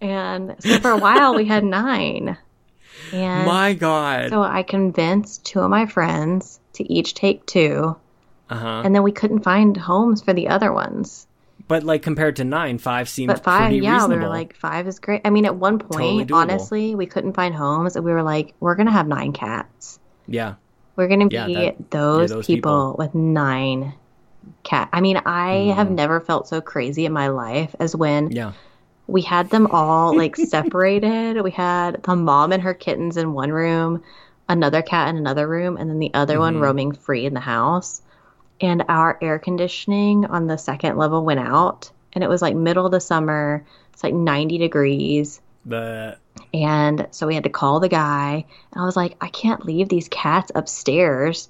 and 0.02 0.56
so 0.60 0.80
for 0.80 0.92
a 0.92 0.98
while 0.98 1.36
we 1.36 1.46
had 1.46 1.64
nine. 1.64 2.38
And 3.12 3.46
my 3.46 3.74
God. 3.74 4.30
so 4.30 4.42
I 4.42 4.64
convinced 4.64 5.46
two 5.46 5.60
of 5.60 5.70
my 5.70 5.86
friends 5.88 6.60
to 6.74 6.92
each 6.92 7.14
take 7.16 7.46
two, 7.46 7.96
uh 8.50 8.56
huh. 8.56 8.82
and 8.86 8.94
then 8.96 9.04
we 9.04 9.12
couldn't 9.12 9.44
find 9.44 9.76
homes 9.78 10.22
for 10.22 10.34
the 10.34 10.48
other 10.50 10.72
ones. 10.74 11.28
But 11.68 11.84
like 11.84 12.02
compared 12.02 12.36
to 12.38 12.44
nine, 12.44 12.78
five 12.78 13.08
seems 13.08 13.32
But 13.32 13.44
five, 13.44 13.70
pretty 13.70 13.78
yeah, 13.86 13.94
reasonable. 13.94 14.18
we 14.18 14.24
were 14.24 14.30
like 14.30 14.56
five 14.56 14.86
is 14.88 15.00
great. 15.00 15.22
I 15.24 15.30
mean, 15.30 15.46
at 15.46 15.56
one 15.56 15.80
point, 15.80 16.30
doable. 16.30 16.36
honestly, 16.36 16.94
we 16.96 17.06
couldn't 17.06 17.34
find 17.34 17.56
homes, 17.56 17.96
and 17.96 18.04
we 18.04 18.12
were 18.12 18.24
like, 18.24 18.54
we're 18.60 18.76
gonna 18.76 18.92
have 18.92 19.08
nine 19.08 19.32
cats. 19.32 20.00
yeah, 20.28 20.56
We're 20.98 21.08
gonna 21.08 21.28
be 21.28 21.36
Yeah, 21.36 21.48
that- 21.48 21.90
those, 21.92 22.30
those 22.32 22.46
people, 22.48 22.96
with 23.00 23.16
nine 23.16 23.94
cat. 24.64 24.90
I 24.92 25.00
mean, 25.02 25.18
I 25.26 25.74
have 25.76 25.88
Mm. 25.88 25.96
never 25.96 26.20
felt 26.20 26.48
so 26.50 26.60
crazy 26.60 27.06
in 27.06 27.14
my 27.14 27.30
life 27.30 27.74
as 27.80 27.96
when 27.96 28.30
yeah. 28.32 28.52
we 29.08 29.22
had 29.22 29.50
them 29.50 29.68
all 29.72 30.16
like 30.24 30.36
separated. 30.36 31.42
we 31.42 31.52
had 31.52 32.04
the 32.04 32.16
mom 32.16 32.52
and 32.52 32.62
her 32.62 32.74
kittens 32.74 33.16
in 33.18 33.32
one 33.34 33.52
room, 33.52 34.04
another 34.50 34.82
cat 34.82 35.08
in 35.10 35.16
another 35.18 35.48
room, 35.48 35.78
and 35.78 35.90
then 35.90 36.00
the 36.00 36.14
other 36.14 36.40
one 36.40 36.56
Mm-hmm. 36.56 36.64
roaming 36.64 36.92
free 36.92 37.26
in 37.26 37.34
the 37.34 37.40
house. 37.40 38.02
And 38.64 38.86
our 38.88 39.20
air 39.22 39.40
conditioning 39.40 40.26
on 40.26 40.48
the 40.48 40.58
second 40.58 40.98
level 40.98 41.26
went 41.26 41.42
out, 41.42 41.92
and 42.14 42.24
it 42.24 42.30
was 42.30 42.42
like 42.42 42.56
middle 42.56 42.86
of 42.86 42.94
the 42.94 43.02
summer. 43.02 43.66
It's 43.92 44.04
like 44.04 44.14
90 44.14 44.58
degrees. 44.58 45.42
The 45.66 46.18
And 46.54 47.08
so 47.12 47.28
we 47.28 47.36
had 47.36 47.44
to 47.44 47.50
call 47.50 47.82
the 47.82 47.90
guy. 47.90 48.46
And 48.72 48.82
I 48.82 48.86
was 48.86 48.96
like, 48.96 49.18
I 49.20 49.28
can't 49.28 49.66
leave 49.66 49.90
these 49.90 50.08
cats 50.08 50.50
upstairs. 50.56 51.50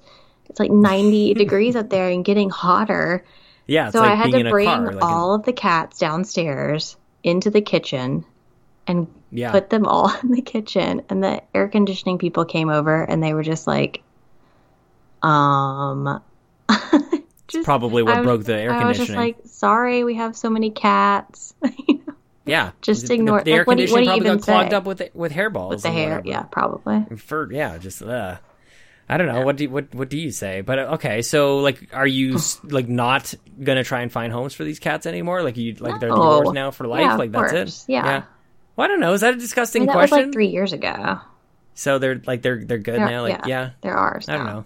It's 0.50 0.58
like 0.58 0.72
90 0.72 1.34
degrees 1.34 1.76
up 1.76 1.88
there 1.88 2.08
and 2.08 2.24
getting 2.24 2.50
hotter. 2.50 3.24
yeah. 3.68 3.90
So 3.90 4.00
like 4.00 4.10
I 4.10 4.14
had 4.16 4.32
to 4.32 4.50
bring 4.50 4.66
car. 4.66 4.86
Like 4.86 4.94
in- 4.96 5.02
all 5.02 5.34
of 5.34 5.44
the 5.44 5.52
cats 5.52 6.00
downstairs 6.00 6.96
into 7.22 7.48
the 7.48 7.62
kitchen 7.62 8.24
and 8.88 9.06
yeah. 9.30 9.52
put 9.52 9.70
them 9.70 9.86
all 9.86 10.12
in 10.22 10.32
the 10.32 10.42
kitchen. 10.42 11.02
And 11.08 11.22
the 11.22 11.42
air 11.54 11.68
conditioning 11.68 12.18
people 12.18 12.44
came 12.44 12.70
over 12.70 13.04
and 13.04 13.22
they 13.22 13.34
were 13.34 13.44
just 13.44 13.68
like, 13.68 14.02
um, 15.22 16.20
just, 17.48 17.64
probably 17.64 18.02
what 18.02 18.16
was- 18.18 18.24
broke 18.24 18.44
the 18.44 18.54
air 18.56 18.72
I 18.72 18.86
was 18.88 18.96
just 18.96 19.08
conditioning. 19.10 19.20
like, 19.20 19.36
sorry, 19.46 20.04
we 20.04 20.14
have 20.14 20.36
so 20.36 20.50
many 20.50 20.70
cats. 20.70 21.54
yeah. 22.44 22.72
just 22.82 23.06
The- 23.08 23.14
ignore- 23.14 23.42
The, 23.42 23.52
air 23.52 23.58
like, 23.58 23.66
what 23.66 23.76
do 23.76 23.82
you- 23.82 23.88
conditioning 23.88 24.06
what 24.08 24.14
do 24.22 24.28
you 24.28 24.36
probably 24.36 24.38
got 24.38 24.44
clogged 24.44 24.70
say? 24.70 24.76
up 24.76 24.84
with 24.84 25.02
with 25.14 25.32
hairballs. 25.32 25.68
With 25.70 25.82
the 25.82 25.90
hair, 25.90 26.08
whatever. 26.16 26.28
yeah, 26.28 26.42
probably. 26.42 27.16
For 27.16 27.52
yeah, 27.52 27.78
just 27.78 28.02
uh 28.02 28.36
I 29.06 29.18
don't 29.18 29.26
know. 29.26 29.42
What 29.42 29.56
do 29.56 29.64
you, 29.64 29.70
what 29.70 29.94
what 29.94 30.08
do 30.08 30.16
you 30.18 30.30
say? 30.30 30.62
But 30.62 30.78
uh, 30.78 30.82
okay, 30.94 31.20
so 31.22 31.58
like 31.58 31.88
are 31.92 32.06
you 32.06 32.38
like 32.64 32.88
not 32.88 33.34
going 33.62 33.76
to 33.76 33.84
try 33.84 34.00
and 34.00 34.10
find 34.10 34.32
homes 34.32 34.54
for 34.54 34.64
these 34.64 34.78
cats 34.78 35.04
anymore? 35.06 35.42
Like 35.42 35.56
you 35.58 35.74
like 35.74 36.00
they're 36.00 36.08
No. 36.08 36.42
yours 36.42 36.52
now 36.52 36.70
for 36.70 36.86
life? 36.86 37.00
Yeah, 37.02 37.16
like 37.16 37.30
that's 37.32 37.52
course. 37.52 37.84
it? 37.88 37.92
Yeah. 37.92 38.22
Well, 38.76 38.86
I 38.86 38.88
don't 38.88 39.00
know. 39.00 39.12
Is 39.12 39.20
that 39.20 39.34
a 39.34 39.36
disgusting 39.36 39.82
mean, 39.82 39.86
that 39.88 39.92
question? 39.92 40.18
was 40.18 40.26
like 40.26 40.32
three 40.32 40.48
years 40.48 40.72
ago. 40.72 41.20
so 41.74 41.98
they're 41.98 42.20
like 42.26 42.40
they're 42.42 42.64
they're 42.64 42.78
good 42.78 42.98
They're- 42.98 43.06
now. 43.10 43.22
Like 43.22 43.46
yeah. 43.46 43.70
they're 43.82 43.94
ours. 43.96 44.26
I 44.28 44.36
don't 44.36 44.46
now. 44.46 44.52
know. 44.52 44.64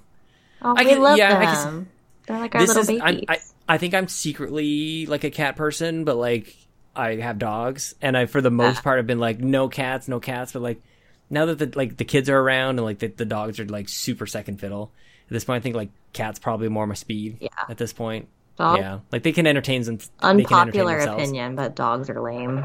Oh, 0.63 0.75
I 0.77 0.85
can- 0.85 1.01
love 1.03 1.19
yeah, 1.19 1.39
I 1.39 1.45
can- 1.45 1.65
them. 1.65 1.89
They're 2.27 2.39
like 2.39 2.55
our 2.55 2.61
little 2.61 2.83
is 2.83 2.87
babies. 2.89 3.25
I 3.29 3.39
I 3.69 3.79
think 3.79 3.95
I'm 3.95 4.09
secretly 4.09 5.07
like 5.07 5.25
a 5.25 5.31
cat 5.31 5.57
person, 5.57 6.05
but 6.05 6.17
like 6.17 6.55
I 6.95 7.17
have 7.17 7.39
dogs, 7.39 7.95
and 8.03 8.17
I 8.17 8.27
for 8.27 8.41
the 8.41 8.51
most 8.51 8.79
Ah. 8.79 8.83
part 8.83 8.97
have 8.99 9.07
been 9.07 9.19
like 9.21 9.39
no 9.41 9.69
cats, 9.69 10.09
no 10.09 10.21
cats. 10.21 10.53
But 10.53 10.61
like 10.63 10.83
now 11.31 11.47
that 11.47 11.59
the 11.59 11.73
like 11.75 11.97
the 11.97 12.05
kids 12.05 12.29
are 12.29 12.39
around 12.39 12.79
and 12.79 12.85
like 12.85 12.99
the, 12.99 13.07
the 13.09 13.25
dogs 13.25 13.59
are 13.61 13.67
like 13.67 13.89
super 13.89 14.27
second 14.27 14.61
fiddle. 14.61 14.93
At 15.29 15.33
this 15.33 15.45
point, 15.45 15.59
I 15.59 15.63
think 15.63 15.75
like 15.77 15.91
cats 16.13 16.39
probably 16.39 16.69
more 16.69 16.87
my 16.87 16.95
speed. 16.95 17.39
Yeah. 17.41 17.49
At 17.69 17.79
this 17.79 17.93
point, 17.93 18.29
Dog- 18.57 18.79
yeah, 18.79 18.99
like 19.13 19.23
they 19.23 19.33
can 19.33 19.47
entertain 19.47 19.83
them. 19.85 19.99
can 19.99 20.09
entertain 20.23 20.41
Unpopular 20.57 20.99
opinion, 20.99 21.55
but 21.57 21.75
dogs 21.77 22.11
are 22.11 22.21
lame. 22.21 22.65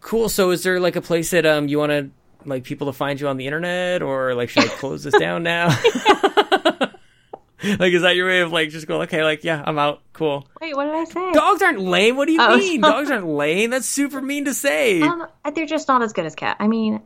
Cool. 0.00 0.28
So, 0.28 0.50
is 0.50 0.62
there 0.62 0.80
like 0.80 0.96
a 0.96 1.02
place 1.02 1.30
that 1.30 1.44
um 1.46 1.68
you 1.68 1.78
want 1.78 1.90
to 1.92 2.10
like 2.46 2.64
people 2.64 2.86
to 2.88 2.92
find 2.92 3.20
you 3.20 3.28
on 3.28 3.36
the 3.36 3.46
internet, 3.46 4.02
or 4.02 4.34
like 4.34 4.48
should 4.50 4.64
I 4.64 4.68
close 4.68 5.02
this 5.04 5.18
down 5.18 5.42
now? 5.42 5.68
like, 7.78 7.92
is 7.92 8.02
that 8.02 8.16
your 8.16 8.26
way 8.26 8.40
of 8.40 8.52
like 8.52 8.70
just 8.70 8.86
going 8.86 9.02
okay, 9.02 9.22
like 9.22 9.44
yeah, 9.44 9.62
I'm 9.66 9.78
out. 9.78 10.00
Cool. 10.14 10.46
Wait, 10.60 10.74
what 10.74 10.84
did 10.86 10.94
I 10.94 11.04
say? 11.04 11.32
Dogs 11.32 11.60
aren't 11.62 11.80
lame. 11.80 12.16
What 12.16 12.26
do 12.26 12.32
you 12.32 12.40
Oh, 12.40 12.56
mean? 12.56 12.80
Dogs 12.80 13.10
aren't 13.12 13.26
lame. 13.26 13.70
That's 13.70 13.86
super 13.86 14.20
mean 14.22 14.46
to 14.46 14.54
say. 14.54 15.02
Um, 15.02 15.26
they're 15.54 15.66
just 15.66 15.86
not 15.88 16.02
as 16.02 16.12
good 16.12 16.24
as 16.26 16.34
cat. 16.34 16.56
I 16.58 16.68
mean, 16.68 17.00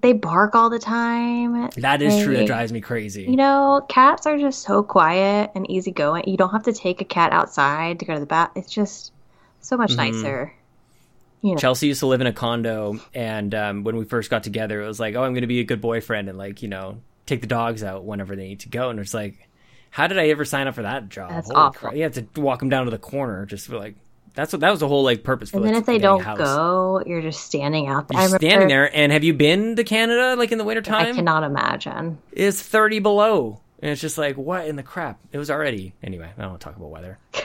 they 0.00 0.12
bark 0.12 0.54
all 0.54 0.70
the 0.70 0.78
time. 0.78 1.70
that 1.78 2.02
is 2.02 2.22
true. 2.22 2.36
That 2.36 2.46
drives 2.46 2.72
me 2.72 2.80
crazy. 2.80 3.24
You 3.24 3.36
know, 3.36 3.84
cats 3.88 4.26
are 4.26 4.38
just 4.38 4.62
so 4.62 4.84
quiet 4.84 5.50
and 5.56 5.68
easygoing. 5.68 6.28
You 6.28 6.36
don't 6.36 6.50
have 6.50 6.62
to 6.64 6.72
take 6.72 7.00
a 7.00 7.04
cat 7.04 7.32
outside 7.32 7.98
to 7.98 8.04
go 8.04 8.14
to 8.14 8.20
the 8.20 8.26
bath. 8.26 8.50
It's 8.54 8.72
just 8.72 9.12
so 9.60 9.76
much 9.76 9.96
Mm-hmm. 9.96 10.12
nicer. 10.22 10.54
You 11.42 11.52
know, 11.52 11.56
Chelsea 11.56 11.86
used 11.86 12.00
to 12.00 12.06
live 12.06 12.20
in 12.20 12.26
a 12.26 12.32
condo, 12.32 13.00
and 13.14 13.54
um, 13.54 13.84
when 13.84 13.96
we 13.96 14.04
first 14.04 14.30
got 14.30 14.42
together, 14.42 14.82
it 14.82 14.86
was 14.86 15.00
like, 15.00 15.14
oh, 15.14 15.22
I'm 15.22 15.32
going 15.32 15.42
to 15.42 15.46
be 15.46 15.60
a 15.60 15.64
good 15.64 15.80
boyfriend 15.80 16.28
and 16.28 16.36
like 16.36 16.62
you 16.62 16.68
know 16.68 17.00
take 17.26 17.40
the 17.40 17.46
dogs 17.46 17.82
out 17.82 18.04
whenever 18.04 18.36
they 18.36 18.48
need 18.48 18.60
to 18.60 18.68
go. 18.68 18.90
And 18.90 18.98
it's 19.00 19.14
like, 19.14 19.48
how 19.90 20.06
did 20.06 20.18
I 20.18 20.28
ever 20.28 20.44
sign 20.44 20.66
up 20.66 20.74
for 20.74 20.82
that 20.82 21.08
job? 21.08 21.30
That's 21.30 21.48
Holy 21.48 21.60
awful. 21.60 21.80
crap. 21.80 21.94
You 21.94 22.02
have 22.02 22.14
to 22.14 22.40
walk 22.40 22.58
them 22.58 22.68
down 22.68 22.84
to 22.84 22.90
the 22.90 22.98
corner 22.98 23.46
just 23.46 23.66
for 23.66 23.78
like. 23.78 23.96
That's 24.32 24.52
what 24.52 24.60
that 24.60 24.70
was 24.70 24.78
the 24.78 24.86
whole 24.86 25.02
like 25.02 25.24
purpose. 25.24 25.50
For 25.50 25.56
and 25.56 25.66
then 25.66 25.74
like, 25.74 25.80
if 25.80 25.86
they 25.86 25.98
don't 25.98 26.22
house. 26.22 26.38
go, 26.38 27.02
you're 27.04 27.20
just 27.20 27.40
standing 27.42 27.88
out 27.88 28.06
there. 28.06 28.20
You're 28.20 28.38
standing 28.38 28.68
there, 28.68 28.94
and 28.94 29.10
have 29.10 29.24
you 29.24 29.34
been 29.34 29.74
to 29.74 29.82
Canada 29.82 30.36
like 30.36 30.52
in 30.52 30.58
the 30.58 30.64
wintertime? 30.64 31.06
I 31.06 31.12
cannot 31.12 31.42
imagine. 31.42 32.18
It's 32.30 32.62
30 32.62 33.00
below. 33.00 33.60
And 33.82 33.90
it's 33.90 34.00
just 34.00 34.18
like, 34.18 34.36
what 34.36 34.68
in 34.68 34.76
the 34.76 34.82
crap? 34.82 35.18
It 35.32 35.38
was 35.38 35.50
already. 35.50 35.94
Anyway, 36.02 36.30
I 36.36 36.40
don't 36.40 36.50
want 36.50 36.60
to 36.60 36.64
talk 36.64 36.76
about 36.76 36.90
weather. 36.90 37.18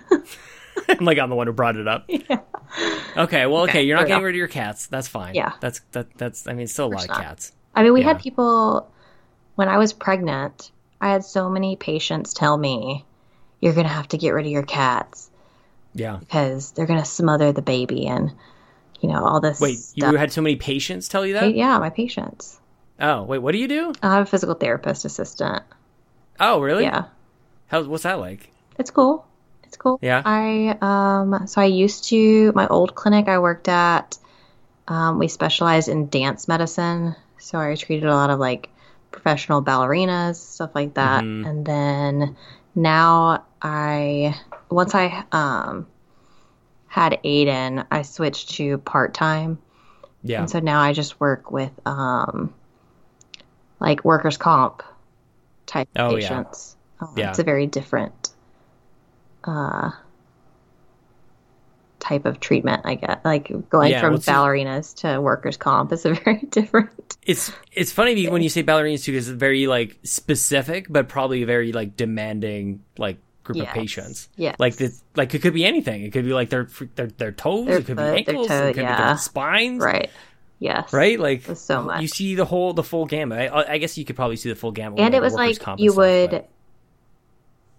I'm 0.88 1.04
like, 1.04 1.18
I'm 1.18 1.28
the 1.28 1.36
one 1.36 1.46
who 1.46 1.52
brought 1.52 1.76
it 1.76 1.86
up. 1.86 2.08
Okay, 3.16 3.46
well, 3.46 3.62
okay, 3.62 3.70
Okay, 3.70 3.82
you're 3.84 3.96
not 3.96 4.06
getting 4.06 4.20
go. 4.20 4.26
rid 4.26 4.34
of 4.34 4.38
your 4.38 4.48
cats. 4.48 4.86
That's 4.88 5.08
fine. 5.08 5.34
Yeah. 5.34 5.52
That's, 5.60 5.80
that, 5.92 6.14
that's, 6.18 6.46
I 6.46 6.52
mean, 6.52 6.66
still 6.66 6.86
a 6.86 6.92
lot 6.92 7.08
of 7.08 7.16
cats. 7.16 7.52
I 7.74 7.82
mean, 7.82 7.94
we 7.94 8.00
Yeah. 8.02 8.08
had 8.08 8.20
people 8.20 8.90
when 9.54 9.68
I 9.68 9.78
was 9.78 9.92
pregnant. 9.94 10.70
I 11.00 11.10
had 11.10 11.24
so 11.24 11.48
many 11.48 11.76
patients 11.76 12.34
tell 12.34 12.56
me, 12.56 13.04
"You're 13.60 13.72
gonna 13.74 13.88
have 13.88 14.08
to 14.08 14.18
get 14.18 14.30
rid 14.30 14.46
of 14.46 14.52
your 14.52 14.62
cats 14.64 15.30
Yeah. 15.94 16.16
because 16.20 16.72
they're 16.72 16.86
gonna 16.86 17.04
smother 17.04 17.52
the 17.52 17.62
baby." 17.62 18.06
And 18.06 18.32
you 19.00 19.10
know, 19.10 19.24
all 19.24 19.40
this. 19.40 19.60
Wait, 19.60 19.78
you 19.94 20.14
had 20.16 20.32
so 20.32 20.40
many 20.42 20.56
patients 20.56 21.06
tell 21.08 21.24
you 21.26 21.34
that? 21.34 21.54
yeah, 21.54 21.78
my 21.78 21.90
patients. 21.90 22.58
Oh, 22.98 23.24
wait, 23.24 23.38
what 23.38 23.52
do 23.52 23.58
you 23.58 23.68
do? 23.68 23.92
I 24.02 24.14
have 24.14 24.22
a 24.22 24.30
physical 24.30 24.54
therapist 24.54 25.04
assistant. 25.04 25.62
Oh, 26.40 26.60
really? 26.62 26.84
Yeah, 26.84 27.04
How, 27.68 27.82
what's 27.84 28.04
that 28.04 28.18
like? 28.18 28.50
it's 28.78 28.90
cool. 28.90 29.25
Cool. 29.76 29.98
Yeah? 30.02 30.22
I 30.24 30.76
um 30.80 31.46
so 31.46 31.60
I 31.60 31.66
used 31.66 32.04
to 32.10 32.52
my 32.54 32.66
old 32.68 32.94
clinic 32.94 33.28
I 33.28 33.38
worked 33.38 33.68
at. 33.68 34.18
Um, 34.88 35.18
we 35.18 35.26
specialized 35.28 35.88
in 35.88 36.08
dance 36.08 36.46
medicine, 36.46 37.16
so 37.38 37.58
I 37.58 37.74
treated 37.74 38.08
a 38.08 38.14
lot 38.14 38.30
of 38.30 38.38
like 38.38 38.68
professional 39.10 39.62
ballerinas, 39.62 40.36
stuff 40.36 40.70
like 40.74 40.94
that. 40.94 41.24
Mhm. 41.24 41.46
And 41.46 41.66
then 41.66 42.36
now 42.74 43.44
I 43.60 44.34
once 44.70 44.94
I 44.94 45.24
um 45.32 45.86
had 46.88 47.18
Aiden, 47.24 47.84
I 47.90 48.02
switched 48.02 48.50
to 48.56 48.78
part 48.78 49.12
time. 49.14 49.58
Yeah. 50.22 50.40
And 50.40 50.50
so 50.50 50.60
now 50.60 50.80
I 50.80 50.92
just 50.92 51.20
work 51.20 51.50
with 51.50 51.72
um 51.86 52.54
like 53.80 54.04
workers 54.04 54.36
comp 54.36 54.82
type 55.66 55.88
Oh, 55.96 56.16
yeah. 56.16 56.28
patients. 56.28 56.76
Um, 57.00 57.12
Yeah. 57.16 57.30
It's 57.30 57.38
a 57.38 57.44
very 57.44 57.66
different 57.66 58.30
uh 59.46 59.90
type 61.98 62.24
of 62.26 62.38
treatment 62.40 62.82
I 62.84 62.94
get. 62.94 63.24
Like 63.24 63.50
going 63.70 63.90
Yeah, 63.90 64.00
from 64.00 64.12
well, 64.12 64.20
ballerinas 64.20 64.94
to 65.00 65.20
workers 65.20 65.56
comp 65.56 65.92
is 65.92 66.04
a 66.04 66.14
very 66.24 66.40
different 66.50 67.16
It's 67.26 67.50
it's 67.72 67.90
funny 67.92 68.28
when 68.28 68.42
you 68.42 68.48
say 68.48 68.62
ballerinas 68.62 69.04
too, 69.04 69.12
because 69.12 69.28
it's 69.28 69.38
very 69.38 69.66
like 69.66 69.98
specific, 70.02 70.86
but 70.88 71.08
probably 71.08 71.42
a 71.42 71.46
very 71.46 71.72
like 71.72 71.96
demanding 71.96 72.82
like 72.98 73.18
group 73.42 73.58
of 73.60 73.68
patients. 73.68 74.28
Yeah, 74.36 74.54
Like 74.58 74.76
the 74.76 74.92
like 75.14 75.34
it 75.34 75.40
could 75.42 75.54
be 75.54 75.64
anything. 75.64 76.02
It 76.02 76.12
could 76.12 76.24
be 76.24 76.32
like 76.32 76.50
their 76.50 76.68
their 76.96 77.06
their 77.06 77.32
toes. 77.32 77.66
Their 77.66 77.78
it 77.78 77.86
could 77.86 77.96
foot, 77.96 78.12
be 78.12 78.18
ankles. 78.18 78.48
toe, 78.48 78.66
it 78.66 78.74
could 78.74 78.86
be 78.86 78.94
their 78.94 79.18
spines. 79.18 79.82
right. 79.82 80.10
Yes. 80.58 80.90
Right. 80.92 81.20
Like 81.20 81.44
There's 81.44 81.60
so 81.60 81.82
much. 81.82 82.00
You 82.02 82.08
see 82.08 82.34
the 82.34 82.44
whole 82.46 82.72
the 82.72 82.82
full 82.82 83.04
gamut. 83.06 83.50
I, 83.52 83.74
I 83.74 83.78
guess 83.78 83.98
you 83.98 84.04
could 84.06 84.16
probably 84.16 84.36
see 84.36 84.48
the 84.48 84.54
full 84.56 84.72
gamut. 84.72 84.98
and 85.00 85.14
it 85.14 85.20
was 85.20 85.34
like 85.34 85.58
you 85.78 85.90
stuff, 85.90 85.96
would 85.96 86.30
but- 86.30 86.48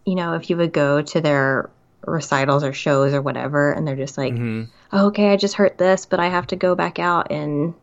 you 0.07 0.15
know 0.15 0.33
if 0.33 0.49
you 0.49 0.55
would 0.57 0.71
go 0.73 1.01
to 1.01 1.19
their 1.21 1.69
recitals 2.05 2.63
or 2.63 2.71
shows 2.73 3.13
or 3.13 3.21
whatever 3.21 3.71
and 3.73 3.85
they're 3.85 3.95
just 3.97 4.17
like 4.17 4.33
Mhm. 4.33 4.69
oh, 4.93 5.07
okay 5.07 5.31
i 5.33 5.35
just 5.35 5.55
hurt 5.55 5.77
this 5.77 6.05
but 6.05 6.19
i 6.19 6.27
have 6.29 6.47
to 6.47 6.55
go 6.55 6.73
back 6.75 6.97
out 6.97 7.29
in 7.31 7.75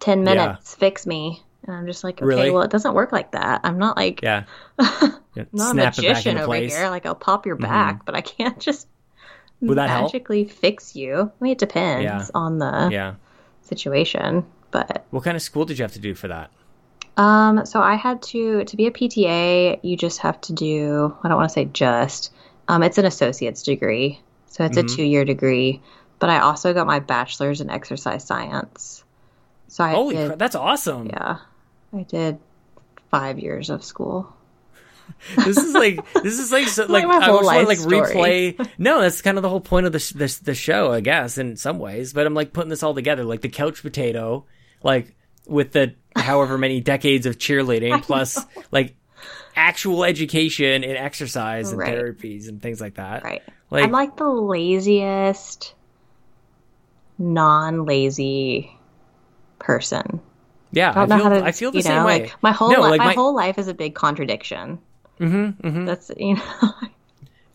10 0.00 0.22
minutes 0.24 0.74
fix 0.74 1.06
me 1.06 1.42
and 1.66 1.74
i'm 1.74 1.86
just 1.86 2.04
like 2.04 2.16
okay 2.20 2.26
Really? 2.26 2.50
well 2.50 2.62
it 2.62 2.70
doesn't 2.70 2.92
work 2.94 3.10
like 3.12 3.32
that 3.32 3.62
i'm 3.64 3.78
not 3.78 3.96
like 3.96 4.20
Yeah. 4.22 4.44
Yeah, 5.36 5.42
I'm 5.52 5.58
not 5.58 5.72
Snap 5.72 5.98
a 5.98 6.02
magician 6.02 6.36
over 6.38 6.46
place. 6.46 6.70
Mm-hmm. 6.72 6.80
here 6.82 6.90
like 6.90 7.06
i'll 7.06 7.14
pop 7.14 7.46
your 7.46 7.56
back 7.56 8.04
but 8.04 8.14
i 8.14 8.20
can't 8.20 8.60
just 8.60 8.86
Would 9.62 9.78
that 9.78 9.88
help? 9.88 10.12
magically 10.12 10.44
fix 10.44 10.94
you 10.94 11.32
i 11.40 11.42
mean 11.44 11.52
it 11.52 11.58
depends 11.58 12.04
Yeah. 12.04 12.26
on 12.34 12.58
the 12.58 12.88
Yeah. 12.92 13.14
situation 13.62 14.44
but 14.70 15.06
What 15.10 15.24
kind 15.24 15.36
of 15.36 15.42
school 15.42 15.64
did 15.64 15.78
you 15.78 15.84
have 15.84 15.92
to 15.92 15.98
do 16.00 16.14
for 16.14 16.28
that? 16.28 16.50
Um, 17.16 17.64
so 17.64 17.80
I 17.80 17.94
had 17.94 18.22
to 18.22 18.64
to 18.64 18.76
be 18.76 18.86
a 18.86 18.90
PTA, 18.90 19.78
you 19.82 19.96
just 19.96 20.18
have 20.20 20.40
to 20.42 20.52
do 20.52 21.16
I 21.22 21.28
don't 21.28 21.36
want 21.36 21.48
to 21.48 21.52
say 21.52 21.64
just. 21.66 22.32
Um, 22.66 22.82
it's 22.82 22.98
an 22.98 23.04
associate's 23.04 23.62
degree. 23.62 24.20
So 24.46 24.64
it's 24.64 24.78
Mhm. 24.78 24.82
a 24.82 24.84
2-year 24.84 25.24
degree, 25.24 25.82
but 26.18 26.30
I 26.30 26.38
also 26.40 26.72
got 26.72 26.86
my 26.86 26.98
bachelor's 27.00 27.60
in 27.60 27.70
exercise 27.70 28.24
science. 28.24 29.04
So 29.68 29.84
I 29.84 29.90
Holy 29.92 30.14
did 30.16 30.26
crap, 30.28 30.38
that's 30.38 30.54
awesome. 30.54 31.06
yeah. 31.08 31.38
I 31.92 32.02
did 32.04 32.38
5 33.10 33.38
years 33.38 33.68
of 33.70 33.84
school. 33.84 34.32
this 35.44 35.58
is 35.58 35.74
like 35.74 36.00
this 36.22 36.38
is 36.38 36.50
like 36.50 36.66
so, 36.66 36.84
like, 36.84 37.04
Like 37.04 37.06
my 37.06 37.16
I 37.18 37.24
whole 37.28 37.38
was 37.42 37.46
like 37.46 37.78
story. 37.78 38.00
replay. 38.56 38.68
No, 38.78 39.00
that's 39.02 39.20
kind 39.22 39.36
of 39.36 39.42
the 39.42 39.50
whole 39.50 39.60
point 39.60 39.84
of 39.86 39.92
the 39.92 39.98
sh- 39.98 40.12
this 40.12 40.38
the 40.38 40.54
show, 40.54 40.92
I 40.92 41.00
guess, 41.00 41.36
in 41.36 41.56
some 41.56 41.78
ways. 41.78 42.12
But 42.14 42.26
I'm 42.26 42.32
like 42.34 42.52
putting 42.54 42.70
this 42.70 42.82
all 42.82 42.94
together, 42.94 43.22
like 43.24 43.42
the 43.42 43.48
couch 43.50 43.82
potato, 43.82 44.46
like 44.82 45.14
with 45.46 45.72
the 45.72 45.94
however 46.16 46.56
many 46.58 46.80
decades 46.80 47.26
of 47.26 47.38
cheerleading 47.38 48.02
plus 48.04 48.44
like 48.70 48.94
actual 49.56 50.04
education 50.04 50.84
and 50.84 50.96
exercise 50.96 51.70
and 51.70 51.78
Right. 51.78 51.94
therapies 51.96 52.48
and 52.48 52.60
things 52.60 52.80
like 52.80 52.94
that. 52.94 53.22
Right. 53.24 53.42
Like, 53.70 53.84
I'm 53.84 53.90
like 53.92 54.16
the 54.16 54.28
laziest 54.28 55.74
non-lazy 57.18 58.70
person. 59.58 60.20
yeah, 60.72 60.90
I 60.94 61.02
I, 61.02 61.06
don't 61.06 61.08
know 61.08 61.16
feel 61.16 61.24
how 61.24 61.38
to 61.38 61.44
I 61.44 61.52
feel 61.52 61.70
the 61.72 61.82
same 61.82 61.94
know, 61.96 62.06
way. 62.06 62.22
Like 62.24 62.42
my 62.42 62.52
whole 62.52 62.70
No, 62.72 62.80
li- 62.82 62.90
like 62.90 62.98
my, 62.98 63.06
my- 63.06 63.14
whole 63.14 63.34
life 63.34 63.58
is 63.58 63.68
a 63.68 63.74
big 63.74 63.94
contradiction. 63.94 64.78
mm-hmm, 65.20 65.66
mm-hmm. 65.66 65.84
That's 65.84 66.10
you 66.16 66.34
know 66.34 66.42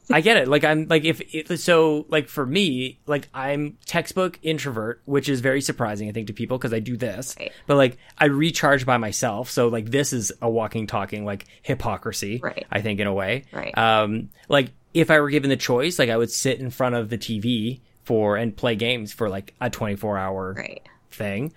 I 0.14 0.22
get 0.22 0.38
it. 0.38 0.48
Like 0.48 0.64
I'm 0.64 0.88
like 0.88 1.06
if 1.06 1.22
it, 1.34 1.60
so 1.60 2.06
like 2.10 2.27
for 2.27 2.45
me, 2.45 2.99
like 3.06 3.30
I'm 3.34 3.77
textbook 3.86 4.40
introvert, 4.41 5.02
which 5.06 5.30
is 5.30 5.41
very 5.41 5.61
surprising 5.61 6.10
I 6.10 6.11
think 6.11 6.27
to 6.27 6.34
people 6.34 6.57
because 6.57 6.73
I 6.73 6.80
do 6.80 6.98
this. 6.98 7.36
Right. 7.40 7.52
But 7.68 7.77
like 7.77 7.98
I 8.18 8.26
recharge 8.26 8.86
by 8.86 8.98
myself, 8.98 9.49
so 9.49 9.68
like 9.68 9.91
this 9.91 10.11
is 10.14 10.31
a 10.41 10.49
walking 10.49 10.88
talking 10.88 11.26
like 11.26 11.45
hypocrisy. 11.61 12.40
Right. 12.41 12.65
I 12.72 12.81
think 12.81 12.99
in 12.99 13.07
a 13.07 13.14
way. 13.14 13.45
Right. 13.52 13.77
Um 13.77 14.30
like 14.48 14.72
if 14.94 15.11
I 15.11 15.19
were 15.19 15.30
given 15.30 15.49
the 15.49 15.57
choice, 15.57 15.99
like 15.99 16.10
I 16.10 16.18
would 16.18 16.31
sit 16.31 16.60
in 16.60 16.72
front 16.72 16.95
of 16.95 17.10
the 17.10 17.18
TV 17.18 17.81
for 18.03 18.38
and 18.38 18.56
play 18.57 18.76
games 18.76 19.14
for 19.14 19.30
like 19.30 19.53
a 19.61 19.69
24 19.69 20.18
hour 20.18 20.56
right. 20.57 20.81
thing. 21.11 21.53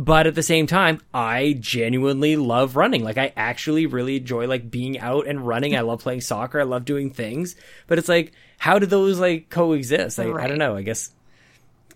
But 0.00 0.26
at 0.26 0.34
the 0.34 0.42
same 0.42 0.66
time, 0.66 0.98
I 1.12 1.58
genuinely 1.60 2.34
love 2.34 2.74
running. 2.74 3.04
Like 3.04 3.18
I 3.18 3.34
actually 3.36 3.84
really 3.84 4.16
enjoy 4.16 4.46
like 4.46 4.70
being 4.70 4.98
out 4.98 5.26
and 5.26 5.46
running. 5.46 5.76
I 5.76 5.82
love 5.82 6.00
playing 6.02 6.22
soccer. 6.22 6.58
I 6.58 6.62
love 6.62 6.86
doing 6.86 7.10
things. 7.10 7.54
But 7.86 7.98
it's 7.98 8.08
like, 8.08 8.32
how 8.56 8.78
do 8.78 8.86
those 8.86 9.20
like 9.20 9.50
coexist? 9.50 10.16
Like, 10.16 10.34
I 10.36 10.46
don't 10.46 10.56
know. 10.56 10.74
I 10.74 10.80
guess, 10.80 11.12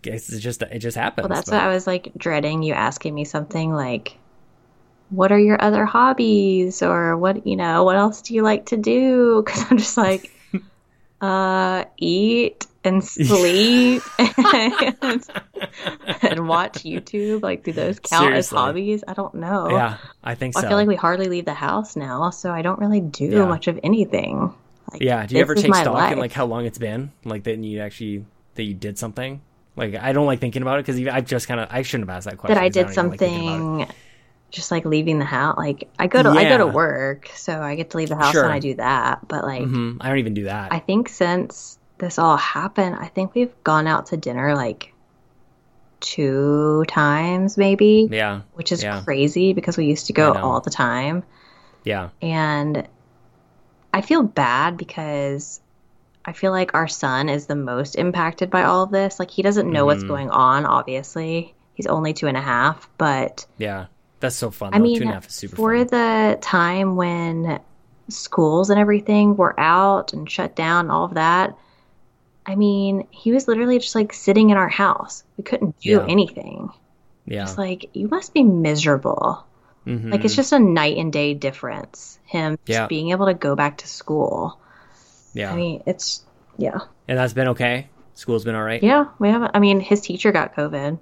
guess 0.02 0.31
it 0.31 0.40
just 0.40 0.60
it 0.60 0.81
just 0.81 0.98
happens. 0.98 1.26
Well, 1.26 1.35
that's 1.35 1.48
but- 1.48 1.56
what 1.56 1.64
I 1.64 1.68
was 1.68 1.86
like 1.86 2.12
dreading 2.14 2.62
you 2.62 2.74
asking 2.74 3.14
me 3.14 3.24
something 3.24 3.72
like, 3.72 4.18
"What 5.09 5.32
are 5.32 5.40
your 5.40 5.56
other 5.62 5.86
hobbies?" 5.86 6.82
or 6.82 7.16
"What 7.16 7.47
you 7.47 7.56
know? 7.56 7.85
What 7.85 7.97
else 7.97 8.20
do 8.20 8.35
you 8.35 8.43
like 8.43 8.66
to 8.66 8.76
do?" 8.76 9.43
Because 9.47 9.64
I'm 9.70 9.78
just 9.78 9.97
like, 9.97 10.31
uh, 11.22 11.86
eat 11.97 12.66
and 12.85 13.02
sleep 13.05 14.02
and, 14.19 15.24
and 16.23 16.48
watch 16.48 16.82
YouTube. 16.85 17.43
Like, 17.43 17.65
do 17.65 17.73
those 17.73 17.98
count 18.01 18.24
Seriously. 18.24 18.36
as 18.39 18.51
hobbies? 18.51 19.05
I 19.06 19.15
don't 19.15 19.35
know. 19.35 19.70
yeah, 19.70 19.98
I 20.23 20.35
think 20.35 20.55
so. 20.55 20.61
I 20.61 20.69
feel 20.69 20.77
like 20.77 20.89
we 20.89 20.97
hardly 20.97 21.28
leave 21.28 21.44
the 21.44 21.55
house 21.55 21.97
now, 21.97 22.31
so 22.31 22.51
I 22.52 22.62
don't 22.62 22.78
really 22.78 23.01
do 23.01 23.27
Yeah. 23.27 23.47
much 23.47 23.69
of 23.69 23.78
anything. 23.82 24.52
Like, 24.93 25.02
yeah. 25.02 25.27
Do 25.27 25.35
you 25.35 25.40
ever 25.40 25.55
take 25.55 25.74
stock 25.74 25.94
life. 25.94 26.12
in 26.12 26.19
like 26.19 26.32
how 26.32 26.44
long 26.47 26.66
it's 26.66 26.78
been? 26.78 27.11
Like 27.24 27.44
that 27.44 27.59
you 27.59 27.81
actually 27.81 28.24
that 28.55 28.62
you 28.65 28.74
did 28.74 28.98
something. 28.98 29.40
Like 29.77 29.94
I 29.97 30.12
don't 30.12 30.27
like 30.27 30.40
thinking 30.40 30.62
about 30.62 30.78
it 30.78 30.86
because 30.86 31.05
I've 31.09 31.27
just 31.27 31.48
kind 31.48 31.59
of 31.61 31.69
I 31.70 31.82
shouldn't 31.82 32.09
have 32.09 32.16
asked 32.19 32.27
that 32.28 32.39
question. 32.39 32.55
that 32.55 32.62
I 32.62 32.69
did 32.69 32.89
don't 32.89 32.93
even 32.93 33.09
like 33.11 33.19
thinking 33.19 33.48
about 33.48 33.55
it. 33.55 33.59
something 33.89 33.97
just 34.51 34.70
like 34.70 34.85
leaving 34.85 35.19
the 35.19 35.24
house. 35.24 35.56
Like 35.56 35.89
I 35.98 36.06
go 36.06 36.23
to 36.23 36.28
I 36.28 36.44
go 36.44 36.59
to 36.59 36.66
work, 36.69 37.28
so 37.35 37.61
I 37.61 37.74
get 37.74 37.90
to 37.90 37.97
leave 37.97 38.09
the 38.11 38.15
house 38.16 38.31
Sure. 38.32 38.44
and 38.44 38.52
I 38.52 38.61
do 38.61 38.74
that. 38.74 39.27
But 39.27 39.43
like 39.44 39.62
Mhm. 39.62 39.97
I 40.01 40.09
don't 40.09 40.19
even 40.19 40.35
do 40.35 40.44
that. 40.44 40.73
I 40.73 40.78
think 40.78 41.09
since 41.09 41.77
this 41.99 42.19
all 42.19 42.37
happened, 42.37 42.97
I 42.97 43.07
think 43.09 43.35
we've 43.35 43.53
gone 43.65 43.87
out 43.87 44.07
to 44.07 44.16
dinner 44.16 44.55
like 44.55 44.93
two 46.01 46.85
times 46.87 47.57
maybe, 47.57 48.09
yeah, 48.11 48.43
which 48.55 48.73
is 48.73 48.83
yeah. 48.83 49.03
crazy 49.03 49.53
because 49.53 49.77
we 49.77 49.87
used 49.87 50.07
to 50.07 50.12
go 50.12 50.33
all 50.35 50.61
the 50.61 50.71
time. 50.71 51.23
yeah, 51.85 52.11
And 52.21 52.87
I 53.93 54.01
feel 54.01 54.23
bad 54.23 54.77
because 54.77 55.61
I 56.25 56.33
feel 56.33 56.51
like 56.53 56.75
our 56.75 56.89
son 56.89 57.29
is 57.29 57.47
the 57.47 57.55
most 57.55 57.95
impacted 57.97 58.51
by 58.51 58.65
all 58.65 58.83
of 58.83 58.91
this. 58.91 59.19
Like 59.19 59.31
he 59.31 59.43
doesn't 59.43 59.71
know 59.71 59.85
what's 59.87 60.03
Mhm. 60.03 60.09
going 60.09 60.31
on, 60.31 60.66
obviously. 60.66 61.55
He's 61.75 61.87
only 61.87 62.12
two 62.12 62.27
and 62.27 62.37
a 62.37 62.41
half, 62.41 62.89
but 62.99 63.47
yeah. 63.59 63.87
That's 64.21 64.37
so 64.37 64.51
fun. 64.51 64.73
I 64.73 64.79
though. 64.79 64.85
mean, 64.85 64.97
two 64.97 65.03
and 65.03 65.11
a 65.11 65.15
half 65.15 65.29
is 65.29 65.35
super 65.35 65.57
for 65.57 65.77
fun. 65.77 65.87
the 65.89 66.39
time 66.41 66.97
when 66.97 67.61
schools 68.09 68.71
and 68.71 68.81
everything 68.81 69.37
were 69.37 69.59
out 69.61 70.12
and 70.15 70.31
shut 70.31 70.57
down, 70.57 70.87
and 70.87 70.93
all 70.93 71.05
of 71.05 71.15
that, 71.15 71.57
I 72.47 72.57
mean, 72.57 73.07
he 73.11 73.33
was 73.33 73.49
literally 73.49 73.79
just 73.79 73.95
like 73.95 74.12
sitting 74.12 74.51
in 74.51 74.57
our 74.57 74.69
house. 74.69 75.25
We 75.39 75.45
couldn't 75.45 75.79
do 75.81 75.91
Yeah. 75.91 76.07
anything. 76.09 76.71
yeah. 77.27 77.45
It's 77.45 77.57
like, 77.57 77.89
you 77.95 78.09
must 78.09 78.35
be 78.35 78.43
miserable. 78.43 79.45
Mhm. 79.87 80.12
Like, 80.12 80.25
it's 80.25 80.37
just 80.37 80.53
a 80.53 80.59
night 80.59 80.97
and 80.99 81.12
day 81.12 81.33
difference. 81.35 82.19
Him 82.27 82.59
just 82.66 82.79
Yeah. 82.79 82.87
being 82.87 83.11
able 83.11 83.27
to 83.27 83.35
go 83.35 83.55
back 83.57 83.79
to 83.79 83.89
school. 83.89 84.59
yeah. 85.33 85.53
I 85.53 85.57
mean, 85.57 85.83
it's, 85.87 86.23
yeah. 86.59 86.79
and 87.09 87.19
that's 87.19 87.33
been 87.33 87.49
okay. 87.49 87.89
School's 88.15 88.45
been 88.45 88.55
all 88.55 88.62
right. 88.62 88.83
Yeah, 88.83 89.07
we 89.19 89.29
haven't, 89.29 89.51
I 89.55 89.59
mean, 89.59 89.81
his 89.81 90.01
teacher 90.01 90.31
got 90.33 90.55
COVID 90.55 90.99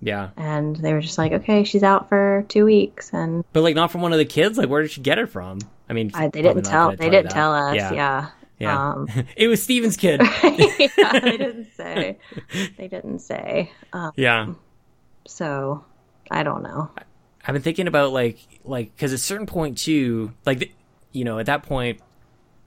Yeah. 0.00 0.28
and 0.36 0.76
they 0.76 0.92
were 0.92 1.00
just 1.00 1.18
like, 1.18 1.32
okay, 1.32 1.64
she's 1.64 1.82
out 1.82 2.08
for 2.08 2.44
two 2.48 2.64
weeks. 2.64 3.12
And 3.12 3.44
But 3.52 3.62
like 3.62 3.74
not 3.74 3.90
from 3.90 4.02
one 4.02 4.12
of 4.12 4.18
the 4.18 4.24
kids. 4.24 4.56
Like 4.58 4.68
where 4.68 4.82
did 4.82 4.90
she 4.92 5.00
get 5.00 5.18
it 5.18 5.28
from? 5.30 5.58
I 5.88 5.92
mean, 5.94 6.10
I, 6.14 6.28
they 6.28 6.42
didn't 6.42 6.62
tell, 6.64 6.94
they 6.94 7.06
you 7.06 7.10
didn't 7.10 7.30
tell 7.32 7.52
us. 7.54 7.74
Yeah. 7.76 7.92
Yeah. 7.92 8.26
Yeah. 8.58 8.90
Um, 8.92 9.08
it 9.36 9.48
was 9.48 9.62
Steven's 9.62 9.96
kid. 9.96 10.20
yeah, 10.42 11.18
they 11.20 11.36
didn't 11.36 11.68
say. 11.76 12.18
They 12.76 12.88
didn't 12.88 13.18
say. 13.20 13.70
Um, 13.92 14.12
yeah. 14.16 14.52
so 15.26 15.84
I 16.30 16.42
don't 16.42 16.62
know. 16.62 16.90
I've 17.46 17.52
been 17.52 17.62
thinking 17.62 17.86
about 17.86 18.12
like 18.12 18.38
like 18.64 18.94
because 18.96 19.12
at 19.12 19.16
a 19.16 19.22
certain 19.22 19.46
point 19.46 19.78
too, 19.78 20.32
like 20.44 20.72
you 21.12 21.24
know, 21.24 21.38
at 21.38 21.46
that 21.46 21.62
point, 21.62 22.00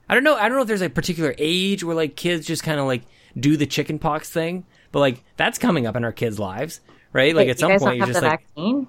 I 0.08 0.14
don't 0.14 0.24
know. 0.24 0.34
I 0.36 0.48
don't 0.48 0.56
know 0.56 0.62
if 0.62 0.68
there's 0.68 0.80
a 0.82 0.88
particular 0.90 1.34
age 1.38 1.84
where 1.84 1.94
like 1.96 2.16
kids 2.16 2.46
just 2.46 2.62
kind 2.62 2.80
of 2.80 2.86
like 2.86 3.02
do 3.38 3.56
the 3.56 3.66
chicken 3.66 3.98
pox 3.98 4.30
thing. 4.30 4.64
but 4.92 5.00
like 5.00 5.22
that's 5.36 5.58
coming 5.58 5.86
up 5.86 5.96
in 5.96 6.04
our 6.04 6.12
kids' 6.12 6.38
lives, 6.38 6.80
right? 7.12 7.34
Like 7.34 7.46
Wait, 7.46 7.50
at 7.50 7.56
you 7.60 7.78
some 7.78 7.78
point, 7.78 8.00
have 8.00 8.08
just 8.08 8.20
the 8.20 8.26
like, 8.26 8.40
vaccine. 8.40 8.84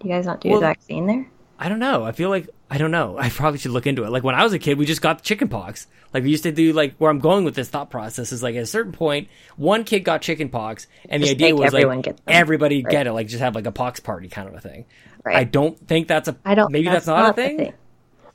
Do 0.00 0.08
you 0.08 0.14
guys 0.14 0.26
not 0.26 0.40
do 0.40 0.50
Well- 0.50 0.60
the 0.60 0.66
vaccine 0.66 1.06
there? 1.06 1.26
I 1.58 1.68
don't 1.68 1.78
know. 1.78 2.04
I 2.04 2.12
feel 2.12 2.28
like 2.28 2.48
I 2.68 2.78
don't 2.78 2.90
know. 2.90 3.16
I 3.16 3.28
probably 3.30 3.58
should 3.60 3.70
look 3.70 3.86
into 3.86 4.02
it. 4.04 4.10
Like 4.10 4.24
when 4.24 4.34
I 4.34 4.42
was 4.42 4.52
a 4.52 4.58
kid, 4.58 4.76
we 4.78 4.86
just 4.86 5.00
got 5.02 5.22
chicken 5.22 5.48
pox. 5.48 5.86
Like 6.12 6.24
we 6.24 6.30
used 6.30 6.42
to 6.42 6.52
do. 6.52 6.72
Like 6.72 6.96
where 6.96 7.10
I'm 7.10 7.20
going 7.20 7.44
with 7.44 7.54
this 7.54 7.68
thought 7.68 7.90
process 7.90 8.32
is 8.32 8.42
like 8.42 8.56
at 8.56 8.62
a 8.62 8.66
certain 8.66 8.92
point, 8.92 9.28
one 9.56 9.84
kid 9.84 10.00
got 10.00 10.22
chicken 10.22 10.48
pox, 10.48 10.86
and 11.08 11.22
the 11.22 11.30
idea 11.30 11.54
was 11.54 11.72
like 11.72 12.02
get 12.02 12.20
everybody 12.26 12.82
Right. 12.82 12.90
get 12.90 13.06
it. 13.06 13.12
Like 13.12 13.28
just 13.28 13.40
have 13.40 13.54
like 13.54 13.66
a 13.66 13.72
pox 13.72 14.00
party 14.00 14.28
kind 14.28 14.48
of 14.48 14.54
a 14.54 14.60
thing. 14.60 14.84
Right. 15.24 15.36
I 15.36 15.44
don't 15.44 15.78
think 15.86 16.08
that's 16.08 16.28
a. 16.28 16.36
I 16.44 16.54
don't. 16.56 16.72
Maybe 16.72 16.88
that's, 16.88 17.06
not, 17.06 17.30
a 17.30 17.32
thing. 17.34 17.60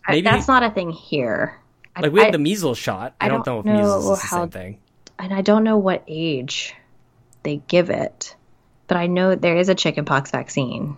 I- 0.08 0.12
Maybe- 0.12 0.22
that's 0.22 0.48
not 0.48 0.64
a 0.64 0.72
thing 0.72 0.92
here. 0.92 1.60
I- 1.96 2.02
Like 2.02 2.12
we 2.14 2.20
had 2.20 2.30
I- 2.30 2.32
the 2.32 2.40
measles 2.40 2.78
shot. 2.78 3.16
I, 3.20 3.26
I 3.26 3.30
don't, 3.30 3.44
don't 3.46 3.66
know 3.66 3.72
if 3.74 3.78
measles 3.80 4.06
know 4.06 4.14
is 4.14 4.22
the 4.22 4.28
how- 4.28 4.42
same 4.44 4.50
thing. 4.50 4.80
and 5.20 5.34
I 5.34 5.42
don't 5.42 5.64
know 5.66 5.78
what 5.78 6.04
age 6.08 6.74
they 7.44 7.58
give 7.68 7.90
it, 7.90 8.36
but 8.88 8.96
I 8.98 9.08
know 9.08 9.36
there 9.36 9.58
is 9.58 9.68
a 9.70 9.76
chickenpox 9.76 10.32
vaccine. 10.32 10.96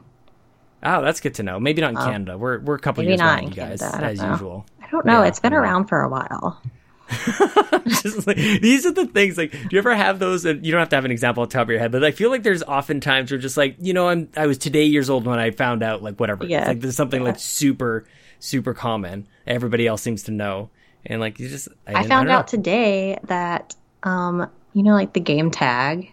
Oh, 0.84 1.01
that's 1.01 1.19
good 1.22 1.35
to 1.35 1.43
know. 1.43 1.60
Maybe 1.60 1.81
not 1.81 1.91
in 1.91 1.97
Canada. 1.97 2.38
We're 2.38 2.60
we're 2.60 2.76
a 2.76 2.80
couple 2.80 3.03
years 3.03 3.19
behind 3.19 3.49
you 3.49 3.55
guys 3.55 3.81
Canada. 3.81 4.05
I 4.05 4.10
as 4.11 4.19
know. 4.22 4.31
usual. 4.31 4.65
I 4.81 4.88
don't 4.91 5.05
know. 5.05 5.22
Yeah, 5.22 5.27
it's 5.27 5.39
been 5.39 5.53
I 5.53 5.57
around 5.57 5.85
for 5.88 6.01
a 6.01 6.10
while. 6.10 6.61
Just 7.88 8.26
like, 8.27 8.38
these 8.38 8.85
are 8.85 8.91
the 8.91 9.05
things 9.05 9.38
like 9.38 9.51
do 9.51 9.68
you 9.72 9.77
ever 9.77 9.93
have 9.95 10.19
those 10.19 10.45
and 10.45 10.65
you 10.65 10.72
don't 10.72 10.80
have 10.80 10.89
to 10.89 10.95
have 10.95 11.05
an 11.05 11.11
example 11.11 11.43
on 11.43 11.49
top 11.49 11.64
of 11.64 11.69
your 11.69 11.77
head 11.80 11.91
but 11.91 12.03
i 12.03 12.11
feel 12.11 12.30
like 12.30 12.43
there's 12.43 12.64
often 12.64 13.01
times 13.01 13.30
where 13.30 13.38
just 13.38 13.57
like 13.57 13.76
you 13.80 13.93
know 13.93 14.07
i'm 14.07 14.30
i 14.38 14.47
was 14.47 14.57
today 14.57 14.85
years 14.85 15.10
old 15.10 15.26
when 15.27 15.38
i 15.38 15.51
found 15.51 15.84
out 15.84 16.01
like 16.01 16.18
whatever 16.19 16.45
Yeah. 16.45 16.60
it's 16.60 16.68
like 16.69 16.80
there's 16.80 16.95
something 16.95 17.22
like 17.23 17.38
super 17.39 18.05
super 18.39 18.73
common 18.73 19.27
everybody 19.45 19.85
else 19.85 20.01
seems 20.01 20.23
to 20.23 20.31
know 20.31 20.69
and 21.05 21.19
like 21.19 21.39
you 21.39 21.49
just 21.49 21.68
i, 21.88 21.91
I 21.91 22.07
found 22.07 22.30
don't 22.30 22.35
out 22.38 22.47
today 22.47 23.19
that, 23.26 23.76
um, 24.03 24.49
you 24.73 24.81
know, 24.84 24.93
like 24.93 25.14
the 25.14 25.19
game 25.19 25.51
tag, 25.51 26.11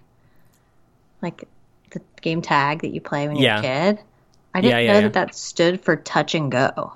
like 1.22 1.48
the 1.92 2.00
game 2.20 2.42
tag 2.42 2.82
that 2.82 2.88
you 2.92 3.00
play 3.00 3.26
when 3.28 3.36
you're 3.36 3.44
Yeah. 3.44 3.58
a 3.58 3.62
kid. 3.62 3.98
I 4.54 4.60
didn't 4.60 4.72
Yeah, 4.72 4.78
yeah, 4.80 4.92
know 4.92 4.98
yeah. 4.98 5.00
that 5.02 5.12
that 5.14 5.34
stood 5.34 5.80
for 5.80 5.96
touch 5.96 6.34
and 6.34 6.50
go. 6.50 6.92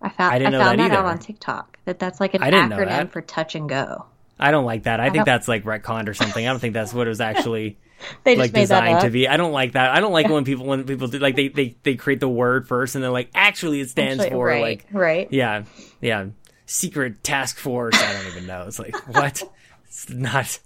I 0.00 0.08
found 0.10 0.32
I 0.32 0.34
I, 0.34 0.38
didn't 0.38 0.52
know 0.52 0.58
found 0.60 0.80
that 0.80 0.88
that, 0.90 0.98
out 0.98 1.04
on 1.06 1.18
TikTok. 1.18 1.78
That 1.84 1.98
that's 1.98 2.20
like 2.20 2.34
an 2.34 2.42
I 2.42 2.50
acronym 2.50 3.10
for 3.10 3.20
touch 3.20 3.54
and 3.54 3.68
go. 3.68 4.06
I 4.40 4.52
don't 4.52 4.64
like 4.64 4.84
that 4.84 5.00
i, 5.00 5.06
think 5.06 5.16
don't- 5.16 5.24
that's 5.24 5.48
like 5.48 5.64
retconned 5.64 6.06
or 6.08 6.14
something 6.14 6.46
i 6.46 6.50
don't 6.50 6.60
think 6.60 6.72
that's 6.72 6.94
what 6.94 7.08
it 7.08 7.10
was 7.10 7.20
actually 7.20 7.76
They 8.22 8.36
just 8.36 8.38
like 8.40 8.52
made 8.52 8.68
that 8.68 8.82
designed 8.82 8.96
up. 8.98 9.02
to 9.02 9.10
be 9.10 9.26
i 9.26 9.36
don't 9.36 9.50
like 9.50 9.72
that 9.72 9.90
i 9.90 9.98
don't 9.98 10.12
like 10.12 10.28
when 10.30 10.44
people 10.44 10.64
when 10.64 10.84
people 10.84 11.08
do 11.08 11.18
like 11.18 11.34
they 11.34 11.48
they, 11.48 11.76
they 11.82 11.96
create 11.96 12.20
the 12.20 12.28
word 12.28 12.68
first 12.68 12.94
and 12.94 13.02
they're 13.02 13.10
like 13.10 13.30
actually 13.34 13.80
it 13.80 13.90
stands 13.90 14.20
Actually, 14.22 14.36
for 14.36 14.46
right, 14.46 14.62
like 14.62 14.86
right. 14.92 15.26
Yeah, 15.32 15.64
yeah. 16.00 16.26
Secret 16.66 17.24
task 17.24 17.56
force. 17.58 18.00
I 18.00 18.12
don't 18.12 18.26
even 18.28 18.46
know. 18.46 18.66
It's 18.68 18.78
like 18.78 18.94
what? 19.08 19.42
It's 19.88 20.08
not. 20.10 20.58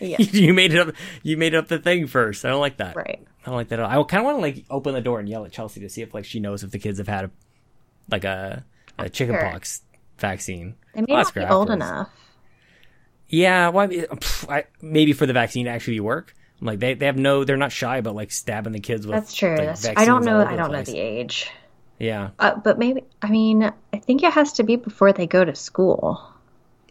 Yeah. 0.00 0.16
you 0.20 0.52
made 0.54 0.72
it 0.74 0.88
up. 0.88 0.94
You 1.22 1.36
made 1.36 1.54
up 1.54 1.68
the 1.68 1.78
thing 1.78 2.06
first. 2.06 2.44
I 2.44 2.48
don't 2.48 2.60
like 2.60 2.78
that. 2.78 2.96
Right. 2.96 3.24
I 3.42 3.46
don't 3.46 3.56
like 3.56 3.68
that. 3.68 3.78
at 3.78 3.84
all. 3.84 4.00
I 4.00 4.04
kind 4.04 4.20
of 4.20 4.24
want 4.24 4.38
to 4.38 4.40
like 4.42 4.64
open 4.70 4.94
the 4.94 5.00
door 5.00 5.20
and 5.20 5.28
yell 5.28 5.44
at 5.44 5.52
Chelsea 5.52 5.80
to 5.80 5.88
see 5.88 6.02
if 6.02 6.14
like 6.14 6.24
she 6.24 6.40
knows 6.40 6.62
if 6.64 6.70
the 6.70 6.78
kids 6.78 6.98
have 6.98 7.08
had 7.08 7.26
a 7.26 7.30
like 8.10 8.24
a 8.24 8.64
a 8.98 9.08
chickenpox 9.08 9.82
vaccine. 10.18 10.74
They 10.94 11.02
may 11.02 11.14
not 11.14 11.34
be 11.34 11.40
old 11.40 11.70
afterwards. 11.70 11.70
enough. 11.72 12.10
Yeah, 13.28 13.70
well, 13.70 13.86
I 13.86 13.88
pff, 13.88 14.50
I, 14.52 14.64
maybe 14.82 15.12
for 15.14 15.24
the 15.26 15.32
vaccine 15.32 15.64
to 15.64 15.70
actually 15.70 16.00
work. 16.00 16.34
I'm 16.60 16.66
like 16.66 16.80
they, 16.80 16.94
they 16.94 17.06
have 17.06 17.16
no, 17.16 17.44
they're 17.44 17.56
not 17.56 17.72
shy 17.72 17.96
about 17.96 18.14
like 18.14 18.30
stabbing 18.30 18.72
the 18.72 18.80
kids 18.80 19.06
with. 19.06 19.14
That's 19.16 19.34
true. 19.34 19.56
like, 19.56 19.66
That's 19.66 19.86
I 19.96 20.04
don't 20.04 20.24
know. 20.24 20.44
I 20.44 20.54
don't 20.56 20.70
know 20.70 20.82
the 20.82 20.98
age. 20.98 21.50
Yeah, 21.98 22.30
Uh, 22.38 22.56
but 22.56 22.78
maybe 22.78 23.04
I 23.22 23.30
mean 23.30 23.62
I 23.92 23.98
think 23.98 24.22
it 24.22 24.32
has 24.32 24.54
to 24.54 24.64
be 24.64 24.76
before 24.76 25.12
they 25.12 25.26
go 25.26 25.44
to 25.44 25.54
school, 25.54 26.20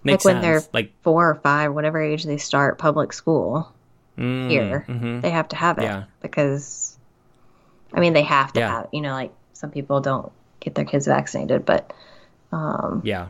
makes 0.04 0.26
like 0.26 0.34
when 0.36 0.44
sense. 0.44 0.64
they're 0.66 0.72
like 0.74 0.94
four 1.04 1.30
or 1.30 1.36
five, 1.36 1.74
whatever 1.74 2.02
age 2.02 2.24
they 2.24 2.38
start 2.38 2.78
public 2.78 3.14
school 3.14 3.72
mm, 4.18 4.50
here. 4.50 4.86
mhm. 4.88 5.22
They 5.22 5.30
have 5.32 5.48
to 5.50 5.56
have 5.56 5.78
it 5.78 5.84
Yeah. 5.84 6.04
because, 6.22 6.98
I 7.94 8.00
mean, 8.00 8.14
they 8.14 8.24
have 8.24 8.54
to 8.54 8.60
Yeah. 8.60 8.70
have. 8.72 8.88
You 8.92 9.02
know, 9.02 9.14
like 9.14 9.32
some 9.54 9.72
people 9.72 10.00
don't 10.02 10.32
get 10.60 10.76
their 10.76 10.86
kids 10.86 11.06
vaccinated, 11.08 11.66
but 11.66 11.92
um, 12.52 13.02
Yeah. 13.04 13.28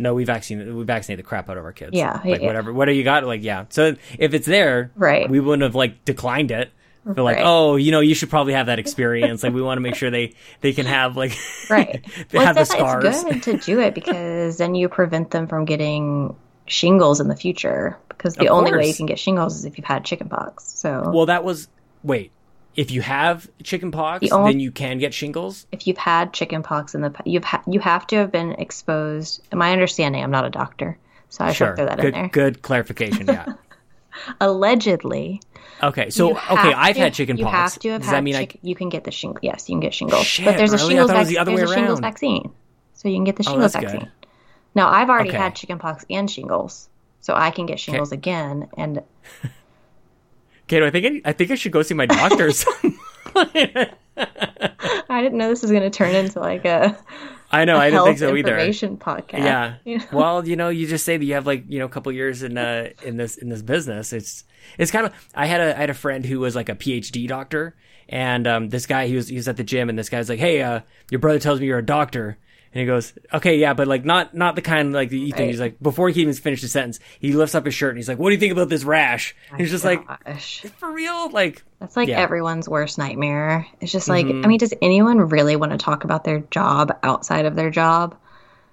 No, 0.00 0.14
we 0.14 0.24
vaccinated 0.24 0.72
we 0.74 0.84
vaccinated 0.84 1.24
the 1.24 1.28
crap 1.28 1.48
out 1.50 1.56
of 1.58 1.64
our 1.64 1.72
kids. 1.72 1.90
Yeah, 1.92 2.20
Like 2.24 2.40
yeah. 2.40 2.46
whatever 2.46 2.72
whatever 2.72 2.94
you 2.94 3.02
got, 3.02 3.24
like 3.24 3.42
yeah. 3.42 3.64
So 3.70 3.96
if 4.18 4.32
it's 4.34 4.46
there, 4.46 4.92
Right. 4.94 5.28
we 5.28 5.40
wouldn't 5.40 5.62
have 5.64 5.74
like 5.74 6.04
declined 6.04 6.50
it. 6.52 6.70
They're 7.14 7.24
like, 7.24 7.36
Right. 7.36 7.44
oh, 7.46 7.76
you 7.76 7.90
know, 7.90 8.00
you 8.00 8.14
should 8.14 8.30
probably 8.30 8.52
have 8.52 8.66
that 8.66 8.78
experience. 8.78 9.42
like 9.42 9.52
we 9.54 9.62
want 9.62 9.78
to 9.78 9.80
make 9.82 9.94
sure 9.94 10.10
they 10.10 10.34
they 10.60 10.72
can 10.72 10.86
have 10.86 11.16
like 11.16 11.36
right. 11.70 12.04
they 12.30 12.38
well, 12.38 12.46
have 12.46 12.56
the 12.56 12.64
scars. 12.64 13.04
it's 13.04 13.24
good 13.24 13.42
to 13.44 13.56
do 13.58 13.80
it 13.80 13.94
because 13.94 14.58
then 14.58 14.74
you 14.74 14.88
prevent 14.88 15.30
them 15.30 15.46
from 15.46 15.64
getting 15.64 16.36
shingles 16.66 17.20
in 17.20 17.28
the 17.28 17.36
future. 17.36 17.96
Because 18.08 18.34
the 18.34 18.48
Of 18.48 18.56
only 18.58 18.72
way 18.72 18.88
you 18.88 18.94
can 18.94 19.06
get 19.06 19.18
shingles 19.18 19.56
is 19.56 19.64
if 19.64 19.78
you've 19.78 19.86
had 19.86 20.04
chickenpox. 20.04 20.64
So 20.64 21.10
Well, 21.14 21.26
that 21.26 21.44
was 21.44 21.68
wait. 22.02 22.32
If 22.76 22.90
you 22.92 23.00
have 23.02 23.48
chickenpox, 23.64 24.20
The 24.20 24.30
only- 24.30 24.52
then 24.52 24.60
you 24.60 24.70
can 24.70 24.98
get 24.98 25.12
shingles. 25.14 25.66
if 25.72 25.86
you've 25.86 25.98
had 25.98 26.32
chickenpox 26.32 26.94
in 26.94 27.00
the 27.00 27.12
you've 27.24 27.42
ha- 27.44 27.62
you 27.66 27.80
have 27.80 28.06
to 28.08 28.16
have 28.16 28.30
been 28.30 28.52
exposed. 28.52 29.42
My 29.52 29.72
understanding, 29.72 30.22
I'm 30.22 30.30
not 30.30 30.44
a 30.44 30.50
doctor, 30.50 30.96
so 31.28 31.44
I 31.44 31.52
Sure. 31.52 31.68
should 31.68 31.76
throw 31.76 31.86
that 31.86 31.96
Good 31.98 32.14
in 32.14 32.20
there. 32.20 32.28
good 32.28 32.62
clarification. 32.62 33.26
Yeah. 33.26 33.46
Allegedly, 34.40 35.40
Okay. 35.82 36.10
So 36.10 36.30
okay, 36.32 36.40
I've 36.50 36.96
to- 36.96 37.00
had 37.02 37.14
chickenpox. 37.14 37.44
You 37.44 37.46
have 37.50 37.78
to 37.80 37.88
have 37.90 38.00
Does 38.02 38.10
had. 38.10 38.16
that 38.16 38.24
mean 38.24 38.34
chick- 38.34 38.58
you 38.62 38.74
can 38.74 38.88
get 38.88 39.04
the 39.04 39.10
shingles. 39.12 39.40
Yes, 39.42 39.68
you 39.68 39.74
can 39.74 39.80
get 39.80 39.94
shingles. 39.94 40.26
Shit, 40.26 40.44
but 40.46 40.56
there's 40.56 40.72
a 40.72 40.76
really? 40.76 40.88
Shingles. 40.94 41.10
thought 41.10 41.16
it 41.16 41.18
was 41.20 41.28
vac- 41.30 41.44
the 41.46 41.54
there's 41.54 41.70
a 41.70 41.74
shingles 41.74 42.00
around. 42.00 42.10
vaccine, 42.12 42.50
so 42.94 43.08
you 43.08 43.14
can 43.16 43.24
get 43.24 43.36
the 43.36 43.44
Oh, 43.46 43.50
shingles 43.52 43.74
good. 43.74 43.82
vaccine. 43.84 44.10
Now 44.74 44.88
I've 44.90 45.08
already 45.08 45.28
Okay. 45.30 45.38
had 45.38 45.54
chickenpox 45.54 46.04
and 46.10 46.28
shingles, 46.30 46.88
so 47.20 47.34
I 47.34 47.50
can 47.50 47.66
get 47.66 47.78
shingles 47.78 48.10
again. 48.12 48.68
And 48.76 48.98
I, 49.44 49.48
okay, 50.64 50.84
I 50.86 50.90
think 50.90 51.24
I, 51.26 51.30
I 51.30 51.32
think 51.32 51.50
I 51.50 51.54
should 51.54 51.72
go 51.72 51.82
see 51.82 51.94
my 51.94 52.06
doctor. 52.06 52.50
I 53.36 55.22
didn't 55.22 55.38
know 55.38 55.48
this 55.48 55.62
was 55.62 55.70
going 55.70 55.82
to 55.84 55.90
turn 55.90 56.14
into 56.14 56.40
like 56.40 56.64
a, 56.64 56.98
I 57.50 57.64
know. 57.64 57.76
I 57.78 57.90
didn't 57.90 58.04
think 58.04 58.18
so 58.18 58.36
either. 58.36 58.50
information 58.52 58.96
podcast. 58.98 59.38
Yeah. 59.38 59.74
You 59.84 59.98
know? 59.98 60.04
Well, 60.12 60.46
you 60.46 60.56
know, 60.56 60.68
you 60.68 60.86
just 60.86 61.04
say 61.04 61.16
that 61.16 61.24
you 61.24 61.34
have 61.34 61.46
like 61.46 61.64
you 61.68 61.78
know 61.78 61.86
a 61.86 61.88
couple 61.88 62.12
years 62.12 62.42
in 62.42 62.58
uh 62.58 62.90
in 63.04 63.16
this 63.16 63.36
in 63.36 63.48
this 63.48 63.62
business. 63.62 64.12
It's 64.12 64.44
it's 64.76 64.90
kind 64.90 65.06
of. 65.06 65.14
I 65.34 65.46
had 65.46 65.60
a 65.60 65.76
I 65.76 65.80
had 65.80 65.90
a 65.90 65.94
friend 65.94 66.24
who 66.26 66.40
was 66.40 66.54
like 66.54 66.68
a 66.68 66.74
PhD 66.74 67.26
doctor, 67.26 67.74
and 68.08 68.46
um 68.46 68.68
this 68.68 68.86
guy 68.86 69.06
he 69.06 69.16
was 69.16 69.28
he 69.28 69.36
was 69.36 69.48
at 69.48 69.56
the 69.56 69.64
gym, 69.64 69.88
and 69.88 69.98
this 69.98 70.08
guy's 70.08 70.28
like, 70.28 70.38
hey, 70.40 70.62
uh, 70.62 70.80
your 71.10 71.20
brother 71.20 71.38
tells 71.38 71.60
me 71.60 71.66
you're 71.66 71.78
a 71.78 71.84
doctor. 71.86 72.38
And 72.74 72.80
he 72.80 72.86
goes, 72.86 73.14
okay, 73.32 73.56
yeah, 73.56 73.72
but 73.74 73.88
like 73.88 74.04
not 74.04 74.34
not 74.34 74.54
the 74.54 74.60
kind 74.62 74.92
like 74.92 75.08
that 75.10 75.16
you 75.16 75.28
think. 75.28 75.38
Right. 75.38 75.48
He's 75.50 75.60
like, 75.60 75.80
before 75.80 76.08
he 76.08 76.14
can 76.14 76.22
even 76.22 76.34
finish 76.34 76.60
the 76.60 76.68
sentence, 76.68 77.00
he 77.18 77.32
lifts 77.32 77.54
up 77.54 77.64
his 77.64 77.74
shirt 77.74 77.90
and 77.90 77.98
he's 77.98 78.08
like, 78.08 78.18
"What 78.18 78.28
do 78.28 78.34
you 78.34 78.40
think 78.40 78.52
about 78.52 78.68
this 78.68 78.84
rash?" 78.84 79.34
And 79.50 79.60
he's 79.60 79.70
just 79.70 79.84
like, 79.84 80.02
"For 80.78 80.92
real?" 80.92 81.30
Like, 81.30 81.62
That's 81.80 81.96
like 81.96 82.08
Yeah. 82.08 82.16
Mm-hmm. 82.16 82.24
everyone's 82.24 82.68
worst 82.68 82.98
nightmare. 82.98 83.66
It's 83.80 83.90
just 83.90 84.08
like, 84.08 84.26
I 84.26 84.32
mean, 84.32 84.58
does 84.58 84.74
anyone 84.82 85.18
really 85.18 85.56
want 85.56 85.72
to 85.72 85.78
talk 85.78 86.04
about 86.04 86.24
their 86.24 86.40
job 86.50 86.94
outside 87.02 87.46
of 87.46 87.56
their 87.56 87.70
job? 87.70 88.14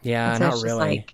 yeah, 0.02 0.34
So 0.34 0.40
not 0.40 0.48
it's 0.48 0.56
just 0.58 0.66
really. 0.66 0.80
like- 0.98 1.14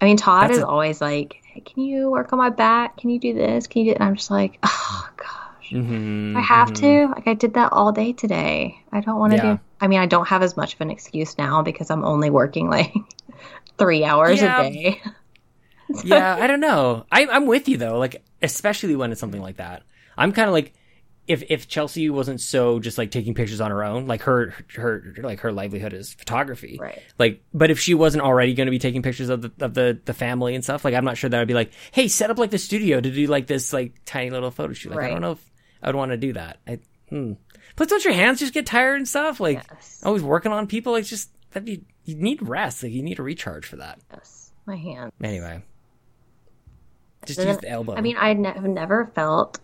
I 0.00 0.04
mean, 0.06 0.16
Todd 0.16 0.48
That's 0.50 0.58
is 0.58 0.64
a- 0.64 0.66
always 0.66 1.00
like, 1.00 1.36
hey, 1.46 1.60
"Can 1.60 1.84
you 1.84 2.10
work 2.10 2.32
on 2.32 2.38
my 2.38 2.50
back? 2.50 2.96
Can 2.96 3.10
you 3.10 3.20
do 3.20 3.34
this? 3.34 3.68
Can 3.68 3.82
you 3.84 3.92
do?" 3.92 3.94
And 3.94 4.04
I'm 4.04 4.16
just 4.16 4.30
like, 4.32 4.58
"Oh 4.64 5.08
gosh, 5.16 5.70
Mhm, 5.70 6.36
I 6.36 6.40
have 6.40 6.70
mhm. 6.70 6.74
to. 6.80 7.14
Like, 7.14 7.28
I 7.28 7.34
did 7.34 7.54
that 7.54 7.72
all 7.72 7.92
day 7.92 8.12
today. 8.12 8.80
I 8.90 9.00
don't 9.00 9.18
want 9.20 9.32
to 9.34 9.36
Yeah. 9.36 9.52
do." 9.54 9.60
I 9.82 9.88
mean, 9.88 9.98
I 10.00 10.06
don't 10.06 10.28
have 10.28 10.42
as 10.42 10.56
much 10.56 10.74
of 10.74 10.80
an 10.80 10.90
excuse 10.90 11.36
now 11.36 11.60
because 11.62 11.90
I'm 11.90 12.04
only 12.04 12.30
working 12.30 12.70
like 12.70 12.94
three 13.78 14.04
hours 14.04 14.40
Yeah. 14.40 14.62
a 14.62 14.70
day. 14.70 15.02
yeah, 16.04 16.36
I 16.40 16.46
don't 16.46 16.60
know. 16.60 17.04
I, 17.10 17.26
I'm 17.26 17.46
with 17.46 17.68
you 17.68 17.76
though. 17.76 17.98
Like, 17.98 18.24
especially 18.40 18.96
when 18.96 19.10
it's 19.12 19.20
something 19.20 19.42
like 19.42 19.56
that. 19.56 19.82
I'm 20.16 20.32
kind 20.32 20.46
of 20.48 20.52
like, 20.54 20.72
if 21.28 21.44
if 21.50 21.68
Chelsea 21.68 22.10
wasn't 22.10 22.40
so 22.40 22.80
just 22.80 22.98
like 22.98 23.10
taking 23.12 23.34
pictures 23.34 23.60
on 23.60 23.70
her 23.70 23.84
own, 23.84 24.06
like 24.06 24.22
her 24.22 24.54
her 24.74 25.14
like 25.18 25.40
her 25.40 25.52
livelihood 25.52 25.92
is 25.92 26.12
photography, 26.14 26.78
Right. 26.80 27.00
Like, 27.18 27.44
but 27.54 27.70
if 27.70 27.78
she 27.78 27.94
wasn't 27.94 28.24
already 28.24 28.54
going 28.54 28.66
to 28.66 28.72
be 28.72 28.80
taking 28.80 29.02
pictures 29.02 29.28
of 29.28 29.42
the 29.42 29.52
of 29.64 29.74
the 29.74 30.00
the 30.04 30.14
family 30.14 30.54
and 30.56 30.64
stuff, 30.64 30.84
like 30.84 30.94
I'm 30.94 31.04
not 31.04 31.16
sure 31.16 31.30
that 31.30 31.40
I'd 31.40 31.46
be 31.48 31.54
like, 31.54 31.70
hey, 31.92 32.08
set 32.08 32.30
up 32.30 32.38
like 32.38 32.50
the 32.50 32.58
studio 32.58 33.00
to 33.00 33.10
do 33.10 33.26
like 33.28 33.46
this 33.46 33.72
like 33.72 33.94
tiny 34.04 34.30
little 34.30 34.50
photo 34.50 34.72
shoot. 34.72 34.90
Like, 34.92 35.04
I 35.06 35.10
don't 35.10 35.20
know 35.22 35.32
if 35.32 35.50
I 35.80 35.88
would 35.88 35.96
want 35.96 36.10
to 36.10 36.16
do 36.16 36.32
that. 36.32 36.58
I, 36.66 36.78
hmm. 37.08 37.34
Plus, 37.76 37.88
don't 37.88 38.04
your 38.04 38.14
hands 38.14 38.38
just 38.40 38.52
get 38.54 38.66
tired 38.66 38.96
and 38.96 39.08
stuff? 39.08 39.40
Like, 39.40 39.62
Yes. 39.70 40.02
always 40.04 40.22
working 40.22 40.52
on 40.52 40.66
people. 40.66 40.92
Like, 40.92 41.04
just 41.04 41.30
that 41.52 41.66
you 41.66 41.82
you 42.04 42.14
need 42.16 42.46
rest. 42.46 42.82
Like, 42.82 42.92
you 42.92 43.02
need 43.02 43.18
a 43.18 43.22
recharge 43.22 43.66
for 43.66 43.76
that. 43.76 43.98
Yes, 44.12 44.52
my 44.66 44.76
hand. 44.76 45.12
Anyway, 45.22 45.62
just 47.26 47.38
And 47.38 47.48
use 47.48 47.58
the 47.58 47.68
elbow. 47.70 47.94
I 47.94 48.00
mean, 48.00 48.16
I 48.18 48.32
ne- 48.34 48.52
have 48.52 48.64
never 48.64 49.06
felt 49.14 49.60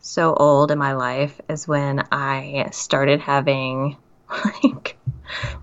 so 0.00 0.34
old 0.34 0.70
in 0.70 0.78
my 0.78 0.92
life 0.94 1.40
as 1.48 1.66
when 1.68 2.04
I 2.12 2.68
started 2.72 3.20
having 3.20 3.96
like, 4.62 4.96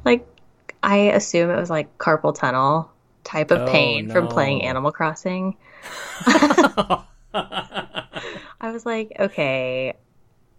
like 0.06 0.28
I 0.84 0.98
assume 1.12 1.50
it 1.52 1.56
was 1.60 1.70
like 1.70 1.98
carpal 1.98 2.34
tunnel 2.36 2.92
type 3.24 3.52
of 3.52 3.62
Oh, 3.62 3.72
pain 3.72 4.10
from 4.10 4.28
playing. 4.28 4.64
Animal 4.64 4.92
Crossing. 4.92 5.58
I 7.34 8.72
was 8.72 8.86
like, 8.86 9.12
okay, 9.20 9.94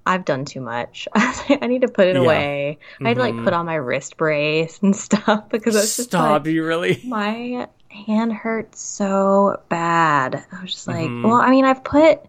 I've 0.07 0.25
done 0.25 0.45
too 0.45 0.61
much. 0.61 1.09
I 1.15 1.67
need 1.69 1.83
to 1.83 1.89
put 1.89 2.09
it 2.09 2.17
Yeah. 2.17 2.19
away. 2.19 2.79
I 3.05 3.09
had 3.09 3.15
to 3.17 3.23
like 3.23 3.37
put 3.37 3.53
on 3.53 3.67
my 3.67 3.75
wrist 3.77 4.17
brace 4.17 4.81
and 4.83 4.95
stuff 5.07 5.49
because 5.49 5.77
I 5.77 5.83
was 5.83 5.97
just 5.97 6.09
Stop! 6.09 6.45
like, 6.45 6.47
you 6.47 6.65
really? 6.65 7.03
my 7.03 7.69
hand 7.89 8.33
hurt 8.33 8.75
so 8.77 9.63
bad. 9.69 10.45
I 10.53 10.63
was 10.63 10.73
just 10.73 10.89
like, 10.89 11.15
Mhm. 11.15 11.23
well, 11.23 11.35
I 11.41 11.51
mean, 11.51 11.65
I've 11.65 11.85
put 11.85 12.21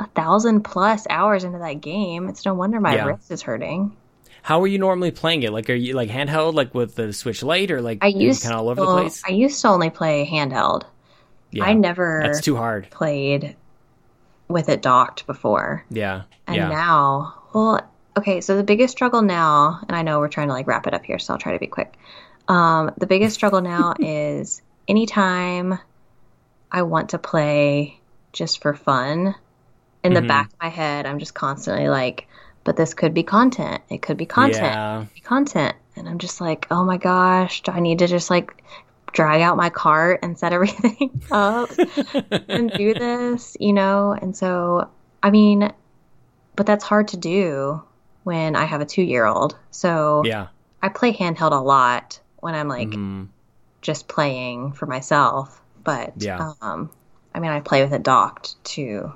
a 0.00 0.06
thousand 0.08 0.62
plus 0.62 1.06
hours 1.08 1.44
into 1.44 1.58
that 1.58 1.74
game. 1.80 2.28
It's 2.28 2.44
no 2.44 2.54
wonder 2.54 2.80
my 2.80 2.94
Yeah. 2.94 3.04
wrist 3.04 3.30
is 3.30 3.42
hurting. 3.42 3.96
How 4.42 4.60
are 4.62 4.66
you 4.66 4.78
normally 4.78 5.10
playing 5.10 5.42
it? 5.42 5.52
Like, 5.52 5.68
are 5.70 5.74
you 5.74 5.94
like 5.94 6.08
handheld, 6.10 6.54
like 6.54 6.74
with 6.74 6.94
the 6.94 7.12
Switch 7.12 7.42
Lite, 7.42 7.70
or 7.70 7.80
like 7.82 8.02
I 8.02 8.08
used 8.08 8.42
kind 8.42 8.54
of 8.54 8.60
all 8.60 8.68
over 8.68 8.80
well, 8.80 8.88
the 8.88 8.88
place? 8.88 9.22
I 9.26 9.30
used 9.32 9.60
to 9.62 9.68
only 9.68 9.90
play 9.90 10.26
handheld. 10.30 10.84
Yeah, 11.50 11.64
I 11.64 11.74
never 11.74 12.22
That's 12.22 12.40
too 12.40 12.56
hard. 12.56 12.88
played 12.90 13.56
with 14.50 14.68
it 14.68 14.82
docked 14.82 15.26
before. 15.26 15.86
Yeah, 15.90 16.22
And 16.46 16.56
yeah. 16.56 16.68
now, 16.68 17.34
well, 17.54 17.80
okay, 18.16 18.40
so 18.40 18.56
the 18.56 18.64
biggest 18.64 18.92
struggle 18.92 19.22
now, 19.22 19.80
and 19.88 19.96
I 19.96 20.02
know 20.02 20.18
we're 20.20 20.28
trying 20.28 20.48
to 20.48 20.54
like 20.54 20.66
wrap 20.66 20.86
it 20.86 20.94
up 20.94 21.04
here, 21.04 21.18
so 21.18 21.32
I'll 21.34 21.38
try 21.40 21.52
to 21.52 21.58
be 21.58 21.66
quick. 21.68 21.96
Um, 22.48 22.92
the 22.98 23.06
biggest 23.06 23.34
struggle 23.34 23.60
now 23.60 23.94
is 24.00 24.62
anytime 24.88 25.78
I 26.70 26.82
want 26.82 27.10
to 27.10 27.18
play 27.18 28.00
just 28.32 28.60
for 28.62 28.74
fun, 28.74 29.34
in 30.04 30.14
the 30.14 30.22
Mhm. 30.22 30.26
back 30.28 30.46
of 30.48 30.54
my 30.62 30.68
head, 30.68 31.06
I'm 31.06 31.18
just 31.18 31.34
constantly 31.34 31.88
like, 31.88 32.28
but 32.64 32.76
this 32.76 32.94
could 32.94 33.14
be 33.14 33.22
content. 33.24 33.82
It 33.90 34.02
could 34.02 34.16
be 34.16 34.26
content. 34.26 34.62
Yeah. 34.62 35.02
It 35.02 35.04
could 35.06 35.14
be 35.14 35.20
content. 35.20 35.76
And 35.96 36.08
I'm 36.08 36.18
just 36.18 36.40
like, 36.40 36.66
oh 36.70 36.84
my 36.84 36.96
gosh, 36.98 37.62
do 37.62 37.72
I 37.72 37.80
need 37.80 38.00
to 38.00 38.06
just 38.08 38.30
like 38.30 38.62
drag 39.12 39.40
out 39.42 39.56
my 39.56 39.70
cart 39.70 40.20
and 40.22 40.38
set 40.38 40.52
everything 40.58 41.22
up 41.30 41.70
and 42.48 42.70
do 42.72 42.94
this, 42.98 43.56
you 43.60 43.72
know? 43.72 44.12
And 44.12 44.36
so, 44.36 44.88
I 45.22 45.30
mean, 45.30 45.72
but 46.56 46.66
that's 46.66 46.84
hard 46.84 47.08
to 47.08 47.16
do 47.16 47.82
when 48.24 48.54
I 48.56 48.64
have 48.64 48.80
a 48.80 48.84
two 48.86 49.02
year 49.02 49.24
old. 49.26 49.56
So 49.70 50.22
Yeah. 50.24 50.48
I 50.82 50.88
play 50.88 51.12
handheld 51.12 51.52
a 51.52 51.62
lot 51.62 52.20
when 52.38 52.54
I'm 52.54 52.68
like 52.68 52.88
Mhm. 52.88 53.28
just 53.82 54.08
playing 54.08 54.72
for 54.72 54.86
myself. 54.86 55.60
But 55.82 56.12
Yeah. 56.16 56.52
um, 56.60 56.90
I 57.34 57.40
mean, 57.40 57.50
I 57.50 57.60
play 57.60 57.82
with 57.82 57.92
it 57.92 58.02
docked 58.02 58.62
too. 58.64 59.12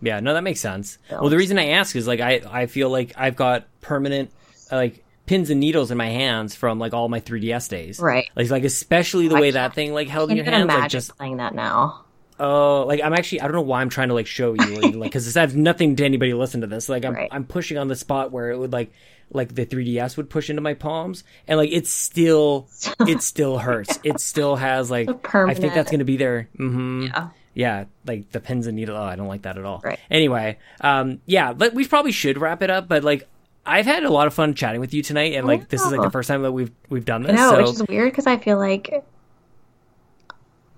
Yeah, 0.00 0.20
no, 0.20 0.34
that 0.34 0.44
makes 0.44 0.60
sense. 0.60 0.98
So- 1.10 1.20
Well, 1.20 1.30
the 1.30 1.36
reason 1.36 1.58
I 1.58 1.70
ask 1.70 1.96
is 1.96 2.06
like 2.06 2.20
I 2.20 2.40
I 2.50 2.66
feel 2.66 2.88
like 2.90 3.12
I've 3.16 3.34
got 3.36 3.64
permanent 3.80 4.30
like 4.70 5.02
pins 5.28 5.50
and 5.50 5.60
needles 5.60 5.90
in 5.90 5.98
my 5.98 6.08
hands 6.08 6.54
from 6.54 6.78
like 6.78 6.94
all 6.94 7.08
my 7.08 7.20
3DS 7.20 7.68
days. 7.68 8.00
Right. 8.00 8.28
Like 8.34 8.50
like 8.50 8.64
especially 8.64 9.28
the 9.28 9.36
I 9.36 9.40
way 9.40 9.50
that 9.52 9.74
thing 9.74 9.92
like 9.92 10.08
held 10.08 10.30
in 10.30 10.36
your 10.36 10.44
hands, 10.46 10.66
like 10.66 10.90
just 10.90 11.16
playing 11.16 11.36
that 11.36 11.54
now. 11.54 12.04
oh, 12.40 12.84
like 12.86 13.00
I'm 13.02 13.12
actually 13.12 13.42
I 13.42 13.44
don't 13.44 13.54
know 13.54 13.60
why 13.62 13.80
I'm 13.80 13.90
trying 13.90 14.08
to 14.08 14.14
like 14.14 14.26
show 14.26 14.54
you 14.54 14.80
like 14.80 15.12
because 15.12 15.36
I 15.36 15.40
has 15.42 15.54
nothing 15.54 15.96
to 15.96 16.04
anybody 16.04 16.32
listen 16.34 16.62
to 16.62 16.66
this. 16.66 16.88
Like 16.88 17.04
I'm 17.04 17.14
Right. 17.14 17.28
I'm 17.30 17.44
pushing 17.44 17.78
on 17.78 17.88
the 17.88 17.96
spot 17.96 18.32
where 18.32 18.50
it 18.50 18.58
would 18.58 18.72
like 18.72 18.90
like 19.30 19.54
the 19.54 19.66
3DS 19.66 20.16
would 20.16 20.30
push 20.30 20.48
into 20.48 20.62
my 20.62 20.72
palms 20.72 21.22
and 21.46 21.58
like 21.58 21.70
it's 21.70 21.90
still 21.90 22.68
it 23.00 23.22
still 23.22 23.58
hurts. 23.58 23.98
It 24.02 24.20
still 24.20 24.56
has 24.56 24.90
like 24.90 25.08
I 25.34 25.52
think 25.54 25.74
that's 25.74 25.90
gonna 25.90 26.04
be 26.04 26.16
there. 26.16 26.48
Mm-hmm. 26.58 27.02
Yeah. 27.02 27.28
Yeah, 27.54 27.84
like 28.06 28.30
the 28.30 28.38
pins 28.38 28.68
and 28.68 28.76
needle. 28.76 28.96
Oh, 28.96 29.02
I 29.02 29.16
don't 29.16 29.26
like 29.26 29.42
that 29.42 29.58
at 29.58 29.64
all. 29.64 29.80
Right. 29.82 29.98
Anyway, 30.12 30.58
um, 30.80 31.20
yeah, 31.26 31.52
but 31.52 31.74
we 31.74 31.84
probably 31.88 32.12
should 32.12 32.38
wrap 32.38 32.62
it 32.62 32.70
up. 32.70 32.86
But 32.86 33.02
like, 33.02 33.26
I've 33.68 33.86
had 33.86 34.04
a 34.04 34.10
lot 34.10 34.26
of 34.26 34.34
fun 34.34 34.54
chatting 34.54 34.80
with 34.80 34.94
you 34.94 35.02
tonight, 35.02 35.34
and 35.34 35.46
like, 35.46 35.68
this 35.68 35.82
is 35.84 35.92
like 35.92 36.00
the 36.02 36.10
first 36.10 36.26
time 36.28 36.42
that 36.42 36.52
we've 36.52 36.70
we've 36.88 37.04
done 37.04 37.22
this. 37.22 37.36
know, 37.36 37.50
so 37.50 37.56
which 37.58 37.70
is 37.70 37.82
weird 37.88 38.10
because 38.10 38.26
I 38.26 38.36
feel 38.38 38.58
like 38.58 39.04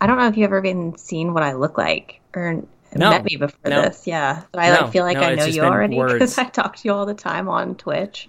I 0.01 0.07
don't 0.07 0.17
know 0.19 0.29
if 0.29 0.37
you've 0.37 0.47
ever 0.47 0.61
been 0.61 0.97
seen 0.97 1.35
what 1.35 1.43
I 1.43 1.53
look 1.53 1.77
like 1.79 2.21
or 2.35 2.63
No. 2.97 3.11
met 3.11 3.25
me 3.25 3.37
before 3.37 3.71
No. 3.71 3.83
this. 3.83 4.07
Yeah, 4.07 4.43
but 4.51 4.61
I 4.61 4.69
No. 4.75 4.81
like 4.83 4.93
feel 4.93 5.05
like 5.05 5.17
No, 5.19 5.23
I 5.25 5.35
know 5.35 5.45
you 5.45 5.63
already 5.63 5.97
because 6.01 6.39
I 6.39 6.45
talk 6.45 6.77
to 6.77 6.89
you 6.89 6.93
all 6.95 7.07
the 7.07 7.15
time 7.15 7.49
on 7.49 7.75
Twitch. 7.77 8.29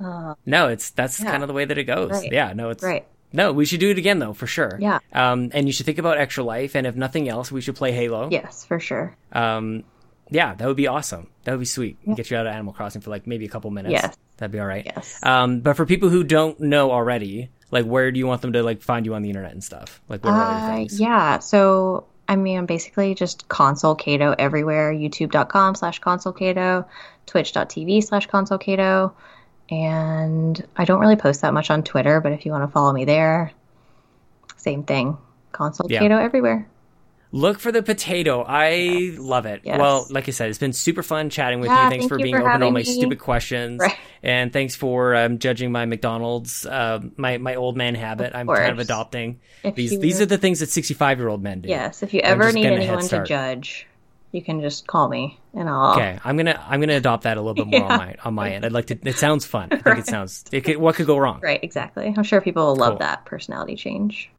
no, 0.00 0.68
it's 0.68 0.90
that's 0.90 1.20
Yeah. 1.20 1.30
kind 1.30 1.42
of 1.42 1.48
the 1.48 1.54
way 1.54 1.64
that 1.64 1.76
it 1.78 1.84
goes. 1.84 2.10
Right. 2.10 2.32
Yeah, 2.32 2.52
no, 2.54 2.70
it's 2.70 2.82
Right. 2.82 3.06
No, 3.30 3.52
we 3.52 3.66
should 3.66 3.80
do 3.80 3.90
it 3.90 3.98
again 3.98 4.20
though, 4.20 4.32
for 4.32 4.46
sure. 4.46 4.78
Yeah. 4.80 5.00
Um, 5.12 5.50
and 5.52 5.66
you 5.66 5.72
should 5.72 5.84
think 5.84 5.98
about 5.98 6.16
Extra 6.16 6.42
Life, 6.42 6.74
and 6.74 6.86
if 6.86 6.96
nothing 6.96 7.28
else, 7.28 7.52
we 7.52 7.60
should 7.60 7.76
play 7.76 7.92
Halo. 7.92 8.28
Yes, 8.32 8.64
for 8.64 8.80
sure. 8.80 9.14
Um, 9.32 9.84
yeah, 10.30 10.54
that 10.54 10.66
would 10.66 10.76
be 10.76 10.86
awesome. 10.86 11.28
That 11.44 11.52
would 11.52 11.60
be 11.60 11.66
sweet. 11.66 11.96
Get 12.16 12.30
you 12.30 12.36
out 12.36 12.46
of 12.46 12.52
Animal 12.52 12.72
Crossing 12.72 13.00
for 13.00 13.10
like 13.10 13.26
maybe 13.26 13.44
a 13.44 13.48
couple 13.48 13.70
minutes. 13.70 13.92
Yes. 13.92 14.16
That'd 14.36 14.52
be 14.52 14.60
all 14.60 14.66
right. 14.66 14.84
Yes. 14.86 15.18
Um, 15.24 15.60
but 15.60 15.76
for 15.76 15.84
people 15.86 16.08
who 16.10 16.22
don't 16.24 16.58
know 16.60 16.92
already, 16.92 17.50
like, 17.70 17.84
where 17.84 18.12
do 18.12 18.18
you 18.18 18.26
want 18.26 18.40
them 18.42 18.52
to 18.52 18.62
like 18.62 18.82
find 18.82 19.04
you 19.06 19.14
on 19.14 19.22
the 19.22 19.28
internet 19.30 19.52
and 19.52 19.64
stuff? 19.64 20.00
Like, 20.08 20.24
what 20.24 20.32
are 20.34 20.70
Uh, 20.72 20.76
things? 20.76 21.00
yeah. 21.00 21.38
So 21.40 22.04
I 22.28 22.36
mean, 22.36 22.58
I'm 22.58 22.66
basically 22.66 23.14
just 23.14 23.48
console 23.48 23.94
Cato 23.94 24.34
everywhere. 24.38 24.92
YouTube.com 24.92 25.74
slash 25.76 25.98
console 26.00 26.32
Cato, 26.34 26.84
Twitch.tv 27.26 28.04
slash 28.04 28.26
console 28.26 28.58
Cato. 28.58 29.14
And 29.70 30.66
I 30.76 30.84
don't 30.84 31.00
really 31.00 31.16
post 31.16 31.40
that 31.42 31.52
much 31.54 31.70
on 31.70 31.82
Twitter, 31.82 32.20
but 32.20 32.32
if 32.32 32.44
you 32.46 32.52
want 32.52 32.64
to 32.64 32.68
follow 32.72 32.92
me 32.92 33.04
there, 33.04 33.52
same 34.56 34.82
thing. 34.82 35.16
Console 35.52 35.90
Yeah. 35.90 36.00
Cato 36.00 36.16
everywhere. 36.18 36.68
Look 37.30 37.60
for 37.60 37.70
the 37.70 37.82
potato. 37.82 38.42
I 38.48 39.14
love 39.18 39.44
it. 39.44 39.60
Yes. 39.64 39.78
Well, 39.78 40.06
like 40.08 40.28
I 40.28 40.30
said, 40.30 40.48
it's 40.48 40.58
been 40.58 40.72
super 40.72 41.02
fun 41.02 41.28
chatting 41.28 41.60
with 41.60 41.68
Yeah, 41.68 41.84
you. 41.84 41.90
Thanks 41.90 42.02
thank 42.04 42.08
for 42.08 42.18
you 42.18 42.22
being 42.24 42.36
for 42.36 42.48
open 42.48 42.60
to 42.60 42.66
all 42.66 42.72
my 42.72 42.80
me. 42.80 42.84
stupid 42.84 43.18
questions, 43.18 43.80
Right. 43.80 43.94
and 44.22 44.50
thanks 44.52 44.74
for 44.74 45.14
um, 45.14 45.38
judging 45.38 45.70
my 45.70 45.84
McDonald's, 45.84 46.64
uh, 46.64 47.00
my 47.18 47.36
my 47.38 47.54
old 47.56 47.76
man 47.76 47.94
habit. 47.94 48.32
I'm 48.34 48.46
kind 48.46 48.72
of 48.72 48.78
adopting 48.78 49.40
If 49.62 49.74
these. 49.74 49.92
you- 49.92 49.98
These 49.98 50.20
are 50.22 50.26
the 50.26 50.38
things 50.38 50.60
that 50.60 50.70
65 50.70 51.18
year 51.18 51.28
old 51.28 51.42
men 51.42 51.60
do. 51.60 51.68
Yes. 51.68 52.02
If 52.02 52.14
you 52.14 52.20
ever 52.20 52.50
need 52.50 52.62
getting 52.62 52.78
a 52.78 52.82
head 52.82 52.94
anyone 52.98 53.08
to 53.08 53.24
judge, 53.24 53.86
you 54.32 54.40
can 54.42 54.60
just 54.62 54.86
call 54.86 55.08
me 55.10 55.38
and 55.54 55.68
I'll. 55.68 55.92
Okay, 55.96 56.18
I'm 56.24 56.36
gonna 56.38 56.58
I'm 56.66 56.80
gonna 56.80 56.96
adopt 56.96 57.24
that 57.24 57.36
a 57.36 57.42
little 57.42 57.54
bit 57.62 57.66
more 57.78 57.92
on 57.92 57.98
my 57.98 58.14
on 58.24 58.32
my 58.34 58.52
end. 58.52 58.64
I'd 58.64 58.72
like 58.72 58.86
to. 58.86 58.98
It 59.06 59.16
sounds 59.16 59.44
fun. 59.44 59.68
I 59.70 59.76
think 59.76 59.86
Right. 59.86 59.98
it 59.98 60.06
sounds. 60.06 60.44
It 60.50 60.62
could, 60.62 60.78
what 60.78 60.94
could 60.94 61.06
go 61.06 61.18
wrong? 61.18 61.40
Right, 61.42 61.62
exactly. 61.62 62.12
I'm 62.16 62.22
sure 62.24 62.40
people 62.40 62.66
will 62.68 62.76
love 62.76 62.92
Cool. 62.92 62.98
that 63.00 63.26
personality 63.26 63.76
change. 63.76 64.30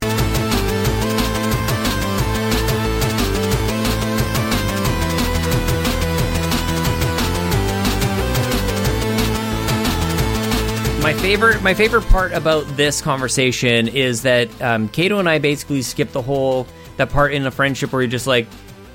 My 11.02 11.14
favorite, 11.14 11.64
my 11.64 11.74
favorite 11.74 12.04
part 12.04 12.34
about 12.34 12.66
this 12.76 13.02
conversation 13.02 13.88
is 13.88 14.22
that 14.24 14.62
um, 14.62 14.90
Kato 14.90 15.18
and 15.18 15.30
I 15.30 15.40
basically 15.40 15.82
skipped 15.82 16.12
the 16.12 16.22
whole 16.22 16.68
that 16.98 17.10
part 17.10 17.34
in 17.34 17.46
a 17.46 17.52
friendship 17.52 17.94
where 17.94 18.02
you're 18.02 18.12
just 18.12 18.28
like, 18.28 18.48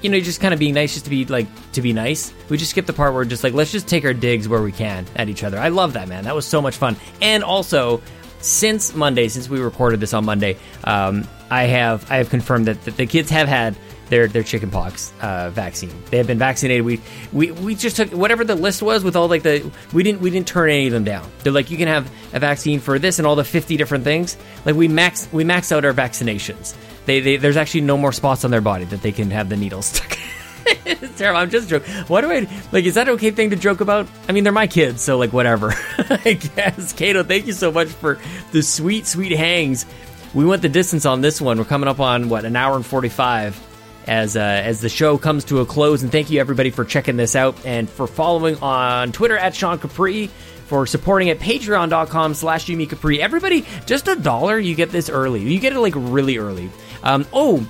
you 0.03 0.11
know, 0.11 0.21
just 0.21 0.41
kind 0.41 0.53
of 0.53 0.61
being 0.61 0.75
nice, 0.75 0.93
just 0.93 1.07
to 1.07 1.11
be 1.11 1.25
like 1.25 1.47
to 1.73 1.81
be 1.81 1.95
nice. 1.95 2.33
We 2.51 2.59
just 2.59 2.71
skipped 2.71 2.87
the 2.87 2.93
part 2.93 3.13
where 3.13 3.23
we're 3.23 3.29
just 3.29 3.43
like, 3.43 3.55
let's 3.55 3.73
just 3.73 3.89
take 3.89 4.05
our 4.05 4.13
digs 4.13 4.47
where 4.47 4.63
we 4.63 4.71
can 4.71 5.07
at 5.17 5.31
each 5.31 5.43
other. 5.43 5.59
I 5.59 5.69
love 5.69 5.95
that, 5.95 6.07
man. 6.07 6.25
That 6.25 6.35
was 6.35 6.47
so 6.47 6.61
much 6.61 6.77
fun. 6.77 6.97
And 7.23 7.43
also, 7.43 8.03
since 8.45 8.95
Monday, 8.95 9.29
since 9.29 9.49
we 9.49 9.59
recorded 9.59 10.01
this 10.01 10.13
on 10.13 10.25
Monday, 10.25 10.57
um, 10.85 11.27
I 11.51 11.65
have 11.65 12.11
I 12.11 12.17
have 12.17 12.31
confirmed 12.31 12.67
that, 12.67 12.85
the 12.97 13.07
kids 13.07 13.31
have 13.31 13.49
had 13.49 13.77
their 14.11 14.27
their 14.27 14.43
chickenpox 14.43 15.13
uh, 15.23 15.51
vaccine. 15.51 15.91
They 16.11 16.19
have 16.19 16.27
been 16.27 16.39
vaccinated. 16.39 16.85
We 16.85 17.01
we 17.33 17.53
we 17.53 17.75
just 17.75 17.97
took 17.97 18.11
whatever 18.11 18.45
the 18.45 18.55
list 18.55 18.83
was 18.83 19.03
with 19.03 19.17
all 19.17 19.29
like 19.29 19.43
the 19.43 19.71
we 19.93 20.03
didn't 20.03 20.21
we 20.21 20.31
didn't 20.31 20.47
turn 20.47 20.71
any 20.71 20.87
of 20.87 20.93
them 20.93 21.05
down. 21.05 21.29
They're 21.43 21.53
like 21.53 21.71
you 21.71 21.79
can 21.79 21.89
have 21.89 22.11
a 22.35 22.41
vaccine 22.41 22.81
for 22.81 22.99
this 22.99 23.19
and 23.19 23.27
all 23.27 23.37
the 23.37 23.45
fifty 23.45 23.77
different 23.77 24.05
things. 24.05 24.37
Like 24.65 24.77
we 24.77 24.89
max 24.89 25.27
we 25.33 25.45
maxed 25.45 25.73
out 25.73 25.85
our 25.85 25.95
vaccinations. 25.95 26.75
They, 27.07 27.21
they 27.21 27.37
there's 27.37 27.57
actually 27.57 27.83
no 27.83 27.97
more 27.97 28.13
spots 28.13 28.45
on 28.45 28.51
their 28.51 28.61
body 28.61 28.85
that 28.87 29.01
they 29.03 29.13
can 29.13 29.31
have 29.31 29.49
the 29.49 29.57
needles 29.57 29.87
stuck. 29.87 30.19
it's 30.85 31.19
terrible. 31.19 31.41
I'm 31.41 31.51
just 31.51 31.69
joking. 31.69 31.93
What 32.07 32.23
do 32.23 32.31
I 32.31 32.49
like? 32.73 32.85
Is 32.85 32.95
that 32.95 33.09
okay 33.09 33.31
thing 33.31 33.51
to 33.51 33.57
joke 33.57 33.81
about? 33.81 34.07
I 34.29 34.33
mean, 34.33 34.45
they're 34.45 34.53
my 34.53 34.67
kids, 34.67 35.03
so 35.03 35.19
like 35.19 35.33
whatever. 35.33 35.75
I 35.99 36.35
guess. 36.35 36.93
Kato, 36.93 37.23
thank 37.23 37.47
you 37.47 37.53
so 37.53 37.71
much 37.71 37.89
for 37.89 38.19
the 38.53 38.63
sweet, 38.63 39.07
sweet 39.07 39.33
hangs. 39.33 39.87
We 40.33 40.45
went 40.45 40.63
the 40.63 40.69
distance 40.69 41.07
on 41.07 41.21
this 41.21 41.41
one. 41.41 41.59
We're 41.59 41.65
coming 41.65 41.89
up 41.89 42.01
on 42.01 42.29
what 42.29 42.45
an 42.45 42.57
hour 42.57 42.77
and 42.77 42.85
forty 42.85 43.09
five 43.09 43.61
as 44.07 44.37
uh, 44.37 44.41
as 44.41 44.81
the 44.81 44.89
show 44.89 45.19
comes 45.19 45.45
to 45.45 45.61
a 45.61 45.67
close. 45.67 46.03
And 46.03 46.11
thank 46.11 46.31
you 46.31 46.41
everybody 46.41 46.71
for 46.71 46.85
checking 46.85 47.17
this 47.17 47.37
out 47.37 47.65
and 47.65 47.89
for 47.89 48.07
following 48.07 48.57
on 48.59 49.13
Twitter 49.13 49.37
at 49.37 49.55
Sean 49.55 49.79
Capri. 49.79 50.31
For 50.67 50.87
supporting 50.87 51.29
at 51.29 51.41
patreon.com 51.41 52.33
slash 52.33 52.65
Jimmy 52.65 52.87
Capri. 52.87 53.21
Everybody, 53.21 53.67
just 53.85 54.09
a 54.09 54.17
dollar, 54.17 54.59
you 54.59 54.75
get 54.75 54.89
this 54.91 55.11
early. 55.11 55.43
You 55.43 55.61
get 55.61 55.75
it 55.75 55.79
like 55.79 55.93
really 55.95 56.39
early. 56.39 56.71
Um, 57.03 57.27
oh, 57.35 57.69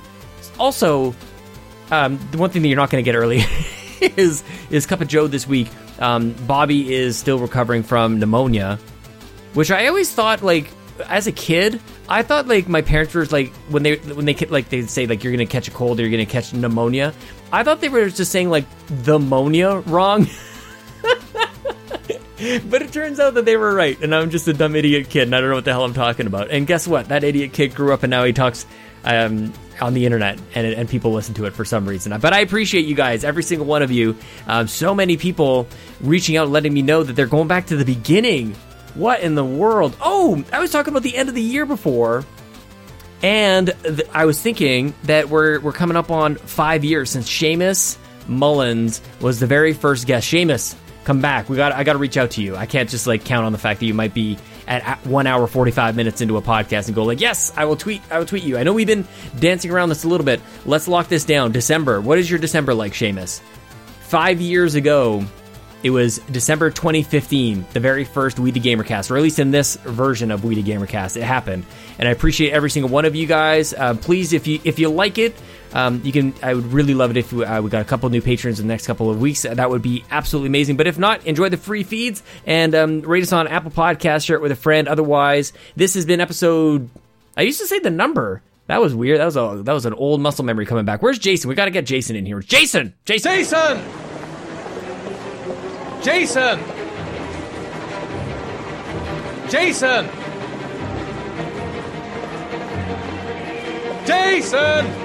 also, 0.57 1.13
um, 1.91 2.19
the 2.31 2.37
one 2.37 2.49
thing 2.49 2.61
that 2.61 2.67
you're 2.67 2.77
not 2.77 2.89
going 2.89 3.03
to 3.03 3.09
get 3.09 3.17
early 3.17 3.43
is 4.01 4.43
is 4.69 4.85
Cup 4.85 5.01
of 5.01 5.07
Joe 5.07 5.27
this 5.27 5.47
week. 5.47 5.69
Um, 5.99 6.33
Bobby 6.47 6.93
is 6.93 7.17
still 7.17 7.39
recovering 7.39 7.83
from 7.83 8.19
pneumonia, 8.19 8.79
which 9.53 9.71
I 9.71 9.87
always 9.87 10.11
thought 10.11 10.41
like 10.41 10.69
as 11.07 11.27
a 11.27 11.31
kid, 11.31 11.81
I 12.07 12.23
thought 12.23 12.47
like 12.47 12.67
my 12.67 12.81
parents 12.81 13.13
were 13.13 13.25
like 13.25 13.51
when 13.69 13.83
they 13.83 13.95
when 13.97 14.25
they 14.25 14.33
like 14.33 14.69
they'd 14.69 14.89
say 14.89 15.07
like 15.07 15.23
you're 15.23 15.33
gonna 15.33 15.45
catch 15.45 15.67
a 15.67 15.71
cold 15.71 15.99
or 15.99 16.03
you're 16.03 16.11
gonna 16.11 16.25
catch 16.25 16.53
pneumonia. 16.53 17.13
I 17.51 17.63
thought 17.63 17.81
they 17.81 17.89
were 17.89 18.09
just 18.09 18.31
saying 18.31 18.49
like 18.49 18.65
the 18.89 19.15
ammonia 19.15 19.79
wrong. 19.79 20.27
but 22.69 22.81
it 22.81 22.91
turns 22.91 23.19
out 23.19 23.33
that 23.35 23.45
they 23.45 23.57
were 23.57 23.73
right, 23.73 24.01
and 24.01 24.13
I'm 24.13 24.29
just 24.29 24.47
a 24.47 24.53
dumb 24.53 24.75
idiot 24.75 25.09
kid, 25.09 25.23
and 25.23 25.35
I 25.35 25.39
don't 25.39 25.49
know 25.49 25.55
what 25.55 25.65
the 25.65 25.71
hell 25.71 25.83
I'm 25.83 25.93
talking 25.93 26.27
about. 26.27 26.51
And 26.51 26.67
guess 26.67 26.87
what? 26.87 27.09
That 27.09 27.23
idiot 27.23 27.53
kid 27.53 27.75
grew 27.75 27.93
up, 27.93 28.03
and 28.03 28.11
now 28.11 28.23
he 28.23 28.33
talks 28.33 28.65
um, 29.03 29.53
on 29.81 29.93
the 29.93 30.05
internet, 30.05 30.39
and, 30.53 30.67
and 30.67 30.89
people 30.89 31.11
listen 31.11 31.33
to 31.35 31.45
it 31.45 31.53
for 31.53 31.65
some 31.65 31.87
reason. 31.87 32.17
But 32.19 32.33
I 32.33 32.39
appreciate 32.39 32.85
you 32.85 32.95
guys, 32.95 33.23
every 33.23 33.43
single 33.43 33.67
one 33.67 33.81
of 33.81 33.91
you. 33.91 34.17
Um, 34.47 34.67
so 34.67 34.95
many 34.95 35.17
people 35.17 35.67
reaching 36.01 36.37
out, 36.37 36.49
letting 36.49 36.73
me 36.73 36.81
know 36.81 37.03
that 37.03 37.13
they're 37.13 37.27
going 37.27 37.47
back 37.47 37.67
to 37.67 37.75
the 37.75 37.85
beginning. 37.85 38.55
What 38.93 39.21
in 39.21 39.35
the 39.35 39.45
world? 39.45 39.95
Oh, 40.01 40.43
I 40.53 40.59
was 40.59 40.71
talking 40.71 40.93
about 40.93 41.03
the 41.03 41.17
end 41.17 41.29
of 41.29 41.35
the 41.35 41.41
year 41.41 41.65
before. 41.65 42.25
And 43.21 43.73
th- 43.83 44.07
I 44.13 44.25
was 44.25 44.41
thinking 44.41 44.93
that 45.03 45.29
we're 45.29 45.59
we're 45.59 45.71
coming 45.71 45.97
up 45.97 46.11
on 46.11 46.35
five 46.35 46.83
years 46.83 47.09
since 47.09 47.29
Seamus 47.29 47.97
Mullins 48.27 49.01
was 49.21 49.39
the 49.39 49.47
very 49.47 49.73
first 49.73 50.07
guest. 50.07 50.31
Seamus, 50.31 50.75
come 51.03 51.21
back. 51.21 51.49
We 51.49 51.55
got 51.55 51.71
I 51.71 51.83
got 51.83 51.93
to 51.93 51.99
reach 51.99 52.17
out 52.17 52.31
to 52.31 52.41
you. 52.41 52.55
I 52.55 52.65
can't 52.65 52.89
just 52.89 53.07
like 53.07 53.25
count 53.25 53.45
on 53.45 53.51
the 53.51 53.57
fact 53.57 53.79
that 53.79 53.85
you 53.85 53.93
might 53.93 54.13
be 54.13 54.37
at 54.67 55.05
one 55.05 55.27
hour 55.27 55.47
forty 55.47 55.71
five 55.71 55.95
minutes 55.95 56.21
into 56.21 56.37
a 56.37 56.41
podcast 56.41 56.87
and 56.87 56.95
go 56.95 57.03
like, 57.03 57.21
yes, 57.21 57.51
I 57.55 57.65
will 57.65 57.75
tweet. 57.75 58.01
I 58.11 58.19
will 58.19 58.25
tweet 58.25 58.43
you. 58.43 58.57
I 58.57 58.63
know 58.63 58.73
we've 58.73 58.87
been 58.87 59.07
dancing 59.39 59.71
around 59.71 59.89
this 59.89 60.03
a 60.03 60.07
little 60.07 60.25
bit. 60.25 60.41
Let's 60.65 60.87
lock 60.87 61.07
this 61.07 61.25
down. 61.25 61.51
December. 61.51 62.01
What 62.01 62.17
is 62.17 62.29
your 62.29 62.39
December 62.39 62.73
like, 62.73 62.93
Seamus? 62.93 63.41
Five 64.01 64.39
years 64.41 64.75
ago, 64.75 65.25
it 65.83 65.91
was 65.91 66.17
December 66.31 66.71
2015, 66.71 67.65
the 67.73 67.79
very 67.79 68.05
first 68.05 68.39
We 68.39 68.49
the 68.49 68.59
Gamercast, 68.59 69.11
or 69.11 69.17
at 69.17 69.23
least 69.23 69.37
in 69.37 69.51
this 69.51 69.75
version 69.75 70.31
of 70.31 70.43
We 70.43 70.55
the 70.55 70.63
Gamercast, 70.63 71.15
it 71.15 71.23
happened. 71.23 71.63
And 71.99 72.07
I 72.07 72.11
appreciate 72.11 72.51
every 72.51 72.71
single 72.71 72.89
one 72.89 73.05
of 73.05 73.15
you 73.15 73.27
guys. 73.27 73.73
Uh, 73.73 73.93
please, 73.93 74.33
if 74.33 74.47
you 74.47 74.59
if 74.63 74.79
you 74.79 74.89
like 74.89 75.17
it, 75.19 75.35
um, 75.75 76.01
you 76.05 76.13
can. 76.13 76.33
I 76.41 76.53
would 76.53 76.71
really 76.71 76.93
love 76.93 77.11
it 77.11 77.17
if 77.17 77.33
we, 77.33 77.43
uh, 77.43 77.61
we 77.61 77.69
got 77.69 77.81
a 77.81 77.85
couple 77.85 78.09
new 78.09 78.21
patrons 78.21 78.61
in 78.61 78.67
the 78.67 78.73
next 78.73 78.87
couple 78.87 79.11
of 79.11 79.19
weeks. 79.19 79.41
That 79.41 79.69
would 79.69 79.81
be 79.81 80.05
absolutely 80.09 80.47
amazing. 80.47 80.77
But 80.77 80.87
if 80.87 80.97
not, 80.97 81.25
enjoy 81.25 81.49
the 81.49 81.57
free 81.57 81.83
feeds 81.83 82.23
and 82.45 82.73
um, 82.73 83.01
rate 83.01 83.23
us 83.23 83.33
on 83.33 83.47
Apple 83.47 83.71
Podcast. 83.71 84.25
Share 84.25 84.37
it 84.37 84.41
with 84.41 84.53
a 84.53 84.55
friend. 84.55 84.87
Otherwise, 84.87 85.51
this 85.75 85.93
has 85.95 86.05
been 86.05 86.21
episode. 86.21 86.89
I 87.35 87.41
used 87.41 87.59
to 87.59 87.67
say 87.67 87.79
the 87.79 87.89
number. 87.89 88.41
That 88.67 88.79
was 88.81 88.95
weird. 88.95 89.19
That 89.19 89.25
was 89.25 89.35
a 89.35 89.61
that 89.63 89.73
was 89.73 89.85
an 89.85 89.93
old 89.93 90.21
muscle 90.21 90.45
memory 90.45 90.65
coming 90.65 90.85
back. 90.85 91.01
Where's 91.01 91.19
Jason? 91.19 91.49
We 91.49 91.55
got 91.55 91.65
to 91.65 91.71
get 91.71 91.85
Jason 91.85 92.15
in 92.15 92.25
here. 92.25 92.39
Jason, 92.39 92.93
Jason, 93.03 93.31
Jason! 93.31 93.81
Jason! 96.01 96.59
Jason! 99.49 100.09
Jason! 104.05 105.04